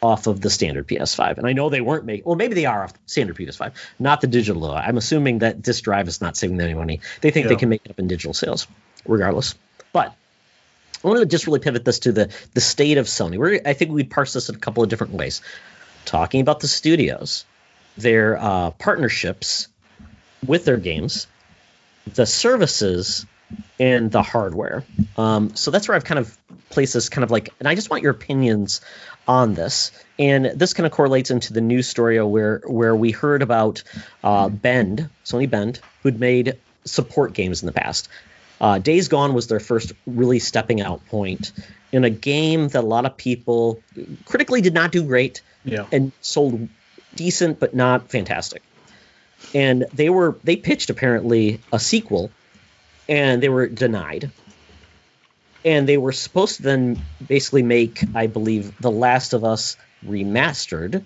off 0.00 0.26
of 0.26 0.40
the 0.40 0.50
standard 0.50 0.86
PS5, 0.86 1.38
and 1.38 1.46
I 1.46 1.52
know 1.52 1.70
they 1.70 1.80
weren't 1.80 2.04
making. 2.04 2.24
Well, 2.24 2.36
maybe 2.36 2.54
they 2.54 2.66
are 2.66 2.84
off 2.84 2.92
the 2.92 2.98
standard 3.06 3.36
PS5, 3.36 3.72
not 3.98 4.20
the 4.20 4.26
digital. 4.26 4.64
I'm 4.70 4.96
assuming 4.96 5.40
that 5.40 5.62
disk 5.62 5.84
drive 5.84 6.08
is 6.08 6.20
not 6.20 6.36
saving 6.36 6.56
them 6.56 6.66
any 6.66 6.74
money. 6.74 7.00
They 7.20 7.30
think 7.30 7.48
they 7.48 7.56
can 7.56 7.68
make 7.68 7.82
it 7.84 7.90
up 7.90 7.98
in 7.98 8.08
digital 8.08 8.34
sales, 8.34 8.66
regardless. 9.06 9.54
But 9.92 10.14
I 11.04 11.08
want 11.08 11.20
to 11.20 11.26
just 11.26 11.46
really 11.46 11.60
pivot 11.60 11.84
this 11.84 12.00
to 12.00 12.12
the 12.12 12.32
the 12.54 12.60
state 12.60 12.98
of 12.98 13.06
Sony. 13.06 13.38
We're, 13.38 13.60
I 13.64 13.72
think 13.72 13.90
we'd 13.90 14.10
parse 14.10 14.32
this 14.32 14.48
in 14.48 14.54
a 14.54 14.58
couple 14.58 14.82
of 14.82 14.88
different 14.88 15.14
ways. 15.14 15.42
Talking 16.08 16.40
about 16.40 16.60
the 16.60 16.68
studios, 16.68 17.44
their 17.98 18.38
uh, 18.38 18.70
partnerships 18.70 19.68
with 20.46 20.64
their 20.64 20.78
games, 20.78 21.26
the 22.06 22.24
services, 22.24 23.26
and 23.78 24.10
the 24.10 24.22
hardware. 24.22 24.84
Um, 25.18 25.54
so 25.54 25.70
that's 25.70 25.86
where 25.86 25.94
I've 25.94 26.06
kind 26.06 26.18
of 26.18 26.34
placed 26.70 26.94
this 26.94 27.10
kind 27.10 27.24
of 27.24 27.30
like, 27.30 27.50
and 27.60 27.68
I 27.68 27.74
just 27.74 27.90
want 27.90 28.02
your 28.02 28.12
opinions 28.12 28.80
on 29.26 29.52
this. 29.52 29.92
And 30.18 30.46
this 30.46 30.72
kind 30.72 30.86
of 30.86 30.92
correlates 30.92 31.30
into 31.30 31.52
the 31.52 31.60
news 31.60 31.86
story 31.86 32.18
where 32.22 32.62
where 32.64 32.96
we 32.96 33.10
heard 33.10 33.42
about 33.42 33.82
uh, 34.24 34.48
Bend, 34.48 35.10
Sony 35.26 35.50
Bend, 35.50 35.78
who'd 36.02 36.18
made 36.18 36.56
support 36.86 37.34
games 37.34 37.62
in 37.62 37.66
the 37.66 37.72
past. 37.72 38.08
Uh, 38.62 38.78
Days 38.78 39.08
Gone 39.08 39.34
was 39.34 39.46
their 39.46 39.60
first 39.60 39.92
really 40.06 40.38
stepping 40.38 40.80
out 40.80 41.04
point 41.08 41.52
in 41.92 42.04
a 42.04 42.10
game 42.10 42.68
that 42.68 42.82
a 42.82 42.86
lot 42.86 43.04
of 43.04 43.18
people 43.18 43.82
critically 44.24 44.62
did 44.62 44.72
not 44.72 44.90
do 44.90 45.04
great 45.04 45.42
Yeah. 45.68 45.86
and 45.92 46.12
sold 46.20 46.68
decent 47.14 47.60
but 47.60 47.74
not 47.74 48.10
fantastic. 48.10 48.62
And 49.54 49.86
they 49.92 50.10
were 50.10 50.36
they 50.44 50.56
pitched 50.56 50.90
apparently 50.90 51.60
a 51.72 51.78
sequel 51.78 52.30
and 53.08 53.42
they 53.42 53.48
were 53.48 53.66
denied. 53.66 54.30
And 55.64 55.88
they 55.88 55.96
were 55.96 56.12
supposed 56.12 56.56
to 56.56 56.62
then 56.62 57.02
basically 57.26 57.62
make, 57.62 58.02
I 58.14 58.28
believe, 58.28 58.78
The 58.80 58.90
Last 58.90 59.32
of 59.32 59.44
Us 59.44 59.76
remastered, 60.04 61.04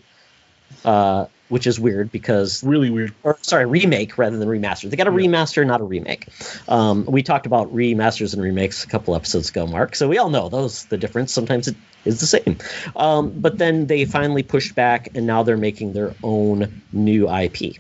uh, 0.84 1.26
which 1.52 1.66
is 1.66 1.78
weird 1.78 2.10
because 2.10 2.64
Really 2.64 2.88
weird. 2.88 3.12
or 3.22 3.36
sorry, 3.42 3.66
remake 3.66 4.16
rather 4.16 4.38
than 4.38 4.48
remaster. 4.48 4.88
They 4.88 4.96
got 4.96 5.06
a 5.06 5.10
remaster, 5.10 5.66
not 5.66 5.82
a 5.82 5.84
remake. 5.84 6.26
Um, 6.66 7.04
we 7.04 7.22
talked 7.22 7.44
about 7.44 7.74
remasters 7.74 8.32
and 8.32 8.42
remakes 8.42 8.84
a 8.84 8.86
couple 8.86 9.14
episodes 9.14 9.50
ago, 9.50 9.66
Mark. 9.66 9.94
So 9.94 10.08
we 10.08 10.16
all 10.16 10.30
know 10.30 10.48
those 10.48 10.86
the 10.86 10.96
difference. 10.96 11.30
Sometimes 11.30 11.68
it 11.68 11.76
is 12.06 12.20
the 12.20 12.26
same. 12.26 12.56
Um, 12.96 13.32
but 13.36 13.58
then 13.58 13.86
they 13.86 14.06
finally 14.06 14.42
pushed 14.42 14.74
back, 14.74 15.10
and 15.14 15.26
now 15.26 15.42
they're 15.42 15.58
making 15.58 15.92
their 15.92 16.14
own 16.22 16.80
new 16.90 17.30
IP. 17.30 17.76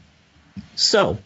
So, 0.76 1.16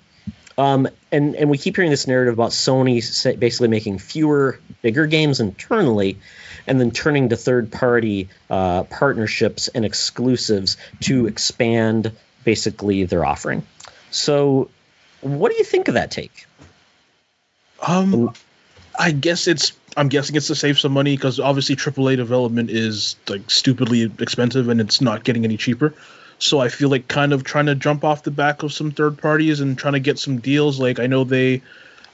um, 0.56 0.86
and 1.10 1.34
and 1.34 1.50
we 1.50 1.58
keep 1.58 1.74
hearing 1.74 1.90
this 1.90 2.06
narrative 2.06 2.34
about 2.34 2.52
Sony 2.52 3.00
basically 3.40 3.66
making 3.66 3.98
fewer, 3.98 4.60
bigger 4.82 5.06
games 5.06 5.40
internally, 5.40 6.20
and 6.68 6.80
then 6.80 6.92
turning 6.92 7.30
to 7.30 7.36
third-party 7.36 8.28
uh, 8.48 8.84
partnerships 8.84 9.66
and 9.66 9.84
exclusives 9.84 10.76
to 11.00 11.26
expand 11.26 12.12
basically 12.46 13.04
they're 13.04 13.26
offering. 13.26 13.66
So, 14.10 14.70
what 15.20 15.52
do 15.52 15.58
you 15.58 15.64
think 15.64 15.88
of 15.88 15.94
that 15.94 16.10
take? 16.10 16.46
Um, 17.86 18.32
I 18.98 19.10
guess 19.10 19.46
it's. 19.46 19.72
I'm 19.98 20.08
guessing 20.08 20.36
it's 20.36 20.46
to 20.48 20.54
save 20.54 20.78
some 20.78 20.92
money 20.92 21.16
because 21.16 21.40
obviously 21.40 21.74
AAA 21.74 22.16
development 22.16 22.70
is 22.70 23.16
like 23.28 23.50
stupidly 23.50 24.12
expensive 24.18 24.68
and 24.68 24.78
it's 24.78 25.00
not 25.00 25.24
getting 25.24 25.44
any 25.44 25.56
cheaper. 25.56 25.94
So 26.38 26.60
I 26.60 26.68
feel 26.68 26.90
like 26.90 27.08
kind 27.08 27.32
of 27.32 27.44
trying 27.44 27.66
to 27.66 27.74
jump 27.74 28.04
off 28.04 28.22
the 28.22 28.30
back 28.30 28.62
of 28.62 28.74
some 28.74 28.90
third 28.90 29.16
parties 29.16 29.60
and 29.60 29.78
trying 29.78 29.94
to 29.94 30.00
get 30.00 30.18
some 30.18 30.38
deals. 30.38 30.78
Like 30.78 31.00
I 31.00 31.06
know 31.06 31.24
they, 31.24 31.62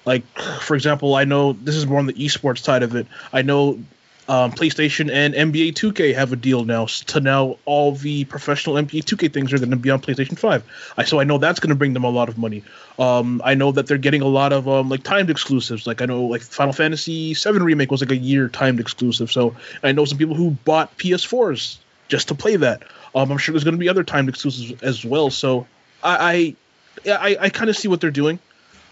like 0.04 0.24
for 0.60 0.76
example, 0.76 1.16
I 1.16 1.24
know 1.24 1.54
this 1.54 1.74
is 1.74 1.84
more 1.84 1.98
on 1.98 2.06
the 2.06 2.12
esports 2.12 2.60
side 2.60 2.84
of 2.84 2.94
it. 2.94 3.08
I 3.32 3.42
know 3.42 3.80
um, 4.28 4.52
PlayStation 4.52 5.10
and 5.12 5.34
NBA 5.34 5.72
2K 5.72 6.14
have 6.14 6.32
a 6.32 6.36
deal 6.36 6.64
now. 6.64 6.86
To 6.86 7.20
now, 7.20 7.58
all 7.64 7.92
the 7.92 8.24
professional 8.24 8.76
NBA 8.76 9.02
2K 9.02 9.32
things 9.32 9.52
are 9.52 9.58
going 9.58 9.70
to 9.70 9.76
be 9.76 9.90
on 9.90 10.00
PlayStation 10.00 10.38
5. 10.38 10.94
I 10.96 11.04
so 11.04 11.18
I 11.18 11.24
know 11.24 11.38
that's 11.38 11.58
going 11.58 11.70
to 11.70 11.74
bring 11.74 11.92
them 11.92 12.04
a 12.04 12.10
lot 12.10 12.28
of 12.28 12.38
money. 12.38 12.62
Um, 12.98 13.42
I 13.44 13.54
know 13.54 13.72
that 13.72 13.86
they're 13.86 13.98
getting 13.98 14.22
a 14.22 14.28
lot 14.28 14.52
of 14.52 14.68
um, 14.68 14.88
like 14.88 15.02
timed 15.02 15.28
exclusives. 15.28 15.86
Like 15.86 16.02
I 16.02 16.06
know 16.06 16.24
like 16.24 16.42
Final 16.42 16.72
Fantasy 16.72 17.34
7 17.34 17.62
remake 17.62 17.90
was 17.90 18.00
like 18.00 18.10
a 18.10 18.16
year 18.16 18.48
timed 18.48 18.78
exclusive. 18.78 19.30
So 19.32 19.56
I 19.82 19.92
know 19.92 20.04
some 20.04 20.18
people 20.18 20.36
who 20.36 20.52
bought 20.52 20.96
PS4s 20.98 21.78
just 22.08 22.28
to 22.28 22.34
play 22.34 22.56
that. 22.56 22.84
Um, 23.14 23.30
I'm 23.30 23.38
sure 23.38 23.52
there's 23.52 23.64
going 23.64 23.74
to 23.74 23.80
be 23.80 23.88
other 23.88 24.04
timed 24.04 24.28
exclusives 24.28 24.82
as 24.82 25.04
well. 25.04 25.30
So 25.30 25.66
I 26.02 26.56
I 27.06 27.16
I, 27.18 27.36
I 27.40 27.48
kind 27.48 27.70
of 27.70 27.76
see 27.76 27.88
what 27.88 28.00
they're 28.00 28.10
doing. 28.10 28.38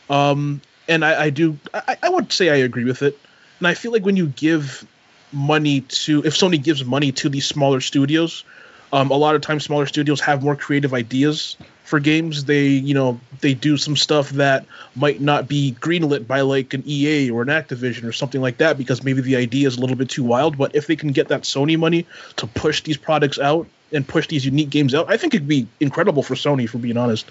Um, 0.09 0.61
and 0.89 1.05
I, 1.05 1.25
I 1.25 1.31
do 1.31 1.57
I, 1.73 1.97
I 2.03 2.09
would 2.09 2.33
say 2.33 2.51
I 2.51 2.57
agree 2.57 2.85
with 2.85 3.03
it. 3.03 3.17
And 3.59 3.69
I 3.69 3.75
feel 3.75 3.93
like 3.93 4.05
when 4.05 4.17
you 4.17 4.27
give 4.27 4.87
money 5.33 5.83
to 5.83 6.23
if 6.25 6.35
Sony 6.35 6.63
gives 6.63 6.85
money 6.85 7.13
to 7.13 7.29
these 7.29 7.47
smaller 7.47 7.81
studios, 7.81 8.45
um, 8.93 9.11
a 9.11 9.17
lot 9.17 9.35
of 9.35 9.43
times 9.43 9.65
smaller 9.65 9.87
studios 9.87 10.21
have 10.21 10.43
more 10.43 10.57
creative 10.57 10.93
ideas 10.95 11.57
for 11.85 12.01
games. 12.01 12.45
They 12.45 12.67
you 12.67 12.95
know 12.95 13.21
they 13.41 13.55
do 13.55 13.77
some 13.77 13.97
stuff 13.97 14.31
that 14.31 14.67
might 14.95 15.21
not 15.21 15.49
be 15.49 15.77
greenlit 15.81 16.27
by 16.27 16.41
like 16.43 16.75
an 16.75 16.83
EA 16.87 17.31
or 17.31 17.43
an 17.43 17.49
Activision 17.49 18.05
or 18.05 18.13
something 18.13 18.41
like 18.41 18.59
that 18.59 18.79
because 18.79 19.03
maybe 19.03 19.21
the 19.21 19.37
idea 19.37 19.67
is 19.67 19.77
a 19.77 19.81
little 19.81 19.97
bit 19.97 20.09
too 20.09 20.25
wild. 20.25 20.57
But 20.59 20.75
if 20.75 20.87
they 20.87 20.97
can 20.97 21.13
get 21.13 21.29
that 21.29 21.43
Sony 21.43 21.79
money 21.79 22.07
to 22.37 22.47
push 22.47 22.83
these 22.83 22.97
products 22.97 23.39
out 23.39 23.67
and 23.93 24.07
push 24.07 24.29
these 24.29 24.45
unique 24.45 24.71
games 24.71 24.95
out, 24.95 25.11
I 25.11 25.17
think 25.17 25.35
it'd 25.35 25.49
be 25.49 25.67
incredible 25.81 26.23
for 26.23 26.35
Sony. 26.35 26.69
For 26.69 26.79
being 26.79 26.97
honest. 26.97 27.31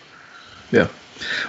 Yeah. 0.72 0.88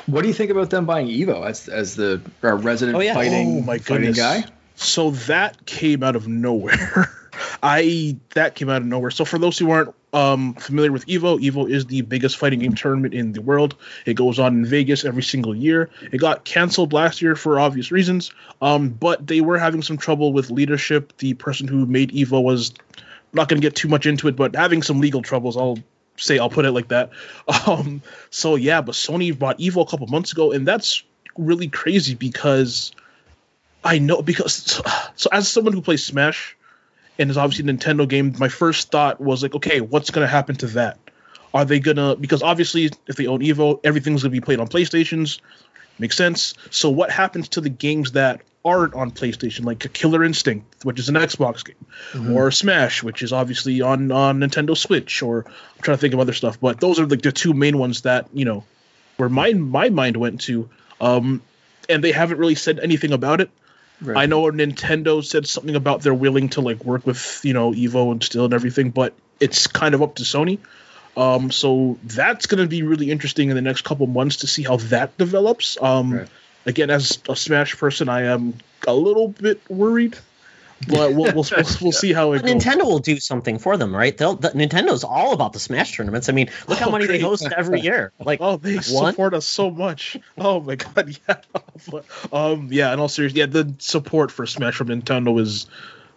What 0.07 0.23
do 0.23 0.29
you 0.29 0.35
think 0.35 0.51
about 0.51 0.70
them 0.70 0.87
buying 0.87 1.07
Evo 1.07 1.47
as 1.47 1.69
as 1.69 1.95
the 1.95 2.20
our 2.43 2.57
resident 2.57 2.97
Oh, 2.97 3.01
yeah. 3.01 3.15
fighting 3.15 3.59
Oh, 3.59 3.62
my 3.62 3.79
fighting 3.79 4.12
guy? 4.12 4.45
So 4.81 5.11
that 5.11 5.66
came 5.66 6.02
out 6.02 6.16
of 6.16 6.27
nowhere. 6.27 7.11
I 7.62 8.16
that 8.31 8.55
came 8.55 8.70
out 8.70 8.81
of 8.81 8.86
nowhere. 8.86 9.11
So 9.11 9.27
for 9.27 9.39
those 9.39 9.59
who 9.59 9.70
aren't 9.70 9.94
um, 10.15 10.55
familiar 10.55 10.90
with 10.90 11.05
Evo, 11.07 11.39
Evo 11.39 11.70
is 11.70 11.85
the 11.85 12.01
biggest 12.01 12.39
fighting 12.39 12.61
game 12.61 12.74
tournament 12.74 13.12
in 13.12 13.32
the 13.32 13.43
world. 13.43 13.77
It 14.07 14.15
goes 14.15 14.39
on 14.39 14.55
in 14.55 14.65
Vegas 14.65 15.05
every 15.05 15.23
single 15.23 15.55
year. 15.55 15.90
It 16.11 16.19
got 16.19 16.44
canceled 16.44 16.94
last 16.94 17.20
year 17.20 17.36
for 17.36 17.61
obvious 17.61 17.93
reasons, 17.93 18.32
um, 18.62 18.89
but 18.89 19.27
they 19.27 19.43
were 19.43 19.59
having 19.59 19.82
some 19.82 19.98
trouble 19.98 20.32
with 20.32 20.51
leadership. 20.51 21.15
The 21.19 21.35
person 21.35 21.69
who 21.69 21.85
made 21.85 22.12
Evo 22.12 22.43
was 22.43 22.73
I'm 22.98 23.05
not 23.35 23.51
going 23.51 23.61
to 23.61 23.66
get 23.66 23.77
too 23.77 23.89
much 23.89 24.07
into 24.07 24.28
it, 24.28 24.36
but 24.36 24.57
having 24.57 24.82
some 24.82 25.01
legal 25.01 25.20
troubles. 25.20 25.59
I'll 25.59 25.78
say 26.16 26.39
I'll 26.39 26.51
put 26.51 26.65
it 26.65 26.73
like 26.73 26.89
that. 26.89 27.11
Um, 27.66 28.01
so 28.31 28.55
yeah, 28.55 28.81
but 28.81 28.94
Sony 28.94 29.39
bought 29.39 29.59
Evo 29.59 29.82
a 29.82 29.90
couple 29.90 30.07
months 30.07 30.32
ago, 30.32 30.52
and 30.52 30.66
that's 30.66 31.02
really 31.36 31.69
crazy 31.69 32.15
because 32.15 32.93
I 33.82 33.98
know 33.98 34.23
because 34.23 34.55
so, 34.55 34.82
so 35.16 35.31
as 35.32 35.48
someone 35.48 35.73
who 35.73 35.82
plays 35.82 36.05
Smash 36.05 36.57
and 37.19 37.31
is 37.31 37.36
obviously 37.36 37.70
a 37.70 37.74
Nintendo 37.74 38.09
game, 38.09 38.35
my 38.39 38.48
first 38.48 38.90
thought 38.90 39.20
was 39.20 39.43
like, 39.43 39.55
okay, 39.55 39.81
what's 39.81 40.11
gonna 40.11 40.27
happen 40.27 40.57
to 40.57 40.66
that? 40.69 40.98
Are 41.52 41.65
they 41.65 41.81
gonna 41.81 42.16
because 42.16 42.43
obviously 42.43 42.90
if 43.07 43.16
they 43.16 43.27
own 43.27 43.40
Evo, 43.40 43.81
everything's 43.85 44.23
gonna 44.23 44.32
be 44.32 44.40
played 44.40 44.61
on 44.61 44.69
PlayStations. 44.69 45.40
Makes 45.98 46.16
sense. 46.16 46.55
So 46.70 46.90
what 46.90 47.11
happens 47.11 47.51
to 47.51 47.61
the 47.61 47.69
games 47.69 48.12
that 48.12 48.43
aren't 48.65 48.94
on 48.94 49.11
PlayStation, 49.11 49.65
like 49.65 49.93
Killer 49.93 50.23
Instinct, 50.23 50.85
which 50.85 50.98
is 50.98 51.09
an 51.09 51.15
Xbox 51.15 51.65
game, 51.65 52.35
or 52.35 52.51
Smash, 52.51 53.02
which 53.02 53.23
is 53.23 53.32
obviously 53.32 53.81
on 53.81 54.12
on 54.12 54.40
Nintendo 54.40 54.77
Switch, 54.77 55.23
or 55.23 55.44
I'm 55.47 55.82
trying 55.82 55.97
to 55.97 56.01
think 56.01 56.15
of 56.15 56.20
other 56.20 56.32
stuff, 56.32 56.61
but 56.61 56.81
those 56.81 57.01
are 57.01 57.07
like 57.07 57.23
the 57.23 57.32
two 57.32 57.55
main 57.55 57.78
ones 57.78 58.02
that 58.02 58.28
you 58.32 58.44
know 58.44 58.65
where 59.16 59.28
my 59.28 59.52
my 59.52 59.89
mind 59.89 60.16
went 60.16 60.43
to. 60.43 60.69
Um, 61.01 61.43
and 61.89 62.05
they 62.05 62.12
haven't 62.12 62.39
really 62.39 62.55
said 62.55 62.78
anything 62.78 63.12
about 63.12 63.40
it. 63.40 63.51
Right. 64.03 64.17
I 64.17 64.27
know 64.27 64.45
Nintendo 64.45 65.25
said 65.25 65.47
something 65.47 65.77
about 65.77 66.03
they're 66.03 66.15
willing 66.15 66.49
to 66.51 66.61
like 66.61 66.85
work 66.85 67.07
with 67.07 67.41
you 67.45 67.53
know 67.53 67.73
Evo 67.73 68.13
and 68.13 68.23
still 68.23 68.47
and 68.47 68.55
everything, 68.55 68.91
but 68.91 69.15
it's 69.41 69.67
kind 69.67 69.95
of 69.95 70.03
up 70.03 70.17
to 70.17 70.23
Sony. 70.23 70.59
Um, 71.17 71.51
so 71.51 71.99
that's 72.05 72.47
going 72.47 72.63
to 72.63 72.69
be 72.69 72.83
really 72.83 73.11
interesting 73.11 73.51
in 73.51 73.57
the 73.57 73.63
next 73.63 73.83
couple 73.83 74.07
months 74.07 74.37
to 74.37 74.47
see 74.47 74.63
how 74.63 74.77
that 74.77 75.17
develops. 75.19 75.77
Um, 75.81 76.13
Right. 76.13 76.29
Again, 76.67 76.91
as 76.91 77.19
a 77.27 77.35
Smash 77.35 77.79
person, 77.79 78.11
I 78.11 78.25
am 78.25 78.53
a 78.87 78.93
little 78.93 79.29
bit 79.29 79.63
worried 79.71 80.19
but 80.89 81.12
we'll 81.15 81.32
we'll, 81.32 81.35
we'll, 81.35 81.44
we'll 81.82 81.93
see 81.93 82.12
how 82.12 82.32
it 82.32 82.43
But 82.43 82.47
goes. 82.52 82.62
Nintendo 82.65 82.85
will 82.85 82.98
do 82.98 83.19
something 83.20 83.59
for 83.59 83.77
them, 83.77 83.94
right? 83.94 84.16
They'll 84.16 84.35
the, 84.36 84.51
Nintendo's 84.51 85.05
all 85.05 85.32
about 85.32 85.52
the 85.52 85.59
Smash 85.59 85.97
tournaments. 85.97 86.28
I 86.28 86.32
mean, 86.32 86.51
look 86.69 86.78
how 86.78 86.89
Oh, 86.89 86.93
many 86.93 87.07
they 87.07 87.20
host 87.20 87.47
every 87.57 87.81
year. 87.82 88.12
Like 88.19 88.40
Oh, 88.40 88.57
they 88.57 88.74
one. 88.77 89.12
support 89.12 89.35
us 89.35 89.47
so 89.47 89.70
much. 89.70 90.16
Oh 90.39 90.61
my 90.61 90.77
god, 90.77 91.16
yeah. 91.28 91.36
But, 91.90 92.05
um, 92.32 92.69
yeah. 92.70 92.93
In 92.93 93.01
all 93.01 93.09
seriousness, 93.09 93.39
yeah, 93.39 93.47
the 93.47 93.74
support 93.78 94.31
for 94.31 94.47
Smash 94.47 94.74
from 94.77 94.89
Nintendo 94.89 95.39
is 95.40 95.66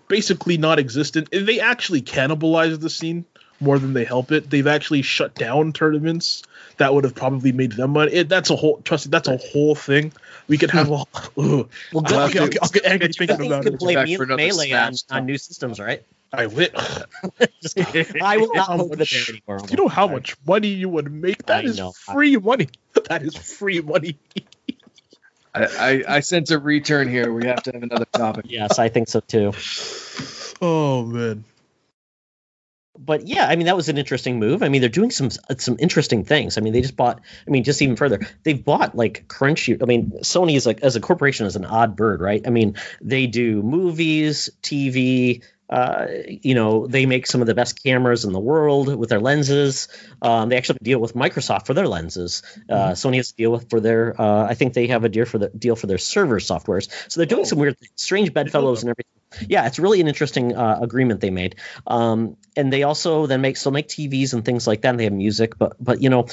basically 0.08 0.58
non-existent. 0.58 1.30
They 1.32 1.60
actually 1.60 2.02
cannibalize 2.02 2.80
the 2.80 2.90
scene 2.90 3.26
more 3.60 3.80
than 3.80 3.94
they 3.94 4.04
help 4.04 4.32
it. 4.32 4.50
They've 4.50 4.68
actually 4.68 5.02
shut 5.02 5.36
down 5.36 5.74
tournaments 5.74 6.44
that 6.78 6.94
would 6.94 7.04
have 7.04 7.16
probably 7.16 7.52
made 7.52 7.74
them 7.74 7.92
money. 7.92 8.12
It, 8.14 8.30
that's 8.30 8.50
a 8.50 8.56
whole. 8.56 8.82
Trust 8.82 9.08
me, 9.08 9.12
that's 9.12 9.28
a 9.28 9.38
whole 9.38 9.76
thing. 9.76 10.12
We 10.48 10.58
could 10.58 10.72
have. 10.72 10.90
a 10.92 10.94
ugh. 10.94 11.08
Well, 11.38 11.68
I'll, 11.96 12.02
good 12.02 12.14
I'll, 12.18 12.28
thing 12.30 12.42
I'll, 12.42 12.50
you- 12.50 12.60
I'll 12.62 12.70
get 12.70 12.86
angry 12.86 13.08
good 13.10 13.16
thinking 13.18 13.46
about 13.48 13.66
it. 13.66 13.80
play 13.80 13.96
Me- 14.04 14.18
Melee 14.18 14.72
on, 14.74 14.94
on 15.10 15.26
new 15.26 15.38
systems, 15.38 15.80
right? 15.80 16.04
I 16.32 16.46
lit. 16.48 16.74
Just 17.62 17.76
kidding. 17.76 18.22
I 18.24 18.38
will 18.38 18.54
not 18.56 18.68
hold 18.68 18.92
the 18.94 18.98
much- 18.98 19.12
there 19.28 19.36
anymore. 19.36 19.68
You 19.70 19.78
know 19.78 19.88
how 19.88 20.08
much 20.08 20.36
money 20.48 20.70
you 20.70 20.90
would 20.90 21.12
make? 21.12 21.46
That 21.46 21.64
I 21.66 21.68
is 21.68 21.78
know. 21.78 21.92
free 21.92 22.38
money. 22.38 22.70
That 23.10 23.22
is 23.24 23.36
free 23.36 23.82
money. 23.82 24.18
I, 25.54 25.66
I, 25.66 26.04
I 26.16 26.20
sense 26.22 26.50
a 26.52 26.58
return 26.58 27.08
here. 27.10 27.32
We 27.34 27.46
have 27.48 27.62
to 27.64 27.72
have 27.72 27.84
another 27.84 28.06
topic. 28.06 28.46
Yes, 28.48 28.80
I 28.80 28.90
think 28.90 29.08
so 29.08 29.20
too. 29.20 29.52
Oh 30.62 31.04
man. 31.06 31.44
But 32.98 33.28
yeah, 33.28 33.48
I 33.48 33.56
mean 33.56 33.66
that 33.66 33.76
was 33.76 33.90
an 33.90 33.98
interesting 33.98 34.40
move. 34.40 34.62
I 34.62 34.70
mean 34.70 34.82
they're 34.82 34.90
doing 34.90 35.12
some 35.12 35.30
uh, 35.50 35.56
some 35.58 35.78
interesting 35.80 36.24
things. 36.24 36.58
I 36.58 36.62
mean 36.62 36.74
they 36.74 36.82
just 36.82 36.96
bought. 36.96 37.22
I 37.48 37.50
mean 37.50 37.64
just 37.64 37.82
even 37.82 37.96
further, 37.96 38.20
they've 38.44 38.64
bought 38.64 38.96
like 38.96 39.28
Crunchy. 39.28 39.82
I 39.82 39.86
mean 39.86 40.12
Sony 40.22 40.56
is 40.56 40.66
like 40.66 40.82
as 40.82 40.96
a 40.96 41.02
corporation 41.02 41.48
is 41.48 41.56
an 41.56 41.66
odd 41.66 41.96
bird, 41.96 42.22
right? 42.22 42.46
I 42.46 42.52
mean 42.52 42.76
they 43.02 43.28
do 43.28 43.64
movies, 43.64 44.50
TV. 44.62 45.44
Uh, 45.70 46.08
you 46.28 46.54
know 46.56 46.86
they 46.88 47.06
make 47.06 47.26
some 47.26 47.42
of 47.42 47.48
the 47.48 47.56
best 47.56 47.82
cameras 47.84 48.26
in 48.26 48.34
the 48.34 48.40
world 48.40 48.94
with 48.96 49.10
their 49.10 49.20
lenses. 49.20 49.88
Um, 50.22 50.50
they 50.50 50.58
actually 50.58 50.80
deal 50.84 51.00
with 51.00 51.14
Microsoft 51.16 51.66
for 51.66 51.74
their 51.74 51.88
lenses. 51.88 52.44
Uh, 52.70 52.92
Sony 52.92 53.16
has 53.16 53.30
to 53.30 53.36
deal 53.36 53.52
with 53.52 53.70
for 53.70 53.80
their. 53.80 54.20
Uh, 54.20 54.46
I 54.46 54.54
think 54.56 54.74
they 54.74 54.88
have 54.88 55.04
a 55.04 55.10
deal 55.10 55.26
for 55.26 55.38
the 55.40 55.50
deal 55.50 55.76
for 55.76 55.88
their 55.88 55.98
server 55.98 56.40
softwares. 56.40 56.90
So 57.12 57.20
they're 57.20 57.26
doing 57.26 57.42
Oh. 57.42 57.46
some 57.46 57.60
weird, 57.60 57.78
things. 57.80 57.92
strange 57.96 58.34
bedfellows 58.34 58.84
and 58.84 58.90
everything. 58.90 59.50
Yeah, 59.50 59.66
it's 59.66 59.80
really 59.80 60.00
an 60.00 60.08
interesting 60.08 60.56
uh, 60.56 60.80
agreement 60.82 61.20
they 61.22 61.32
made. 61.32 61.56
Um, 61.88 62.38
and 62.56 62.72
they 62.72 62.84
also 62.84 63.26
then 63.26 63.42
make 63.42 63.58
still 63.58 63.72
make 63.72 63.88
TVs 63.88 64.34
and 64.34 64.46
things 64.46 64.68
like 64.68 64.82
that. 64.82 64.90
And 64.90 65.00
they 65.00 65.06
have 65.06 65.14
music, 65.14 65.58
but 65.58 65.76
but 65.80 66.04
you 66.04 66.10
know, 66.10 66.28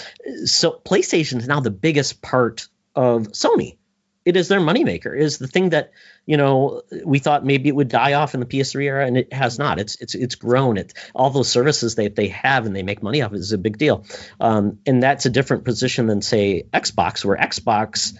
so 0.44 0.80
PlayStation 0.84 1.38
is 1.38 1.48
now 1.48 1.60
the 1.60 1.70
biggest 1.70 2.20
part 2.20 2.68
of 2.94 3.28
Sony. 3.28 3.78
It 4.24 4.36
is 4.36 4.48
their 4.48 4.60
moneymaker. 4.60 5.18
is 5.18 5.38
the 5.38 5.46
thing 5.46 5.70
that 5.70 5.92
you 6.26 6.36
know 6.36 6.82
we 7.04 7.18
thought 7.18 7.44
maybe 7.44 7.68
it 7.70 7.74
would 7.74 7.88
die 7.88 8.12
off 8.14 8.34
in 8.34 8.40
the 8.40 8.46
PS3 8.46 8.84
era, 8.84 9.06
and 9.06 9.16
it 9.16 9.32
has 9.32 9.58
not. 9.58 9.78
It's 9.78 9.96
it's 10.00 10.14
it's 10.14 10.34
grown. 10.34 10.76
It 10.76 10.92
all 11.14 11.30
those 11.30 11.48
services 11.48 11.94
that 11.94 12.16
they 12.16 12.28
have 12.28 12.66
and 12.66 12.76
they 12.76 12.82
make 12.82 13.02
money 13.02 13.22
off 13.22 13.32
it 13.32 13.38
is 13.38 13.52
a 13.52 13.58
big 13.58 13.78
deal. 13.78 14.04
Um, 14.38 14.78
and 14.86 15.02
that's 15.02 15.24
a 15.26 15.30
different 15.30 15.64
position 15.64 16.06
than 16.06 16.20
say 16.22 16.64
Xbox, 16.72 17.24
where 17.24 17.36
Xbox. 17.36 18.16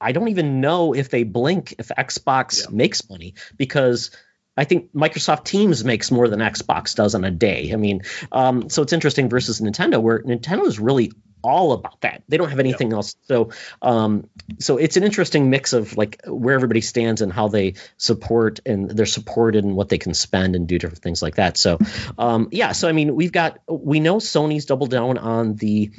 I 0.00 0.12
don't 0.12 0.28
even 0.28 0.60
know 0.60 0.94
if 0.94 1.10
they 1.10 1.24
blink 1.24 1.74
if 1.78 1.88
Xbox 1.88 2.62
Yeah. 2.62 2.68
makes 2.70 3.08
money 3.10 3.34
because 3.56 4.12
I 4.56 4.62
think 4.64 4.92
Microsoft 4.94 5.44
Teams 5.44 5.84
makes 5.84 6.12
more 6.12 6.28
than 6.28 6.38
Xbox 6.38 6.94
does 6.94 7.16
on 7.16 7.24
a 7.24 7.30
day. 7.32 7.72
I 7.72 7.76
mean, 7.76 8.02
um, 8.30 8.70
so 8.70 8.82
it's 8.82 8.92
interesting 8.92 9.28
versus 9.28 9.60
Nintendo, 9.60 10.00
where 10.00 10.22
Nintendo 10.22 10.64
is 10.68 10.78
really 10.78 11.10
all 11.44 11.72
about 11.72 12.00
that. 12.00 12.22
They 12.28 12.36
don't 12.36 12.48
have 12.48 12.58
anything 12.58 12.92
else. 12.92 13.14
So, 13.28 13.50
um, 13.82 14.28
so 14.58 14.78
it's 14.78 14.96
an 14.96 15.04
interesting 15.04 15.50
mix 15.50 15.72
of 15.72 15.96
like 15.96 16.22
where 16.26 16.54
everybody 16.54 16.80
stands 16.80 17.20
and 17.20 17.32
how 17.32 17.48
they 17.48 17.74
support 17.98 18.60
and 18.64 18.90
they're 18.90 19.06
supported 19.06 19.64
and 19.64 19.76
what 19.76 19.90
they 19.90 19.98
can 19.98 20.14
spend 20.14 20.56
and 20.56 20.66
do 20.66 20.78
different 20.78 21.02
things 21.02 21.22
like 21.22 21.36
that. 21.36 21.56
So, 21.56 21.78
um, 22.18 22.48
yeah. 22.50 22.72
So 22.72 22.88
I 22.88 22.92
mean, 22.92 23.14
we've 23.14 23.32
got 23.32 23.60
we 23.68 24.00
know 24.00 24.16
Sony's 24.16 24.64
doubled 24.64 24.90
down 24.90 25.18
on 25.18 25.54
the 25.54 25.92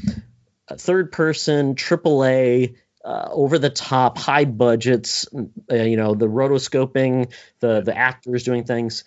uh, 0.67 0.75
third 0.75 1.11
person 1.11 1.75
AAA. 1.75 2.75
Uh, 3.03 3.29
over 3.33 3.59
the 3.59 3.69
top, 3.69 4.17
high 4.17 4.45
budgets, 4.45 5.27
uh, 5.71 5.75
you 5.75 5.95
know, 5.95 6.15
the 6.15 6.25
rotoscoping, 6.25 7.31
the 7.59 7.81
the 7.81 7.95
actors 7.95 8.41
doing 8.41 8.63
things, 8.63 9.03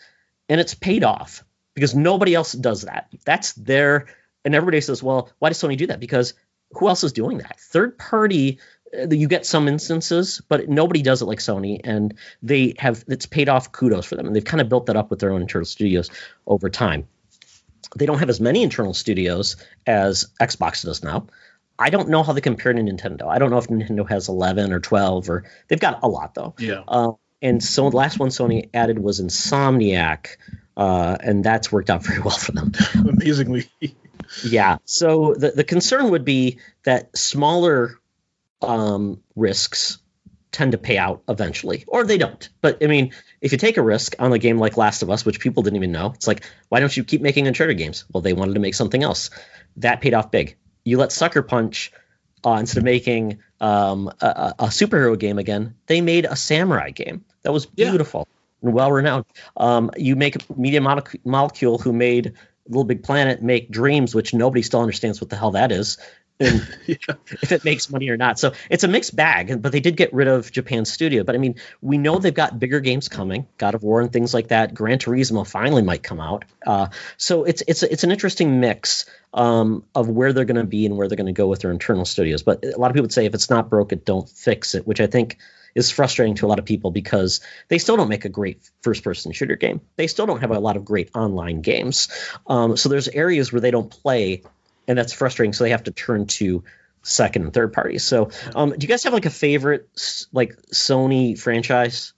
and 0.48 0.60
it's 0.60 0.72
paid 0.72 1.02
off 1.02 1.42
because 1.78 1.94
nobody 1.94 2.34
else 2.34 2.52
does 2.52 2.82
that. 2.82 3.08
That's 3.24 3.52
their, 3.52 4.06
and 4.44 4.54
everybody 4.54 4.80
says, 4.80 5.02
well, 5.02 5.30
why 5.38 5.48
does 5.48 5.58
Sony 5.58 5.76
do 5.76 5.86
that? 5.88 6.00
Because 6.00 6.34
who 6.72 6.88
else 6.88 7.04
is 7.04 7.12
doing 7.12 7.38
that? 7.38 7.58
Third 7.58 7.98
party, 7.98 8.58
uh, 8.96 9.08
you 9.10 9.28
get 9.28 9.46
some 9.46 9.68
instances, 9.68 10.40
but 10.48 10.68
nobody 10.68 11.02
does 11.02 11.22
it 11.22 11.26
like 11.26 11.38
Sony, 11.38 11.80
and 11.84 12.14
they 12.42 12.74
have 12.78 13.04
it's 13.08 13.26
paid 13.26 13.48
off. 13.48 13.72
Kudos 13.72 14.06
for 14.06 14.16
them, 14.16 14.26
and 14.26 14.36
they've 14.36 14.44
kind 14.44 14.60
of 14.60 14.68
built 14.68 14.86
that 14.86 14.96
up 14.96 15.10
with 15.10 15.20
their 15.20 15.32
own 15.32 15.42
internal 15.42 15.66
studios 15.66 16.10
over 16.46 16.68
time. 16.70 17.06
They 17.96 18.06
don't 18.06 18.18
have 18.18 18.28
as 18.28 18.40
many 18.40 18.62
internal 18.62 18.94
studios 18.94 19.56
as 19.86 20.26
Xbox 20.40 20.84
does 20.84 21.02
now. 21.02 21.26
I 21.78 21.90
don't 21.90 22.08
know 22.08 22.22
how 22.22 22.32
they 22.32 22.40
compare 22.40 22.72
to 22.72 22.82
Nintendo. 22.82 23.28
I 23.28 23.38
don't 23.38 23.50
know 23.50 23.58
if 23.58 23.68
Nintendo 23.68 24.08
has 24.08 24.28
11 24.28 24.72
or 24.72 24.80
12 24.80 25.30
or 25.30 25.44
they've 25.68 25.78
got 25.78 26.00
a 26.02 26.08
lot 26.08 26.34
though. 26.34 26.54
Yeah. 26.58 26.82
Uh, 26.88 27.12
and 27.40 27.62
so 27.62 27.88
the 27.88 27.96
last 27.96 28.18
one 28.18 28.30
Sony 28.30 28.68
added 28.74 28.98
was 28.98 29.20
Insomniac, 29.20 30.36
uh, 30.76 31.16
and 31.20 31.44
that's 31.44 31.70
worked 31.70 31.88
out 31.88 32.02
very 32.06 32.20
well 32.20 32.36
for 32.36 32.52
them. 32.52 32.72
Amazingly. 32.94 33.70
Yeah. 34.44 34.78
So 34.84 35.34
the, 35.34 35.50
the 35.50 35.64
concern 35.64 36.10
would 36.10 36.24
be 36.24 36.58
that 36.84 37.16
smaller 37.16 37.98
um, 38.62 39.22
risks 39.36 39.98
tend 40.50 40.72
to 40.72 40.78
pay 40.78 40.96
out 40.98 41.22
eventually, 41.28 41.84
or 41.86 42.04
they 42.04 42.18
don't. 42.18 42.48
But 42.60 42.82
I 42.82 42.86
mean, 42.86 43.12
if 43.40 43.52
you 43.52 43.58
take 43.58 43.76
a 43.76 43.82
risk 43.82 44.14
on 44.18 44.32
a 44.32 44.38
game 44.38 44.58
like 44.58 44.76
Last 44.76 45.02
of 45.02 45.10
Us, 45.10 45.24
which 45.24 45.40
people 45.40 45.62
didn't 45.62 45.76
even 45.76 45.92
know, 45.92 46.12
it's 46.14 46.26
like, 46.26 46.44
why 46.68 46.80
don't 46.80 46.96
you 46.96 47.04
keep 47.04 47.20
making 47.20 47.46
Uncharted 47.46 47.76
games? 47.78 48.04
Well, 48.12 48.22
they 48.22 48.32
wanted 48.32 48.54
to 48.54 48.60
make 48.60 48.74
something 48.74 49.02
else. 49.02 49.30
That 49.76 50.00
paid 50.00 50.14
off 50.14 50.30
big. 50.30 50.56
You 50.84 50.96
let 50.98 51.12
Sucker 51.12 51.42
Punch, 51.42 51.92
uh, 52.44 52.52
instead 52.52 52.78
of 52.78 52.84
making 52.84 53.40
um, 53.60 54.10
a, 54.20 54.54
a 54.58 54.64
superhero 54.66 55.18
game 55.18 55.38
again, 55.38 55.74
they 55.86 56.00
made 56.00 56.24
a 56.24 56.34
samurai 56.36 56.90
game 56.90 57.24
that 57.42 57.52
was 57.52 57.66
Yeah. 57.76 57.90
beautiful 57.90 58.26
and 58.62 58.72
well 58.72 58.90
renowned. 58.90 59.26
Um, 59.56 59.90
you 59.96 60.16
make 60.16 60.36
Media 60.56 60.80
Molecule, 60.80 61.78
who 61.78 61.92
made 61.92 62.32
Little 62.68 62.84
Big 62.84 63.02
Planet, 63.02 63.42
make 63.42 63.70
Dreams, 63.70 64.14
which 64.14 64.34
nobody 64.34 64.62
still 64.62 64.80
understands 64.80 65.20
what 65.20 65.30
the 65.30 65.36
hell 65.36 65.52
that 65.52 65.72
is. 65.72 65.98
And 66.40 66.68
yeah. 66.86 66.96
if 67.42 67.50
it 67.50 67.64
makes 67.64 67.90
money 67.90 68.10
or 68.10 68.16
not. 68.16 68.38
So 68.38 68.52
it's 68.70 68.84
a 68.84 68.88
mixed 68.88 69.16
bag, 69.16 69.60
but 69.60 69.72
they 69.72 69.80
did 69.80 69.96
get 69.96 70.12
rid 70.12 70.28
of 70.28 70.52
Japan's 70.52 70.92
studio. 70.92 71.24
But 71.24 71.34
I 71.34 71.38
mean, 71.38 71.56
we 71.82 71.98
know 71.98 72.18
they've 72.18 72.32
got 72.32 72.58
bigger 72.58 72.78
games 72.80 73.08
coming, 73.08 73.46
God 73.56 73.74
of 73.74 73.82
War 73.82 74.00
and 74.00 74.12
things 74.12 74.32
like 74.32 74.48
that. 74.48 74.72
Gran 74.72 74.98
Turismo 74.98 75.46
finally 75.46 75.82
might 75.82 76.02
come 76.02 76.20
out. 76.20 76.44
Uh, 76.64 76.88
so 77.16 77.44
it's 77.44 77.62
it's 77.66 77.82
it's 77.82 78.04
an 78.04 78.12
interesting 78.12 78.60
mix 78.60 79.06
um, 79.34 79.84
of 79.94 80.08
where 80.08 80.32
they're 80.32 80.44
going 80.44 80.56
to 80.56 80.64
be 80.64 80.86
and 80.86 80.96
where 80.96 81.08
they're 81.08 81.16
going 81.16 81.26
to 81.26 81.32
go 81.32 81.48
with 81.48 81.60
their 81.60 81.72
internal 81.72 82.04
studios. 82.04 82.42
But 82.44 82.64
a 82.64 82.78
lot 82.78 82.90
of 82.90 82.94
people 82.94 83.04
would 83.04 83.12
say 83.12 83.26
if 83.26 83.34
it's 83.34 83.50
not 83.50 83.68
broke, 83.68 83.92
it 83.92 84.04
don't 84.04 84.28
fix 84.28 84.76
it, 84.76 84.86
which 84.86 85.00
I 85.00 85.08
think 85.08 85.38
is 85.78 85.90
frustrating 85.92 86.34
to 86.34 86.46
a 86.46 86.48
lot 86.48 86.58
of 86.58 86.64
people 86.64 86.90
because 86.90 87.40
they 87.68 87.78
still 87.78 87.96
don't 87.96 88.08
make 88.08 88.24
a 88.24 88.28
great 88.28 88.68
first 88.82 89.04
person 89.04 89.30
shooter 89.32 89.54
game. 89.54 89.80
They 89.94 90.08
still 90.08 90.26
don't 90.26 90.40
have 90.40 90.50
a 90.50 90.58
lot 90.58 90.76
of 90.76 90.84
great 90.84 91.10
online 91.14 91.60
games. 91.60 92.08
Um, 92.48 92.76
so 92.76 92.88
there's 92.88 93.06
areas 93.06 93.52
where 93.52 93.60
they 93.60 93.70
don't 93.70 93.88
play 93.88 94.42
and 94.88 94.98
that's 94.98 95.12
frustrating. 95.12 95.52
So 95.52 95.62
they 95.62 95.70
have 95.70 95.84
to 95.84 95.92
turn 95.92 96.26
to 96.38 96.64
second 97.02 97.42
and 97.44 97.54
third 97.54 97.72
parties. 97.72 98.02
So, 98.02 98.30
um, 98.56 98.70
do 98.70 98.78
you 98.80 98.88
guys 98.88 99.04
have 99.04 99.12
like 99.12 99.26
a 99.26 99.30
favorite 99.30 99.88
like 100.32 100.56
Sony 100.72 101.38
franchise? 101.38 102.12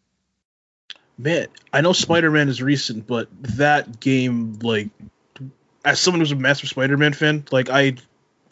Man, 1.18 1.48
I 1.70 1.82
know 1.82 1.92
Spider 1.92 2.30
Man 2.30 2.48
is 2.48 2.62
recent, 2.62 3.06
but 3.06 3.28
that 3.58 4.00
game, 4.00 4.58
like, 4.62 4.88
as 5.84 6.00
someone 6.00 6.20
who's 6.20 6.32
a 6.32 6.36
massive 6.36 6.70
Spider 6.70 6.96
Man 6.96 7.12
fan, 7.12 7.44
like, 7.50 7.68
I, 7.68 7.96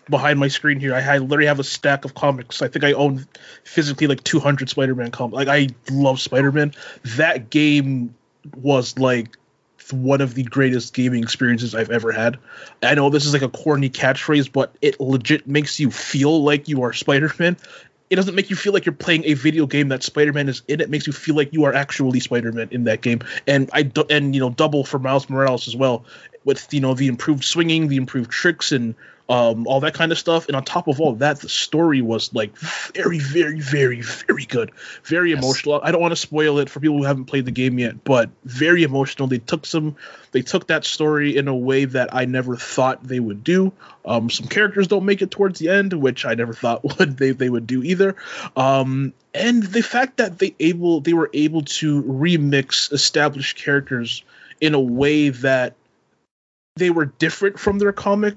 behind 0.09 0.39
my 0.39 0.49
screen 0.49 0.81
here, 0.81 0.95
I, 0.95 1.01
I 1.01 1.19
literally 1.19 1.47
have 1.47 1.61
a 1.61 1.65
stack 1.65 2.05
of 2.05 2.15
comics. 2.15 2.63
I 2.63 2.69
think 2.69 2.85
I 2.85 2.93
own 2.93 3.27
physically 3.65 4.07
like 4.07 4.25
200 4.25 4.69
Spider 4.69 4.95
Man 4.95 5.11
comics. 5.11 5.37
Like, 5.37 5.49
I 5.49 5.69
love 5.91 6.21
Spider 6.21 6.53
Man. 6.53 6.73
That 7.17 7.51
game 7.51 8.15
was 8.57 8.99
like 8.99 9.37
one 9.93 10.21
of 10.21 10.35
the 10.35 10.43
greatest 10.43 10.95
gaming 10.95 11.23
experiences 11.23 11.75
I've 11.75 11.91
ever 11.91 12.13
had. 12.13 12.39
I 12.83 12.95
know 12.95 13.11
this 13.11 13.27
is 13.27 13.33
like 13.33 13.43
a 13.43 13.49
corny 13.49 13.91
catchphrase, 13.91 14.51
but 14.53 14.75
it 14.83 15.01
legit 15.01 15.47
makes 15.47 15.81
you 15.81 15.91
feel 15.91 16.43
like 16.43 16.69
you 16.69 16.83
are 16.83 16.93
Spider 16.93 17.33
Man. 17.39 17.57
It 18.11 18.17
doesn't 18.17 18.35
make 18.35 18.49
you 18.49 18.57
feel 18.57 18.73
like 18.73 18.87
you're 18.87 18.95
playing 18.95 19.25
a 19.27 19.35
video 19.35 19.67
game 19.67 19.89
that 19.89 20.03
Spider 20.03 20.33
Man 20.33 20.49
is 20.49 20.63
in. 20.67 20.81
It 20.81 20.89
makes 20.89 21.07
you 21.07 21.13
feel 21.13 21.37
like 21.37 21.53
you 21.53 21.65
are 21.65 21.75
actually 21.75 22.21
Spider 22.21 22.53
Man 22.53 22.69
in 22.71 22.85
that 22.85 23.03
game. 23.03 23.21
And 23.47 23.69
I 23.73 23.83
do, 23.83 24.05
and 24.09 24.35
you 24.35 24.41
know 24.41 24.51
double 24.51 24.85
for 24.85 24.99
Miles 24.99 25.29
Morales 25.29 25.69
as 25.69 25.77
well, 25.77 26.05
with 26.45 26.73
you 26.73 26.81
know 26.81 26.95
the 26.95 27.09
improved 27.09 27.45
swinging, 27.45 27.89
the 27.89 27.97
improved 27.97 28.31
tricks, 28.31 28.73
and 28.73 28.95
um, 29.29 29.67
all 29.67 29.81
that 29.81 29.95
kind 29.95 30.11
of 30.11 30.19
stuff. 30.19 30.47
And 30.47 30.57
on 30.57 30.65
top 30.65 30.89
of 30.89 31.01
all 31.01 31.15
that, 31.17 31.41
the 31.41 31.49
story 31.49 32.01
was 32.01 32.33
like 32.35 32.57
very, 32.57 33.19
very, 33.19 33.61
very, 33.61 34.01
very 34.01 34.47
good, 34.47 34.71
very 35.05 35.31
yes. 35.31 35.43
emotional. 35.43 35.81
I 35.83 35.93
don't 35.93 36.01
want 36.01 36.13
to 36.13 36.17
spoil 36.17 36.59
it 36.59 36.71
for 36.71 36.81
people 36.81 36.97
who 36.97 37.05
haven't 37.05 37.27
played 37.27 37.45
the 37.45 37.51
game 37.51 37.79
yet, 37.79 38.05
but 38.05 38.31
very 38.45 38.83
emotional. 38.83 39.29
They 39.29 39.39
took 39.39 39.67
some, 39.67 39.97
they 40.33 40.43
took 40.43 40.69
that 40.69 40.85
story 40.85 41.37
in 41.37 41.47
a 41.47 41.55
way 41.55 41.85
that 41.85 42.15
I 42.15 42.25
never 42.25 42.57
thought 42.57 43.05
they 43.05 43.21
would 43.21 43.45
do. 43.45 43.73
Um, 44.05 44.31
some 44.31 44.49
characters 44.49 44.87
don't 44.87 45.05
make 45.05 45.21
it 45.21 45.31
towards 45.31 45.59
the 45.59 45.69
end, 45.69 45.93
which 45.93 46.25
I 46.25 46.35
never 46.35 46.55
thought 46.55 46.83
would 46.99 47.19
they 47.19 47.33
they 47.33 47.51
would 47.51 47.67
do 47.67 47.83
either. 47.83 48.17
Um, 48.57 49.13
and 49.35 49.63
the 49.63 49.83
fact 49.83 50.17
that 50.17 50.39
they 50.39 50.55
able 50.59 51.01
they 51.01 51.13
were 51.13 51.31
able 51.35 51.63
to 51.63 52.03
remix 52.03 52.91
established 52.93 53.59
characters 53.59 54.23
in 54.61 54.75
a 54.75 54.81
way 54.81 55.29
that 55.29 55.75
they 56.77 56.91
were 56.91 57.05
different 57.05 57.59
from 57.59 57.79
their 57.79 57.93
comic 57.93 58.37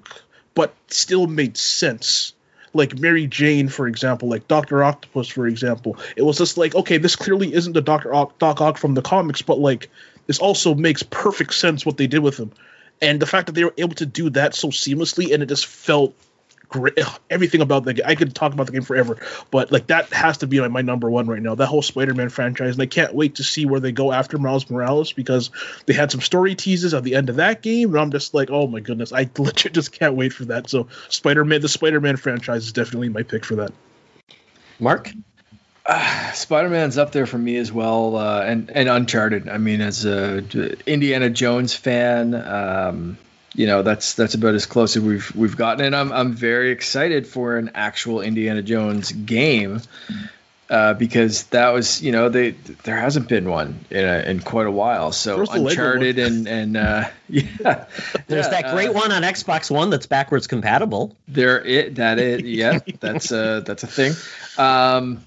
but 0.53 0.73
still 0.87 1.27
made 1.27 1.57
sense 1.57 2.33
like 2.73 2.97
Mary 2.97 3.27
Jane, 3.27 3.67
for 3.67 3.87
example, 3.87 4.29
like 4.29 4.47
Doctor 4.47 4.83
Octopus, 4.83 5.27
for 5.27 5.47
example. 5.47 5.97
It 6.15 6.21
was 6.21 6.37
just 6.37 6.57
like, 6.57 6.73
okay, 6.75 6.97
this 6.97 7.15
clearly 7.15 7.53
isn't 7.53 7.73
the 7.73 7.81
Doctor 7.81 8.11
Doc 8.39 8.61
Ock 8.61 8.77
from 8.77 8.93
the 8.93 9.01
comics, 9.01 9.41
but 9.41 9.59
like 9.59 9.89
this 10.27 10.39
also 10.39 10.73
makes 10.75 11.03
perfect 11.03 11.53
sense 11.53 11.85
what 11.85 11.97
they 11.97 12.07
did 12.07 12.19
with 12.19 12.37
him, 12.37 12.51
and 13.01 13.19
the 13.19 13.25
fact 13.25 13.47
that 13.47 13.53
they 13.53 13.63
were 13.63 13.73
able 13.77 13.95
to 13.95 14.05
do 14.05 14.29
that 14.31 14.55
so 14.55 14.69
seamlessly, 14.69 15.33
and 15.33 15.43
it 15.43 15.49
just 15.49 15.65
felt 15.65 16.13
great. 16.71 16.97
Everything 17.29 17.61
about 17.61 17.83
the 17.83 17.93
game, 17.93 18.05
I 18.07 18.15
could 18.15 18.33
talk 18.33 18.53
about 18.53 18.65
the 18.65 18.71
game 18.71 18.81
forever, 18.81 19.17
but 19.51 19.71
like 19.71 19.87
that 19.87 20.11
has 20.11 20.39
to 20.39 20.47
be 20.47 20.59
like 20.59 20.71
my 20.71 20.81
number 20.81 21.11
one 21.11 21.27
right 21.27 21.41
now. 21.41 21.53
That 21.53 21.67
whole 21.67 21.83
Spider-Man 21.83 22.29
franchise, 22.29 22.73
and 22.73 22.81
I 22.81 22.87
can't 22.87 23.13
wait 23.13 23.35
to 23.35 23.43
see 23.43 23.65
where 23.65 23.79
they 23.79 23.91
go 23.91 24.11
after 24.11 24.37
Miles 24.37 24.69
Morales 24.69 25.13
because 25.13 25.51
they 25.85 25.93
had 25.93 26.11
some 26.11 26.21
story 26.21 26.55
teases 26.55 26.93
at 26.93 27.03
the 27.03 27.15
end 27.15 27.29
of 27.29 27.35
that 27.35 27.61
game, 27.61 27.89
and 27.91 27.99
I'm 27.99 28.11
just 28.11 28.33
like, 28.33 28.49
oh 28.49 28.65
my 28.65 28.79
goodness, 28.79 29.13
I 29.13 29.29
legit 29.37 29.73
just 29.73 29.91
can't 29.91 30.15
wait 30.15 30.33
for 30.33 30.45
that. 30.45 30.69
So 30.69 30.87
Spider-Man, 31.09 31.61
the 31.61 31.69
Spider-Man 31.69 32.17
franchise 32.17 32.65
is 32.65 32.71
definitely 32.71 33.09
my 33.09 33.23
pick 33.23 33.45
for 33.45 33.55
that. 33.57 33.71
Mark. 34.79 35.11
Uh, 35.85 36.31
Spider-Man's 36.31 36.97
up 36.97 37.11
there 37.11 37.25
for 37.25 37.37
me 37.37 37.57
as 37.57 37.71
well, 37.71 38.15
uh, 38.15 38.41
and 38.43 38.69
and 38.69 38.87
Uncharted. 38.87 39.49
I 39.49 39.57
mean, 39.57 39.81
as 39.81 40.05
a 40.05 40.43
Indiana 40.85 41.29
Jones 41.29 41.73
fan, 41.73 42.35
um, 42.35 43.17
you 43.53 43.67
know 43.67 43.81
that's 43.81 44.13
that's 44.13 44.33
about 44.33 44.55
as 44.55 44.65
close 44.65 44.95
as 44.95 45.03
we've 45.03 45.35
we've 45.35 45.57
gotten. 45.57 45.85
And 45.85 45.95
I'm 45.95 46.11
I'm 46.11 46.33
very 46.33 46.71
excited 46.71 47.27
for 47.27 47.57
an 47.57 47.71
actual 47.75 48.21
Indiana 48.21 48.61
Jones 48.61 49.11
game 49.11 49.81
uh, 50.71 50.93
because 50.93 51.43
that 51.47 51.69
was 51.69 52.01
you 52.01 52.13
know 52.13 52.29
they 52.29 52.51
there 52.83 52.95
hasn't 52.95 53.27
been 53.27 53.49
one 53.49 53.83
in 53.89 54.05
a, 54.05 54.19
in 54.19 54.39
quite 54.39 54.67
a 54.67 54.71
while. 54.71 55.11
So 55.11 55.45
Uncharted 55.45 56.17
and 56.17 56.47
and 56.47 56.77
uh, 56.77 57.09
yeah. 57.29 57.85
There's 58.27 58.45
yeah, 58.45 58.61
that 58.61 58.73
great 58.73 58.89
uh, 58.89 58.93
one 58.93 59.11
on 59.11 59.23
Xbox 59.23 59.69
One 59.69 59.89
that's 59.89 60.05
backwards 60.05 60.47
compatible. 60.47 61.13
There 61.27 61.61
it 61.63 61.95
that 61.95 62.19
it 62.19 62.45
yeah 62.45 62.79
that's 63.01 63.31
a 63.33 63.61
that's 63.65 63.83
a 63.83 63.87
thing. 63.87 64.13
Um, 64.57 65.21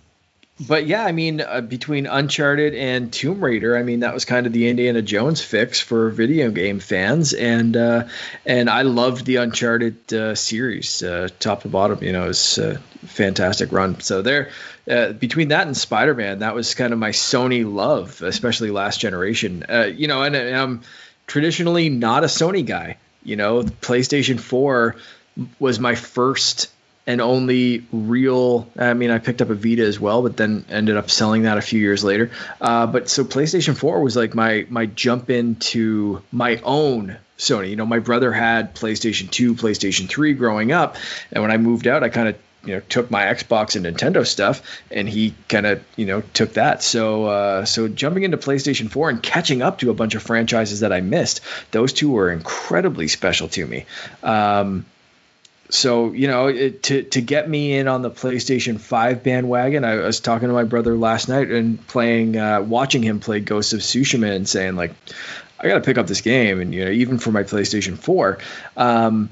but 0.60 0.86
yeah, 0.86 1.04
I 1.04 1.10
mean, 1.10 1.40
uh, 1.40 1.60
between 1.62 2.06
Uncharted 2.06 2.74
and 2.74 3.12
Tomb 3.12 3.42
Raider, 3.42 3.76
I 3.76 3.82
mean, 3.82 4.00
that 4.00 4.14
was 4.14 4.24
kind 4.24 4.46
of 4.46 4.52
the 4.52 4.68
Indiana 4.68 5.02
Jones 5.02 5.40
fix 5.40 5.80
for 5.80 6.10
video 6.10 6.52
game 6.52 6.78
fans, 6.78 7.32
and 7.32 7.76
uh, 7.76 8.04
and 8.46 8.70
I 8.70 8.82
loved 8.82 9.26
the 9.26 9.36
Uncharted 9.36 10.14
uh, 10.14 10.34
series, 10.36 11.02
uh, 11.02 11.28
top 11.40 11.62
to 11.62 11.68
bottom. 11.68 12.04
You 12.04 12.12
know, 12.12 12.24
it 12.24 12.28
was 12.28 12.58
a 12.58 12.78
fantastic 13.06 13.72
run. 13.72 13.98
So 14.00 14.22
there, 14.22 14.50
uh, 14.88 15.12
between 15.12 15.48
that 15.48 15.66
and 15.66 15.76
Spider 15.76 16.14
Man, 16.14 16.38
that 16.38 16.54
was 16.54 16.74
kind 16.76 16.92
of 16.92 17.00
my 17.00 17.10
Sony 17.10 17.70
love, 17.70 18.22
especially 18.22 18.70
last 18.70 19.00
generation. 19.00 19.66
Uh, 19.68 19.90
you 19.92 20.06
know, 20.06 20.22
and, 20.22 20.36
and 20.36 20.56
I'm 20.56 20.82
traditionally 21.26 21.88
not 21.88 22.22
a 22.22 22.28
Sony 22.28 22.64
guy. 22.64 22.98
You 23.24 23.34
know, 23.34 23.64
PlayStation 23.64 24.38
Four 24.38 24.94
was 25.58 25.80
my 25.80 25.96
first 25.96 26.70
and 27.06 27.20
only 27.20 27.84
real 27.92 28.68
i 28.78 28.94
mean 28.94 29.10
i 29.10 29.18
picked 29.18 29.42
up 29.42 29.50
a 29.50 29.54
vita 29.54 29.84
as 29.84 30.00
well 30.00 30.22
but 30.22 30.36
then 30.36 30.64
ended 30.70 30.96
up 30.96 31.10
selling 31.10 31.42
that 31.42 31.58
a 31.58 31.62
few 31.62 31.80
years 31.80 32.02
later. 32.04 32.30
Uh, 32.60 32.86
but 32.86 33.08
so 33.08 33.24
playstation 33.24 33.76
4 33.76 34.00
was 34.00 34.16
like 34.16 34.34
my 34.34 34.66
my 34.68 34.86
jump 34.86 35.30
into 35.30 36.22
my 36.32 36.60
own 36.64 37.16
sony. 37.38 37.70
You 37.70 37.76
know 37.76 37.86
my 37.86 37.98
brother 37.98 38.32
had 38.32 38.74
playstation 38.74 39.30
2 39.30 39.54
playstation 39.54 40.08
3 40.08 40.34
growing 40.34 40.72
up 40.72 40.96
and 41.32 41.42
when 41.42 41.50
i 41.50 41.56
moved 41.56 41.86
out 41.86 42.02
i 42.02 42.08
kind 42.08 42.28
of 42.28 42.36
you 42.64 42.74
know 42.74 42.80
took 42.88 43.10
my 43.10 43.24
xbox 43.24 43.76
and 43.76 43.84
nintendo 43.84 44.26
stuff 44.26 44.62
and 44.90 45.08
he 45.08 45.34
kind 45.48 45.66
of 45.66 45.84
you 45.96 46.06
know 46.06 46.22
took 46.32 46.54
that. 46.54 46.82
So 46.82 47.26
uh, 47.26 47.64
so 47.64 47.88
jumping 47.88 48.22
into 48.22 48.38
playstation 48.38 48.90
4 48.90 49.10
and 49.10 49.22
catching 49.22 49.62
up 49.62 49.78
to 49.80 49.90
a 49.90 49.94
bunch 49.94 50.14
of 50.14 50.22
franchises 50.22 50.80
that 50.80 50.92
i 50.92 51.00
missed 51.00 51.40
those 51.70 51.92
two 51.92 52.10
were 52.10 52.30
incredibly 52.30 53.08
special 53.08 53.48
to 53.48 53.66
me. 53.66 53.84
Um, 54.22 54.86
so 55.70 56.12
you 56.12 56.28
know 56.28 56.48
it, 56.48 56.82
to 56.84 57.02
to 57.02 57.20
get 57.20 57.48
me 57.48 57.76
in 57.76 57.88
on 57.88 58.02
the 58.02 58.10
PlayStation 58.10 58.78
5 58.78 59.22
bandwagon 59.22 59.84
I 59.84 59.96
was 59.96 60.20
talking 60.20 60.48
to 60.48 60.54
my 60.54 60.64
brother 60.64 60.96
last 60.96 61.28
night 61.28 61.50
and 61.50 61.84
playing 61.86 62.36
uh, 62.36 62.60
watching 62.62 63.02
him 63.02 63.20
play 63.20 63.40
Ghost 63.40 63.72
of 63.72 63.80
Tsushima 63.80 64.34
and 64.34 64.48
saying 64.48 64.76
like 64.76 64.92
I 65.58 65.68
got 65.68 65.74
to 65.74 65.80
pick 65.80 65.98
up 65.98 66.06
this 66.06 66.20
game 66.20 66.60
and 66.60 66.74
you 66.74 66.84
know 66.84 66.90
even 66.90 67.18
for 67.18 67.32
my 67.32 67.42
PlayStation 67.42 67.98
4 67.98 68.38
um, 68.76 69.30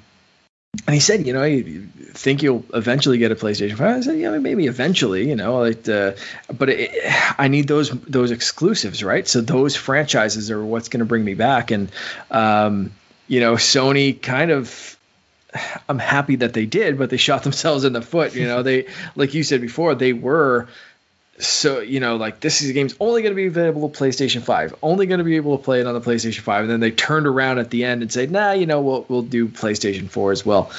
and 0.86 0.94
he 0.94 1.00
said, 1.00 1.26
you 1.26 1.34
know, 1.34 1.44
you 1.44 1.82
think 2.14 2.42
you'll 2.42 2.64
eventually 2.72 3.18
get 3.18 3.30
a 3.30 3.34
PlayStation 3.34 3.76
5? 3.76 3.80
I 3.82 4.00
said, 4.00 4.18
yeah, 4.18 4.30
maybe 4.38 4.66
eventually, 4.66 5.28
you 5.28 5.36
know, 5.36 5.58
like, 5.58 5.86
uh, 5.86 6.12
but 6.50 6.70
it, 6.70 6.90
I 7.38 7.48
need 7.48 7.68
those 7.68 7.90
those 7.90 8.30
exclusives, 8.30 9.04
right? 9.04 9.28
So 9.28 9.42
those 9.42 9.76
franchises 9.76 10.50
are 10.50 10.64
what's 10.64 10.88
going 10.88 11.00
to 11.00 11.04
bring 11.04 11.24
me 11.24 11.34
back. 11.34 11.72
And, 11.72 11.92
um, 12.30 12.92
you 13.28 13.40
know, 13.40 13.54
Sony 13.54 14.20
kind 14.20 14.50
of 14.50 14.96
I'm 15.88 15.98
happy 15.98 16.36
that 16.36 16.52
they 16.52 16.66
did, 16.66 16.98
but 16.98 17.10
they 17.10 17.16
shot 17.16 17.42
themselves 17.44 17.84
in 17.84 17.92
the 17.92 18.02
foot. 18.02 18.34
You 18.34 18.46
know, 18.46 18.62
they 18.62 18.86
like 19.16 19.34
you 19.34 19.42
said 19.42 19.60
before, 19.60 19.94
they 19.94 20.12
were 20.12 20.68
so 21.38 21.80
you 21.80 21.98
know 21.98 22.16
like 22.16 22.40
this 22.40 22.60
is 22.60 22.70
game's 22.72 22.94
only 23.00 23.22
going 23.22 23.32
to 23.32 23.36
be 23.36 23.46
available 23.46 23.88
to 23.88 23.98
PlayStation 23.98 24.42
5, 24.42 24.76
only 24.82 25.06
going 25.06 25.18
to 25.18 25.24
be 25.24 25.36
able 25.36 25.56
to 25.58 25.64
play 25.64 25.80
it 25.80 25.86
on 25.86 25.94
the 25.94 26.00
PlayStation 26.00 26.40
5, 26.40 26.62
and 26.62 26.70
then 26.70 26.80
they 26.80 26.90
turned 26.90 27.26
around 27.26 27.58
at 27.58 27.70
the 27.70 27.84
end 27.84 28.02
and 28.02 28.12
said, 28.12 28.30
nah, 28.30 28.52
you 28.52 28.66
know, 28.66 28.80
we'll 28.80 29.06
we'll 29.08 29.22
do 29.22 29.48
PlayStation 29.48 30.08
4 30.08 30.32
as 30.32 30.46
well, 30.46 30.70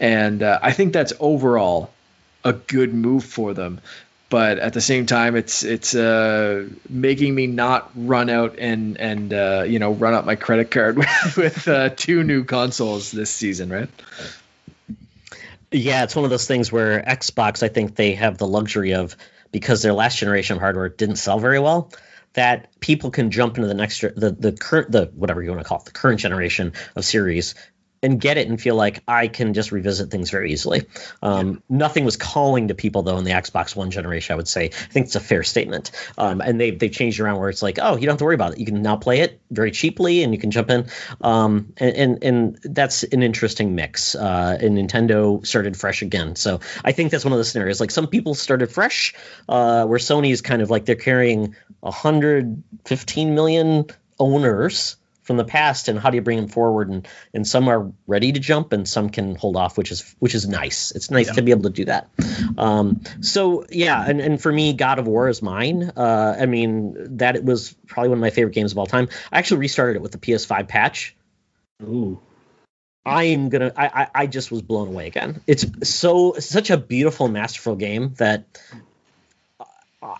and 0.00 0.42
uh, 0.42 0.58
I 0.62 0.72
think 0.72 0.92
that's 0.92 1.12
overall 1.20 1.90
a 2.44 2.52
good 2.52 2.94
move 2.94 3.24
for 3.24 3.52
them 3.52 3.80
but 4.30 4.58
at 4.58 4.74
the 4.74 4.80
same 4.80 5.06
time, 5.06 5.36
it's 5.36 5.62
it's 5.64 5.94
uh, 5.94 6.68
making 6.88 7.34
me 7.34 7.46
not 7.46 7.90
run 7.94 8.28
out 8.28 8.58
and 8.58 8.98
and 8.98 9.32
uh, 9.32 9.64
you 9.66 9.78
know 9.78 9.92
run 9.92 10.14
up 10.14 10.24
my 10.24 10.36
credit 10.36 10.70
card 10.70 10.96
with, 10.98 11.36
with 11.36 11.68
uh, 11.68 11.88
two 11.90 12.22
new 12.24 12.44
consoles 12.44 13.10
this 13.10 13.30
season, 13.30 13.70
right? 13.70 13.88
Yeah, 15.70 16.04
it's 16.04 16.16
one 16.16 16.24
of 16.24 16.30
those 16.30 16.46
things 16.46 16.72
where 16.72 17.02
Xbox, 17.02 17.62
I 17.62 17.68
think 17.68 17.94
they 17.94 18.14
have 18.14 18.38
the 18.38 18.46
luxury 18.46 18.94
of 18.94 19.16
because 19.52 19.82
their 19.82 19.92
last 19.92 20.18
generation 20.18 20.56
of 20.56 20.60
hardware 20.60 20.88
didn't 20.88 21.16
sell 21.16 21.38
very 21.38 21.58
well, 21.58 21.90
that 22.34 22.78
people 22.80 23.10
can 23.10 23.30
jump 23.30 23.56
into 23.56 23.68
the 23.68 23.74
next 23.74 24.00
the 24.00 24.36
the 24.38 24.52
current 24.52 24.92
the 24.92 25.06
whatever 25.14 25.42
you 25.42 25.50
want 25.50 25.60
to 25.60 25.68
call 25.68 25.78
it 25.78 25.84
the 25.84 25.90
current 25.90 26.20
generation 26.20 26.72
of 26.96 27.04
series 27.04 27.54
and 28.02 28.20
get 28.20 28.38
it 28.38 28.48
and 28.48 28.60
feel 28.60 28.74
like 28.74 29.02
I 29.08 29.28
can 29.28 29.54
just 29.54 29.72
revisit 29.72 30.10
things 30.10 30.30
very 30.30 30.52
easily. 30.52 30.86
Um. 31.22 31.62
Nothing 31.68 32.04
was 32.04 32.16
calling 32.16 32.68
to 32.68 32.74
people 32.74 33.02
though 33.02 33.18
in 33.18 33.24
the 33.24 33.30
Xbox 33.32 33.76
One 33.76 33.90
generation. 33.90 34.32
I 34.32 34.36
would 34.36 34.48
say 34.48 34.66
I 34.66 34.68
think 34.68 35.06
it's 35.06 35.16
a 35.16 35.20
fair 35.20 35.42
statement. 35.42 35.90
Um, 36.16 36.40
and 36.40 36.60
they 36.60 36.70
they 36.70 36.88
changed 36.88 37.20
around 37.20 37.38
where 37.38 37.48
it's 37.48 37.62
like, 37.62 37.78
oh, 37.80 37.96
you 37.96 38.02
don't 38.02 38.14
have 38.14 38.18
to 38.18 38.24
worry 38.24 38.34
about 38.34 38.52
it. 38.52 38.58
You 38.58 38.66
can 38.66 38.82
now 38.82 38.96
play 38.96 39.20
it 39.20 39.40
very 39.50 39.70
cheaply 39.70 40.22
and 40.22 40.32
you 40.32 40.40
can 40.40 40.50
jump 40.50 40.70
in. 40.70 40.86
Um, 41.20 41.72
and, 41.76 41.96
and, 41.96 42.24
and 42.24 42.58
that's 42.62 43.02
an 43.04 43.22
interesting 43.22 43.74
mix. 43.74 44.14
Uh, 44.14 44.58
and 44.60 44.76
Nintendo 44.76 45.44
started 45.46 45.76
fresh 45.76 46.02
again. 46.02 46.36
So 46.36 46.60
I 46.84 46.92
think 46.92 47.10
that's 47.10 47.24
one 47.24 47.32
of 47.32 47.38
the 47.38 47.44
scenarios. 47.44 47.80
Like 47.80 47.90
some 47.90 48.06
people 48.06 48.34
started 48.34 48.70
fresh, 48.70 49.14
uh, 49.48 49.86
where 49.86 49.98
Sony 49.98 50.30
is 50.30 50.42
kind 50.42 50.62
of 50.62 50.70
like 50.70 50.84
they're 50.84 50.96
carrying 50.96 51.54
115 51.80 53.34
million 53.34 53.86
owners 54.18 54.96
from 55.28 55.36
the 55.36 55.44
past 55.44 55.88
and 55.88 56.00
how 56.00 56.08
do 56.08 56.16
you 56.16 56.22
bring 56.22 56.38
them 56.38 56.48
forward 56.48 56.88
and 56.88 57.06
and 57.34 57.46
some 57.46 57.68
are 57.68 57.92
ready 58.06 58.32
to 58.32 58.40
jump 58.40 58.72
and 58.72 58.88
some 58.88 59.10
can 59.10 59.34
hold 59.34 59.56
off 59.56 59.76
which 59.76 59.92
is 59.92 60.16
which 60.20 60.34
is 60.34 60.48
nice 60.48 60.90
it's 60.92 61.10
nice 61.10 61.26
yeah. 61.26 61.34
to 61.34 61.42
be 61.42 61.50
able 61.50 61.64
to 61.64 61.70
do 61.70 61.84
that 61.84 62.08
um, 62.56 63.02
so 63.20 63.66
yeah 63.68 64.02
and, 64.08 64.22
and 64.22 64.40
for 64.40 64.50
me 64.50 64.72
god 64.72 64.98
of 64.98 65.06
war 65.06 65.28
is 65.28 65.42
mine 65.42 65.92
uh, 65.98 66.34
i 66.40 66.46
mean 66.46 67.18
that 67.18 67.44
was 67.44 67.76
probably 67.86 68.08
one 68.08 68.16
of 68.16 68.22
my 68.22 68.30
favorite 68.30 68.54
games 68.54 68.72
of 68.72 68.78
all 68.78 68.86
time 68.86 69.06
i 69.30 69.38
actually 69.38 69.58
restarted 69.58 69.96
it 69.96 70.02
with 70.02 70.12
the 70.12 70.18
ps5 70.18 70.66
patch 70.66 71.14
ooh 71.82 72.18
I'm 73.06 73.48
gonna. 73.48 73.72
I, 73.74 73.86
I, 73.86 74.08
I 74.14 74.26
just 74.26 74.50
was 74.50 74.60
blown 74.60 74.88
away 74.88 75.06
again. 75.06 75.40
It's 75.46 75.64
so 75.88 76.34
such 76.40 76.68
a 76.68 76.76
beautiful, 76.76 77.26
masterful 77.28 77.74
game 77.74 78.12
that 78.18 78.60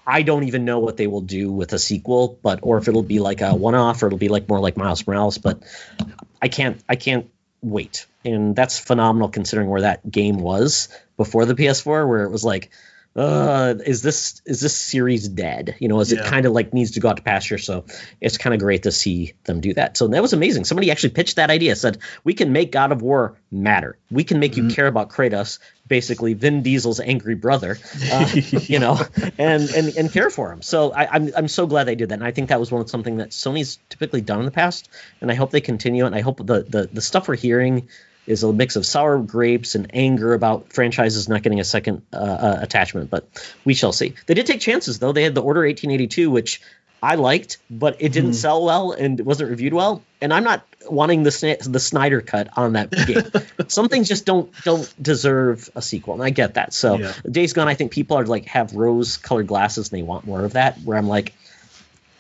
I 0.06 0.22
don't 0.22 0.44
even 0.44 0.64
know 0.64 0.80
what 0.80 0.96
they 0.96 1.06
will 1.06 1.20
do 1.20 1.52
with 1.52 1.72
a 1.72 1.78
sequel, 1.78 2.38
but 2.42 2.60
or 2.62 2.78
if 2.78 2.88
it'll 2.88 3.02
be 3.02 3.20
like 3.20 3.40
a 3.40 3.54
one-off 3.54 4.02
or 4.02 4.06
it'll 4.06 4.18
be 4.18 4.28
like 4.28 4.48
more 4.48 4.58
like 4.58 4.76
Miles 4.76 5.06
Morales. 5.06 5.38
But 5.38 5.62
I 6.42 6.48
can't 6.48 6.82
I 6.88 6.96
can't 6.96 7.30
wait, 7.62 8.06
and 8.24 8.56
that's 8.56 8.78
phenomenal 8.78 9.28
considering 9.28 9.68
where 9.68 9.82
that 9.82 10.08
game 10.08 10.38
was 10.38 10.88
before 11.16 11.44
the 11.44 11.54
PS4, 11.54 12.08
where 12.08 12.24
it 12.24 12.30
was 12.30 12.44
like 12.44 12.70
uh, 13.18 13.74
is 13.84 14.00
this 14.00 14.40
is 14.46 14.60
this 14.60 14.76
series 14.76 15.28
dead? 15.28 15.74
You 15.80 15.88
know, 15.88 15.98
is 15.98 16.12
it 16.12 16.24
kind 16.24 16.46
of 16.46 16.52
like 16.52 16.72
needs 16.72 16.92
to 16.92 17.00
go 17.00 17.08
out 17.08 17.16
to 17.16 17.22
pasture? 17.22 17.58
So 17.58 17.84
it's 18.20 18.38
kind 18.38 18.54
of 18.54 18.60
great 18.60 18.84
to 18.84 18.92
see 18.92 19.34
them 19.42 19.60
do 19.60 19.74
that. 19.74 19.96
So 19.96 20.06
that 20.06 20.22
was 20.22 20.34
amazing. 20.34 20.64
Somebody 20.64 20.92
actually 20.92 21.10
pitched 21.10 21.36
that 21.36 21.50
idea. 21.50 21.74
Said 21.74 21.98
we 22.22 22.34
can 22.34 22.52
make 22.52 22.70
God 22.70 22.92
of 22.92 23.02
War 23.02 23.36
matter. 23.50 23.98
We 24.08 24.22
can 24.22 24.38
make 24.38 24.56
you 24.56 24.68
care 24.68 24.86
about 24.86 25.10
Kratos, 25.10 25.58
basically 25.88 26.34
Vin 26.34 26.62
Diesel's 26.62 27.00
angry 27.00 27.34
brother. 27.34 27.76
Uh, 28.12 28.30
you 28.34 28.78
know, 28.78 29.00
and 29.36 29.68
and 29.68 29.96
and 29.96 30.12
care 30.12 30.30
for 30.30 30.52
him. 30.52 30.62
So 30.62 30.92
I, 30.92 31.12
I'm 31.12 31.32
I'm 31.36 31.48
so 31.48 31.66
glad 31.66 31.84
they 31.84 31.96
did 31.96 32.10
that, 32.10 32.20
and 32.20 32.24
I 32.24 32.30
think 32.30 32.50
that 32.50 32.60
was 32.60 32.70
one 32.70 32.82
of 32.82 32.88
something 32.88 33.16
that 33.16 33.30
Sony's 33.30 33.80
typically 33.88 34.20
done 34.20 34.38
in 34.38 34.44
the 34.44 34.52
past, 34.52 34.88
and 35.20 35.28
I 35.28 35.34
hope 35.34 35.50
they 35.50 35.60
continue. 35.60 36.06
And 36.06 36.14
I 36.14 36.20
hope 36.20 36.38
the 36.38 36.62
the 36.62 36.88
the 36.92 37.02
stuff 37.02 37.26
we're 37.26 37.34
hearing 37.34 37.88
is 38.28 38.42
a 38.42 38.52
mix 38.52 38.76
of 38.76 38.84
sour 38.84 39.18
grapes 39.18 39.74
and 39.74 39.90
anger 39.94 40.34
about 40.34 40.72
franchises 40.72 41.28
not 41.28 41.42
getting 41.42 41.60
a 41.60 41.64
second 41.64 42.02
uh, 42.12 42.16
uh, 42.16 42.58
attachment, 42.60 43.10
but 43.10 43.26
we 43.64 43.74
shall 43.74 43.92
see. 43.92 44.14
They 44.26 44.34
did 44.34 44.46
take 44.46 44.60
chances 44.60 44.98
though. 44.98 45.12
They 45.12 45.22
had 45.22 45.34
the 45.34 45.42
Order 45.42 45.60
1882, 45.60 46.30
which 46.30 46.60
I 47.02 47.14
liked, 47.14 47.58
but 47.70 47.96
it 48.00 48.12
didn't 48.12 48.34
sell 48.34 48.64
well 48.64 48.92
and 48.92 49.18
it 49.18 49.24
wasn't 49.24 49.50
reviewed 49.50 49.72
well. 49.72 50.02
And 50.20 50.32
I'm 50.32 50.44
not 50.44 50.66
wanting 50.90 51.22
the 51.22 51.58
the 51.66 51.80
Snyder 51.80 52.20
cut 52.20 52.48
on 52.56 52.74
that 52.74 52.90
game. 52.90 53.24
Some 53.68 53.88
things 53.88 54.08
just 54.08 54.26
don't 54.26 54.52
don't 54.64 54.92
deserve 55.02 55.70
a 55.74 55.80
sequel, 55.80 56.14
and 56.14 56.22
I 56.22 56.30
get 56.30 56.54
that. 56.54 56.74
So 56.74 56.98
Yeah. 56.98 57.12
Days 57.30 57.52
Gone, 57.52 57.68
I 57.68 57.74
think 57.74 57.92
people 57.92 58.18
are 58.18 58.26
like 58.26 58.46
have 58.46 58.74
rose 58.74 59.16
colored 59.16 59.46
glasses 59.46 59.90
and 59.90 59.98
they 59.98 60.02
want 60.02 60.26
more 60.26 60.44
of 60.44 60.52
that. 60.54 60.78
Where 60.82 60.98
I'm 60.98 61.08
like, 61.08 61.32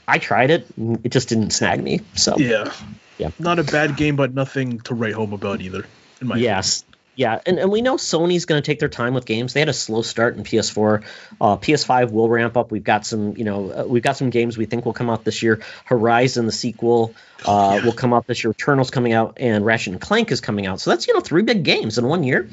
I 0.06 0.18
tried 0.18 0.50
it, 0.50 0.66
it 1.04 1.10
just 1.10 1.28
didn't 1.28 1.50
snag 1.50 1.82
me. 1.82 2.00
So 2.14 2.38
Yeah. 2.38 2.72
Yeah. 3.18 3.30
Not 3.38 3.58
a 3.58 3.64
bad 3.64 3.96
game, 3.96 4.16
but 4.16 4.32
nothing 4.32 4.80
to 4.80 4.94
write 4.94 5.14
home 5.14 5.32
about 5.32 5.60
either. 5.60 5.84
In 6.20 6.28
my 6.28 6.36
Yes. 6.36 6.84
Yeah, 7.16 7.40
and, 7.46 7.58
and 7.58 7.72
we 7.72 7.82
know 7.82 7.96
Sony's 7.96 8.44
going 8.44 8.62
to 8.62 8.64
take 8.64 8.78
their 8.78 8.88
time 8.88 9.12
with 9.12 9.26
games. 9.26 9.52
They 9.52 9.58
had 9.58 9.68
a 9.68 9.72
slow 9.72 10.02
start 10.02 10.36
in 10.36 10.44
PS4. 10.44 11.02
Uh, 11.40 11.56
PS5 11.56 12.12
will 12.12 12.28
ramp 12.28 12.56
up. 12.56 12.70
We've 12.70 12.84
got 12.84 13.04
some, 13.04 13.36
you 13.36 13.42
know, 13.42 13.72
uh, 13.72 13.84
we've 13.88 14.04
got 14.04 14.16
some 14.16 14.30
games 14.30 14.56
we 14.56 14.66
think 14.66 14.84
will 14.84 14.92
come 14.92 15.10
out 15.10 15.24
this 15.24 15.42
year. 15.42 15.60
Horizon, 15.84 16.46
the 16.46 16.52
sequel, 16.52 17.12
uh, 17.44 17.78
Yeah. 17.80 17.84
will 17.84 17.92
come 17.92 18.14
out 18.14 18.28
this 18.28 18.44
year. 18.44 18.50
Returnal's 18.50 18.90
coming 18.90 19.14
out, 19.14 19.38
and 19.40 19.66
Ratchet 19.66 19.94
and 19.94 20.00
Clank 20.00 20.30
is 20.30 20.40
coming 20.40 20.66
out. 20.68 20.80
So 20.80 20.90
that's 20.90 21.08
you 21.08 21.14
know 21.14 21.18
three 21.18 21.42
big 21.42 21.64
games 21.64 21.98
in 21.98 22.06
one 22.06 22.22
year. 22.22 22.48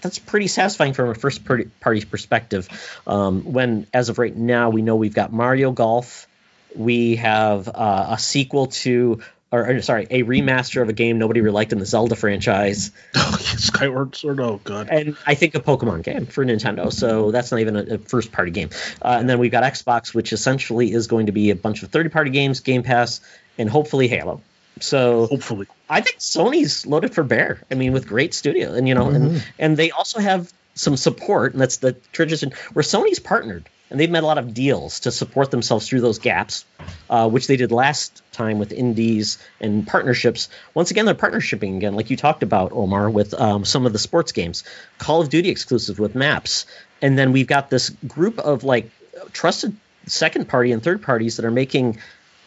That's 0.00 0.20
pretty 0.20 0.46
satisfying 0.46 0.92
from 0.92 1.08
a 1.08 1.14
first 1.16 1.44
party 1.44 1.64
party 1.80 2.04
perspective. 2.04 2.68
Um, 3.08 3.52
when 3.52 3.88
as 3.92 4.10
of 4.10 4.18
right 4.20 4.36
now, 4.36 4.70
we 4.70 4.82
know 4.82 4.94
we've 4.94 5.12
got 5.12 5.32
Mario 5.32 5.72
Golf. 5.72 6.28
We 6.76 7.16
have 7.16 7.66
uh, 7.66 8.06
a 8.10 8.18
sequel 8.20 8.68
to. 8.68 9.22
Or, 9.54 9.70
or, 9.70 9.82
sorry, 9.82 10.08
a 10.10 10.24
remaster 10.24 10.82
of 10.82 10.88
a 10.88 10.92
game 10.92 11.18
nobody 11.18 11.40
really 11.40 11.54
liked 11.54 11.72
in 11.72 11.78
the 11.78 11.86
Zelda 11.86 12.16
franchise 12.16 12.90
Oh, 13.14 13.36
Skyward 13.40 14.16
Sword. 14.16 14.40
Oh 14.40 14.60
god. 14.64 14.88
and 14.90 15.16
I 15.24 15.36
think 15.36 15.54
a 15.54 15.60
Pokemon 15.60 16.02
game 16.02 16.26
for 16.26 16.44
Nintendo. 16.44 16.92
So 16.92 17.30
that's 17.30 17.52
not 17.52 17.60
even 17.60 17.76
a, 17.76 17.94
a 17.94 17.98
first 17.98 18.32
party 18.32 18.50
game. 18.50 18.70
Uh, 19.00 19.16
and 19.20 19.30
then 19.30 19.38
we've 19.38 19.52
got 19.52 19.62
Xbox, 19.62 20.12
which 20.12 20.32
essentially 20.32 20.92
is 20.92 21.06
going 21.06 21.26
to 21.26 21.32
be 21.32 21.50
a 21.50 21.56
bunch 21.56 21.84
of 21.84 21.90
third 21.90 22.10
party 22.10 22.30
games, 22.30 22.60
Game 22.60 22.82
Pass, 22.82 23.20
and 23.56 23.70
hopefully 23.70 24.08
Halo. 24.08 24.42
So 24.80 25.26
Hopefully. 25.28 25.68
I 25.88 26.00
think 26.00 26.18
Sony's 26.18 26.84
loaded 26.84 27.14
for 27.14 27.22
bear. 27.22 27.62
I 27.70 27.74
mean, 27.74 27.92
with 27.92 28.08
great 28.08 28.34
studio, 28.34 28.74
and 28.74 28.88
you 28.88 28.94
know, 28.96 29.08
and 29.08 29.44
and 29.56 29.76
they 29.76 29.92
also 29.92 30.18
have 30.18 30.52
some 30.74 30.96
support, 30.96 31.52
and 31.52 31.60
that's 31.60 31.76
the 31.76 31.92
tradition 32.12 32.52
where 32.72 32.82
Sony's 32.82 33.20
partnered, 33.20 33.68
and 33.90 34.00
they've 34.00 34.10
made 34.10 34.22
a 34.22 34.26
lot 34.26 34.38
of 34.38 34.54
deals 34.54 35.00
to 35.00 35.12
support 35.12 35.50
themselves 35.50 35.88
through 35.88 36.00
those 36.00 36.18
gaps, 36.18 36.64
uh, 37.10 37.28
which 37.28 37.46
they 37.46 37.56
did 37.56 37.70
last 37.70 38.22
time 38.32 38.58
with 38.58 38.72
indies 38.72 39.38
and 39.60 39.86
partnerships. 39.86 40.48
Once 40.72 40.90
again, 40.90 41.04
they're 41.04 41.14
partnershiping 41.14 41.76
again, 41.76 41.94
like 41.94 42.10
you 42.10 42.16
talked 42.16 42.42
about, 42.42 42.72
Omar, 42.72 43.10
with 43.10 43.34
um, 43.34 43.64
some 43.64 43.86
of 43.86 43.92
the 43.92 43.98
sports 43.98 44.32
games, 44.32 44.64
Call 44.98 45.20
of 45.20 45.28
Duty 45.28 45.48
exclusive 45.48 45.98
with 45.98 46.14
Maps, 46.14 46.66
and 47.02 47.18
then 47.18 47.32
we've 47.32 47.46
got 47.46 47.70
this 47.70 47.90
group 48.06 48.38
of 48.38 48.64
like 48.64 48.90
trusted 49.32 49.76
second 50.06 50.48
party 50.48 50.72
and 50.72 50.82
third 50.82 51.02
parties 51.02 51.36
that 51.36 51.44
are 51.44 51.50
making 51.50 51.98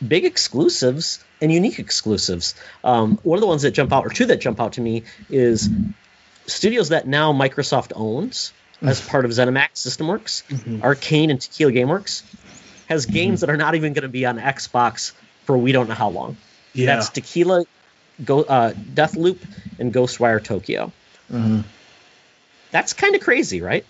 big 0.05 0.25
exclusives 0.25 1.23
and 1.41 1.51
unique 1.51 1.79
exclusives. 1.79 2.55
Um, 2.83 3.19
one 3.23 3.37
of 3.37 3.41
the 3.41 3.47
ones 3.47 3.61
that 3.63 3.71
jump 3.71 3.93
out, 3.93 4.05
or 4.05 4.09
two 4.09 4.25
that 4.25 4.41
jump 4.41 4.59
out 4.59 4.73
to 4.73 4.81
me, 4.81 5.03
is 5.29 5.69
studios 6.45 6.89
that 6.89 7.07
now 7.07 7.33
Microsoft 7.33 7.93
owns 7.95 8.53
as 8.81 9.05
part 9.05 9.25
of 9.25 9.31
ZeniMax 9.31 9.73
SystemWorks, 9.73 10.43
mm-hmm. 10.47 10.81
Arkane 10.81 11.29
and 11.29 11.41
Tequila 11.41 11.71
GameWorks, 11.71 12.23
has 12.87 13.05
mm-hmm. 13.05 13.13
games 13.13 13.41
that 13.41 13.49
are 13.49 13.57
not 13.57 13.75
even 13.75 13.93
going 13.93 14.03
to 14.03 14.09
be 14.09 14.25
on 14.25 14.39
Xbox 14.39 15.13
for 15.45 15.57
we 15.57 15.71
don't 15.71 15.87
know 15.87 15.95
how 15.95 16.09
long. 16.09 16.37
Yeah. 16.73 16.87
That's 16.87 17.09
Tequila, 17.09 17.65
Go, 18.23 18.43
uh, 18.43 18.73
Deathloop, 18.73 19.39
and 19.79 19.93
Ghostwire 19.93 20.43
Tokyo. 20.43 20.91
Mm-hmm. 21.31 21.61
That's 22.71 22.93
kind 22.93 23.15
of 23.15 23.21
crazy, 23.21 23.61
right? 23.61 23.85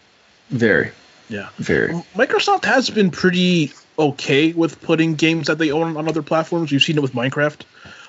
Very, 0.49 0.91
yeah. 1.29 1.49
very. 1.57 1.93
Microsoft 2.15 2.65
has 2.65 2.89
been 2.89 3.11
pretty 3.11 3.73
okay 3.99 4.53
with 4.53 4.81
putting 4.81 5.15
games 5.15 5.47
that 5.47 5.57
they 5.57 5.71
own 5.71 5.97
on 5.97 6.07
other 6.07 6.21
platforms. 6.21 6.71
You've 6.71 6.83
seen 6.83 6.97
it 6.97 7.01
with 7.01 7.13
Minecraft. 7.13 7.61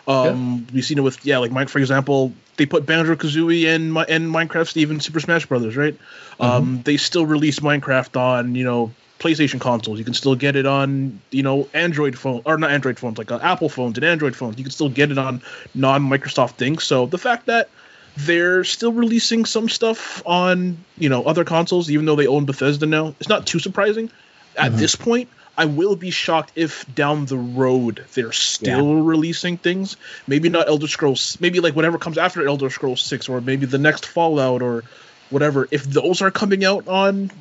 Um, 0.08 0.66
We've 0.72 0.84
seen 0.84 0.98
it 0.98 1.02
with 1.02 1.24
yeah, 1.24 1.38
like 1.38 1.52
Mike 1.52 1.68
for 1.68 1.78
example, 1.78 2.32
they 2.56 2.66
put 2.66 2.86
Banjo 2.86 3.14
Kazooie 3.14 3.66
and 3.66 3.96
and 4.08 4.34
Minecraft, 4.34 4.76
even 4.78 5.00
Super 5.00 5.20
Smash 5.20 5.46
Brothers, 5.46 5.76
right? 5.76 5.96
Um, 6.40 6.82
they 6.82 6.96
still 6.96 7.26
release 7.26 7.60
Minecraft 7.60 8.18
on 8.18 8.54
you 8.54 8.64
know 8.64 8.92
PlayStation 9.18 9.60
consoles. 9.60 9.98
You 9.98 10.04
can 10.04 10.14
still 10.14 10.34
get 10.34 10.56
it 10.56 10.64
on 10.64 11.20
you 11.30 11.42
know 11.42 11.68
Android 11.74 12.16
phone 12.18 12.40
or 12.46 12.56
not 12.56 12.70
Android 12.70 12.98
phones, 12.98 13.18
like 13.18 13.30
uh, 13.30 13.38
Apple 13.42 13.68
phones 13.68 13.98
and 13.98 14.04
Android 14.04 14.34
phones. 14.34 14.56
You 14.56 14.64
can 14.64 14.70
still 14.70 14.88
get 14.88 15.10
it 15.10 15.18
on 15.18 15.42
non 15.74 16.08
Microsoft 16.08 16.52
things. 16.52 16.84
So 16.84 17.06
the 17.06 17.18
fact 17.18 17.46
that 17.46 17.68
they're 18.16 18.64
still 18.64 18.92
releasing 18.92 19.44
some 19.44 19.68
stuff 19.68 20.22
on 20.26 20.78
you 20.96 21.08
know 21.08 21.24
other 21.24 21.44
consoles, 21.44 21.90
even 21.90 22.06
though 22.06 22.16
they 22.16 22.26
own 22.26 22.46
Bethesda 22.46 22.86
now. 22.86 23.14
It's 23.20 23.28
not 23.28 23.46
too 23.46 23.58
surprising. 23.58 24.10
At 24.56 24.76
this 24.76 24.96
point, 24.96 25.28
I 25.58 25.64
will 25.64 25.96
be 25.96 26.12
shocked 26.12 26.52
if 26.54 26.86
down 26.94 27.26
the 27.26 27.36
road 27.36 28.04
they're 28.14 28.30
still 28.30 29.02
releasing 29.02 29.56
things. 29.58 29.96
Maybe 30.28 30.48
not 30.48 30.68
Elder 30.68 30.86
Scrolls. 30.86 31.36
Maybe 31.40 31.58
like 31.58 31.74
whatever 31.74 31.98
comes 31.98 32.16
after 32.16 32.46
Elder 32.46 32.70
Scrolls 32.70 33.02
Six, 33.02 33.28
or 33.28 33.40
maybe 33.40 33.66
the 33.66 33.78
next 33.78 34.06
Fallout, 34.06 34.62
or 34.62 34.84
whatever. 35.30 35.66
If 35.72 35.82
those 35.82 36.22
are 36.22 36.30
coming 36.30 36.64
out 36.64 36.86
on 36.86 37.32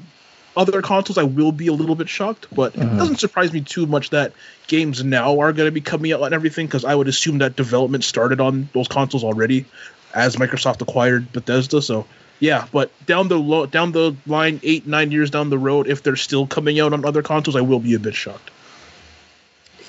other 0.57 0.81
consoles, 0.81 1.19
I 1.19 1.23
will 1.23 1.51
be 1.51 1.67
a 1.67 1.73
little 1.73 1.93
bit 1.93 2.09
shocked. 2.09 2.47
But 2.51 2.73
it 2.73 2.79
mm-hmm. 2.79 2.97
doesn't 2.97 3.19
surprise 3.19 3.53
me 3.53 3.61
too 3.61 3.85
much 3.85 4.09
that 4.09 4.33
games 4.65 5.03
now 5.03 5.39
are 5.39 5.53
going 5.53 5.67
to 5.67 5.71
be 5.71 5.81
coming 5.81 6.11
out 6.11 6.21
on 6.21 6.33
everything 6.33 6.65
because 6.65 6.85
I 6.85 6.95
would 6.95 7.07
assume 7.07 7.37
that 7.37 7.55
development 7.55 8.03
started 8.03 8.41
on 8.41 8.67
those 8.73 8.87
consoles 8.87 9.23
already 9.23 9.65
as 10.11 10.37
Microsoft 10.37 10.81
acquired 10.81 11.31
Bethesda. 11.31 11.83
So 11.83 12.07
yeah, 12.39 12.67
but 12.71 12.91
down 13.05 13.27
the 13.27 13.67
down 13.67 13.91
the 13.91 14.15
line, 14.25 14.59
eight 14.63 14.85
nine 14.87 15.11
years 15.11 15.29
down 15.29 15.49
the 15.49 15.57
road, 15.57 15.87
if 15.87 16.03
they're 16.03 16.15
still 16.15 16.47
coming 16.47 16.79
out 16.79 16.93
on 16.93 17.05
other 17.05 17.23
consoles, 17.23 17.55
I 17.55 17.61
will 17.61 17.79
be 17.79 17.93
a 17.93 17.99
bit 17.99 18.15
shocked. 18.15 18.51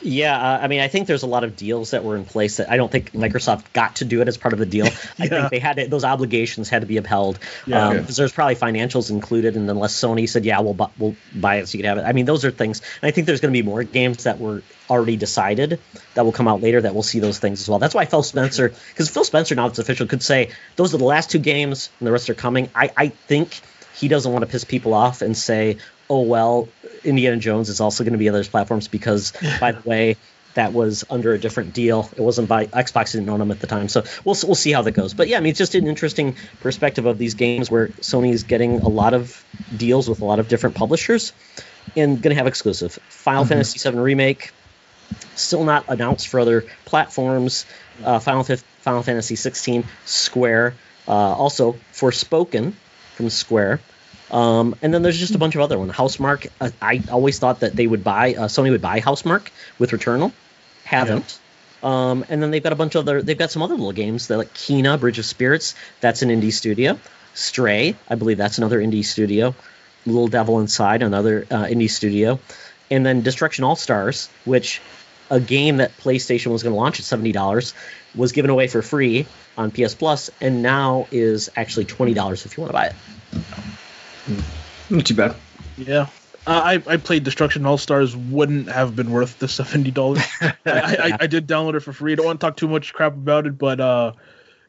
Yeah, 0.02 0.36
uh, 0.36 0.58
I 0.62 0.68
mean, 0.68 0.80
I 0.80 0.88
think 0.88 1.06
there's 1.06 1.22
a 1.22 1.26
lot 1.26 1.44
of 1.44 1.56
deals 1.56 1.90
that 1.90 2.04
were 2.04 2.16
in 2.16 2.24
place 2.24 2.58
that 2.58 2.70
I 2.70 2.76
don't 2.76 2.90
think 2.90 3.12
Microsoft 3.12 3.72
got 3.72 3.96
to 3.96 4.04
do 4.04 4.20
it 4.20 4.28
as 4.28 4.36
part 4.36 4.52
of 4.52 4.58
the 4.58 4.66
deal. 4.66 4.86
I 4.86 5.26
think 5.28 5.50
they 5.50 5.58
had 5.58 5.76
to, 5.76 5.88
those 5.88 6.04
obligations 6.04 6.68
had 6.68 6.82
to 6.82 6.86
be 6.86 6.96
upheld 6.96 7.38
Yeah. 7.66 7.92
because 7.94 8.16
there's 8.16 8.32
probably 8.32 8.54
financials 8.54 9.10
included, 9.10 9.56
and 9.56 9.68
unless 9.70 9.94
Sony 10.00 10.28
said, 10.28 10.44
"Yeah, 10.44 10.60
we'll 10.60 10.74
bu- 10.74 10.86
we'll 10.98 11.16
buy 11.34 11.56
it 11.56 11.68
so 11.68 11.76
you 11.78 11.84
can 11.84 11.88
have 11.88 11.98
it," 11.98 12.08
I 12.08 12.12
mean, 12.12 12.26
those 12.26 12.44
are 12.44 12.50
things. 12.50 12.80
And 13.02 13.08
I 13.08 13.10
think 13.12 13.26
there's 13.26 13.40
going 13.40 13.52
to 13.52 13.62
be 13.62 13.66
more 13.66 13.82
games 13.82 14.24
that 14.24 14.38
were 14.38 14.62
already 14.88 15.16
decided 15.16 15.80
that 16.14 16.24
will 16.24 16.32
come 16.32 16.48
out 16.48 16.62
later 16.62 16.80
that 16.80 16.94
will 16.94 17.02
see 17.02 17.18
those 17.20 17.38
things 17.38 17.60
as 17.60 17.68
well. 17.68 17.78
That's 17.78 17.94
why 17.94 18.04
Phil 18.06 18.22
Spencer, 18.22 18.68
because 18.90 19.08
Phil 19.10 19.24
Spencer 19.24 19.54
now 19.54 19.66
it's 19.66 19.78
official, 19.78 20.06
could 20.06 20.22
say 20.22 20.50
those 20.76 20.94
are 20.94 20.98
the 20.98 21.04
last 21.04 21.30
two 21.30 21.38
games 21.38 21.90
and 22.00 22.06
the 22.06 22.12
rest 22.12 22.30
are 22.30 22.34
coming. 22.34 22.70
I 22.74 22.90
I 22.96 23.08
think 23.08 23.60
he 23.96 24.08
doesn't 24.08 24.30
want 24.32 24.44
to 24.44 24.50
piss 24.50 24.64
people 24.64 24.94
off 24.94 25.22
and 25.22 25.36
say, 25.36 25.78
"Oh 26.08 26.22
well, 26.22 26.68
Indiana 27.08 27.36
Jones 27.36 27.68
is 27.68 27.80
also 27.80 28.04
going 28.04 28.12
to 28.12 28.18
be 28.18 28.28
on 28.28 28.34
those 28.34 28.48
platforms," 28.48 28.88
because 28.88 29.32
by 29.60 29.72
the 29.72 29.88
way, 29.88 30.16
that 30.54 30.72
was 30.72 31.04
under 31.10 31.32
a 31.32 31.38
different 31.38 31.72
deal. 31.72 32.10
It 32.16 32.20
wasn't 32.20 32.48
by 32.48 32.66
Xbox 32.66 33.12
didn't 33.12 33.28
own 33.28 33.38
them 33.38 33.50
at 33.50 33.60
the 33.60 33.66
time, 33.66 33.88
so 33.88 34.04
we'll 34.24 34.36
we'll 34.44 34.54
see 34.54 34.72
how 34.72 34.82
that 34.82 34.92
goes. 34.92 35.14
But 35.14 35.28
yeah, 35.28 35.38
I 35.38 35.40
mean, 35.40 35.50
it's 35.50 35.58
just 35.58 35.74
an 35.74 35.86
interesting 35.86 36.36
perspective 36.60 37.06
of 37.06 37.18
these 37.18 37.34
games 37.34 37.70
where 37.70 37.88
Sony 37.88 38.32
is 38.32 38.42
getting 38.42 38.80
a 38.80 38.88
lot 38.88 39.14
of 39.14 39.44
deals 39.76 40.08
with 40.08 40.20
a 40.20 40.24
lot 40.24 40.38
of 40.38 40.48
different 40.48 40.76
publishers 40.76 41.32
and 41.96 42.20
going 42.20 42.34
to 42.34 42.38
have 42.38 42.46
exclusive. 42.46 42.98
Final 43.08 43.44
Fantasy 43.44 43.78
VII 43.88 43.98
remake 43.98 44.52
still 45.34 45.64
not 45.64 45.84
announced 45.88 46.28
for 46.28 46.40
other 46.40 46.64
platforms. 46.84 47.64
Uh, 48.04 48.18
Final 48.18 48.44
Fif- 48.44 48.62
Final 48.80 49.02
Fantasy 49.02 49.36
16 49.36 49.84
Square, 50.04 50.74
uh, 51.06 51.12
also 51.12 51.76
Forspoken 51.92 52.72
from 53.14 53.30
Square. 53.30 53.80
Um, 54.30 54.74
and 54.82 54.92
then 54.92 55.02
there's 55.02 55.18
just 55.18 55.34
a 55.34 55.38
bunch 55.38 55.54
of 55.54 55.60
other 55.62 55.78
ones. 55.78 55.92
Housemarque. 55.92 56.48
Uh, 56.60 56.70
I 56.82 57.02
always 57.10 57.38
thought 57.38 57.60
that 57.60 57.74
they 57.74 57.86
would 57.86 58.04
buy 58.04 58.34
uh, 58.34 58.48
Sony 58.48 58.70
would 58.70 58.82
buy 58.82 59.00
Housemarque 59.00 59.48
with 59.78 59.90
Returnal. 59.90 60.32
Haven't. 60.84 61.38
Um, 61.82 62.24
and 62.28 62.42
then 62.42 62.50
they've 62.50 62.62
got 62.62 62.72
a 62.72 62.76
bunch 62.76 62.94
of 62.94 63.04
other. 63.04 63.22
They've 63.22 63.38
got 63.38 63.50
some 63.50 63.62
other 63.62 63.74
little 63.74 63.92
games 63.92 64.28
that 64.28 64.38
like 64.38 64.52
Kena, 64.54 64.98
Bridge 64.98 65.18
of 65.18 65.24
Spirits. 65.24 65.74
That's 66.00 66.22
an 66.22 66.28
indie 66.28 66.52
studio. 66.52 66.98
Stray, 67.34 67.94
I 68.08 68.16
believe 68.16 68.36
that's 68.36 68.58
another 68.58 68.80
indie 68.80 69.04
studio. 69.04 69.54
Little 70.06 70.28
Devil 70.28 70.60
Inside, 70.60 71.02
another 71.02 71.46
uh, 71.50 71.64
indie 71.64 71.90
studio. 71.90 72.40
And 72.90 73.04
then 73.04 73.20
Destruction 73.22 73.64
All 73.64 73.76
Stars, 73.76 74.28
which 74.44 74.80
a 75.30 75.38
game 75.38 75.76
that 75.76 75.96
PlayStation 75.98 76.52
was 76.52 76.62
going 76.62 76.72
to 76.72 76.78
launch 76.78 76.98
at 76.98 77.04
seventy 77.04 77.32
dollars 77.32 77.74
was 78.14 78.32
given 78.32 78.50
away 78.50 78.66
for 78.66 78.82
free 78.82 79.26
on 79.56 79.70
PS 79.70 79.94
Plus, 79.94 80.30
and 80.40 80.62
now 80.62 81.06
is 81.12 81.50
actually 81.54 81.84
twenty 81.84 82.14
dollars 82.14 82.44
if 82.44 82.56
you 82.56 82.62
want 82.62 82.70
to 82.70 82.74
buy 82.74 82.86
it. 82.86 82.96
Not 84.90 85.06
too 85.06 85.14
bad. 85.14 85.34
Yeah. 85.76 86.06
I, 86.48 86.82
I 86.86 86.96
played 86.96 87.24
Destruction 87.24 87.66
All 87.66 87.76
Stars. 87.76 88.16
Wouldn't 88.16 88.68
have 88.68 88.96
been 88.96 89.10
worth 89.10 89.38
the 89.38 89.48
seventy 89.48 89.90
dollars. 89.90 90.22
I, 90.40 90.54
I, 90.64 91.18
I 91.20 91.26
did 91.28 91.46
download 91.46 91.74
it 91.74 91.80
for 91.80 91.92
free. 91.92 92.12
I 92.12 92.14
don't 92.14 92.26
want 92.26 92.40
to 92.40 92.46
talk 92.46 92.56
too 92.56 92.68
much 92.68 92.94
crap 92.94 93.12
about 93.12 93.46
it, 93.46 93.58
but 93.58 93.80
uh, 93.80 94.12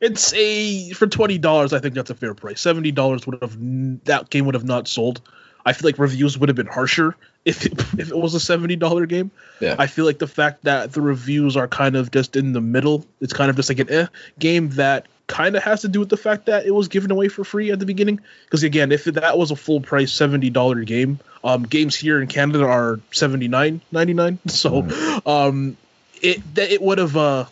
it's 0.02 0.34
a 0.34 0.92
for 0.92 1.08
twenty 1.08 1.38
dollars. 1.38 1.72
I 1.72 1.80
think 1.80 1.96
that's 1.96 2.10
a 2.10 2.16
fair 2.16 2.34
price. 2.34 2.60
Seventy 2.60 2.92
dollars 2.92 3.26
would 3.26 3.42
have 3.42 3.58
that 4.06 4.30
game 4.30 4.46
would 4.46 4.56
have 4.56 4.66
not 4.66 4.88
sold. 4.88 5.22
I 5.66 5.74
feel 5.74 5.88
like 5.88 6.00
reviews 6.00 6.38
would 6.38 6.50
have 6.50 6.56
been 6.56 6.68
harsher 6.68 7.16
if 7.46 7.66
it, 7.66 7.74
if 7.98 8.10
it 8.10 8.18
was 8.18 8.34
a 8.34 8.40
seventy 8.40 8.76
dollar 8.76 9.06
game. 9.06 9.32
Yeah. 9.62 9.76
I 9.80 9.88
feel 9.88 10.06
like 10.06 10.20
the 10.20 10.28
fact 10.28 10.66
that 10.66 10.92
the 10.92 11.02
reviews 11.02 11.56
are 11.56 11.68
kind 11.68 11.96
of 11.96 12.12
just 12.12 12.36
in 12.36 12.52
the 12.52 12.62
middle. 12.62 13.06
It's 13.22 13.34
kind 13.34 13.50
of 13.50 13.56
just 13.56 13.70
like 13.70 13.80
an 13.80 13.90
eh 13.90 14.08
game 14.38 14.70
that 14.72 15.08
kind 15.30 15.56
of 15.56 15.64
has 15.64 15.82
to 15.82 15.88
do 15.88 16.02
with 16.02 16.10
the 16.10 16.18
fact 16.18 16.48
that 16.48 16.66
it 16.66 16.72
was 16.72 16.90
given 16.90 17.12
away 17.12 17.30
for 17.30 17.46
free 17.46 17.72
at 17.72 17.80
the 17.80 17.86
beginning. 17.86 18.20
Because 18.44 18.64
again, 18.64 18.92
if 18.92 19.06
that 19.06 19.38
was 19.38 19.52
a 19.52 19.56
full 19.56 19.80
price 19.80 20.12
seventy 20.12 20.50
dollar 20.50 20.84
game, 20.84 21.20
um, 21.42 21.64
games 21.64 21.96
here 21.96 22.22
in 22.22 22.28
Canada 22.28 22.66
are 22.66 23.00
seventy 23.12 23.48
nine 23.48 23.80
ninety 23.92 24.14
nine. 24.14 24.40
So, 24.50 25.22
um, 25.26 25.78
it 26.22 26.42
it 26.58 26.82
would 26.82 26.98
have 26.98 27.16
uh 27.16 27.46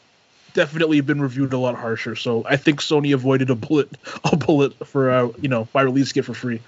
definitely 0.54 1.00
been 1.02 1.22
reviewed 1.22 1.54
a 1.54 1.58
lot 1.58 1.76
harsher. 1.76 2.16
So 2.16 2.44
I 2.44 2.58
think 2.58 2.82
Sony 2.82 3.14
avoided 3.14 3.50
a 3.52 3.56
bullet 3.56 3.90
a 4.26 4.36
bullet 4.36 4.74
for 4.88 5.12
uh, 5.12 5.30
you 5.40 5.48
know 5.48 5.66
by 5.72 5.84
releasing 5.84 6.20
it 6.20 6.26
for 6.26 6.34
free 6.34 6.60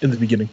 in 0.00 0.10
the 0.10 0.16
beginning. 0.16 0.48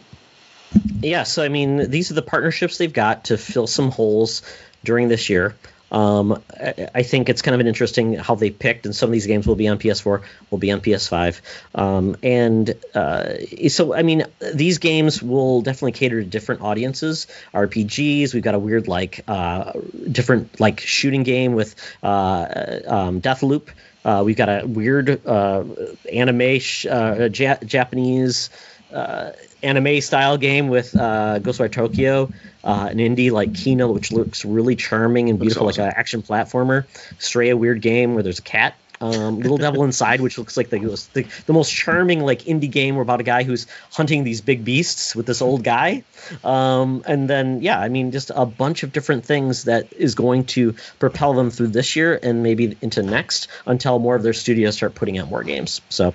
Yeah, 1.00 1.22
so 1.24 1.42
I 1.42 1.48
mean, 1.48 1.90
these 1.90 2.10
are 2.10 2.14
the 2.14 2.22
partnerships 2.22 2.78
they've 2.78 2.92
got 2.92 3.26
to 3.26 3.36
fill 3.36 3.66
some 3.66 3.90
holes 3.90 4.42
during 4.84 5.08
this 5.08 5.28
year. 5.28 5.54
Um, 5.92 6.42
I, 6.58 6.88
I 6.94 7.02
think 7.02 7.28
it's 7.28 7.42
kind 7.42 7.54
of 7.54 7.60
an 7.60 7.68
interesting 7.68 8.14
how 8.14 8.34
they 8.34 8.50
picked, 8.50 8.86
and 8.86 8.96
some 8.96 9.10
of 9.10 9.12
these 9.12 9.26
games 9.26 9.46
will 9.46 9.56
be 9.56 9.68
on 9.68 9.78
PS4, 9.78 10.22
will 10.50 10.58
be 10.58 10.72
on 10.72 10.80
PS5, 10.80 11.40
um, 11.74 12.16
and 12.22 12.74
uh, 12.94 13.34
so 13.68 13.94
I 13.94 14.02
mean, 14.02 14.24
these 14.54 14.78
games 14.78 15.22
will 15.22 15.60
definitely 15.60 15.92
cater 15.92 16.22
to 16.22 16.26
different 16.28 16.62
audiences. 16.62 17.26
RPGs, 17.54 18.32
we've 18.32 18.42
got 18.42 18.54
a 18.54 18.58
weird 18.58 18.88
like 18.88 19.22
uh, 19.28 19.72
different 20.10 20.58
like 20.58 20.80
shooting 20.80 21.22
game 21.22 21.52
with 21.52 21.76
uh, 22.02 22.80
um, 22.86 23.20
Deathloop. 23.20 23.68
Uh, 24.04 24.22
we've 24.24 24.36
got 24.36 24.48
a 24.48 24.66
weird 24.66 25.24
uh, 25.26 25.64
anime 26.12 26.58
sh- 26.58 26.86
uh, 26.86 27.28
ja- 27.32 27.58
Japanese 27.64 28.50
uh, 28.92 29.32
anime 29.62 30.00
style 30.00 30.36
game 30.38 30.68
with 30.68 30.94
uh, 30.94 31.38
Ghostwire 31.40 31.70
Tokyo, 31.70 32.30
uh, 32.64 32.88
an 32.90 32.98
indie 32.98 33.30
like 33.30 33.52
Kena, 33.52 33.92
which 33.92 34.12
looks 34.12 34.44
really 34.44 34.76
charming 34.76 35.28
and 35.28 35.38
beautiful, 35.38 35.68
awesome. 35.68 35.84
like 35.84 35.92
an 35.92 35.98
action 35.98 36.22
platformer. 36.22 36.86
Stray, 37.18 37.50
a 37.50 37.56
weird 37.56 37.80
game 37.80 38.14
where 38.14 38.22
there's 38.22 38.38
a 38.38 38.42
cat. 38.42 38.74
Um, 39.00 39.40
Little 39.40 39.58
Devil 39.58 39.82
Inside, 39.84 40.20
which 40.20 40.38
looks 40.38 40.56
like 40.56 40.70
the, 40.70 40.78
the 41.12 41.26
the 41.46 41.52
most 41.52 41.72
charming 41.72 42.20
like 42.20 42.42
indie 42.42 42.70
game 42.70 42.96
about 42.96 43.20
a 43.20 43.24
guy 43.24 43.42
who's 43.42 43.66
hunting 43.90 44.22
these 44.22 44.40
big 44.40 44.64
beasts 44.64 45.16
with 45.16 45.26
this 45.26 45.42
old 45.42 45.64
guy. 45.64 46.04
Um, 46.44 47.02
and 47.04 47.28
then 47.28 47.62
yeah, 47.62 47.80
I 47.80 47.88
mean 47.88 48.12
just 48.12 48.30
a 48.34 48.46
bunch 48.46 48.84
of 48.84 48.92
different 48.92 49.24
things 49.24 49.64
that 49.64 49.92
is 49.92 50.14
going 50.14 50.44
to 50.44 50.76
propel 51.00 51.34
them 51.34 51.50
through 51.50 51.68
this 51.68 51.96
year 51.96 52.18
and 52.22 52.44
maybe 52.44 52.76
into 52.80 53.02
next 53.02 53.48
until 53.66 53.98
more 53.98 54.14
of 54.14 54.22
their 54.22 54.32
studios 54.32 54.76
start 54.76 54.94
putting 54.94 55.18
out 55.18 55.28
more 55.28 55.42
games. 55.42 55.80
So 55.88 56.14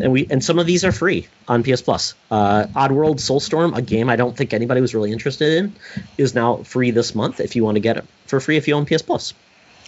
and 0.00 0.12
we 0.12 0.26
and 0.30 0.42
some 0.44 0.58
of 0.58 0.66
these 0.66 0.84
are 0.84 0.92
free 0.92 1.28
on 1.48 1.62
PS 1.62 1.82
Plus. 1.82 2.14
Uh, 2.30 2.64
Oddworld 2.74 3.16
Soulstorm, 3.16 3.76
a 3.76 3.82
game 3.82 4.08
I 4.08 4.16
don't 4.16 4.36
think 4.36 4.52
anybody 4.52 4.80
was 4.80 4.94
really 4.94 5.12
interested 5.12 5.58
in, 5.58 5.74
is 6.18 6.34
now 6.34 6.58
free 6.58 6.90
this 6.90 7.14
month 7.14 7.40
if 7.40 7.56
you 7.56 7.64
want 7.64 7.76
to 7.76 7.80
get 7.80 7.96
it 7.96 8.04
for 8.26 8.40
free 8.40 8.56
if 8.56 8.68
you 8.68 8.74
own 8.74 8.86
PS 8.86 9.02
Plus. 9.02 9.34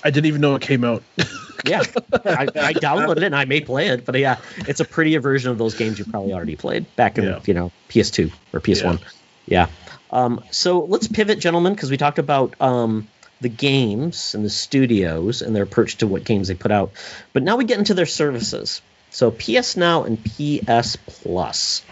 I 0.05 0.11
didn't 0.11 0.27
even 0.27 0.41
know 0.41 0.55
it 0.55 0.63
came 0.63 0.85
out. 0.85 1.03
Yeah, 1.65 1.83
I, 2.13 2.47
I 2.55 2.73
downloaded 2.75 3.17
it 3.17 3.23
and 3.25 3.35
I 3.35 3.45
may 3.45 3.61
play 3.61 3.89
it, 3.89 4.05
but 4.05 4.17
yeah, 4.17 4.37
it's 4.59 4.79
a 4.79 4.85
prettier 4.85 5.19
version 5.21 5.51
of 5.51 5.59
those 5.59 5.75
games 5.75 5.99
you 5.99 6.05
probably 6.05 6.33
already 6.33 6.55
played 6.55 6.95
back 6.95 7.19
in 7.19 7.25
Yeah. 7.25 7.41
you 7.45 7.55
know 7.55 7.73
PS2 7.89 8.31
or 8.53 8.61
PS1. 8.61 9.01
Yeah. 9.47 9.67
Um, 10.13 10.45
so 10.53 10.85
let's 10.85 11.09
pivot, 11.09 11.41
gentlemen, 11.41 11.75
because 11.75 11.91
we 11.91 11.97
talked 11.97 12.21
about 12.21 12.55
um, 12.61 13.09
the 13.41 13.49
games 13.49 14.35
and 14.37 14.45
the 14.45 14.51
studios 14.51 15.43
and 15.43 15.57
their 15.57 15.65
approach 15.65 15.97
to 15.97 16.07
what 16.07 16.23
games 16.25 16.47
they 16.47 16.55
put 16.55 16.71
out. 16.71 16.93
But 17.33 17.43
now 17.43 17.57
we 17.57 17.65
get 17.65 17.79
into 17.79 17.95
their 17.95 18.07
services. 18.07 18.81
So 19.17 19.31
PS 19.31 19.79
Now 19.79 20.05
and 20.05 20.23
PS 20.23 20.97
Plus. 21.07 21.83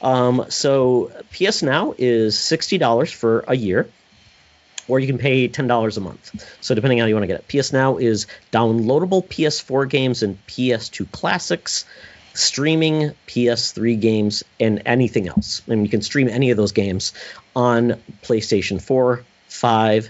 Um, 0.00 0.46
so 0.48 1.12
PS 1.30 1.62
Now 1.62 1.94
is 1.98 2.38
sixty 2.38 2.78
dollars 2.78 3.12
for 3.12 3.44
a 3.46 3.54
year, 3.54 3.90
or 4.88 4.98
you 4.98 5.06
can 5.06 5.18
pay 5.18 5.48
ten 5.48 5.66
dollars 5.66 5.98
a 5.98 6.00
month. 6.00 6.30
So 6.62 6.74
depending 6.74 6.98
on 6.98 7.04
how 7.04 7.08
you 7.08 7.14
want 7.14 7.24
to 7.24 7.26
get 7.26 7.40
it. 7.40 7.48
PS 7.48 7.74
Now 7.74 7.98
is 7.98 8.26
downloadable 8.52 9.22
PS4 9.22 9.86
games 9.86 10.22
and 10.22 10.38
PS2 10.46 11.12
classics, 11.12 11.84
streaming 12.32 13.12
PS3 13.26 14.00
games, 14.00 14.42
and 14.58 14.80
anything 14.86 15.28
else. 15.28 15.60
And 15.68 15.82
you 15.82 15.90
can 15.90 16.00
stream 16.00 16.26
any 16.26 16.52
of 16.52 16.56
those 16.56 16.72
games 16.72 17.12
on 17.54 18.00
PlayStation 18.22 18.80
4, 18.80 19.22
5, 19.48 20.08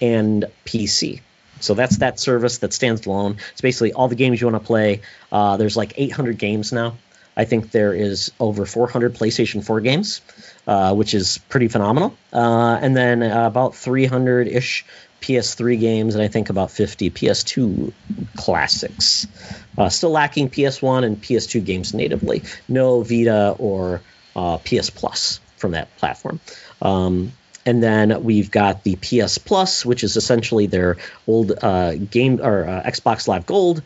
and 0.00 0.44
PC. 0.64 1.22
So 1.64 1.74
that's 1.74 1.98
that 1.98 2.20
service 2.20 2.58
that 2.58 2.72
stands 2.72 3.06
alone. 3.06 3.38
It's 3.52 3.60
basically 3.60 3.92
all 3.92 4.08
the 4.08 4.14
games 4.14 4.40
you 4.40 4.46
want 4.46 4.62
to 4.62 4.66
play. 4.66 5.00
Uh, 5.32 5.56
there's 5.56 5.76
like 5.76 5.94
800 5.96 6.38
games 6.38 6.72
now. 6.72 6.96
I 7.36 7.44
think 7.46 7.70
there 7.70 7.92
is 7.92 8.30
over 8.38 8.64
400 8.64 9.14
PlayStation 9.14 9.64
4 9.64 9.80
games, 9.80 10.20
uh, 10.66 10.94
which 10.94 11.14
is 11.14 11.38
pretty 11.48 11.68
phenomenal. 11.68 12.16
Uh, 12.32 12.78
and 12.80 12.96
then 12.96 13.22
uh, 13.22 13.46
about 13.46 13.74
300 13.74 14.46
ish 14.46 14.84
PS3 15.20 15.80
games, 15.80 16.14
and 16.14 16.22
I 16.22 16.28
think 16.28 16.50
about 16.50 16.70
50 16.70 17.10
PS2 17.10 17.92
classics. 18.36 19.26
Uh, 19.76 19.88
still 19.88 20.10
lacking 20.10 20.50
PS1 20.50 21.04
and 21.04 21.20
PS2 21.20 21.64
games 21.64 21.94
natively. 21.94 22.42
No 22.68 23.02
Vita 23.02 23.56
or 23.58 24.02
uh, 24.36 24.58
PS 24.58 24.90
Plus 24.90 25.40
from 25.56 25.72
that 25.72 25.96
platform. 25.96 26.40
Um, 26.82 27.32
and 27.66 27.82
then 27.82 28.22
we've 28.24 28.50
got 28.50 28.82
the 28.84 28.96
PS 28.96 29.38
Plus, 29.38 29.84
which 29.84 30.04
is 30.04 30.16
essentially 30.16 30.66
their 30.66 30.96
old 31.26 31.52
uh, 31.62 31.94
game 31.94 32.40
or 32.42 32.66
uh, 32.66 32.82
Xbox 32.82 33.28
Live 33.28 33.46
Gold, 33.46 33.82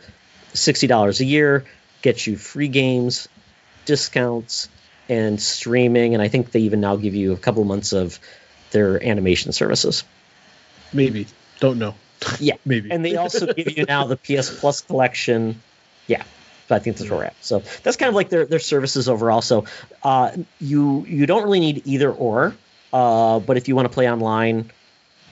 sixty 0.53 0.87
dollars 0.87 1.19
a 1.21 1.25
year, 1.25 1.65
gets 2.01 2.27
you 2.27 2.37
free 2.37 2.67
games, 2.67 3.27
discounts, 3.85 4.69
and 5.07 5.41
streaming. 5.41 6.13
And 6.13 6.21
I 6.21 6.27
think 6.27 6.51
they 6.51 6.61
even 6.61 6.81
now 6.81 6.95
give 6.95 7.15
you 7.15 7.33
a 7.33 7.37
couple 7.37 7.63
months 7.63 7.93
of 7.93 8.19
their 8.71 9.03
animation 9.03 9.51
services. 9.51 10.03
Maybe. 10.93 11.27
Don't 11.59 11.79
know. 11.79 11.95
Yeah, 12.39 12.55
Maybe. 12.65 12.91
and 12.91 13.03
they 13.03 13.15
also 13.15 13.53
give 13.53 13.77
you 13.77 13.85
now 13.85 14.05
the 14.07 14.17
PS 14.17 14.59
Plus 14.59 14.81
collection. 14.81 15.61
Yeah, 16.07 16.23
so 16.67 16.75
I 16.75 16.79
think 16.79 16.97
that's 16.97 17.09
where 17.09 17.19
we're 17.19 17.25
at. 17.25 17.35
So 17.41 17.63
that's 17.83 17.97
kind 17.97 18.09
of 18.09 18.15
like 18.15 18.29
their 18.29 18.45
their 18.45 18.59
services 18.59 19.09
overall. 19.09 19.41
So 19.41 19.65
uh, 20.03 20.31
you 20.59 21.05
you 21.07 21.25
don't 21.25 21.43
really 21.43 21.59
need 21.59 21.83
either 21.85 22.11
or, 22.11 22.55
uh, 22.93 23.39
but 23.39 23.57
if 23.57 23.67
you 23.67 23.75
want 23.75 23.87
to 23.87 23.93
play 23.93 24.09
online, 24.09 24.71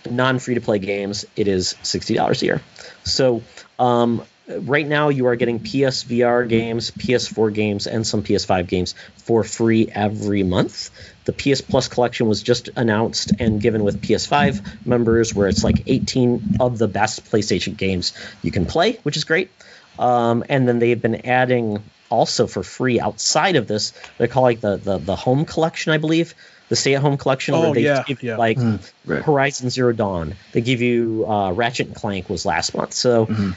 non 0.09 0.39
free 0.39 0.55
to 0.55 0.61
play 0.61 0.79
games, 0.79 1.25
it 1.35 1.47
is 1.47 1.75
sixty 1.83 2.13
dollars 2.13 2.41
a 2.41 2.45
year. 2.45 2.61
So 3.03 3.41
um, 3.79 4.23
right 4.47 4.87
now 4.87 5.09
you 5.09 5.27
are 5.27 5.35
getting 5.35 5.59
PSVR 5.59 6.47
games, 6.47 6.91
PS4 6.91 7.53
games, 7.53 7.87
and 7.87 8.05
some 8.05 8.23
PS5 8.23 8.67
games 8.67 8.95
for 9.17 9.43
free 9.43 9.89
every 9.91 10.43
month. 10.43 10.91
The 11.25 11.33
PS 11.33 11.61
Plus 11.61 11.87
collection 11.87 12.27
was 12.27 12.41
just 12.41 12.69
announced 12.75 13.33
and 13.39 13.61
given 13.61 13.83
with 13.83 14.01
PS5 14.01 14.85
members, 14.85 15.35
where 15.35 15.47
it's 15.47 15.63
like 15.63 15.83
18 15.87 16.57
of 16.59 16.77
the 16.77 16.87
best 16.87 17.25
PlayStation 17.25 17.75
games 17.75 18.13
you 18.41 18.51
can 18.51 18.65
play, 18.65 18.93
which 19.03 19.17
is 19.17 19.23
great. 19.23 19.51
Um, 19.99 20.43
and 20.47 20.67
then 20.67 20.79
they've 20.79 21.01
been 21.01 21.25
adding 21.27 21.83
also 22.09 22.47
for 22.47 22.63
free 22.63 22.99
outside 22.99 23.55
of 23.55 23.67
this. 23.67 23.93
They're 24.17 24.27
calling 24.27 24.59
the 24.59 24.77
the 24.77 24.97
the 24.99 25.15
home 25.15 25.45
collection, 25.45 25.91
I 25.91 25.97
believe, 25.97 26.35
the 26.69 26.75
stay 26.75 26.95
at 26.95 27.01
home 27.01 27.17
collection, 27.17 27.53
Oh, 27.55 27.61
where 27.61 27.73
they 27.73 27.83
yeah, 27.83 28.03
give 28.05 28.21
you 28.23 28.29
yeah. 28.31 28.37
like 28.37 28.57
right. 29.05 29.23
Horizon 29.23 29.69
Zero 29.69 29.93
Dawn. 29.93 30.35
They 30.51 30.61
give 30.61 30.81
you 30.81 31.25
uh, 31.27 31.51
Ratchet 31.51 31.87
and 31.87 31.95
Clank 31.95 32.29
was 32.29 32.45
last 32.45 32.75
month. 32.75 32.93
So, 32.93 33.25
Mhm. 33.27 33.55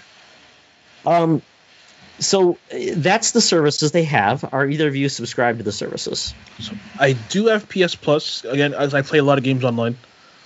um, 1.06 1.42
so 2.18 2.58
uh, 2.72 2.76
that's 2.96 3.32
the 3.32 3.40
services 3.40 3.92
they 3.92 4.04
have. 4.04 4.44
Are 4.52 4.66
either 4.68 4.86
of 4.88 4.94
you 4.96 5.08
subscribed 5.08 5.58
to 5.58 5.64
the 5.64 5.72
services? 5.72 6.34
I 6.98 7.12
do 7.14 7.46
have 7.46 7.68
PS 7.68 7.94
Plus 7.94 8.44
again, 8.44 8.74
as 8.74 8.94
I 8.94 9.02
play 9.02 9.18
a 9.18 9.24
lot 9.24 9.38
of 9.38 9.44
games 9.44 9.64
online. 9.64 9.96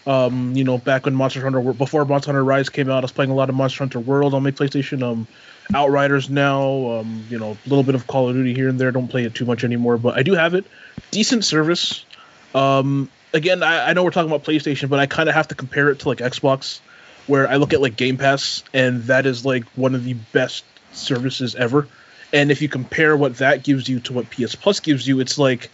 Um, 0.06 0.52
you 0.54 0.64
know, 0.64 0.76
back 0.76 1.06
when 1.06 1.14
Monster 1.14 1.40
Hunter 1.40 1.60
before 1.72 2.04
Monster 2.04 2.28
Hunter 2.28 2.44
Rise 2.44 2.68
came 2.68 2.90
out, 2.90 2.98
I 2.98 3.00
was 3.00 3.12
playing 3.12 3.30
a 3.30 3.34
lot 3.34 3.48
of 3.48 3.54
Monster 3.54 3.78
Hunter 3.78 4.00
World 4.00 4.34
on 4.34 4.42
my 4.42 4.50
PlayStation. 4.50 5.02
Um, 5.02 5.26
Outriders 5.74 6.28
now, 6.28 6.98
um, 7.00 7.24
you 7.30 7.38
know, 7.38 7.52
a 7.64 7.68
little 7.70 7.84
bit 7.84 7.94
of 7.94 8.06
Call 8.06 8.28
of 8.28 8.34
Duty 8.34 8.52
here 8.52 8.68
and 8.68 8.78
there. 8.78 8.92
Don't 8.92 9.08
play 9.08 9.24
it 9.24 9.34
too 9.34 9.46
much 9.46 9.64
anymore, 9.64 9.96
but 9.96 10.14
I 10.14 10.22
do 10.22 10.34
have 10.34 10.52
it. 10.52 10.66
Decent 11.10 11.42
service. 11.42 12.04
Um, 12.54 13.10
again, 13.32 13.62
I, 13.62 13.90
I 13.90 13.92
know 13.92 14.04
we're 14.04 14.10
talking 14.10 14.30
about 14.30 14.44
PlayStation, 14.44 14.88
but 14.88 15.00
I 15.00 15.06
kind 15.06 15.28
of 15.28 15.34
have 15.34 15.48
to 15.48 15.54
compare 15.54 15.90
it 15.90 16.00
to 16.00 16.08
like 16.08 16.18
Xbox, 16.18 16.80
where 17.26 17.48
I 17.48 17.56
look 17.56 17.72
at 17.72 17.80
like 17.80 17.96
Game 17.96 18.16
Pass, 18.16 18.62
and 18.72 19.04
that 19.04 19.26
is 19.26 19.44
like 19.44 19.64
one 19.76 19.94
of 19.94 20.04
the 20.04 20.14
best 20.14 20.64
services 20.92 21.54
ever. 21.54 21.88
And 22.32 22.50
if 22.50 22.62
you 22.62 22.68
compare 22.68 23.16
what 23.16 23.36
that 23.38 23.62
gives 23.62 23.88
you 23.88 24.00
to 24.00 24.12
what 24.12 24.30
PS 24.30 24.54
Plus 24.54 24.80
gives 24.80 25.06
you, 25.06 25.20
it's 25.20 25.38
like 25.38 25.70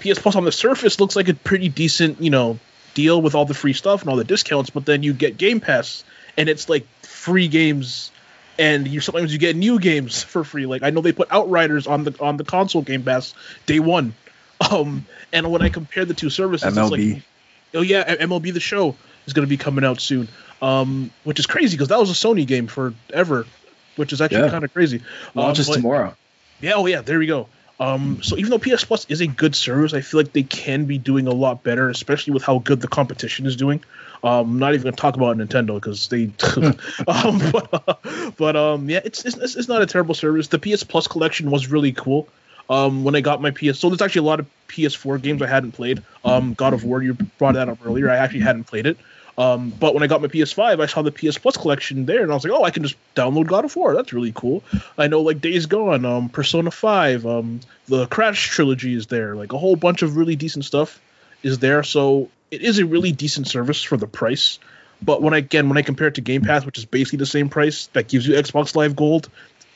PS 0.00 0.18
Plus 0.18 0.36
on 0.36 0.44
the 0.44 0.52
surface 0.52 1.00
looks 1.00 1.16
like 1.16 1.28
a 1.28 1.34
pretty 1.34 1.68
decent, 1.68 2.20
you 2.20 2.30
know, 2.30 2.58
deal 2.94 3.20
with 3.20 3.34
all 3.34 3.44
the 3.44 3.54
free 3.54 3.72
stuff 3.72 4.02
and 4.02 4.10
all 4.10 4.16
the 4.16 4.24
discounts, 4.24 4.70
but 4.70 4.84
then 4.84 5.02
you 5.02 5.12
get 5.12 5.38
Game 5.38 5.60
Pass 5.60 6.04
and 6.36 6.48
it's 6.48 6.68
like 6.68 6.86
free 7.02 7.48
games 7.48 8.10
and 8.58 8.88
you 8.88 9.00
sometimes 9.00 9.32
you 9.32 9.38
get 9.38 9.56
new 9.56 9.78
games 9.78 10.22
for 10.32 10.44
free. 10.44 10.66
Like 10.66 10.82
I 10.82 10.90
know 10.90 11.00
they 11.00 11.12
put 11.12 11.30
Outriders 11.30 11.86
on 11.86 12.04
the 12.04 12.14
on 12.20 12.36
the 12.36 12.44
console 12.44 12.82
Game 12.82 13.02
Pass 13.02 13.34
day 13.66 13.80
one. 13.80 14.14
Um, 14.70 15.06
and 15.32 15.50
when 15.50 15.62
I 15.62 15.68
compare 15.68 16.04
the 16.04 16.14
two 16.14 16.30
services, 16.30 16.68
it's 16.68 16.76
MLB. 16.78 17.14
like, 17.14 17.22
oh 17.74 17.82
yeah, 17.82 18.16
MLB 18.16 18.52
the 18.52 18.60
Show 18.60 18.96
is 19.26 19.32
going 19.32 19.46
to 19.46 19.48
be 19.50 19.56
coming 19.56 19.84
out 19.84 20.00
soon. 20.00 20.28
Um, 20.60 21.10
which 21.22 21.38
is 21.38 21.46
crazy 21.46 21.76
because 21.76 21.88
that 21.88 22.00
was 22.00 22.10
a 22.10 22.14
Sony 22.14 22.44
game 22.46 22.66
forever, 22.66 23.46
which 23.96 24.12
is 24.12 24.20
actually 24.20 24.40
Yeah. 24.40 24.50
kind 24.50 24.64
of 24.64 24.72
crazy. 24.74 25.02
Launches 25.34 25.68
Um, 25.68 25.74
tomorrow. 25.76 26.16
Yeah, 26.60 26.72
oh 26.74 26.86
yeah, 26.86 27.02
there 27.02 27.18
we 27.20 27.26
go. 27.26 27.46
Um, 27.78 28.20
so 28.24 28.36
even 28.36 28.50
though 28.50 28.58
PS 28.58 28.82
Plus 28.82 29.06
is 29.08 29.20
a 29.20 29.28
good 29.28 29.54
service, 29.54 29.94
I 29.94 30.00
feel 30.00 30.18
like 30.20 30.32
they 30.32 30.42
can 30.42 30.86
be 30.86 30.98
doing 30.98 31.28
a 31.28 31.32
lot 31.32 31.62
better, 31.62 31.88
especially 31.88 32.32
with 32.32 32.42
how 32.42 32.58
good 32.58 32.80
the 32.80 32.88
competition 32.88 33.46
is 33.46 33.54
doing. 33.54 33.84
Um, 34.24 34.50
I'm 34.50 34.58
not 34.58 34.74
even 34.74 34.82
gonna 34.82 34.96
talk 34.96 35.14
about 35.14 35.36
Nintendo 35.36 35.74
because 35.76 36.08
they, 36.08 36.24
um, 37.06 37.40
but, 37.52 38.34
but 38.36 38.56
um, 38.56 38.90
yeah, 38.90 39.00
it's, 39.04 39.24
it's 39.24 39.54
it's 39.54 39.68
not 39.68 39.80
a 39.82 39.86
terrible 39.86 40.16
service. 40.16 40.48
The 40.48 40.58
PS 40.58 40.82
Plus 40.82 41.06
collection 41.06 41.52
was 41.52 41.68
really 41.70 41.92
cool. 41.92 42.26
Um, 42.70 43.02
when 43.02 43.14
I 43.14 43.20
got 43.20 43.40
my 43.40 43.50
PS, 43.50 43.78
so 43.78 43.88
there's 43.88 44.02
actually 44.02 44.20
a 44.20 44.30
lot 44.30 44.40
of 44.40 44.46
PS4 44.68 45.22
games 45.22 45.40
I 45.40 45.46
hadn't 45.46 45.72
played. 45.72 46.02
Um, 46.24 46.52
God 46.54 46.74
of 46.74 46.84
War, 46.84 47.02
you 47.02 47.14
brought 47.14 47.54
that 47.54 47.68
up 47.68 47.78
earlier. 47.84 48.10
I 48.10 48.16
actually 48.16 48.40
hadn't 48.40 48.64
played 48.64 48.86
it. 48.86 48.98
Um, 49.38 49.70
but 49.70 49.94
when 49.94 50.02
I 50.02 50.08
got 50.08 50.20
my 50.20 50.26
PS5, 50.26 50.80
I 50.80 50.86
saw 50.86 51.02
the 51.02 51.12
PS 51.12 51.38
Plus 51.38 51.56
collection 51.56 52.06
there, 52.06 52.22
and 52.22 52.32
I 52.32 52.34
was 52.34 52.42
like, 52.42 52.52
oh, 52.52 52.64
I 52.64 52.70
can 52.70 52.82
just 52.82 52.96
download 53.14 53.46
God 53.46 53.64
of 53.64 53.74
War. 53.76 53.94
That's 53.94 54.12
really 54.12 54.32
cool. 54.34 54.64
I 54.98 55.06
know 55.06 55.20
like 55.20 55.40
Days 55.40 55.66
Gone, 55.66 56.04
um, 56.04 56.28
Persona 56.28 56.72
5, 56.72 57.24
um, 57.24 57.60
the 57.86 58.06
Crash 58.08 58.48
trilogy 58.48 58.94
is 58.94 59.06
there. 59.06 59.36
Like 59.36 59.52
a 59.52 59.58
whole 59.58 59.76
bunch 59.76 60.02
of 60.02 60.16
really 60.16 60.34
decent 60.34 60.64
stuff 60.64 61.00
is 61.44 61.60
there. 61.60 61.84
So 61.84 62.28
it 62.50 62.62
is 62.62 62.80
a 62.80 62.84
really 62.86 63.12
decent 63.12 63.46
service 63.46 63.82
for 63.82 63.96
the 63.96 64.08
price. 64.08 64.58
But 65.00 65.22
when 65.22 65.32
I 65.32 65.38
again 65.38 65.68
when 65.68 65.78
I 65.78 65.82
compare 65.82 66.08
it 66.08 66.16
to 66.16 66.20
Game 66.20 66.42
Pass, 66.42 66.66
which 66.66 66.76
is 66.76 66.84
basically 66.84 67.18
the 67.18 67.26
same 67.26 67.48
price, 67.48 67.86
that 67.92 68.08
gives 68.08 68.26
you 68.26 68.34
Xbox 68.34 68.74
Live 68.74 68.96
Gold, 68.96 69.28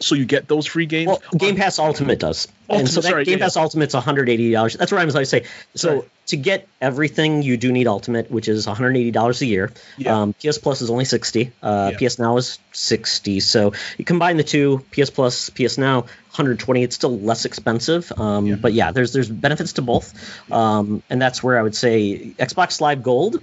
so 0.02 0.14
you 0.14 0.24
get 0.24 0.48
those 0.48 0.66
free 0.66 0.86
games. 0.86 1.08
Well, 1.08 1.22
Game 1.36 1.56
Pass 1.56 1.78
Ultimate 1.78 2.18
does, 2.18 2.48
and 2.68 2.88
so 2.88 3.00
that 3.00 3.08
sorry, 3.08 3.24
Game 3.24 3.38
yeah. 3.38 3.44
Pass 3.46 3.56
Ultimate's 3.56 3.94
180 3.94 4.52
dollars. 4.52 4.74
That's 4.74 4.92
what 4.92 5.00
I 5.00 5.04
was 5.04 5.14
going 5.14 5.24
to 5.24 5.30
say. 5.30 5.44
So 5.74 5.88
Sorry. 5.88 6.08
to 6.26 6.36
get 6.36 6.68
everything, 6.80 7.42
you 7.42 7.56
do 7.56 7.72
need 7.72 7.86
Ultimate, 7.86 8.30
which 8.30 8.48
is 8.48 8.66
180 8.66 9.10
dollars 9.10 9.40
a 9.42 9.46
year. 9.46 9.72
Yeah. 9.96 10.20
Um, 10.22 10.34
PS 10.34 10.58
Plus 10.58 10.82
is 10.82 10.90
only 10.90 11.04
60. 11.04 11.52
Uh. 11.62 11.92
PS 11.98 12.18
Now 12.18 12.36
is 12.36 12.58
60. 12.72 13.40
So 13.40 13.72
you 13.98 14.04
combine 14.04 14.36
the 14.36 14.44
two, 14.44 14.84
PS 14.92 15.10
Plus, 15.10 15.50
PS 15.50 15.78
Now, 15.78 16.00
120. 16.02 16.82
It's 16.82 16.94
still 16.96 17.18
less 17.18 17.44
expensive. 17.44 18.12
Um. 18.18 18.56
But 18.56 18.72
yeah, 18.72 18.92
there's 18.92 19.12
there's 19.12 19.28
benefits 19.28 19.74
to 19.74 19.82
both, 19.82 20.12
um, 20.52 21.02
and 21.08 21.20
that's 21.20 21.42
where 21.42 21.58
I 21.58 21.62
would 21.62 21.74
say 21.74 22.34
Xbox 22.38 22.80
Live 22.80 23.02
Gold 23.02 23.42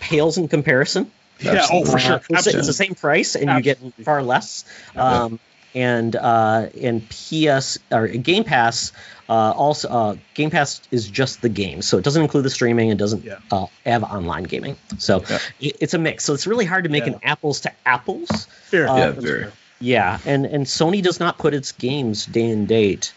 pales 0.00 0.38
in 0.38 0.46
comparison. 0.48 1.10
yeah, 1.40 1.66
oh 1.70 1.84
for 1.84 1.96
Uh, 1.96 1.98
sure, 1.98 2.20
it's, 2.30 2.46
it's 2.46 2.66
the 2.66 2.72
same 2.72 2.94
price, 2.94 3.34
and 3.34 3.50
you 3.50 3.60
get 3.60 3.78
far 4.04 4.22
less. 4.22 4.64
Um, 4.94 5.38
and 5.76 6.16
uh, 6.16 6.68
and 6.80 7.08
PS 7.08 7.78
or 7.92 8.08
Game 8.08 8.42
Pass 8.44 8.92
uh, 9.28 9.32
also 9.32 9.88
uh, 9.88 10.16
Game 10.34 10.50
Pass 10.50 10.80
is 10.90 11.06
just 11.08 11.42
the 11.42 11.48
game, 11.48 11.82
so 11.82 11.98
it 11.98 12.02
doesn't 12.04 12.22
include 12.22 12.44
the 12.44 12.50
streaming. 12.50 12.88
It 12.88 12.98
doesn't 12.98 13.24
Yeah. 13.24 13.38
uh, 13.52 13.66
have 13.84 14.02
online 14.02 14.44
gaming, 14.44 14.76
so 14.98 15.22
Yeah. 15.28 15.38
it, 15.60 15.76
it's 15.80 15.94
a 15.94 15.98
mix. 15.98 16.24
So 16.24 16.32
it's 16.34 16.46
really 16.46 16.64
hard 16.64 16.84
to 16.84 16.90
make 16.90 17.06
Yeah. 17.06 17.12
an 17.12 17.20
apples 17.22 17.60
to 17.60 17.72
apples. 17.84 18.46
Fair. 18.70 18.88
uh, 18.88 18.96
Yeah, 18.96 19.12
fair. 19.12 19.52
Yeah, 19.78 20.18
and 20.24 20.46
and 20.46 20.64
Sony 20.66 21.02
does 21.02 21.20
not 21.20 21.36
put 21.38 21.52
its 21.54 21.72
games 21.72 22.24
day 22.26 22.50
and 22.50 22.66
date 22.66 23.12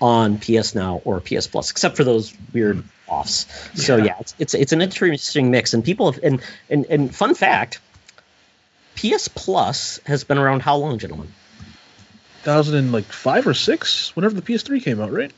on 0.00 0.38
PS 0.38 0.74
Now 0.74 1.00
or 1.04 1.20
PS 1.20 1.46
Plus, 1.46 1.70
except 1.70 1.96
for 1.96 2.04
those 2.04 2.32
weird 2.52 2.84
offs. 3.08 3.46
So 3.74 3.96
Yeah. 3.96 4.04
yeah, 4.04 4.14
it's, 4.20 4.34
it's 4.38 4.54
it's 4.54 4.72
an 4.72 4.82
interesting 4.82 5.50
mix, 5.50 5.72
and 5.74 5.82
people 5.82 6.12
have, 6.12 6.22
and 6.22 6.42
and 6.68 6.84
and 6.90 7.14
fun 7.14 7.34
fact, 7.34 7.80
PS 8.96 9.28
Plus 9.28 10.00
has 10.06 10.24
been 10.24 10.36
around 10.38 10.60
how 10.60 10.76
long, 10.76 10.98
gentlemen? 10.98 11.32
2005 12.44 13.46
or 13.46 13.54
six, 13.54 14.14
whenever 14.16 14.34
the 14.34 14.42
PS3 14.42 14.82
came 14.82 15.00
out, 15.00 15.12
right? 15.12 15.30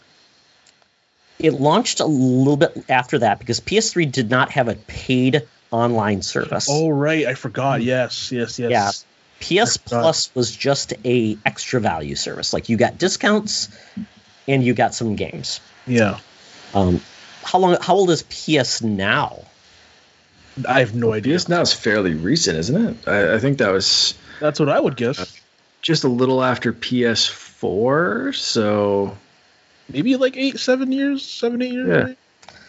It 1.38 1.54
launched 1.54 2.00
a 2.00 2.06
little 2.06 2.56
bit 2.56 2.84
after 2.88 3.18
that 3.18 3.38
because 3.38 3.60
PS3 3.60 4.10
did 4.10 4.30
not 4.30 4.50
have 4.52 4.68
a 4.68 4.74
paid 4.74 5.46
online 5.70 6.22
service. 6.22 6.68
Oh 6.70 6.88
right, 6.88 7.26
I 7.26 7.34
forgot. 7.34 7.82
Yes, 7.82 8.30
yes, 8.32 8.58
yes. 8.58 8.70
Yeah. 8.70 8.90
PS. 9.40 9.76
Plus 9.76 10.34
was 10.34 10.54
just 10.54 10.94
a 11.04 11.36
extra 11.44 11.80
value 11.80 12.14
service. 12.14 12.52
Like 12.52 12.68
you 12.68 12.76
got 12.76 12.98
discounts 12.98 13.68
and 14.46 14.62
you 14.62 14.74
got 14.74 14.94
some 14.94 15.16
games. 15.16 15.60
Yeah. 15.86 16.20
Um, 16.72 17.00
how 17.42 17.58
long? 17.58 17.76
How 17.80 17.94
old 17.94 18.10
is 18.10 18.22
PS 18.22 18.82
Now? 18.82 19.40
I 20.66 20.80
have 20.80 20.94
no 20.94 21.12
idea. 21.12 21.36
PS 21.36 21.48
Now 21.48 21.60
is 21.60 21.72
fairly 21.72 22.14
recent, 22.14 22.58
isn't 22.58 22.86
it? 22.88 23.08
I, 23.08 23.34
I 23.34 23.38
think 23.38 23.58
that 23.58 23.72
was 23.72 24.14
That's 24.40 24.60
what 24.60 24.68
I 24.68 24.78
would 24.78 24.96
guess. 24.96 25.40
Just 25.84 26.02
a 26.04 26.08
little 26.08 26.42
after 26.42 26.72
PS4. 26.72 28.34
So 28.34 29.16
Maybe 29.88 30.16
like 30.16 30.36
eight, 30.36 30.58
seven 30.58 30.90
years, 30.92 31.24
seven, 31.24 31.60
eight 31.62 31.72
years. 31.72 31.88
Yeah. 31.88 32.02
maybe? 32.04 32.16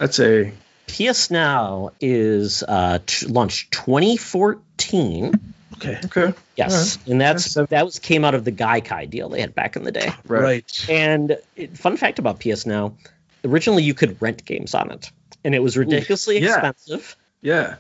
I'd 0.02 0.14
say 0.14 0.54
PS 0.88 1.32
Now 1.32 1.92
is 2.02 2.62
uh, 2.62 3.00
t- 3.06 3.26
launched 3.28 3.72
2014. 3.72 5.34
Okay. 5.76 6.00
okay. 6.06 6.34
Yes, 6.56 7.00
and 7.08 7.20
that's 7.20 7.54
That's- 7.54 7.70
that 7.70 7.86
was 7.86 8.00
came 8.00 8.24
out 8.26 8.36
of 8.36 8.46
the 8.46 8.52
Gaikai 8.52 9.10
deal 9.10 9.30
they 9.30 9.42
had 9.42 9.56
back 9.56 9.76
in 9.76 9.84
the 9.84 9.92
day. 9.92 10.10
Right. 10.28 10.42
Right. 10.42 10.86
And 10.90 11.38
it, 11.56 11.78
fun 11.78 11.98
fact 11.98 12.20
about 12.20 12.40
PS 12.42 12.66
Now, 12.66 12.96
originally 13.44 13.84
you 13.84 13.94
could 13.94 14.22
rent 14.22 14.44
games 14.46 14.74
on 14.76 14.92
it, 14.92 15.10
and 15.44 15.56
it 15.56 15.64
was 15.64 15.78
ridiculously 15.78 16.40
yeah. 16.40 16.54
expensive. 16.54 17.16
Yeah. 17.42 17.76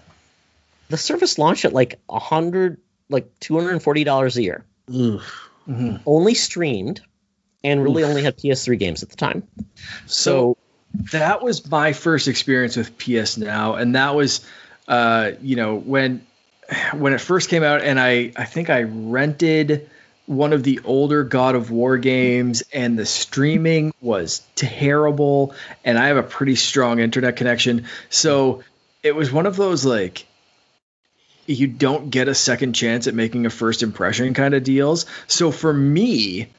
The 0.89 0.97
service 0.97 1.37
launched 1.37 1.65
at 1.65 1.73
like 1.73 1.99
a 2.09 2.19
hundred, 2.19 2.77
like 3.09 3.39
two 3.39 3.55
hundred 3.55 3.71
and 3.71 3.83
forty 3.83 4.03
dollars 4.03 4.37
a 4.37 4.43
year. 4.43 4.63
Ugh. 4.89 5.21
Mm-hmm. 5.67 5.95
Only 6.05 6.35
streamed, 6.35 7.01
and 7.63 7.83
really 7.83 8.03
only 8.03 8.23
had 8.23 8.37
PS3 8.37 8.77
games 8.77 9.01
at 9.01 9.09
the 9.09 9.15
time. 9.15 9.47
So 10.05 10.57
that 11.11 11.41
was 11.41 11.69
my 11.69 11.93
first 11.93 12.27
experience 12.27 12.77
with 12.77 12.97
PS 12.97 13.37
Now, 13.37 13.75
and 13.75 13.95
that 13.95 14.15
was, 14.15 14.45
uh, 14.87 15.31
you 15.41 15.55
know, 15.55 15.75
when 15.75 16.25
when 16.93 17.13
it 17.13 17.21
first 17.21 17.49
came 17.49 17.63
out, 17.63 17.81
and 17.81 17.99
I 17.99 18.31
I 18.35 18.45
think 18.45 18.69
I 18.69 18.83
rented 18.83 19.89
one 20.27 20.53
of 20.53 20.63
the 20.63 20.81
older 20.83 21.23
God 21.23 21.55
of 21.55 21.71
War 21.71 21.97
games, 21.97 22.63
and 22.73 22.97
the 22.97 23.05
streaming 23.05 23.93
was 24.01 24.41
terrible, 24.55 25.55
and 25.83 25.97
I 25.97 26.07
have 26.07 26.17
a 26.17 26.23
pretty 26.23 26.55
strong 26.55 26.99
internet 26.99 27.35
connection, 27.35 27.85
so 28.09 28.63
it 29.03 29.15
was 29.15 29.31
one 29.31 29.45
of 29.45 29.55
those 29.55 29.85
like 29.85 30.25
you 31.45 31.67
don't 31.67 32.09
get 32.09 32.27
a 32.27 32.35
second 32.35 32.73
chance 32.73 33.07
at 33.07 33.13
making 33.13 33.45
a 33.45 33.49
first 33.49 33.83
impression 33.83 34.33
kind 34.33 34.53
of 34.53 34.63
deals. 34.63 35.05
So 35.27 35.51
for 35.51 35.73
me, 35.73 36.49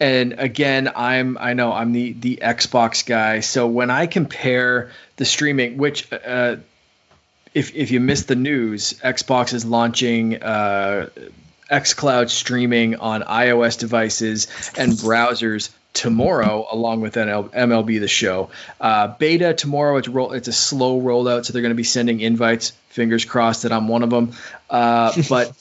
and 0.00 0.36
again 0.38 0.90
i'm 0.96 1.36
i 1.38 1.52
know 1.52 1.72
i'm 1.72 1.92
the 1.92 2.12
the 2.14 2.38
xbox 2.42 3.06
guy 3.06 3.40
so 3.40 3.66
when 3.66 3.90
i 3.90 4.06
compare 4.06 4.90
the 5.16 5.26
streaming 5.26 5.76
which 5.76 6.10
uh 6.12 6.56
if 7.52 7.76
if 7.76 7.90
you 7.90 8.00
missed 8.00 8.26
the 8.26 8.34
news 8.34 8.94
xbox 9.04 9.52
is 9.52 9.64
launching 9.64 10.42
uh 10.42 11.08
xcloud 11.70 12.30
streaming 12.30 12.96
on 12.96 13.22
ios 13.22 13.78
devices 13.78 14.48
and 14.76 14.92
browsers 14.92 15.68
tomorrow 15.92 16.66
along 16.70 17.00
with 17.00 17.14
NL, 17.14 17.50
mlb 17.50 18.00
the 18.00 18.08
show 18.08 18.50
uh 18.80 19.08
beta 19.08 19.54
tomorrow 19.54 19.96
it's 19.96 20.06
roll 20.06 20.32
it's 20.32 20.46
a 20.46 20.52
slow 20.52 21.00
rollout 21.00 21.44
so 21.44 21.52
they're 21.52 21.62
going 21.62 21.70
to 21.70 21.76
be 21.76 21.82
sending 21.82 22.20
invites 22.20 22.70
fingers 22.90 23.24
crossed 23.24 23.64
that 23.64 23.72
i'm 23.72 23.88
one 23.88 24.04
of 24.04 24.10
them 24.10 24.32
uh 24.70 25.12
but 25.28 25.52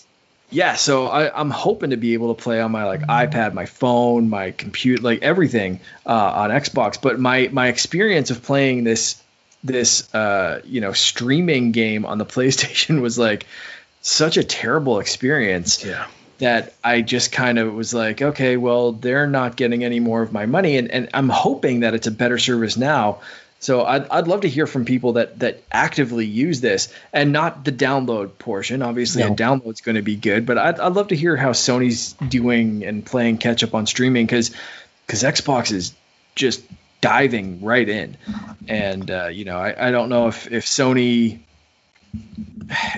yeah, 0.52 0.76
so 0.76 1.08
I, 1.08 1.40
I'm 1.40 1.52
hoping 1.52 1.92
to 1.92 1.98
be 1.98 2.14
able 2.14 2.34
to 2.34 2.42
play 2.42 2.60
on 2.60 2.72
my 2.72 2.86
like 2.86 3.02
iPad, 3.02 3.54
my 3.54 3.66
phone, 3.66 4.30
my 4.30 4.52
computer, 4.52 5.02
like 5.02 5.22
everything 5.22 5.80
uh, 6.06 6.12
on 6.12 6.50
Xbox. 6.50 7.00
But 7.00 7.20
my 7.20 7.50
my 7.52 7.68
experience 7.68 8.32
of 8.32 8.42
playing 8.42 8.84
this 8.84 9.22
this 9.64 10.14
uh, 10.14 10.62
you 10.66 10.82
know 10.82 10.94
streaming 10.94 11.72
game 11.72 12.06
on 12.06 12.18
the 12.18 12.26
PlayStation 12.36 13.02
was 13.02 13.20
like 13.20 13.46
such 14.02 14.38
a 14.38 14.44
terrible 14.44 15.00
experience 15.00 15.84
Yeah. 15.86 16.08
That 16.40 16.74
I 16.84 17.02
just 17.02 17.32
kind 17.32 17.60
of 17.60 17.74
was 17.74 17.94
like, 17.94 18.22
okay, 18.22 18.58
well, 18.58 18.92
they're 18.94 19.28
not 19.28 19.56
getting 19.56 19.84
any 19.84 20.00
more 20.00 20.22
of 20.22 20.34
my 20.34 20.46
money, 20.46 20.78
and 20.78 20.90
and 20.92 21.10
I'm 21.14 21.30
hoping 21.30 21.82
that 21.82 21.94
it's 21.94 22.08
a 22.08 22.12
better 22.12 22.38
service 22.38 22.76
now. 22.78 23.20
So 23.62 23.84
I'd, 23.84 24.08
I'd 24.08 24.28
love 24.30 24.42
to 24.42 24.48
hear 24.50 24.66
from 24.68 24.86
people 24.86 25.14
that 25.14 25.40
that 25.40 25.62
actively 25.70 26.26
use 26.26 26.62
this 26.62 26.94
and 27.12 27.34
not 27.34 27.66
the 27.66 27.74
download 27.74 28.38
portion. 28.40 28.82
Obviously, 28.82 29.22
No. 29.22 29.34
a 29.34 29.36
download's 29.36 29.82
going 29.82 29.96
to 29.98 30.02
be 30.02 30.16
good, 30.16 30.46
but 30.46 30.58
I'd, 30.58 30.80
I'd 30.80 30.94
love 30.94 31.10
to 31.10 31.16
hear 31.16 31.36
how 31.36 31.52
Sony's 31.52 32.14
doing 32.14 32.86
and 32.86 33.06
playing 33.06 33.38
catch 33.38 33.62
up 33.64 33.76
on 33.76 33.86
streaming 33.86 34.26
because 34.26 34.52
because 35.06 35.24
Xbox 35.24 35.74
is 35.74 35.94
just 36.36 36.62
diving 37.02 37.62
right 37.62 37.88
in, 37.88 38.16
and 38.70 39.12
uh, 39.12 39.28
you 39.28 39.44
know 39.44 39.58
I, 39.58 39.90
I 39.90 39.92
don't 39.92 40.08
know 40.08 40.28
if 40.30 40.50
if 40.50 40.66
Sony 40.66 41.40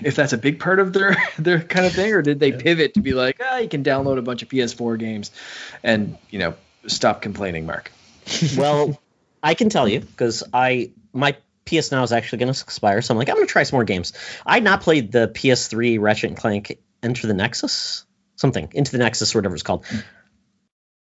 if 0.03 0.15
that's 0.15 0.33
a 0.33 0.37
big 0.37 0.59
part 0.59 0.79
of 0.79 0.93
their 0.93 1.15
their 1.39 1.59
kind 1.61 1.85
of 1.85 1.93
thing, 1.93 2.13
or 2.13 2.21
did 2.21 2.39
they 2.39 2.51
pivot 2.51 2.95
to 2.95 3.01
be 3.01 3.13
like, 3.13 3.39
ah, 3.43 3.57
you 3.57 3.69
can 3.69 3.83
download 3.83 4.17
a 4.17 4.21
bunch 4.21 4.41
of 4.43 4.49
PS4 4.49 4.97
games, 4.99 5.31
and 5.83 6.17
you 6.29 6.39
know, 6.39 6.53
stop 6.87 7.21
complaining, 7.21 7.65
Mark. 7.65 7.91
well, 8.57 8.99
I 9.41 9.53
can 9.53 9.69
tell 9.69 9.87
you 9.87 9.99
because 10.01 10.43
I 10.53 10.91
my 11.13 11.35
PS 11.65 11.91
Now 11.91 12.03
is 12.03 12.11
actually 12.11 12.39
going 12.39 12.53
to 12.53 12.63
expire, 12.63 13.01
so 13.01 13.13
I'm 13.13 13.17
like 13.17 13.29
I'm 13.29 13.35
going 13.35 13.47
to 13.47 13.51
try 13.51 13.63
some 13.63 13.77
more 13.77 13.83
games. 13.85 14.13
I 14.45 14.59
not 14.59 14.81
played 14.81 15.11
the 15.11 15.27
PS3 15.27 15.99
Ratchet 15.99 16.29
and 16.29 16.37
Clank 16.37 16.77
Enter 17.03 17.27
the 17.27 17.33
Nexus, 17.33 18.05
something 18.35 18.69
Into 18.73 18.91
the 18.91 18.97
Nexus, 18.99 19.33
or 19.33 19.39
whatever 19.39 19.55
it's 19.55 19.63
called. 19.63 19.85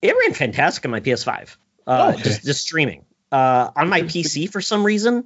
It 0.02 0.16
ran 0.16 0.34
fantastic 0.34 0.86
on 0.86 0.92
my 0.92 1.02
PS5. 1.02 1.56
Uh, 1.86 2.12
Okay. 2.14 2.24
just, 2.24 2.46
just 2.46 2.62
streaming. 2.62 3.06
uh, 3.32 3.72
on 3.76 3.90
my 3.90 4.02
PC 4.04 4.50
for 4.50 4.62
some 4.62 4.86
reason 4.86 5.26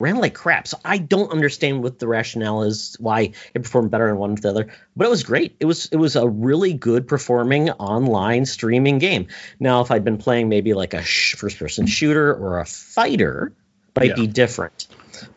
ran 0.00 0.16
like 0.16 0.34
crap. 0.34 0.66
So 0.66 0.78
I 0.84 0.98
don't 0.98 1.30
understand 1.30 1.82
what 1.82 1.98
the 1.98 2.08
rationale 2.08 2.64
is 2.64 2.96
why 2.98 3.32
it 3.54 3.62
performed 3.62 3.90
better 3.90 4.10
on 4.10 4.18
one 4.18 4.32
or 4.32 4.36
the 4.36 4.50
other. 4.50 4.68
But 4.96 5.06
it 5.06 5.10
was 5.10 5.22
great. 5.22 5.56
It 5.60 5.66
was 5.66 5.86
it 5.86 5.96
was 5.96 6.16
a 6.16 6.28
really 6.28 6.72
good 6.72 7.06
performing 7.08 7.70
online 7.70 8.46
streaming 8.46 8.98
game. 8.98 9.28
Now, 9.60 9.80
if 9.82 9.90
I'd 9.90 10.04
been 10.04 10.18
playing 10.18 10.48
maybe 10.48 10.74
like 10.74 10.94
a 10.94 11.02
sh- 11.02 11.36
first 11.36 11.58
person 11.58 11.86
shooter 11.86 12.34
or 12.34 12.60
a 12.60 12.66
fighter, 12.66 13.52
might 13.96 14.10
Yeah. 14.10 14.14
be 14.14 14.26
different. 14.26 14.88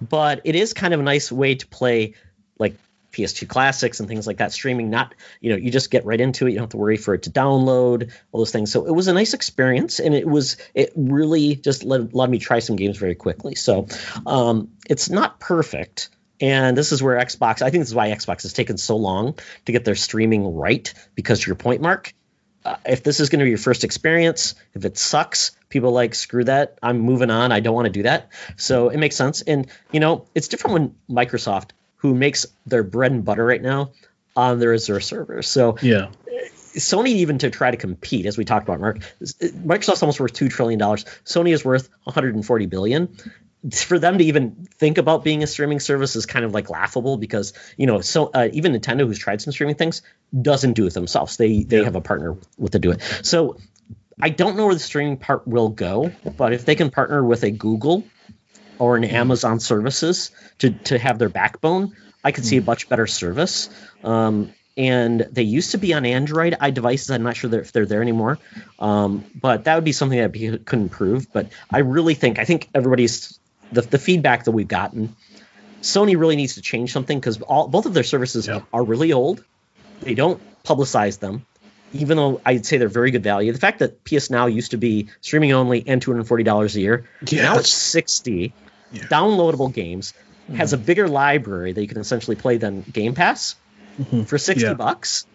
But 0.01 0.41
it 0.43 0.55
is 0.55 0.73
kind 0.73 0.93
of 0.93 0.99
a 0.99 1.03
nice 1.03 1.31
way 1.31 1.55
to 1.55 1.67
play 1.67 2.15
like 2.57 2.75
PS2 3.17 3.47
classics 3.47 3.99
and 3.99 4.07
things 4.07 4.27
like 4.27 4.37
that 4.37 4.51
streaming 4.51 4.89
not 4.89 5.15
you 5.41 5.49
know 5.49 5.57
you 5.57 5.71
just 5.71 5.89
get 5.89 6.05
right 6.05 6.21
into 6.21 6.45
it. 6.45 6.51
You 6.51 6.57
don't 6.57 6.63
have 6.63 6.69
to 6.71 6.77
worry 6.77 6.97
for 6.97 7.13
it 7.13 7.23
to 7.23 7.31
download 7.31 8.11
all 8.31 8.41
those 8.41 8.51
things. 8.51 8.71
So 8.71 8.85
it 8.85 8.91
was 8.93 9.07
a 9.07 9.13
nice 9.13 9.33
experience 9.33 9.99
and 9.99 10.13
it 10.13 10.27
was 10.27 10.57
it 10.73 10.93
really 10.95 11.55
just 11.55 11.83
let, 11.83 12.13
let 12.13 12.29
me 12.29 12.39
try 12.39 12.59
some 12.59 12.75
games 12.75 12.97
very 12.97 13.15
quickly. 13.15 13.55
So 13.55 13.87
um, 14.25 14.69
it's 14.87 15.09
not 15.09 15.39
perfect 15.39 16.09
and 16.39 16.77
this 16.77 16.91
is 16.91 17.01
where 17.01 17.17
xbox 17.17 17.61
i 17.61 17.69
think 17.69 17.81
this 17.81 17.89
is 17.89 17.95
why 17.95 18.09
xbox 18.09 18.43
has 18.43 18.53
taken 18.53 18.77
so 18.77 18.95
long 18.95 19.35
to 19.65 19.71
get 19.71 19.85
their 19.85 19.95
streaming 19.95 20.55
right 20.55 20.93
because 21.15 21.39
to 21.39 21.47
your 21.47 21.55
point 21.55 21.81
mark 21.81 22.13
uh, 22.65 22.75
if 22.85 23.03
this 23.03 23.19
is 23.19 23.29
going 23.29 23.39
to 23.39 23.45
be 23.45 23.49
your 23.49 23.57
first 23.57 23.83
experience 23.83 24.55
if 24.73 24.85
it 24.85 24.97
sucks 24.97 25.51
people 25.69 25.91
like 25.91 26.13
screw 26.13 26.43
that 26.43 26.77
i'm 26.83 26.99
moving 26.99 27.31
on 27.31 27.51
i 27.51 27.59
don't 27.59 27.73
want 27.73 27.85
to 27.85 27.91
do 27.91 28.03
that. 28.03 28.29
So 28.55 28.89
it 28.89 28.97
makes 28.97 29.15
sense 29.15 29.41
and 29.41 29.67
you 29.91 29.99
know 29.99 30.27
it's 30.35 30.47
different 30.47 30.73
when 30.73 30.95
microsoft 31.09 31.71
who 31.97 32.15
makes 32.15 32.45
their 32.65 32.83
bread 32.83 33.11
and 33.11 33.25
butter 33.25 33.45
right 33.45 33.61
now 33.61 33.91
on 34.35 34.59
their 34.59 34.73
Azure 34.73 34.99
servers. 34.99 35.47
So 35.47 35.77
Yeah. 35.81 36.09
Sony 36.75 37.07
even 37.07 37.39
to 37.39 37.49
try 37.49 37.71
to 37.71 37.77
compete, 37.77 38.27
as 38.27 38.37
we 38.37 38.45
talked 38.45 38.67
about, 38.67 38.79
Mark, 38.79 38.99
Microsoft's 39.19 40.03
almost 40.03 40.19
worth 40.19 40.33
two 40.33 40.47
trillion 40.47 40.79
dollars. 40.79 41.05
Sony 41.25 41.51
is 41.51 41.65
worth 41.65 41.89
140 42.03 42.65
billion. 42.67 43.09
For 43.73 43.97
them 43.97 44.19
to 44.19 44.23
even 44.23 44.67
think 44.75 44.99
about 44.99 45.23
being 45.23 45.41
a 45.41 45.47
streaming 45.47 45.79
service 45.79 46.15
is 46.15 46.27
kind 46.27 46.45
of 46.45 46.53
like 46.53 46.69
laughable 46.69 47.17
because 47.17 47.53
you 47.77 47.87
know, 47.87 48.01
so 48.01 48.27
uh, 48.27 48.49
even 48.53 48.73
Nintendo, 48.73 49.07
who's 49.07 49.17
tried 49.17 49.41
some 49.41 49.51
streaming 49.51 49.75
things, 49.75 50.03
doesn't 50.39 50.73
do 50.73 50.85
it 50.85 50.93
themselves. 50.93 51.37
They 51.37 51.63
they 51.63 51.83
have 51.83 51.95
a 51.95 52.01
partner 52.01 52.37
with 52.59 52.73
to 52.73 52.79
do 52.79 52.91
it. 52.91 53.01
So 53.23 53.57
I 54.21 54.29
don't 54.29 54.55
know 54.55 54.65
where 54.65 54.75
the 54.75 54.79
streaming 54.79 55.17
part 55.17 55.47
will 55.47 55.69
go, 55.69 56.11
but 56.37 56.53
if 56.53 56.65
they 56.65 56.75
can 56.75 56.91
partner 56.91 57.23
with 57.23 57.43
a 57.43 57.49
Google 57.49 58.03
or 58.79 58.95
an 58.97 59.03
Amazon 59.03 59.59
services 59.59 60.31
to 60.59 60.71
to 60.71 60.97
have 60.97 61.19
their 61.19 61.29
backbone, 61.29 61.95
I 62.23 62.31
could 62.31 62.45
see 62.45 62.57
a 62.57 62.61
much 62.61 62.89
better 62.89 63.07
service. 63.07 63.69
Um, 64.03 64.53
and 64.77 65.21
they 65.31 65.41
used 65.41 65.71
to 65.71 65.79
be 65.79 65.93
on 65.95 66.05
Android 66.05 66.55
i 66.59 66.69
devices. 66.69 67.09
I'm 67.09 67.23
not 67.23 67.35
sure 67.35 67.53
if 67.55 67.71
they're 67.71 67.87
there 67.87 68.01
anymore, 68.03 68.37
um, 68.77 69.25
but 69.33 69.63
that 69.63 69.75
would 69.75 69.83
be 69.83 69.91
something 69.91 70.19
that 70.19 70.33
could 70.65 70.79
improve. 70.79 71.33
But 71.33 71.49
I 71.71 71.79
really 71.79 72.13
think 72.13 72.37
I 72.37 72.45
think 72.45 72.69
everybody's 72.75 73.39
the 73.71 73.81
the 73.81 73.97
feedback 73.97 74.43
that 74.45 74.51
we've 74.51 74.67
gotten. 74.67 75.15
Sony 75.81 76.17
really 76.19 76.35
needs 76.35 76.55
to 76.55 76.61
change 76.61 76.91
something 76.91 77.19
because 77.19 77.41
all 77.41 77.67
both 77.67 77.85
of 77.85 77.93
their 77.93 78.03
services 78.03 78.47
Yeah. 78.47 78.61
are 78.71 78.83
really 78.83 79.13
old. 79.13 79.43
They 80.01 80.13
don't 80.13 80.41
publicize 80.63 81.19
them, 81.19 81.45
even 81.93 82.17
though 82.17 82.41
I'd 82.45 82.65
say 82.65 82.77
they're 82.77 82.87
very 82.87 83.11
good 83.11 83.23
value. 83.23 83.51
The 83.51 83.59
fact 83.59 83.79
that 83.79 84.03
PS 84.03 84.29
Now 84.29 84.45
used 84.45 84.71
to 84.71 84.77
be 84.77 85.07
streaming 85.21 85.53
only 85.53 85.83
and 85.87 86.01
two 86.01 86.11
hundred 86.11 86.27
forty 86.27 86.43
dollars 86.43 86.75
a 86.75 86.81
year, 86.81 87.05
Yeah, 87.25 87.43
now 87.43 87.57
it's 87.57 87.69
sixty 87.69 88.53
Yeah. 88.91 89.03
downloadable 89.03 89.73
games, 89.73 90.13
has 90.55 90.73
a 90.73 90.77
bigger 90.77 91.07
library 91.07 91.73
that 91.73 91.81
you 91.81 91.87
can 91.87 91.99
essentially 91.99 92.35
play 92.35 92.57
than 92.57 92.81
Game 92.81 93.13
Pass 93.15 93.55
Mhm. 94.01 94.25
for 94.27 94.37
sixty 94.37 94.65
Yeah. 94.65 94.73
bucks. 94.75 95.25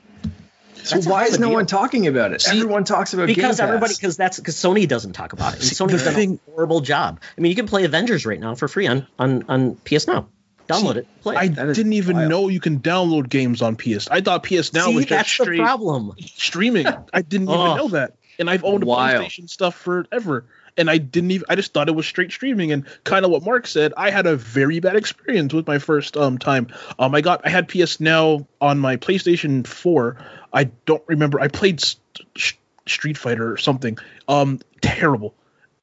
So 0.84 0.96
That's 0.96 1.06
why 1.06 1.24
is 1.26 1.38
no 1.38 1.46
deal. 1.48 1.54
one 1.56 1.66
talking 1.66 2.06
about 2.08 2.32
it? 2.32 2.40
See, 2.42 2.56
Everyone 2.58 2.82
talks 2.84 3.14
about 3.14 3.28
Because 3.28 3.58
Game 3.58 3.68
everybody, 3.68 3.94
because 3.94 4.16
that's 4.16 4.38
because 4.38 4.56
Sony 4.56 4.88
doesn't 4.88 5.12
talk 5.12 5.32
about 5.32 5.52
it. 5.54 5.60
And 5.60 5.64
See, 5.68 5.74
Sony's 5.76 5.98
the 6.02 6.06
done 6.06 6.14
thing- 6.14 6.40
a 6.48 6.50
horrible 6.50 6.80
job. 6.80 7.20
I 7.36 7.40
mean, 7.40 7.50
you 7.50 7.56
can 7.56 7.66
play 7.66 7.84
Avengers 7.84 8.26
right 8.26 8.40
now 8.40 8.54
for 8.56 8.66
free 8.68 8.86
on 8.88 9.06
on 9.18 9.44
on 9.48 9.76
PS 9.84 10.06
Now. 10.08 10.26
Download 10.68 10.92
See, 10.94 10.98
it, 11.00 11.06
play. 11.22 11.36
I 11.36 11.42
it. 11.44 11.54
Didn't 11.74 11.92
even 11.92 12.16
wild. 12.16 12.30
know 12.30 12.48
you 12.48 12.58
can 12.60 12.80
download 12.80 13.28
games 13.28 13.62
on 13.62 13.76
PS. 13.76 14.08
I 14.10 14.22
thought 14.22 14.42
PS 14.44 14.72
Now 14.72 14.86
See, 14.86 14.94
was 14.94 15.04
just 15.04 15.10
that's 15.10 15.36
the 15.38 15.44
straight 15.44 15.60
problem. 15.60 16.12
streaming. 16.18 16.86
I 17.12 17.22
didn't 17.22 17.48
even 17.48 17.76
know 17.76 17.88
that. 17.88 18.14
And 18.38 18.48
I've 18.48 18.64
owned 18.64 18.82
Wild. 18.84 19.24
PlayStation 19.26 19.48
stuff 19.50 19.74
forever. 19.76 20.46
And 20.76 20.88
I 20.88 20.98
didn't 20.98 21.32
even 21.32 21.46
I 21.48 21.56
just 21.56 21.74
thought 21.74 21.88
it 21.88 21.94
was 21.94 22.06
straight 22.06 22.32
streaming 22.32 22.72
and 22.72 22.86
kind 23.04 23.24
of 23.24 23.30
what 23.30 23.44
Mark 23.44 23.66
said, 23.66 23.92
I 23.96 24.10
had 24.10 24.26
a 24.26 24.36
very 24.36 24.80
bad 24.80 24.96
experience 24.96 25.52
with 25.52 25.66
my 25.66 25.78
first 25.78 26.16
um 26.16 26.38
time. 26.38 26.68
Um 26.98 27.14
I 27.14 27.20
got 27.20 27.42
I 27.44 27.50
had 27.50 27.68
PS 27.68 28.00
Now 28.00 28.46
on 28.60 28.78
my 28.78 28.96
PlayStation 28.96 29.66
4. 29.66 30.16
I 30.52 30.64
don't 30.86 31.02
remember 31.06 31.40
I 31.40 31.48
played 31.48 31.80
St- 31.80 32.00
St- 32.36 32.58
Street 32.86 33.18
Fighter 33.18 33.52
or 33.52 33.56
something. 33.58 33.98
Um 34.28 34.60
terrible. 34.80 35.34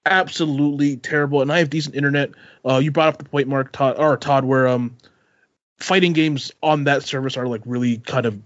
Absolutely 0.06 0.98
terrible. 0.98 1.41
And 1.41 1.52
I 1.52 1.60
have 1.60 1.70
decent 1.70 1.95
internet. 1.95 2.32
Uh 2.68 2.78
you 2.78 2.91
brought 2.91 3.10
up 3.10 3.18
the 3.20 3.26
point 3.26 3.48
Mark 3.48 3.72
Todd 3.72 3.95
or 3.99 4.18
Todd 4.18 4.44
where 4.44 4.68
um 4.68 4.98
fighting 5.78 6.14
games 6.14 6.52
on 6.61 6.86
that 6.86 7.03
service 7.03 7.38
are 7.38 7.48
like 7.48 7.61
really 7.66 7.98
kind 7.98 8.26
of 8.26 8.40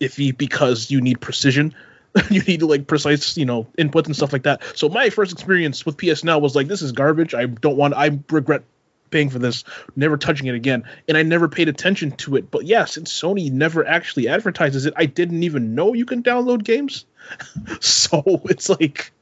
iffy 0.00 0.36
because 0.36 0.90
you 0.90 1.00
need 1.00 1.20
precision. 1.20 1.74
you 2.30 2.42
need 2.42 2.62
like 2.62 2.86
precise, 2.86 3.36
you 3.36 3.44
know, 3.44 3.66
inputs 3.78 4.06
and 4.06 4.16
stuff 4.16 4.32
like 4.32 4.44
that. 4.44 4.62
So 4.74 4.88
my 4.88 5.10
first 5.10 5.32
experience 5.32 5.84
with 5.84 5.96
PS 5.96 6.24
Now 6.24 6.38
was 6.38 6.54
like, 6.54 6.68
this 6.68 6.82
is 6.82 6.92
garbage. 6.92 7.34
I 7.34 7.46
don't 7.46 7.76
want. 7.76 7.94
I 7.94 8.18
regret 8.30 8.62
paying 9.10 9.30
for 9.30 9.38
this. 9.38 9.64
Never 9.96 10.16
touching 10.16 10.46
it 10.46 10.54
again. 10.54 10.84
And 11.08 11.16
I 11.16 11.22
never 11.22 11.48
paid 11.48 11.68
attention 11.68 12.12
to 12.18 12.36
it. 12.36 12.50
But 12.50 12.66
yeah, 12.66 12.84
since 12.84 13.12
Sony 13.12 13.50
never 13.50 13.86
actually 13.86 14.28
advertises 14.28 14.86
it, 14.86 14.94
I 14.96 15.06
didn't 15.06 15.42
even 15.42 15.74
know 15.74 15.94
you 15.94 16.06
can 16.06 16.22
download 16.22 16.62
games. 16.62 17.04
so 17.80 18.22
it's 18.44 18.68
like 18.68 19.12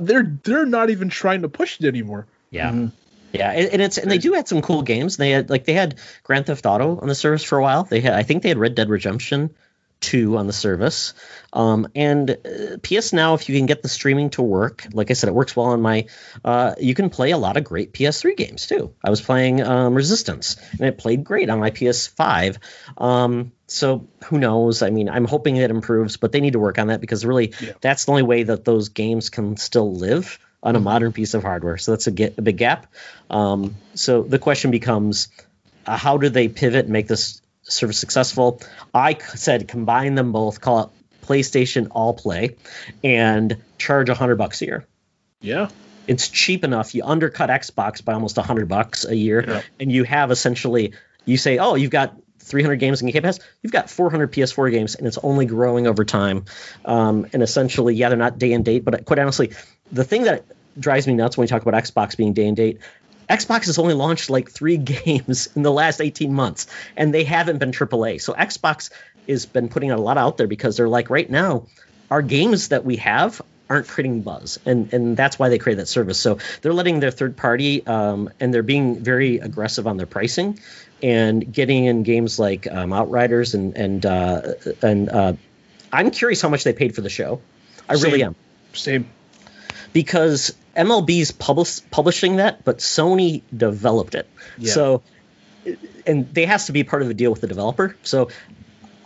they're 0.00 0.38
they're 0.42 0.66
not 0.66 0.90
even 0.90 1.08
trying 1.08 1.42
to 1.42 1.48
push 1.48 1.80
it 1.80 1.86
anymore. 1.86 2.26
Yeah. 2.50 2.70
Mhm. 2.70 2.92
Yeah, 3.32 3.50
and, 3.50 3.68
and 3.68 3.82
it's 3.82 3.98
and 3.98 4.08
they 4.08 4.18
do 4.18 4.34
had 4.34 4.46
some 4.46 4.62
cool 4.62 4.82
games. 4.82 5.16
They 5.16 5.30
had 5.30 5.50
like 5.50 5.64
they 5.64 5.72
had 5.72 5.96
Grand 6.22 6.46
Theft 6.46 6.66
Auto 6.66 7.00
on 7.00 7.08
the 7.08 7.16
service 7.16 7.42
for 7.42 7.58
a 7.58 7.62
while. 7.62 7.82
They 7.82 8.00
had 8.00 8.14
I 8.14 8.22
think 8.22 8.42
they 8.42 8.48
had 8.48 8.58
Red 8.58 8.76
Dead 8.76 8.88
Redemption 8.88 9.50
2 10.04 10.36
on 10.36 10.46
the 10.46 10.52
service. 10.52 11.14
Um, 11.52 11.88
and 11.94 12.30
uh, 12.30 12.76
PS 12.82 13.12
Now, 13.12 13.34
if 13.34 13.48
you 13.48 13.56
can 13.56 13.66
get 13.66 13.82
the 13.82 13.88
streaming 13.88 14.30
to 14.30 14.42
work, 14.42 14.86
like 14.92 15.10
I 15.10 15.14
said, 15.14 15.28
it 15.28 15.34
works 15.34 15.54
well 15.56 15.66
on 15.66 15.80
my. 15.80 16.06
Uh, 16.44 16.74
you 16.80 16.94
can 16.94 17.10
play 17.10 17.30
a 17.30 17.38
lot 17.38 17.56
of 17.56 17.64
great 17.64 17.92
PS3 17.92 18.36
games 18.36 18.66
too. 18.66 18.92
I 19.02 19.10
was 19.10 19.20
playing 19.20 19.62
um, 19.62 19.94
Resistance, 19.94 20.56
and 20.72 20.82
it 20.82 20.98
played 20.98 21.24
great 21.24 21.50
on 21.50 21.60
my 21.60 21.70
PS5. 21.70 22.58
Um, 22.98 23.52
so 23.66 24.08
who 24.26 24.38
knows? 24.38 24.82
I 24.82 24.90
mean, 24.90 25.08
I'm 25.08 25.24
hoping 25.26 25.56
it 25.56 25.70
improves, 25.70 26.16
but 26.16 26.32
they 26.32 26.40
need 26.40 26.52
to 26.54 26.58
work 26.58 26.78
on 26.78 26.88
that 26.88 27.00
because 27.00 27.24
really, 27.24 27.52
Yeah. 27.60 27.72
that's 27.80 28.04
the 28.04 28.10
only 28.12 28.22
way 28.24 28.42
that 28.42 28.64
those 28.64 28.88
games 28.90 29.30
can 29.30 29.56
still 29.56 29.94
live 29.94 30.38
on 30.62 30.76
a 30.76 30.80
modern 30.80 31.12
piece 31.12 31.34
of 31.34 31.42
hardware. 31.42 31.76
So 31.76 31.92
that's 31.92 32.06
a, 32.06 32.10
ga- 32.10 32.34
a 32.38 32.42
big 32.42 32.56
gap. 32.56 32.86
Um, 33.30 33.76
so 33.94 34.22
the 34.22 34.38
question 34.38 34.70
becomes, 34.70 35.28
uh, 35.86 35.96
how 35.96 36.16
do 36.16 36.30
they 36.30 36.48
pivot 36.48 36.86
and 36.86 36.92
make 36.92 37.06
this 37.06 37.42
service 37.64 37.98
successful? 37.98 38.60
I 38.92 39.18
said 39.34 39.68
combine 39.68 40.14
them 40.14 40.32
both, 40.32 40.60
call 40.60 40.84
it 40.84 41.26
PlayStation 41.26 41.88
All 41.90 42.14
Play, 42.14 42.56
and 43.02 43.56
charge 43.78 44.08
a 44.08 44.14
hundred 44.14 44.36
bucks 44.36 44.62
a 44.62 44.66
year. 44.66 44.86
Yeah. 45.40 45.68
It's 46.06 46.28
cheap 46.28 46.64
enough. 46.64 46.94
You 46.94 47.02
undercut 47.04 47.48
Xbox 47.48 48.04
by 48.04 48.12
almost 48.12 48.36
a 48.38 48.42
hundred 48.42 48.68
bucks 48.68 49.04
a 49.06 49.16
year, 49.16 49.42
Yeah. 49.46 49.62
and 49.80 49.90
you 49.90 50.04
have 50.04 50.30
essentially 50.30 50.92
you 51.24 51.38
say, 51.38 51.56
oh, 51.58 51.74
you've 51.74 51.90
got 51.90 52.14
300 52.40 52.76
games 52.76 53.00
in 53.00 53.08
Game 53.08 53.22
Pass. 53.22 53.40
You've 53.62 53.72
got 53.72 53.88
400 53.88 54.30
PS4 54.30 54.70
games, 54.70 54.94
and 54.96 55.06
it's 55.06 55.16
only 55.22 55.46
growing 55.46 55.86
over 55.86 56.04
time. 56.04 56.44
Um, 56.84 57.26
and 57.32 57.42
essentially, 57.42 57.94
yeah, 57.94 58.10
they're 58.10 58.18
not 58.18 58.38
day 58.38 58.52
and 58.52 58.62
date, 58.62 58.84
but 58.84 59.06
quite 59.06 59.18
honestly, 59.18 59.52
the 59.90 60.04
thing 60.04 60.24
that 60.24 60.44
drives 60.78 61.06
me 61.06 61.14
nuts 61.14 61.38
when 61.38 61.44
we 61.44 61.48
talk 61.48 61.62
about 61.62 61.82
Xbox 61.82 62.14
being 62.18 62.34
day 62.34 62.46
and 62.46 62.56
date. 62.56 62.80
Xbox 63.28 63.66
has 63.66 63.78
only 63.78 63.94
launched 63.94 64.30
like 64.30 64.50
three 64.50 64.76
games 64.78 65.48
in 65.54 65.62
the 65.62 65.72
last 65.72 66.00
18 66.00 66.32
months, 66.32 66.66
and 66.96 67.12
they 67.12 67.24
haven't 67.24 67.58
been 67.58 67.72
AAA. 67.72 68.20
So 68.20 68.32
Xbox 68.32 68.90
has 69.28 69.46
been 69.46 69.68
putting 69.68 69.90
a 69.90 69.96
lot 69.96 70.18
out 70.18 70.36
there 70.36 70.46
because 70.46 70.76
they're 70.76 70.88
like, 70.88 71.10
right 71.10 71.28
now, 71.28 71.66
our 72.10 72.22
games 72.22 72.68
that 72.68 72.84
we 72.84 72.96
have 72.96 73.40
aren't 73.68 73.88
creating 73.88 74.20
buzz, 74.20 74.58
and 74.66 74.92
and 74.92 75.16
that's 75.16 75.38
why 75.38 75.48
they 75.48 75.58
create 75.58 75.76
that 75.76 75.88
service. 75.88 76.18
So 76.18 76.38
they're 76.60 76.74
letting 76.74 77.00
their 77.00 77.10
third 77.10 77.36
party, 77.36 77.86
um, 77.86 78.30
and 78.40 78.52
they're 78.52 78.62
being 78.62 79.00
very 79.00 79.38
aggressive 79.38 79.86
on 79.86 79.96
their 79.96 80.06
pricing, 80.06 80.58
and 81.02 81.52
getting 81.52 81.86
in 81.86 82.02
games 82.02 82.38
like 82.38 82.70
um, 82.70 82.92
Outriders 82.92 83.54
and 83.54 83.76
and 83.76 84.06
uh, 84.06 84.52
and 84.82 85.08
uh, 85.08 85.32
I'm 85.92 86.10
curious 86.10 86.40
how 86.42 86.48
much 86.48 86.64
they 86.64 86.72
paid 86.72 86.94
for 86.94 87.00
the 87.00 87.10
show. 87.10 87.40
I 87.88 87.94
really 87.94 88.22
am 88.22 88.34
Same. 88.72 89.08
Because 89.94 90.54
MLB's 90.76 91.32
publish, 91.32 91.80
publishing 91.90 92.36
that, 92.36 92.62
but 92.64 92.78
Sony 92.78 93.40
developed 93.56 94.14
it. 94.14 94.28
Yeah. 94.58 94.72
So, 94.72 95.02
and 96.06 96.34
they 96.34 96.44
has 96.44 96.66
to 96.66 96.72
be 96.72 96.84
part 96.84 97.00
of 97.00 97.08
the 97.08 97.14
deal 97.14 97.30
with 97.30 97.40
the 97.40 97.46
developer. 97.46 97.96
So, 98.02 98.28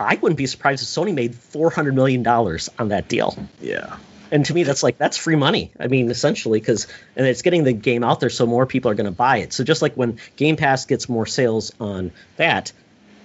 I 0.01 0.17
wouldn't 0.17 0.39
be 0.39 0.47
surprised 0.47 0.83
if 0.83 0.89
Sony 0.89 1.15
made 1.15 1.35
four 1.35 1.71
hundred 1.71 1.95
million 1.95 2.25
dollars 2.25 2.69
on 2.79 2.89
that 2.89 3.09
deal. 3.09 3.37
Yeah. 3.61 3.97
And 4.31 4.45
to 4.47 4.55
me, 4.55 4.63
that's 4.63 4.83
like 4.83 4.99
that's 4.99 5.17
free 5.17 5.37
money. 5.37 5.73
I 5.79 5.89
mean, 5.89 6.11
essentially, 6.11 6.61
because 6.61 6.87
and 7.17 7.27
it's 7.27 7.43
getting 7.43 7.65
the 7.65 7.73
game 7.73 8.05
out 8.05 8.21
there, 8.21 8.31
so 8.31 8.47
more 8.47 8.67
people 8.67 8.91
are 8.91 8.95
going 8.95 9.07
to 9.07 9.11
buy 9.11 9.39
it. 9.39 9.53
So 9.53 9.65
just 9.65 9.83
like 9.83 9.95
when 9.95 10.19
Game 10.37 10.57
Pass 10.57 10.85
gets 10.85 11.09
more 11.09 11.27
sales 11.27 11.73
on 11.81 12.13
that, 12.37 12.73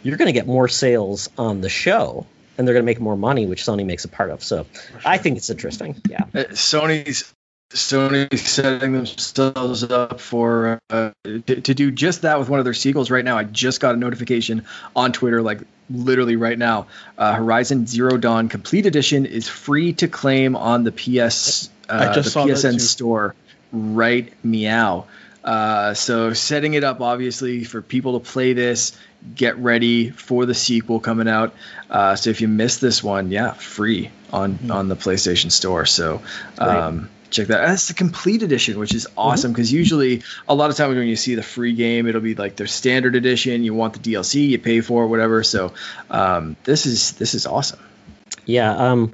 you're 0.02 0.18
going 0.18 0.28
to 0.28 0.34
get 0.34 0.48
more 0.48 0.68
sales 0.68 1.30
on 1.38 1.62
the 1.62 1.70
show, 1.70 2.26
and 2.58 2.68
they're 2.68 2.74
going 2.74 2.84
to 2.84 2.90
make 2.90 3.02
more 3.02 3.18
money, 3.18 3.46
which 3.46 3.64
Sony 3.64 3.86
makes 3.86 4.06
a 4.06 4.10
part 4.10 4.32
of. 4.32 4.44
So 4.44 4.66
I 5.06 5.18
think 5.18 5.38
it's 5.38 5.50
interesting. 5.50 6.02
Yeah. 6.10 6.24
Uh, 6.34 6.44
Sony's 6.52 7.33
Sony 7.74 8.38
setting 8.38 8.94
themselves 8.94 9.84
up 9.84 10.20
for 10.20 10.80
uh, 10.90 11.12
to, 11.24 11.40
to, 11.40 11.74
do 11.74 11.92
just 11.92 12.22
that 12.22 12.38
with 12.38 12.48
one 12.48 12.60
of 12.60 12.66
their 12.66 12.74
sequels 12.74 13.10
right 13.10 13.26
now. 13.26 13.38
I 13.38 13.44
just 13.44 13.80
got 13.80 13.96
a 13.96 13.98
notification 13.98 14.66
on 14.96 15.12
Twitter, 15.12 15.42
like 15.42 15.62
literally 15.90 16.36
right 16.36 16.58
now. 16.58 16.88
Uh, 17.18 17.34
Horizon 17.34 17.88
Zero 17.88 18.18
Dawn 18.18 18.48
Complete 18.48 18.86
Edition 18.86 19.26
is 19.26 19.48
free 19.48 19.94
to 19.94 20.08
claim 20.08 20.56
on 20.56 20.84
the 20.84 20.92
PS 20.92 21.70
uh, 21.90 22.14
the 22.14 22.22
PSN 22.22 22.80
store. 22.80 23.34
Right, 23.72 24.32
meow. 24.44 25.08
Uh, 25.44 25.94
so 25.94 26.32
setting 26.32 26.76
it 26.76 26.84
up 26.84 27.02
obviously 27.02 27.64
for 27.64 27.82
people 27.82 28.20
to 28.20 28.32
play 28.32 28.54
this, 28.54 28.96
get 29.36 29.58
ready 29.58 30.10
for 30.10 30.46
the 30.46 30.54
sequel 30.54 31.00
coming 31.00 31.28
out. 31.28 31.54
Uh, 31.90 32.16
so 32.16 32.30
if 32.30 32.40
you 32.40 32.48
missed 32.48 32.82
this 32.82 33.04
one, 33.04 33.32
yeah, 33.32 33.52
free 33.54 34.12
on 34.32 34.54
mm-hmm. 34.54 34.72
on 34.72 34.90
the 34.90 34.96
PlayStation 34.96 35.52
Store. 35.52 35.88
So. 35.88 36.22
Um, 36.60 37.10
check 37.34 37.48
that. 37.48 37.66
That's 37.66 37.88
the 37.88 37.94
complete 37.94 38.44
edition, 38.44 38.80
which 38.80 38.94
is 38.94 39.08
awesome 39.18 39.52
because 39.52 39.70
mm-hmm. 39.70 39.78
usually 39.78 40.24
a 40.48 40.56
lot 40.56 40.70
of 40.70 40.78
times 40.78 40.96
when 40.96 41.08
you 41.08 41.16
see 41.16 41.36
the 41.36 41.44
free 41.44 41.74
game, 41.74 42.08
it'll 42.08 42.22
be 42.22 42.36
like 42.36 42.56
their 42.56 42.68
standard 42.68 43.16
edition. 43.16 43.64
You 43.64 43.74
want 43.74 43.94
the 43.94 44.00
DLC, 44.00 44.48
you 44.48 44.60
pay 44.60 44.82
for 44.82 45.04
it, 45.04 45.08
whatever. 45.08 45.44
So 45.44 45.74
um, 46.10 46.56
this 46.64 46.86
is 46.86 47.14
this 47.14 47.34
is 47.34 47.46
awesome. 47.46 47.80
Yeah. 48.46 48.76
Um, 48.76 49.14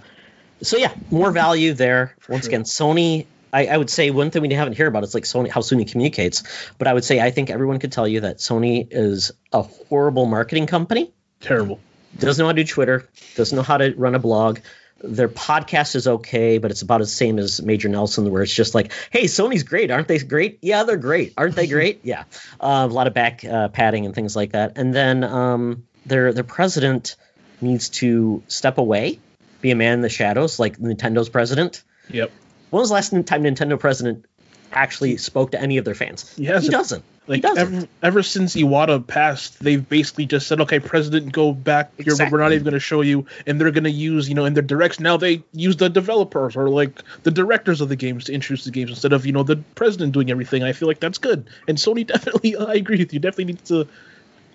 so 0.62 0.78
yeah, 0.78 0.94
more 1.10 1.32
value 1.32 1.74
there. 1.74 2.16
Once 2.28 2.46
sure. 2.46 2.50
again, 2.50 2.64
Sony 2.64 3.26
I, 3.52 3.68
I, 3.68 3.78
would 3.78 3.90
say 3.90 4.12
one 4.12 4.32
thing 4.32 4.42
we 4.42 4.54
haven't 4.54 4.78
heard 4.78 4.88
about 4.88 5.04
is 5.04 5.14
like 5.14 5.24
Sony, 5.24 5.50
how 5.50 5.62
Sony 5.62 5.90
communicates. 5.90 6.44
But 6.78 6.88
I 6.88 6.94
would 6.94 7.04
say 7.04 7.20
I 7.20 7.32
think 7.32 7.50
everyone 7.50 7.80
could 7.80 7.92
tell 7.92 8.08
you 8.08 8.22
that 8.22 8.38
Sony 8.38 8.88
is 8.92 9.32
a 9.52 9.62
horrible 9.62 10.26
marketing 10.26 10.68
company. 10.68 11.12
Terrible. 11.40 11.80
Doesn't 12.18 12.42
know 12.42 12.48
how 12.48 12.54
to 12.54 12.64
do 12.64 12.68
Twitter. 12.68 13.08
Doesn't 13.36 13.56
know 13.56 13.62
how 13.64 13.78
to 13.78 13.94
run 13.96 14.16
a 14.16 14.20
blog. 14.20 14.60
Their 15.02 15.30
podcast 15.30 15.96
is 15.96 16.08
okay, 16.08 16.58
but 16.58 16.72
it's 16.72 16.82
about 16.82 17.00
the 17.00 17.08
same 17.08 17.40
as 17.40 17.62
Major 17.62 17.90
Nelson, 17.90 18.30
where 18.32 18.44
it's 18.44 18.54
just 18.54 18.76
like, 18.76 18.92
"Hey, 19.12 19.26
Sony's 19.26 19.64
great, 19.64 19.92
aren't 19.92 20.08
they 20.08 20.20
great? 20.20 20.60
Yeah, 20.62 20.84
they're 20.84 20.98
great, 20.98 21.34
aren't 21.38 21.56
they 21.56 21.68
great? 21.68 22.02
yeah." 22.04 22.24
Uh, 22.60 22.88
a 22.90 22.94
lot 22.94 23.08
of 23.08 23.14
back 23.14 23.44
uh, 23.46 23.70
padding 23.70 24.06
and 24.06 24.14
things 24.14 24.36
like 24.36 24.52
that. 24.52 24.74
And 24.78 24.94
then 24.94 25.24
um, 25.24 25.86
their 26.06 26.34
their 26.34 26.44
president 26.44 27.16
needs 27.62 27.90
to 27.90 28.44
step 28.48 28.78
away, 28.78 29.20
be 29.62 29.72
a 29.72 29.76
man 29.76 29.94
in 29.94 30.02
the 30.02 30.10
shadows, 30.10 30.60
like 30.60 30.78
Nintendo's 30.78 31.30
president. 31.30 31.84
Yep. 32.10 32.32
When 32.70 32.80
was 32.82 32.90
the 32.90 32.96
last 32.96 33.12
time 33.12 33.44
Nintendo 33.44 33.80
president 33.80 34.26
actually 34.72 35.18
spoke 35.18 35.52
to 35.52 35.62
any 35.62 35.78
of 35.78 35.86
their 35.86 35.96
fans? 35.96 36.36
He, 36.36 36.46
he 36.46 36.70
doesn't. 36.70 37.04
Like. 37.30 37.46
Ever, 37.46 37.88
ever, 38.02 38.24
since 38.24 38.56
Iwata 38.56 39.06
passed, 39.06 39.60
they've 39.64 39.88
basically 39.88 40.26
just 40.26 40.48
said, 40.48 40.62
"Okay, 40.62 40.80
president, 40.80 41.32
go 41.32 41.54
back 41.54 41.92
exactly. 42.00 42.32
we're 42.32 42.42
not 42.42 42.54
even 42.54 42.64
going 42.64 42.74
to 42.74 42.80
show 42.80 43.02
you." 43.02 43.28
And 43.46 43.62
they're 43.62 43.70
going 43.70 43.84
to 43.84 43.92
use, 43.92 44.28
you 44.28 44.34
know, 44.34 44.46
in 44.46 44.56
their 44.56 44.64
directs 44.64 45.00
now 45.00 45.16
they 45.16 45.44
use 45.54 45.78
the 45.78 45.90
developers 45.90 46.56
or 46.56 46.70
like 46.70 47.04
the 47.22 47.30
directors 47.30 47.82
of 47.82 47.90
the 47.90 47.96
games 47.96 48.26
to 48.26 48.34
introduce 48.34 48.66
the 48.66 48.72
games 48.72 48.90
instead 48.90 49.14
of 49.14 49.28
you 49.28 49.32
know 49.32 49.44
the 49.44 49.58
president 49.76 50.14
doing 50.14 50.32
everything. 50.32 50.64
I 50.64 50.74
feel 50.74 50.88
like 50.88 51.00
that's 51.00 51.20
good. 51.20 51.48
And 51.68 51.78
Sony 51.78 52.06
definitely, 52.14 52.58
I 52.58 52.74
agree 52.74 52.98
with 52.98 53.14
you, 53.14 53.20
definitely 53.20 53.46
needs 53.46 53.68
to 53.70 53.88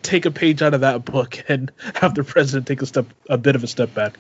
take 0.03 0.27
a 0.27 0.33
page 0.33 0.61
out 0.61 0.75
of 0.75 0.81
that 0.81 1.05
book 1.05 1.45
and 1.49 1.71
have 1.95 2.17
the 2.17 2.25
president 2.25 2.67
take 2.67 2.83
a 2.83 2.87
step, 2.87 3.07
a 3.31 3.39
bit 3.39 3.55
of 3.55 3.63
a 3.63 3.69
step 3.69 3.95
back 3.95 4.19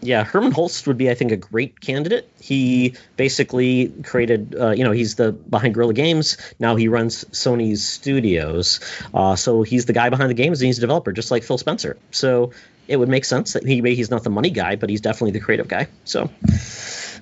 yeah, 0.00 0.24
Hermen 0.24 0.52
Hulst 0.52 0.86
would 0.86 0.98
be, 0.98 1.10
I 1.10 1.14
think, 1.14 1.32
a 1.32 1.36
great 1.36 1.80
candidate. 1.80 2.28
He 2.40 2.94
basically 3.16 3.88
created, 4.04 4.54
uh, 4.58 4.70
you 4.70 4.84
know, 4.84 4.92
he's 4.92 5.16
the 5.16 5.32
behind 5.32 5.74
Guerrilla 5.74 5.94
Games. 5.94 6.36
Now 6.58 6.76
he 6.76 6.88
runs 6.88 7.24
Sony's 7.26 7.86
studios. 7.86 8.80
Uh, 9.12 9.36
so 9.36 9.62
he's 9.62 9.86
the 9.86 9.92
guy 9.92 10.08
behind 10.10 10.30
the 10.30 10.34
games 10.34 10.60
and 10.60 10.66
he's 10.66 10.78
a 10.78 10.80
developer, 10.80 11.12
just 11.12 11.30
like 11.30 11.42
Phil 11.42 11.58
Spencer. 11.58 11.96
So 12.10 12.52
it 12.86 12.96
would 12.96 13.08
make 13.08 13.24
sense 13.24 13.52
that 13.52 13.66
he 13.66 13.82
he's 13.94 14.10
not 14.10 14.24
the 14.24 14.30
money 14.30 14.50
guy, 14.50 14.76
but 14.76 14.88
he's 14.88 15.00
definitely 15.00 15.32
the 15.32 15.40
creative 15.40 15.68
guy. 15.68 15.88
So 16.04 16.30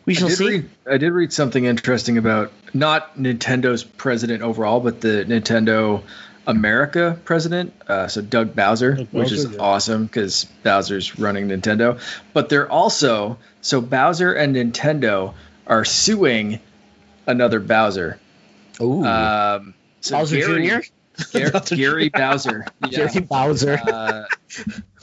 we 0.05 0.15
shall 0.15 0.29
I 0.29 0.33
see. 0.33 0.47
Read, 0.47 0.71
I 0.89 0.99
did 0.99 1.13
read 1.13 1.33
something 1.33 1.65
interesting 1.65 2.19
about 2.19 2.53
not 2.75 3.19
Nintendo's 3.19 3.85
president 3.85 4.43
overall, 4.43 4.81
but 4.81 5.01
the 5.01 5.25
Nintendo 5.27 6.03
America 6.47 7.19
president, 7.25 7.75
uh, 7.89 8.09
so 8.09 8.23
Doug 8.23 8.55
Bowser, 8.55 8.95
Doug 8.95 9.09
which 9.11 9.33
is 9.33 9.51
yeah. 9.51 9.59
awesome 9.59 10.07
because 10.07 10.45
Bowser's 10.63 11.19
running 11.19 11.49
Nintendo. 11.49 12.01
But 12.33 12.49
they're 12.49 12.71
also 12.71 13.39
so 13.61 13.81
Bowser 13.81 14.33
and 14.33 14.55
Nintendo 14.55 15.35
are 15.67 15.85
suing 15.85 16.61
another 17.27 17.61
Bowser. 17.61 18.21
Ooh. 18.81 19.05
Um, 19.05 19.75
so 20.01 20.19
Bowser 20.19 20.37
Gary, 20.37 20.69
Jr. 20.69 21.29
Gary, 21.33 21.61
Gary 21.69 22.09
Bowser. 22.11 22.67
Yeah. 22.83 23.09
Gary 23.09 23.21
Bowser. 23.21 23.79
uh, 23.87 24.25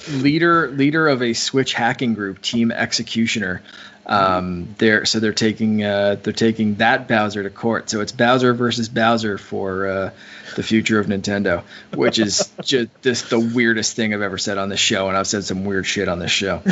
leader 0.10 0.70
leader 0.72 1.07
of 1.07 1.22
a 1.22 1.34
Switch 1.34 1.74
hacking 1.74 2.14
group, 2.14 2.41
Team 2.41 2.70
Xecuter. 2.70 3.60
Um, 4.06 4.76
they're 4.78 5.06
so 5.06 5.20
they're 5.20 5.34
taking 5.34 5.84
uh, 5.84 6.18
they're 6.22 6.34
taking 6.34 6.76
that 6.76 7.07
Bowser 7.07 7.44
to 7.44 7.49
court. 7.49 7.90
So 7.90 8.02
it's 8.02 8.11
Bowser 8.11 8.53
versus 8.53 8.90
Bowser 8.90 9.38
for 9.38 9.88
uh, 9.88 10.11
the 10.56 10.64
future 10.64 11.00
of 11.00 11.08
Nintendo, 11.08 11.64
which 11.94 12.20
is 12.20 12.52
just 12.62 13.30
the 13.30 13.52
weirdest 13.54 13.96
thing 13.96 14.14
I've 14.14 14.22
ever 14.22 14.38
said 14.38 14.58
on 14.58 14.70
this 14.70 14.80
show, 14.80 15.08
and 15.08 15.18
I've 15.18 15.28
said 15.28 15.44
some 15.44 15.66
weird 15.66 15.86
shit 15.86 16.08
on 16.08 16.20
this 16.20 16.32
show. 16.32 16.62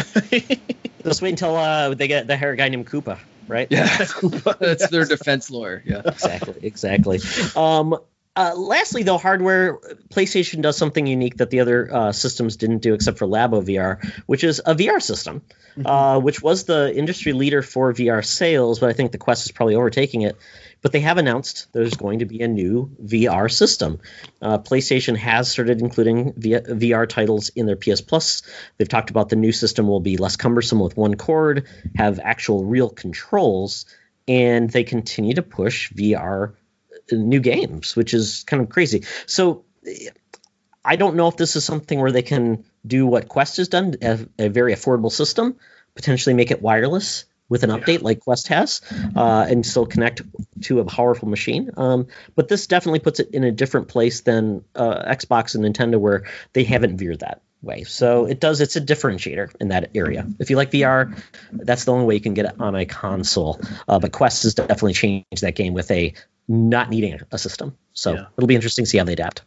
Just 1.04 1.22
wait 1.22 1.30
until 1.30 1.56
uh, 1.56 1.96
they 1.96 2.08
get 2.08 2.28
the 2.28 2.38
hair 2.38 2.56
guy 2.56 2.70
named 2.70 2.88
Koopa, 2.88 3.18
right? 3.48 3.68
Yeah, 3.72 3.88
Koopa. 3.88 4.58
That's 4.60 4.88
their 4.90 5.06
defense 5.06 5.50
lawyer. 5.50 5.82
Yeah, 5.84 6.04
exactly, 6.06 6.56
exactly. 6.62 7.20
Um, 7.56 7.98
uh, 8.34 8.54
lastly, 8.56 9.04
though, 9.04 9.18
hardware, 9.18 9.78
PlayStation 10.10 10.62
does 10.62 10.78
something 10.78 11.06
unique 11.06 11.38
that 11.38 11.50
the 11.50 11.60
other 11.60 11.94
uh, 11.94 12.12
systems 12.14 12.56
didn't 12.56 12.80
do, 12.80 12.94
except 12.94 13.18
for 13.18 13.28
Labo 13.28 13.62
VR, 13.64 14.06
which 14.26 14.44
is 14.46 14.60
a 14.66 14.74
VR 14.74 15.02
system, 15.02 15.42
mm-hmm. 15.76 15.86
uh, 15.86 16.20
which 16.20 16.42
was 16.42 16.64
the 16.64 16.96
industry 16.96 17.34
leader 17.34 17.62
for 17.62 17.92
VR 17.94 18.24
sales, 18.24 18.80
but 18.80 18.90
I 18.90 18.94
think 18.94 19.12
the 19.12 19.18
Quest 19.18 19.46
is 19.46 19.52
probably 19.52 19.76
overtaking 19.76 20.22
it. 20.22 20.38
But 20.82 20.92
they 20.92 21.02
have 21.02 21.18
announced 21.18 21.68
there's 21.74 21.96
going 21.96 22.20
to 22.20 22.26
be 22.26 22.42
a 22.42 22.48
new 22.48 22.96
VR 23.04 23.52
system. 23.52 24.00
Uh, 24.42 24.58
PlayStation 24.58 25.16
has 25.16 25.50
started 25.50 25.80
including 25.80 26.34
VR 26.34 27.08
titles 27.08 27.50
in 27.50 27.68
their 27.68 27.76
PS 27.76 28.02
Plus. 28.02 28.42
They've 28.78 28.90
talked 28.90 29.12
about 29.12 29.30
the 29.30 29.36
new 29.36 29.52
system 29.52 29.88
will 29.88 30.00
be 30.00 30.18
less 30.18 30.38
cumbersome 30.38 30.80
with 30.80 30.98
one 30.98 31.16
cord, 31.16 31.68
have 31.96 32.20
actual 32.20 32.66
real 32.66 32.90
controls, 32.90 33.86
and 34.28 34.70
they 34.70 34.84
continue 34.84 35.36
to 35.36 35.44
push 35.44 35.92
VR 35.94 36.56
new 37.12 37.40
games, 37.40 37.96
which 37.96 38.14
is 38.14 38.44
kind 38.46 38.64
of 38.64 38.70
crazy. 38.70 39.04
So 39.28 39.66
I 40.84 40.96
don't 40.96 41.16
know 41.16 41.28
if 41.28 41.38
this 41.38 41.56
is 41.56 41.64
something 41.64 42.00
where 42.00 42.12
they 42.12 42.22
can 42.24 42.66
do 42.86 43.06
what 43.06 43.28
Quest 43.28 43.58
has 43.58 43.68
done, 43.68 43.96
a, 44.02 44.20
a 44.40 44.48
very 44.50 44.74
affordable 44.74 45.12
system, 45.12 45.58
potentially 45.96 46.34
make 46.34 46.52
it 46.52 46.62
wireless 46.62 47.26
with 47.52 47.64
an 47.64 47.70
update 47.70 48.00
yeah. 48.00 48.06
like 48.06 48.22
Quest 48.22 48.48
has, 48.48 48.80
uh, 49.14 49.46
and 49.48 49.66
still 49.66 49.86
connect 49.86 50.22
to 50.62 50.80
a 50.80 50.86
powerful 50.86 51.28
machine. 51.28 51.70
Um, 51.76 52.08
but 52.34 52.48
this 52.48 52.66
definitely 52.66 53.00
puts 53.00 53.20
it 53.20 53.32
in 53.32 53.44
a 53.44 53.52
different 53.52 53.90
place 53.90 54.22
than 54.22 54.64
uh, 54.74 55.04
Xbox 55.14 55.54
and 55.54 55.66
Nintendo, 55.66 56.00
where 56.00 56.24
they 56.54 56.64
haven't 56.64 56.96
veered 56.96 57.20
that 57.20 57.42
way. 57.62 57.84
So 57.84 58.26
it 58.26 58.40
does. 58.40 58.62
It's 58.62 58.78
a 58.78 58.82
differentiator 58.82 59.54
in 59.60 59.68
that 59.68 59.92
area. 59.96 60.26
If 60.40 60.50
you 60.50 60.56
like 60.56 60.72
VR, 60.72 61.22
that's 61.52 61.84
the 61.84 61.92
only 61.92 62.06
way 62.06 62.16
you 62.16 62.22
can 62.22 62.36
get 62.36 62.46
it 62.46 62.56
on 62.58 62.74
a 62.74 62.86
console. 62.86 63.60
Uh, 63.86 64.00
but 64.00 64.14
Quest 64.14 64.44
has 64.44 64.54
definitely 64.54 64.94
changed 64.94 65.42
that 65.42 65.56
game 65.56 65.74
with 65.74 65.92
a 65.92 66.14
not 66.48 66.90
needing 66.90 67.20
a 67.34 67.38
system. 67.38 67.78
So 67.92 68.14
yeah. 68.14 68.26
it'll 68.38 68.48
be 68.48 68.56
interesting 68.56 68.86
to 68.86 68.90
see 68.90 68.98
how 68.98 69.04
they 69.04 69.14
adapt. 69.14 69.42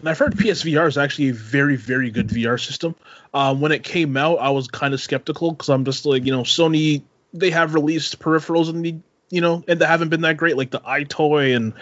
And 0.00 0.08
I've 0.08 0.18
heard 0.18 0.34
PSVR 0.34 0.88
is 0.88 0.98
actually 0.98 1.28
a 1.28 1.34
very, 1.34 1.76
very 1.76 2.10
good 2.10 2.28
VR 2.28 2.60
system. 2.60 2.96
Uh, 3.32 3.54
when 3.54 3.70
it 3.70 3.84
came 3.84 4.16
out, 4.16 4.38
I 4.38 4.50
was 4.50 4.66
kind 4.66 4.92
of 4.92 5.00
skeptical 5.00 5.52
because 5.52 5.68
I'm 5.68 5.84
just 5.84 6.04
like, 6.04 6.26
you 6.26 6.32
know, 6.32 6.42
Sony 6.42 7.04
they 7.34 7.50
have 7.50 7.74
released 7.74 8.18
peripherals 8.20 8.70
in 8.70 8.82
the, 8.82 8.96
you 9.30 9.40
know, 9.40 9.62
and 9.68 9.78
they 9.80 9.86
haven't 9.86 10.08
been 10.08 10.22
that 10.22 10.36
great, 10.36 10.56
like 10.56 10.70
the 10.70 10.80
EyeToy 10.80 11.54
and 11.54 11.74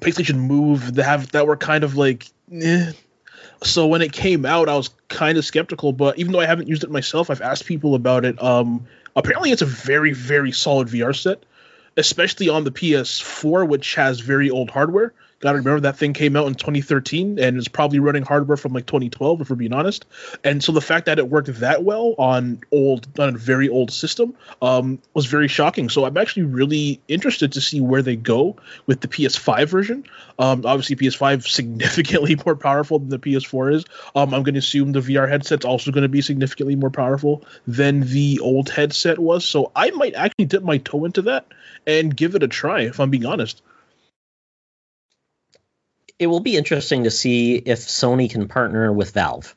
PlayStation 0.00 0.36
Move. 0.36 0.94
They 0.94 1.02
have 1.02 1.32
that 1.32 1.46
were 1.46 1.56
kind 1.56 1.82
of 1.82 1.96
like, 1.96 2.26
eh. 2.52 2.92
So 3.64 3.86
when 3.86 4.02
it 4.02 4.12
came 4.12 4.44
out, 4.44 4.68
I 4.68 4.76
was 4.76 4.90
kind 5.08 5.38
of 5.38 5.44
skeptical. 5.44 5.92
But 5.92 6.18
even 6.18 6.32
though 6.32 6.40
I 6.40 6.46
haven't 6.46 6.68
used 6.68 6.84
it 6.84 6.90
myself, 6.90 7.30
I've 7.30 7.40
asked 7.40 7.66
people 7.66 7.94
about 7.94 8.24
it. 8.24 8.40
Um, 8.42 8.86
apparently, 9.16 9.50
it's 9.50 9.62
a 9.62 9.66
very, 9.66 10.12
very 10.12 10.52
solid 10.52 10.88
VR 10.88 11.14
set 11.14 11.44
especially 11.96 12.48
on 12.48 12.64
the 12.64 12.70
PS4, 12.70 13.68
which 13.68 13.94
has 13.94 14.20
very 14.20 14.50
old 14.50 14.70
hardware. 14.70 15.12
Got 15.42 15.52
to 15.52 15.58
remember 15.58 15.80
that 15.80 15.96
thing 15.96 16.12
came 16.12 16.36
out 16.36 16.46
in 16.46 16.54
2013 16.54 17.40
and 17.40 17.56
is 17.56 17.66
probably 17.66 17.98
running 17.98 18.22
hardware 18.22 18.56
from 18.56 18.74
like 18.74 18.86
2012, 18.86 19.40
if 19.40 19.50
we're 19.50 19.56
being 19.56 19.72
honest. 19.72 20.06
And 20.44 20.62
so 20.62 20.70
the 20.70 20.80
fact 20.80 21.06
that 21.06 21.18
it 21.18 21.28
worked 21.28 21.52
that 21.58 21.82
well 21.82 22.14
on 22.16 22.60
old, 22.70 23.08
on 23.18 23.34
a 23.34 23.38
very 23.38 23.68
old 23.68 23.90
system, 23.90 24.34
um, 24.62 25.00
was 25.14 25.26
very 25.26 25.48
shocking. 25.48 25.88
So 25.88 26.04
I'm 26.04 26.16
actually 26.16 26.44
really 26.44 27.00
interested 27.08 27.54
to 27.54 27.60
see 27.60 27.80
where 27.80 28.02
they 28.02 28.14
go 28.14 28.54
with 28.86 29.00
the 29.00 29.08
PS5 29.08 29.66
version. 29.66 30.04
Um, 30.38 30.64
obviously, 30.64 30.94
PS5 30.94 31.44
significantly 31.48 32.36
more 32.46 32.54
powerful 32.54 33.00
than 33.00 33.08
the 33.08 33.18
PS4 33.18 33.74
is. 33.74 33.84
Um, 34.14 34.32
I'm 34.34 34.44
going 34.44 34.54
to 34.54 34.60
assume 34.60 34.92
the 34.92 35.00
VR 35.00 35.28
headset's 35.28 35.64
also 35.64 35.90
going 35.90 36.02
to 36.02 36.08
be 36.08 36.22
significantly 36.22 36.76
more 36.76 36.90
powerful 36.90 37.44
than 37.66 38.02
the 38.02 38.38
old 38.38 38.70
headset 38.70 39.18
was. 39.18 39.44
So 39.44 39.72
I 39.74 39.90
might 39.90 40.14
actually 40.14 40.44
dip 40.44 40.62
my 40.62 40.78
toe 40.78 41.04
into 41.04 41.22
that 41.22 41.46
and 41.84 42.16
give 42.16 42.36
it 42.36 42.44
a 42.44 42.48
try, 42.48 42.82
if 42.82 43.00
I'm 43.00 43.10
being 43.10 43.26
honest 43.26 43.60
it 46.22 46.26
will 46.26 46.40
be 46.40 46.56
interesting 46.56 47.04
to 47.04 47.10
see 47.10 47.56
if 47.56 47.80
Sony 47.80 48.30
can 48.30 48.46
partner 48.46 48.92
with 48.92 49.10
Valve 49.12 49.54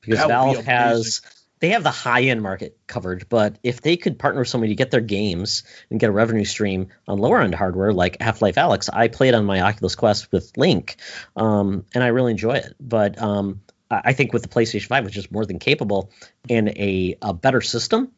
because 0.00 0.20
that 0.20 0.28
Valve 0.28 0.64
has 0.64 1.22
they 1.60 1.70
have 1.70 1.82
the 1.82 1.90
high 1.90 2.22
end 2.24 2.42
market 2.42 2.78
covered, 2.86 3.26
but 3.28 3.58
if 3.62 3.80
they 3.80 3.96
could 3.96 4.18
partner 4.18 4.42
with 4.42 4.48
somebody 4.48 4.72
to 4.72 4.76
get 4.76 4.90
their 4.90 5.00
games 5.00 5.62
and 5.90 5.98
get 5.98 6.10
a 6.10 6.12
revenue 6.12 6.44
stream 6.44 6.88
on 7.08 7.18
lower 7.18 7.40
end 7.40 7.54
hardware 7.54 7.92
like 7.92 8.20
Half 8.20 8.42
Life 8.42 8.56
Alyx, 8.56 8.90
I 8.92 9.08
played 9.08 9.34
on 9.34 9.44
my 9.44 9.60
Oculus 9.60 9.94
Quest 9.94 10.30
with 10.30 10.52
Link, 10.56 10.96
um, 11.36 11.84
and 11.94 12.04
I 12.04 12.08
really 12.08 12.32
enjoy 12.32 12.54
it. 12.54 12.74
But 12.78 13.20
um, 13.20 13.62
I 13.90 14.12
think 14.12 14.32
with 14.32 14.42
the 14.42 14.48
PlayStation 14.48 14.86
5, 14.86 15.04
which 15.04 15.16
is 15.16 15.30
more 15.30 15.46
than 15.46 15.58
capable, 15.58 16.10
and 16.48 16.68
a, 16.68 17.16
a 17.22 17.32
better 17.32 17.60
system, 17.60 18.12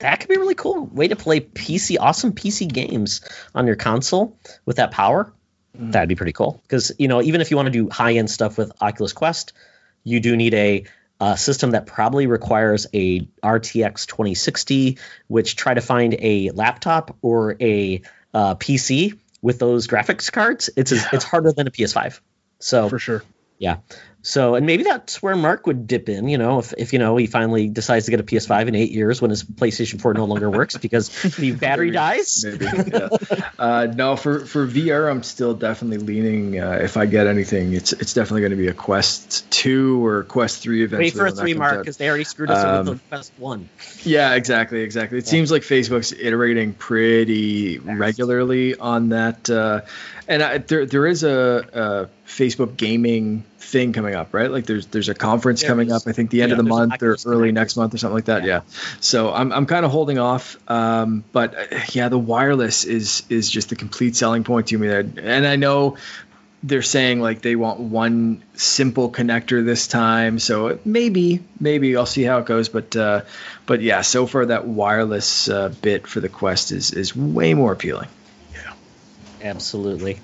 that 0.00 0.20
could 0.20 0.28
be 0.28 0.36
really 0.36 0.54
cool. 0.54 0.86
Way 0.86 1.08
to 1.08 1.16
play 1.16 1.40
PC, 1.40 1.96
awesome 2.00 2.32
PC 2.32 2.72
games 2.72 3.20
on 3.54 3.66
your 3.66 3.76
console 3.76 4.38
with 4.64 4.76
that 4.76 4.90
power. 4.90 5.32
Mm. 5.78 5.92
That'd 5.92 6.08
be 6.08 6.14
pretty 6.14 6.32
cool. 6.32 6.60
Because 6.62 6.92
you 6.98 7.08
know, 7.08 7.22
even 7.22 7.40
if 7.40 7.50
you 7.50 7.56
want 7.56 7.66
to 7.66 7.72
do 7.72 7.88
high 7.88 8.14
end 8.14 8.30
stuff 8.30 8.58
with 8.58 8.72
Oculus 8.80 9.12
Quest, 9.12 9.52
you 10.02 10.20
do 10.20 10.36
need 10.36 10.54
a, 10.54 10.84
a 11.20 11.36
system 11.36 11.72
that 11.72 11.86
probably 11.86 12.26
requires 12.26 12.86
a 12.94 13.20
RTX 13.42 14.06
2060, 14.06 14.98
which 15.28 15.56
try 15.56 15.74
to 15.74 15.80
find 15.80 16.16
a 16.18 16.50
laptop 16.50 17.16
or 17.22 17.56
a 17.60 18.02
uh, 18.32 18.54
PC 18.54 19.18
with 19.42 19.58
those 19.58 19.86
graphics 19.86 20.30
cards. 20.30 20.70
It's 20.76 20.92
yeah. 20.92 21.08
it's 21.12 21.24
harder 21.24 21.52
than 21.52 21.66
a 21.66 21.70
PS5. 21.70 22.20
So 22.60 22.88
for 22.88 22.98
sure. 22.98 23.22
Yeah. 23.58 23.78
So, 24.26 24.54
and 24.54 24.64
maybe 24.64 24.84
that's 24.84 25.22
where 25.22 25.36
Mark 25.36 25.66
would 25.66 25.86
dip 25.86 26.08
in, 26.08 26.28
you 26.30 26.38
know, 26.38 26.58
if, 26.58 26.72
if 26.78 26.94
you 26.94 26.98
know, 26.98 27.14
he 27.18 27.26
finally 27.26 27.68
decides 27.68 28.06
to 28.06 28.10
get 28.10 28.20
a 28.20 28.22
PS5 28.22 28.68
in 28.68 28.74
eight 28.74 28.90
years 28.90 29.20
when 29.20 29.28
his 29.28 29.44
PlayStation 29.44 30.00
4 30.00 30.14
no 30.14 30.24
longer 30.24 30.50
works 30.50 30.78
because 30.78 31.10
the 31.36 31.52
battery 31.60 31.88
maybe, 31.88 31.94
dies. 31.94 32.42
Maybe, 32.42 32.64
yeah. 32.64 33.08
uh, 33.58 33.86
no, 33.94 34.16
for, 34.16 34.46
for 34.46 34.66
VR, 34.66 35.10
I'm 35.10 35.22
still 35.22 35.52
definitely 35.52 35.98
leaning. 35.98 36.58
Uh, 36.58 36.78
if 36.80 36.96
I 36.96 37.04
get 37.04 37.26
anything, 37.26 37.74
it's 37.74 37.92
it's 37.92 38.14
definitely 38.14 38.40
going 38.40 38.52
to 38.52 38.56
be 38.56 38.68
a 38.68 38.72
Quest 38.72 39.50
2 39.50 40.04
or 40.06 40.24
Quest 40.24 40.62
3 40.62 40.84
eventually. 40.84 41.04
Wait 41.04 41.12
for 41.12 41.26
a 41.26 41.30
3, 41.30 41.52
Mark, 41.52 41.80
because 41.80 41.98
they 41.98 42.08
already 42.08 42.24
screwed 42.24 42.50
us 42.50 42.64
um, 42.64 42.86
with 42.86 43.02
the 43.02 43.08
Quest 43.10 43.32
1. 43.36 43.68
Yeah, 44.04 44.34
exactly, 44.36 44.80
exactly. 44.80 45.18
It 45.18 45.26
yeah. 45.26 45.30
seems 45.30 45.50
like 45.50 45.62
Facebook's 45.62 46.12
iterating 46.12 46.72
pretty 46.72 47.76
regularly 47.78 48.74
on 48.74 49.10
that. 49.10 49.50
Uh, 49.50 49.82
and 50.28 50.42
I, 50.42 50.58
there 50.58 50.86
there 50.86 51.06
is 51.06 51.22
a, 51.22 52.08
a, 52.08 52.28
Facebook 52.28 52.76
gaming 52.76 53.44
thing 53.58 53.92
coming 53.92 54.14
up, 54.14 54.32
right? 54.32 54.50
Like 54.50 54.66
there's 54.66 54.86
there's 54.86 55.08
a 55.08 55.14
conference 55.14 55.60
there 55.60 55.70
coming 55.70 55.92
up. 55.92 56.02
I 56.06 56.12
think 56.12 56.30
the 56.30 56.42
end 56.42 56.50
yeah, 56.50 56.58
of 56.58 56.64
the 56.64 56.68
month 56.68 57.02
or 57.02 57.16
early 57.26 57.52
next 57.52 57.76
month 57.76 57.94
or 57.94 57.98
something 57.98 58.14
like 58.14 58.24
that. 58.26 58.44
Yeah. 58.44 58.48
yeah. 58.48 58.60
So 59.00 59.32
I'm 59.32 59.52
I'm 59.52 59.66
kind 59.66 59.84
of 59.84 59.90
holding 59.90 60.18
off. 60.18 60.56
Um, 60.70 61.24
but 61.32 61.54
uh, 61.54 61.80
yeah, 61.92 62.08
the 62.08 62.18
wireless 62.18 62.84
is 62.84 63.24
is 63.28 63.50
just 63.50 63.68
the 63.68 63.76
complete 63.76 64.16
selling 64.16 64.44
point 64.44 64.68
to 64.68 64.78
me 64.78 64.88
there. 64.88 65.00
And 65.00 65.46
I 65.46 65.56
know 65.56 65.96
they're 66.64 66.82
saying 66.82 67.20
like 67.20 67.42
they 67.42 67.56
want 67.56 67.78
one 67.78 68.42
simple 68.54 69.12
connector 69.12 69.62
this 69.62 69.86
time 69.86 70.38
so 70.38 70.78
maybe 70.82 71.40
maybe 71.60 71.94
i'll 71.94 72.06
see 72.06 72.22
how 72.22 72.38
it 72.38 72.46
goes 72.46 72.70
but 72.70 72.96
uh, 72.96 73.20
but 73.66 73.82
yeah 73.82 74.00
so 74.00 74.26
far 74.26 74.46
that 74.46 74.66
wireless 74.66 75.46
uh, 75.50 75.68
bit 75.82 76.06
for 76.06 76.20
the 76.20 76.28
quest 76.28 76.72
is 76.72 76.90
is 76.90 77.14
way 77.14 77.52
more 77.52 77.72
appealing 77.72 78.08
Absolutely. 79.44 80.18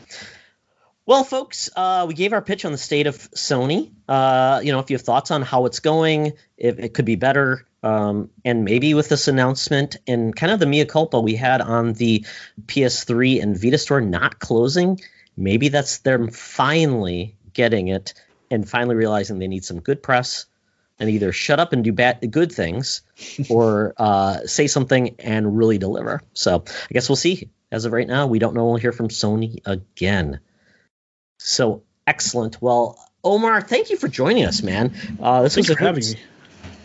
Well, 1.04 1.24
folks, 1.24 1.68
uh, 1.76 2.06
we 2.08 2.14
gave 2.14 2.32
our 2.32 2.40
pitch 2.40 2.64
on 2.64 2.72
the 2.72 2.78
state 2.78 3.06
of 3.06 3.16
Sony. 3.32 3.90
Uh, 4.08 4.60
you 4.62 4.72
know, 4.72 4.78
if 4.78 4.90
you 4.90 4.96
have 4.96 5.02
thoughts 5.02 5.30
on 5.30 5.42
how 5.42 5.66
it's 5.66 5.80
going, 5.80 6.32
if 6.56 6.78
it 6.78 6.94
could 6.94 7.04
be 7.04 7.16
better, 7.16 7.66
um, 7.82 8.30
and 8.44 8.64
maybe 8.64 8.94
with 8.94 9.08
this 9.08 9.28
announcement 9.28 9.96
and 10.06 10.34
kind 10.34 10.52
of 10.52 10.58
the 10.58 10.66
mea 10.66 10.84
culpa 10.84 11.20
we 11.20 11.34
had 11.34 11.60
on 11.60 11.92
the 11.94 12.24
PS3 12.66 13.42
and 13.42 13.60
Vita 13.60 13.78
store 13.78 14.00
not 14.00 14.38
closing, 14.38 15.00
maybe 15.36 15.68
that's 15.68 15.98
them 15.98 16.30
finally 16.30 17.36
getting 17.52 17.88
it 17.88 18.14
and 18.50 18.68
finally 18.68 18.96
realizing 18.96 19.38
they 19.38 19.48
need 19.48 19.64
some 19.64 19.80
good 19.80 20.02
press 20.02 20.46
and 20.98 21.10
either 21.10 21.32
shut 21.32 21.60
up 21.60 21.72
and 21.72 21.82
do 21.82 21.92
bad 21.92 22.30
good 22.30 22.52
things 22.52 23.02
or 23.50 23.94
uh, 23.96 24.46
say 24.46 24.66
something 24.66 25.16
and 25.18 25.56
really 25.58 25.78
deliver. 25.78 26.22
So 26.34 26.64
I 26.66 26.92
guess 26.92 27.08
we'll 27.08 27.16
see 27.16 27.48
as 27.72 27.84
of 27.84 27.92
right 27.92 28.06
now, 28.06 28.26
we 28.26 28.38
don't 28.38 28.54
know 28.54 28.66
we'll 28.66 28.76
hear 28.76 28.92
from 28.92 29.08
Sony 29.08 29.60
again. 29.64 30.40
So 31.38 31.82
excellent. 32.06 32.60
Well, 32.60 32.98
Omar, 33.22 33.60
thank 33.60 33.90
you 33.90 33.96
for 33.96 34.08
joining 34.08 34.44
us, 34.44 34.62
man. 34.62 34.94
Uh, 35.20 35.42
this 35.42 35.54
Thanks 35.54 35.68
was 35.68 35.78
for 35.78 35.84
having 35.84 36.04
me. 36.04 36.14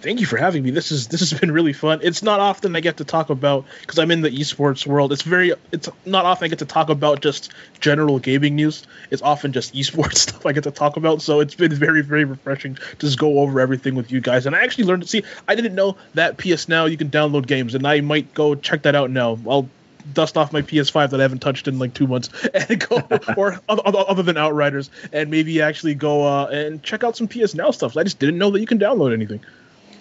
Thank 0.02 0.20
you 0.20 0.28
for 0.28 0.38
having 0.38 0.62
me. 0.62 0.70
This 0.70 0.92
is 0.92 1.08
this 1.08 1.22
has 1.22 1.34
been 1.34 1.52
really 1.52 1.74
fun. 1.74 2.02
It's 2.04 2.22
not 2.22 2.40
often 2.40 2.76
I 2.76 2.80
get 2.80 2.98
to 2.98 3.06
talk 3.06 3.32
about 3.32 3.66
because 3.82 3.98
I'm 3.98 4.12
in 4.12 4.22
the 4.22 4.30
esports 4.30 4.86
world. 4.86 5.12
It's 5.12 5.24
very 5.24 5.54
it's 5.72 5.90
not 6.06 6.26
often 6.26 6.46
I 6.46 6.50
get 6.50 6.60
to 6.60 6.66
talk 6.66 6.90
about 6.90 7.22
just 7.22 7.52
general 7.80 8.20
gaming 8.20 8.56
news. 8.56 8.86
It's 9.10 9.24
often 9.24 9.52
just 9.52 9.74
esports 9.74 10.18
stuff 10.18 10.46
I 10.46 10.52
get 10.52 10.66
to 10.66 10.72
talk 10.72 10.98
about. 10.98 11.24
So 11.24 11.40
it's 11.40 11.56
been 11.56 11.74
very 11.74 12.04
very 12.04 12.24
refreshing 12.24 12.76
to 12.76 12.98
just 13.00 13.18
go 13.18 13.40
over 13.40 13.60
everything 13.60 13.96
with 13.96 14.12
you 14.12 14.22
guys. 14.22 14.46
And 14.46 14.56
I 14.56 14.60
actually 14.60 14.84
learned 14.84 15.02
to 15.02 15.10
see. 15.10 15.24
I 15.48 15.56
didn't 15.56 15.74
know 15.74 15.98
that 16.14 16.38
PS 16.38 16.70
Now 16.70 16.86
you 16.86 16.98
can 16.98 17.10
download 17.10 17.48
games, 17.48 17.74
and 17.74 17.88
I 17.88 18.02
might 18.02 18.36
go 18.36 18.54
check 18.54 18.84
that 18.84 18.94
out 18.94 19.10
now. 19.10 19.40
I'll 19.50 19.68
dust 20.14 20.38
off 20.38 20.54
my 20.54 20.62
PS5 20.62 21.12
that 21.12 21.20
I 21.20 21.24
haven't 21.24 21.40
touched 21.40 21.68
in 21.68 21.80
like 21.80 21.94
two 21.94 22.08
months 22.08 22.30
and 22.54 22.80
go 22.88 22.98
or 23.38 23.60
other, 23.68 24.24
than 24.24 24.38
Outriders 24.38 24.90
and 25.12 25.30
maybe 25.30 25.62
actually 25.62 25.96
go 25.96 26.24
uh, 26.24 26.46
and 26.48 26.82
check 26.84 27.04
out 27.04 27.18
some 27.18 27.28
PS 27.28 27.56
Now 27.56 27.72
stuff. 27.72 27.98
I 27.98 28.04
just 28.04 28.20
didn't 28.20 28.38
know 28.38 28.52
that 28.52 28.60
you 28.60 28.68
can 28.68 28.80
download 28.80 29.14
anything. 29.14 29.40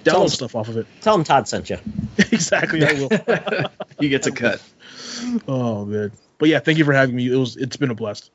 Download 0.05 0.13
tell 0.13 0.29
stuff 0.29 0.55
off 0.55 0.69
of 0.69 0.77
it. 0.77 0.87
Tell 1.01 1.17
them 1.17 1.25
Todd 1.25 1.49
sent 1.49 1.71
you. 1.71 1.79
exactly, 2.19 2.85
I 2.85 2.93
will. 2.93 3.71
he 3.99 4.09
gets 4.09 4.27
a 4.27 4.33
cut. 4.33 4.63
Oh 5.49 5.85
man. 5.85 6.13
But 6.39 6.49
yeah, 6.49 6.59
thank 6.59 6.79
you 6.79 6.85
for 6.85 6.93
having 6.93 7.17
me. 7.17 7.33
It 7.33 7.37
was 7.37 7.57
it's 7.57 7.77
been 7.77 7.91
a 7.91 7.95
blast. 7.95 8.31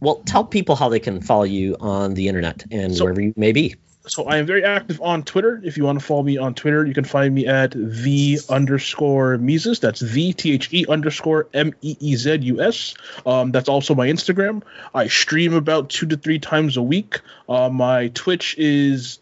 Well, 0.00 0.16
tell 0.26 0.44
people 0.44 0.76
how 0.76 0.88
they 0.88 1.00
can 1.00 1.20
follow 1.20 1.42
you 1.42 1.76
on 1.80 2.14
the 2.14 2.28
internet 2.28 2.64
and 2.70 2.94
so, 2.94 3.04
wherever 3.04 3.20
you 3.20 3.34
may 3.36 3.52
be 3.52 3.74
so 4.08 4.24
I 4.24 4.38
am 4.38 4.46
very 4.46 4.64
active 4.64 5.00
on 5.00 5.22
Twitter. 5.22 5.60
If 5.62 5.76
you 5.76 5.84
want 5.84 6.00
to 6.00 6.04
follow 6.04 6.22
me 6.22 6.38
on 6.38 6.54
Twitter, 6.54 6.84
you 6.84 6.94
can 6.94 7.04
find 7.04 7.34
me 7.34 7.46
at 7.46 7.72
the 7.72 8.38
underscore 8.48 9.36
Meezus. 9.36 9.80
That's 9.80 10.00
the 10.00 10.32
T 10.32 10.52
H 10.52 10.72
E 10.72 10.86
underscore 10.88 11.48
M 11.54 11.74
E 11.82 11.96
E 12.00 12.16
Z 12.16 12.36
U 12.36 12.60
S. 12.60 12.94
Um, 13.26 13.52
that's 13.52 13.68
also 13.68 13.94
my 13.94 14.08
Instagram. 14.08 14.62
I 14.94 15.08
stream 15.08 15.54
about 15.54 15.90
two 15.90 16.06
to 16.06 16.16
three 16.16 16.38
times 16.38 16.76
a 16.76 16.82
week. 16.82 17.20
Uh, 17.48 17.68
my 17.68 18.08
Twitch 18.08 18.56
is 18.58 19.18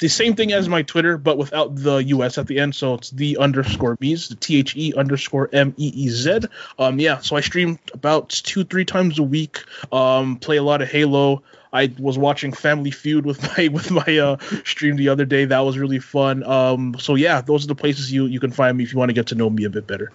the 0.00 0.08
same 0.08 0.34
thing 0.34 0.52
as 0.52 0.68
my 0.68 0.82
Twitter, 0.82 1.16
but 1.18 1.38
without 1.38 1.76
the 1.76 1.98
US 1.98 2.38
at 2.38 2.46
the 2.46 2.58
end. 2.58 2.74
So 2.74 2.94
it's 2.94 3.10
the 3.10 3.36
underscore 3.36 3.96
Meez, 3.98 4.28
the 4.28 4.34
T 4.34 4.58
H 4.58 4.76
E 4.76 4.94
underscore 4.94 5.48
M 5.52 5.74
E 5.76 5.92
E 5.94 6.08
Z. 6.08 6.40
Um, 6.78 6.98
yeah, 6.98 7.18
so 7.18 7.36
I 7.36 7.40
stream 7.42 7.78
about 7.92 8.30
two, 8.30 8.64
three 8.64 8.84
times 8.84 9.18
a 9.18 9.22
week. 9.22 9.62
Um, 9.92 10.36
play 10.36 10.56
a 10.56 10.62
lot 10.62 10.82
of 10.82 10.90
Halo. 10.90 11.42
I 11.72 11.92
was 11.98 12.18
watching 12.18 12.52
Family 12.52 12.90
Feud 12.90 13.24
with 13.24 13.42
my 13.58 13.68
with 13.68 13.90
my 13.90 14.18
uh, 14.18 14.36
stream 14.64 14.96
the 14.96 15.10
other 15.10 15.26
day. 15.26 15.44
That 15.44 15.60
was 15.60 15.78
really 15.78 16.00
fun. 16.00 16.42
Um, 16.44 16.96
so 16.98 17.14
yeah, 17.14 17.42
those 17.42 17.64
are 17.64 17.68
the 17.68 17.74
places 17.74 18.10
you 18.10 18.24
you 18.26 18.40
can 18.40 18.50
find 18.50 18.76
me 18.76 18.84
if 18.84 18.92
you 18.92 18.98
want 18.98 19.10
to 19.10 19.14
get 19.14 19.28
to 19.28 19.34
know 19.34 19.50
me 19.50 19.64
a 19.64 19.70
bit 19.70 19.86
better. 19.86 20.10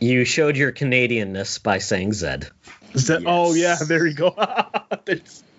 You 0.00 0.24
showed 0.24 0.56
your 0.56 0.72
Canadianness 0.72 1.62
by 1.62 1.78
saying 1.78 2.14
Zed. 2.14 2.48
Zed. 2.96 3.22
Yes. 3.22 3.24
Oh 3.26 3.54
yeah, 3.54 3.76
there 3.86 4.06
you 4.06 4.14
go. 4.14 4.34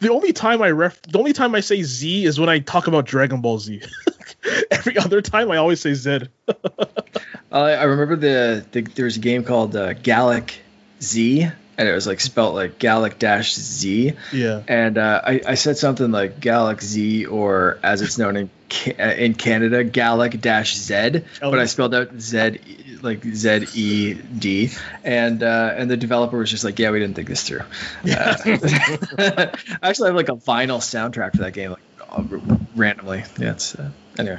the 0.00 0.08
only 0.10 0.32
time 0.32 0.62
I 0.62 0.70
ref 0.70 1.00
the 1.02 1.18
only 1.18 1.32
time 1.32 1.54
I 1.54 1.60
say 1.60 1.82
Z 1.82 2.24
is 2.24 2.38
when 2.38 2.48
I 2.48 2.60
talk 2.60 2.86
about 2.86 3.06
Dragon 3.06 3.40
Ball 3.40 3.58
Z. 3.58 3.82
Every 4.70 4.98
other 4.98 5.20
time 5.20 5.50
I 5.50 5.56
always 5.56 5.80
say 5.80 5.94
Zed. 5.94 6.28
uh, 6.48 6.54
I 7.52 7.84
remember 7.84 8.16
the, 8.16 8.66
the 8.72 8.82
there 8.82 9.04
was 9.04 9.16
a 9.16 9.20
game 9.20 9.44
called 9.44 9.76
uh, 9.76 9.94
Galak 9.94 10.54
Z 11.00 11.50
and 11.78 11.88
it 11.88 11.92
was 11.92 12.06
like 12.06 12.20
spelt 12.20 12.54
like 12.54 12.78
Galak 12.78 13.18
dash 13.18 13.54
Z. 13.54 14.12
Yeah. 14.32 14.62
And 14.68 14.98
uh, 14.98 15.20
I, 15.24 15.40
I 15.46 15.54
said 15.54 15.76
something 15.78 16.10
like 16.10 16.38
Galak 16.40 16.82
Z, 16.82 17.26
or 17.26 17.78
as 17.82 18.02
it's 18.02 18.18
known 18.18 18.36
in 18.36 18.50
uh, 18.98 19.02
in 19.02 19.34
Canada, 19.34 19.84
Galak 19.84 20.40
dash 20.40 20.76
Z, 20.76 21.22
but 21.40 21.58
I 21.58 21.66
spelled 21.66 21.94
out 21.94 22.10
Z 22.18 22.58
like 23.02 23.24
Z 23.24 23.66
E 23.74 24.14
D, 24.14 24.70
and 25.04 25.42
uh, 25.42 25.74
and 25.76 25.90
the 25.90 25.96
developer 25.96 26.38
was 26.38 26.50
just 26.50 26.64
like, 26.64 26.78
yeah, 26.78 26.90
we 26.90 26.98
didn't 26.98 27.16
think 27.16 27.28
this 27.28 27.42
through. 27.42 27.62
Yeah. 28.04 28.36
Uh, 28.44 29.46
actually, 29.82 30.06
I 30.06 30.10
have 30.10 30.16
like 30.16 30.28
a 30.28 30.36
vinyl 30.36 30.78
soundtrack 30.78 31.32
for 31.32 31.42
that 31.42 31.52
game, 31.52 31.70
like 31.70 32.42
randomly. 32.74 33.24
Yeah, 33.38 33.52
it's 33.52 33.74
uh, 33.74 33.90
anyway. 34.18 34.38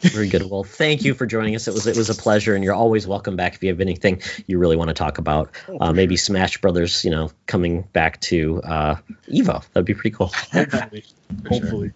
Very 0.00 0.28
good. 0.28 0.48
Well, 0.50 0.64
thank 0.64 1.04
you 1.04 1.14
for 1.14 1.26
joining 1.26 1.54
us. 1.54 1.68
It 1.68 1.74
was 1.74 1.86
it 1.86 1.96
was 1.96 2.10
a 2.10 2.14
pleasure, 2.14 2.54
and 2.54 2.62
you're 2.62 2.74
always 2.74 3.06
welcome 3.06 3.36
back 3.36 3.54
if 3.54 3.62
you 3.62 3.70
have 3.70 3.80
anything 3.80 4.20
you 4.46 4.58
really 4.58 4.76
want 4.76 4.88
to 4.88 4.94
talk 4.94 5.18
about. 5.18 5.50
Oh, 5.68 5.78
uh, 5.80 5.92
maybe 5.92 6.16
Smash 6.16 6.60
Brothers, 6.60 7.04
you 7.04 7.10
know, 7.10 7.30
coming 7.46 7.82
back 7.82 8.20
to 8.22 8.62
uh, 8.62 8.96
Evo. 9.28 9.64
That'd 9.72 9.86
be 9.86 9.94
pretty 9.94 10.10
cool. 10.10 10.26
Hopefully. 10.52 11.04
Hopefully. 11.48 11.92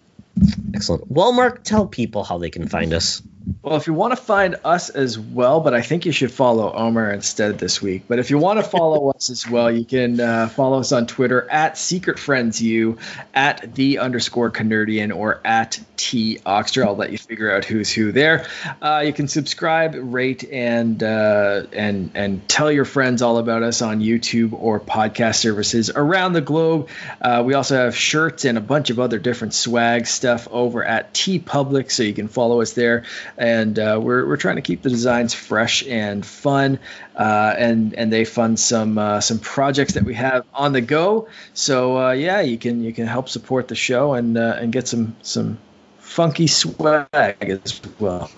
Excellent. 0.73 1.11
Well, 1.11 1.31
Mark, 1.31 1.63
tell 1.63 1.85
people 1.85 2.23
how 2.23 2.37
they 2.37 2.49
can 2.49 2.67
find 2.67 2.93
us. 2.93 3.21
Well, 3.63 3.75
if 3.75 3.87
you 3.87 3.93
want 3.93 4.11
to 4.11 4.17
find 4.17 4.55
us 4.63 4.89
as 4.89 5.17
well, 5.19 5.61
but 5.61 5.73
I 5.73 5.81
think 5.81 6.05
you 6.05 6.11
should 6.11 6.31
follow 6.31 6.71
Omar 6.73 7.11
instead 7.11 7.59
this 7.59 7.81
week. 7.81 8.03
But 8.07 8.19
if 8.19 8.29
you 8.29 8.37
want 8.37 8.59
to 8.59 8.63
follow 8.63 9.11
us 9.15 9.29
as 9.29 9.47
well, 9.47 9.71
you 9.71 9.85
can 9.85 10.19
uh, 10.19 10.47
follow 10.47 10.79
us 10.79 10.91
on 10.91 11.07
Twitter 11.07 11.49
at 11.49 11.77
Secret 11.77 12.17
Friends 12.19 12.61
U, 12.61 12.97
at 13.33 13.75
the 13.75 13.99
underscore 13.99 14.51
Canardian, 14.51 15.15
or 15.15 15.39
at 15.45 15.79
T 15.95 16.39
Oxter. 16.45 16.85
I'll 16.85 16.95
let 16.95 17.11
you 17.11 17.17
figure 17.17 17.55
out 17.55 17.63
who's 17.65 17.91
who 17.91 18.11
there. 18.11 18.47
Uh, 18.81 19.03
you 19.05 19.13
can 19.13 19.27
subscribe, 19.27 19.95
rate, 19.95 20.43
and 20.43 21.01
uh, 21.01 21.63
and 21.71 22.11
and 22.15 22.47
tell 22.49 22.71
your 22.71 22.85
friends 22.85 23.21
all 23.21 23.37
about 23.37 23.63
us 23.63 23.81
on 23.81 24.01
YouTube 24.01 24.53
or 24.53 24.79
podcast 24.79 25.35
services 25.35 25.89
around 25.89 26.33
the 26.33 26.41
globe. 26.41 26.89
Uh, 27.21 27.43
we 27.45 27.53
also 27.53 27.75
have 27.75 27.95
shirts 27.95 28.45
and 28.45 28.57
a 28.57 28.61
bunch 28.61 28.89
of 28.89 28.99
other 28.99 29.19
different 29.19 29.53
swag 29.53 30.07
stuff 30.07 30.47
over 30.51 30.83
at 30.83 31.13
TeePublic, 31.13 31.91
so 31.91 32.03
you 32.03 32.13
can 32.13 32.27
follow 32.27 32.61
us 32.61 32.73
there 32.73 33.03
and 33.37 33.77
uh, 33.77 33.99
we're 34.01 34.25
we're 34.27 34.37
trying 34.37 34.57
to 34.57 34.61
keep 34.61 34.81
the 34.81 34.89
designs 34.89 35.33
fresh 35.33 35.85
and 35.87 36.25
fun, 36.25 36.79
uh, 37.15 37.55
and 37.57 37.93
and 37.93 38.11
they 38.11 38.25
fund 38.25 38.59
some 38.59 38.97
uh, 38.97 39.21
some 39.21 39.39
projects 39.39 39.93
that 39.93 40.03
we 40.03 40.13
have 40.15 40.45
on 40.53 40.73
the 40.73 40.81
go. 40.81 41.27
So 41.53 41.97
uh, 41.97 42.11
yeah, 42.11 42.41
you 42.41 42.57
can 42.57 42.83
you 42.83 42.93
can 42.93 43.07
help 43.07 43.29
support 43.29 43.67
the 43.67 43.75
show 43.75 44.13
and 44.13 44.37
uh, 44.37 44.57
and 44.59 44.71
get 44.71 44.87
some 44.87 45.15
some 45.21 45.59
funky 45.99 46.47
swag 46.47 47.07
as 47.13 47.81
well. 47.99 48.29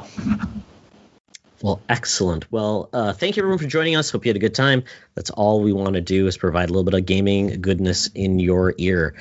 Well, 1.62 1.82
excellent. 1.88 2.52
Well, 2.52 2.90
uh, 2.92 3.14
thank 3.14 3.38
you 3.38 3.42
everyone 3.42 3.58
for 3.58 3.68
joining 3.68 3.96
us. 3.96 4.12
Hope 4.12 4.26
you 4.26 4.30
had 4.30 4.36
a 4.36 4.40
good 4.40 4.54
time. 4.54 4.84
That's 5.16 5.30
all 5.30 5.62
we 5.62 5.72
want 5.72 5.94
to 5.94 6.02
do 6.02 6.28
is 6.28 6.38
provide 6.38 6.70
a 6.70 6.74
little 6.74 6.84
bit 6.84 6.94
of 6.94 7.06
gaming 7.06 7.62
goodness 7.62 8.08
in 8.08 8.40
your 8.40 8.76
ear. 8.78 9.16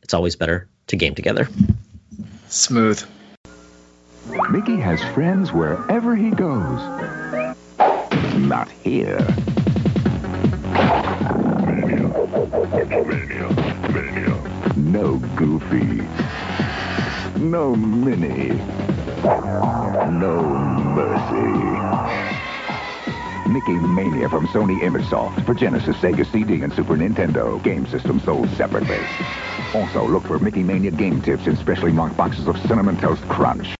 It's 0.00 0.14
always 0.14 0.36
better 0.36 0.68
to 0.86 0.96
game 0.96 1.16
together. 1.16 1.48
Smooth. 2.48 3.02
Mickey 4.50 4.76
has 4.76 5.02
friends 5.12 5.52
wherever 5.52 6.16
he 6.16 6.30
goes. 6.30 6.80
Not 8.36 8.68
here. 8.82 9.18
Mania. 11.66 12.08
Mania. 13.06 13.48
Mania. 13.92 14.74
No 14.76 15.18
Goofy. 15.36 16.06
No 17.38 17.76
Minnie. 17.76 18.60
No 19.24 20.42
Mercy. 20.94 22.14
Mickey 23.50 23.72
Mania 23.72 24.28
from 24.28 24.48
Sony 24.48 24.80
ImageSoft 24.80 25.44
for 25.46 25.54
Genesis, 25.54 25.96
Sega 25.96 26.30
CD, 26.32 26.62
and 26.62 26.72
Super 26.72 26.96
Nintendo. 26.96 27.62
Game 27.62 27.86
system 27.86 28.18
sold 28.20 28.48
separately. 28.56 28.98
Also, 29.74 30.06
look 30.08 30.24
for 30.24 30.38
Mickey 30.38 30.62
Mania 30.62 30.90
game 30.90 31.20
tips 31.20 31.46
in 31.46 31.56
specially 31.56 31.92
marked 31.92 32.16
boxes 32.16 32.48
of 32.48 32.56
Cinnamon 32.62 32.96
Toast 32.96 33.22
Crunch. 33.28 33.68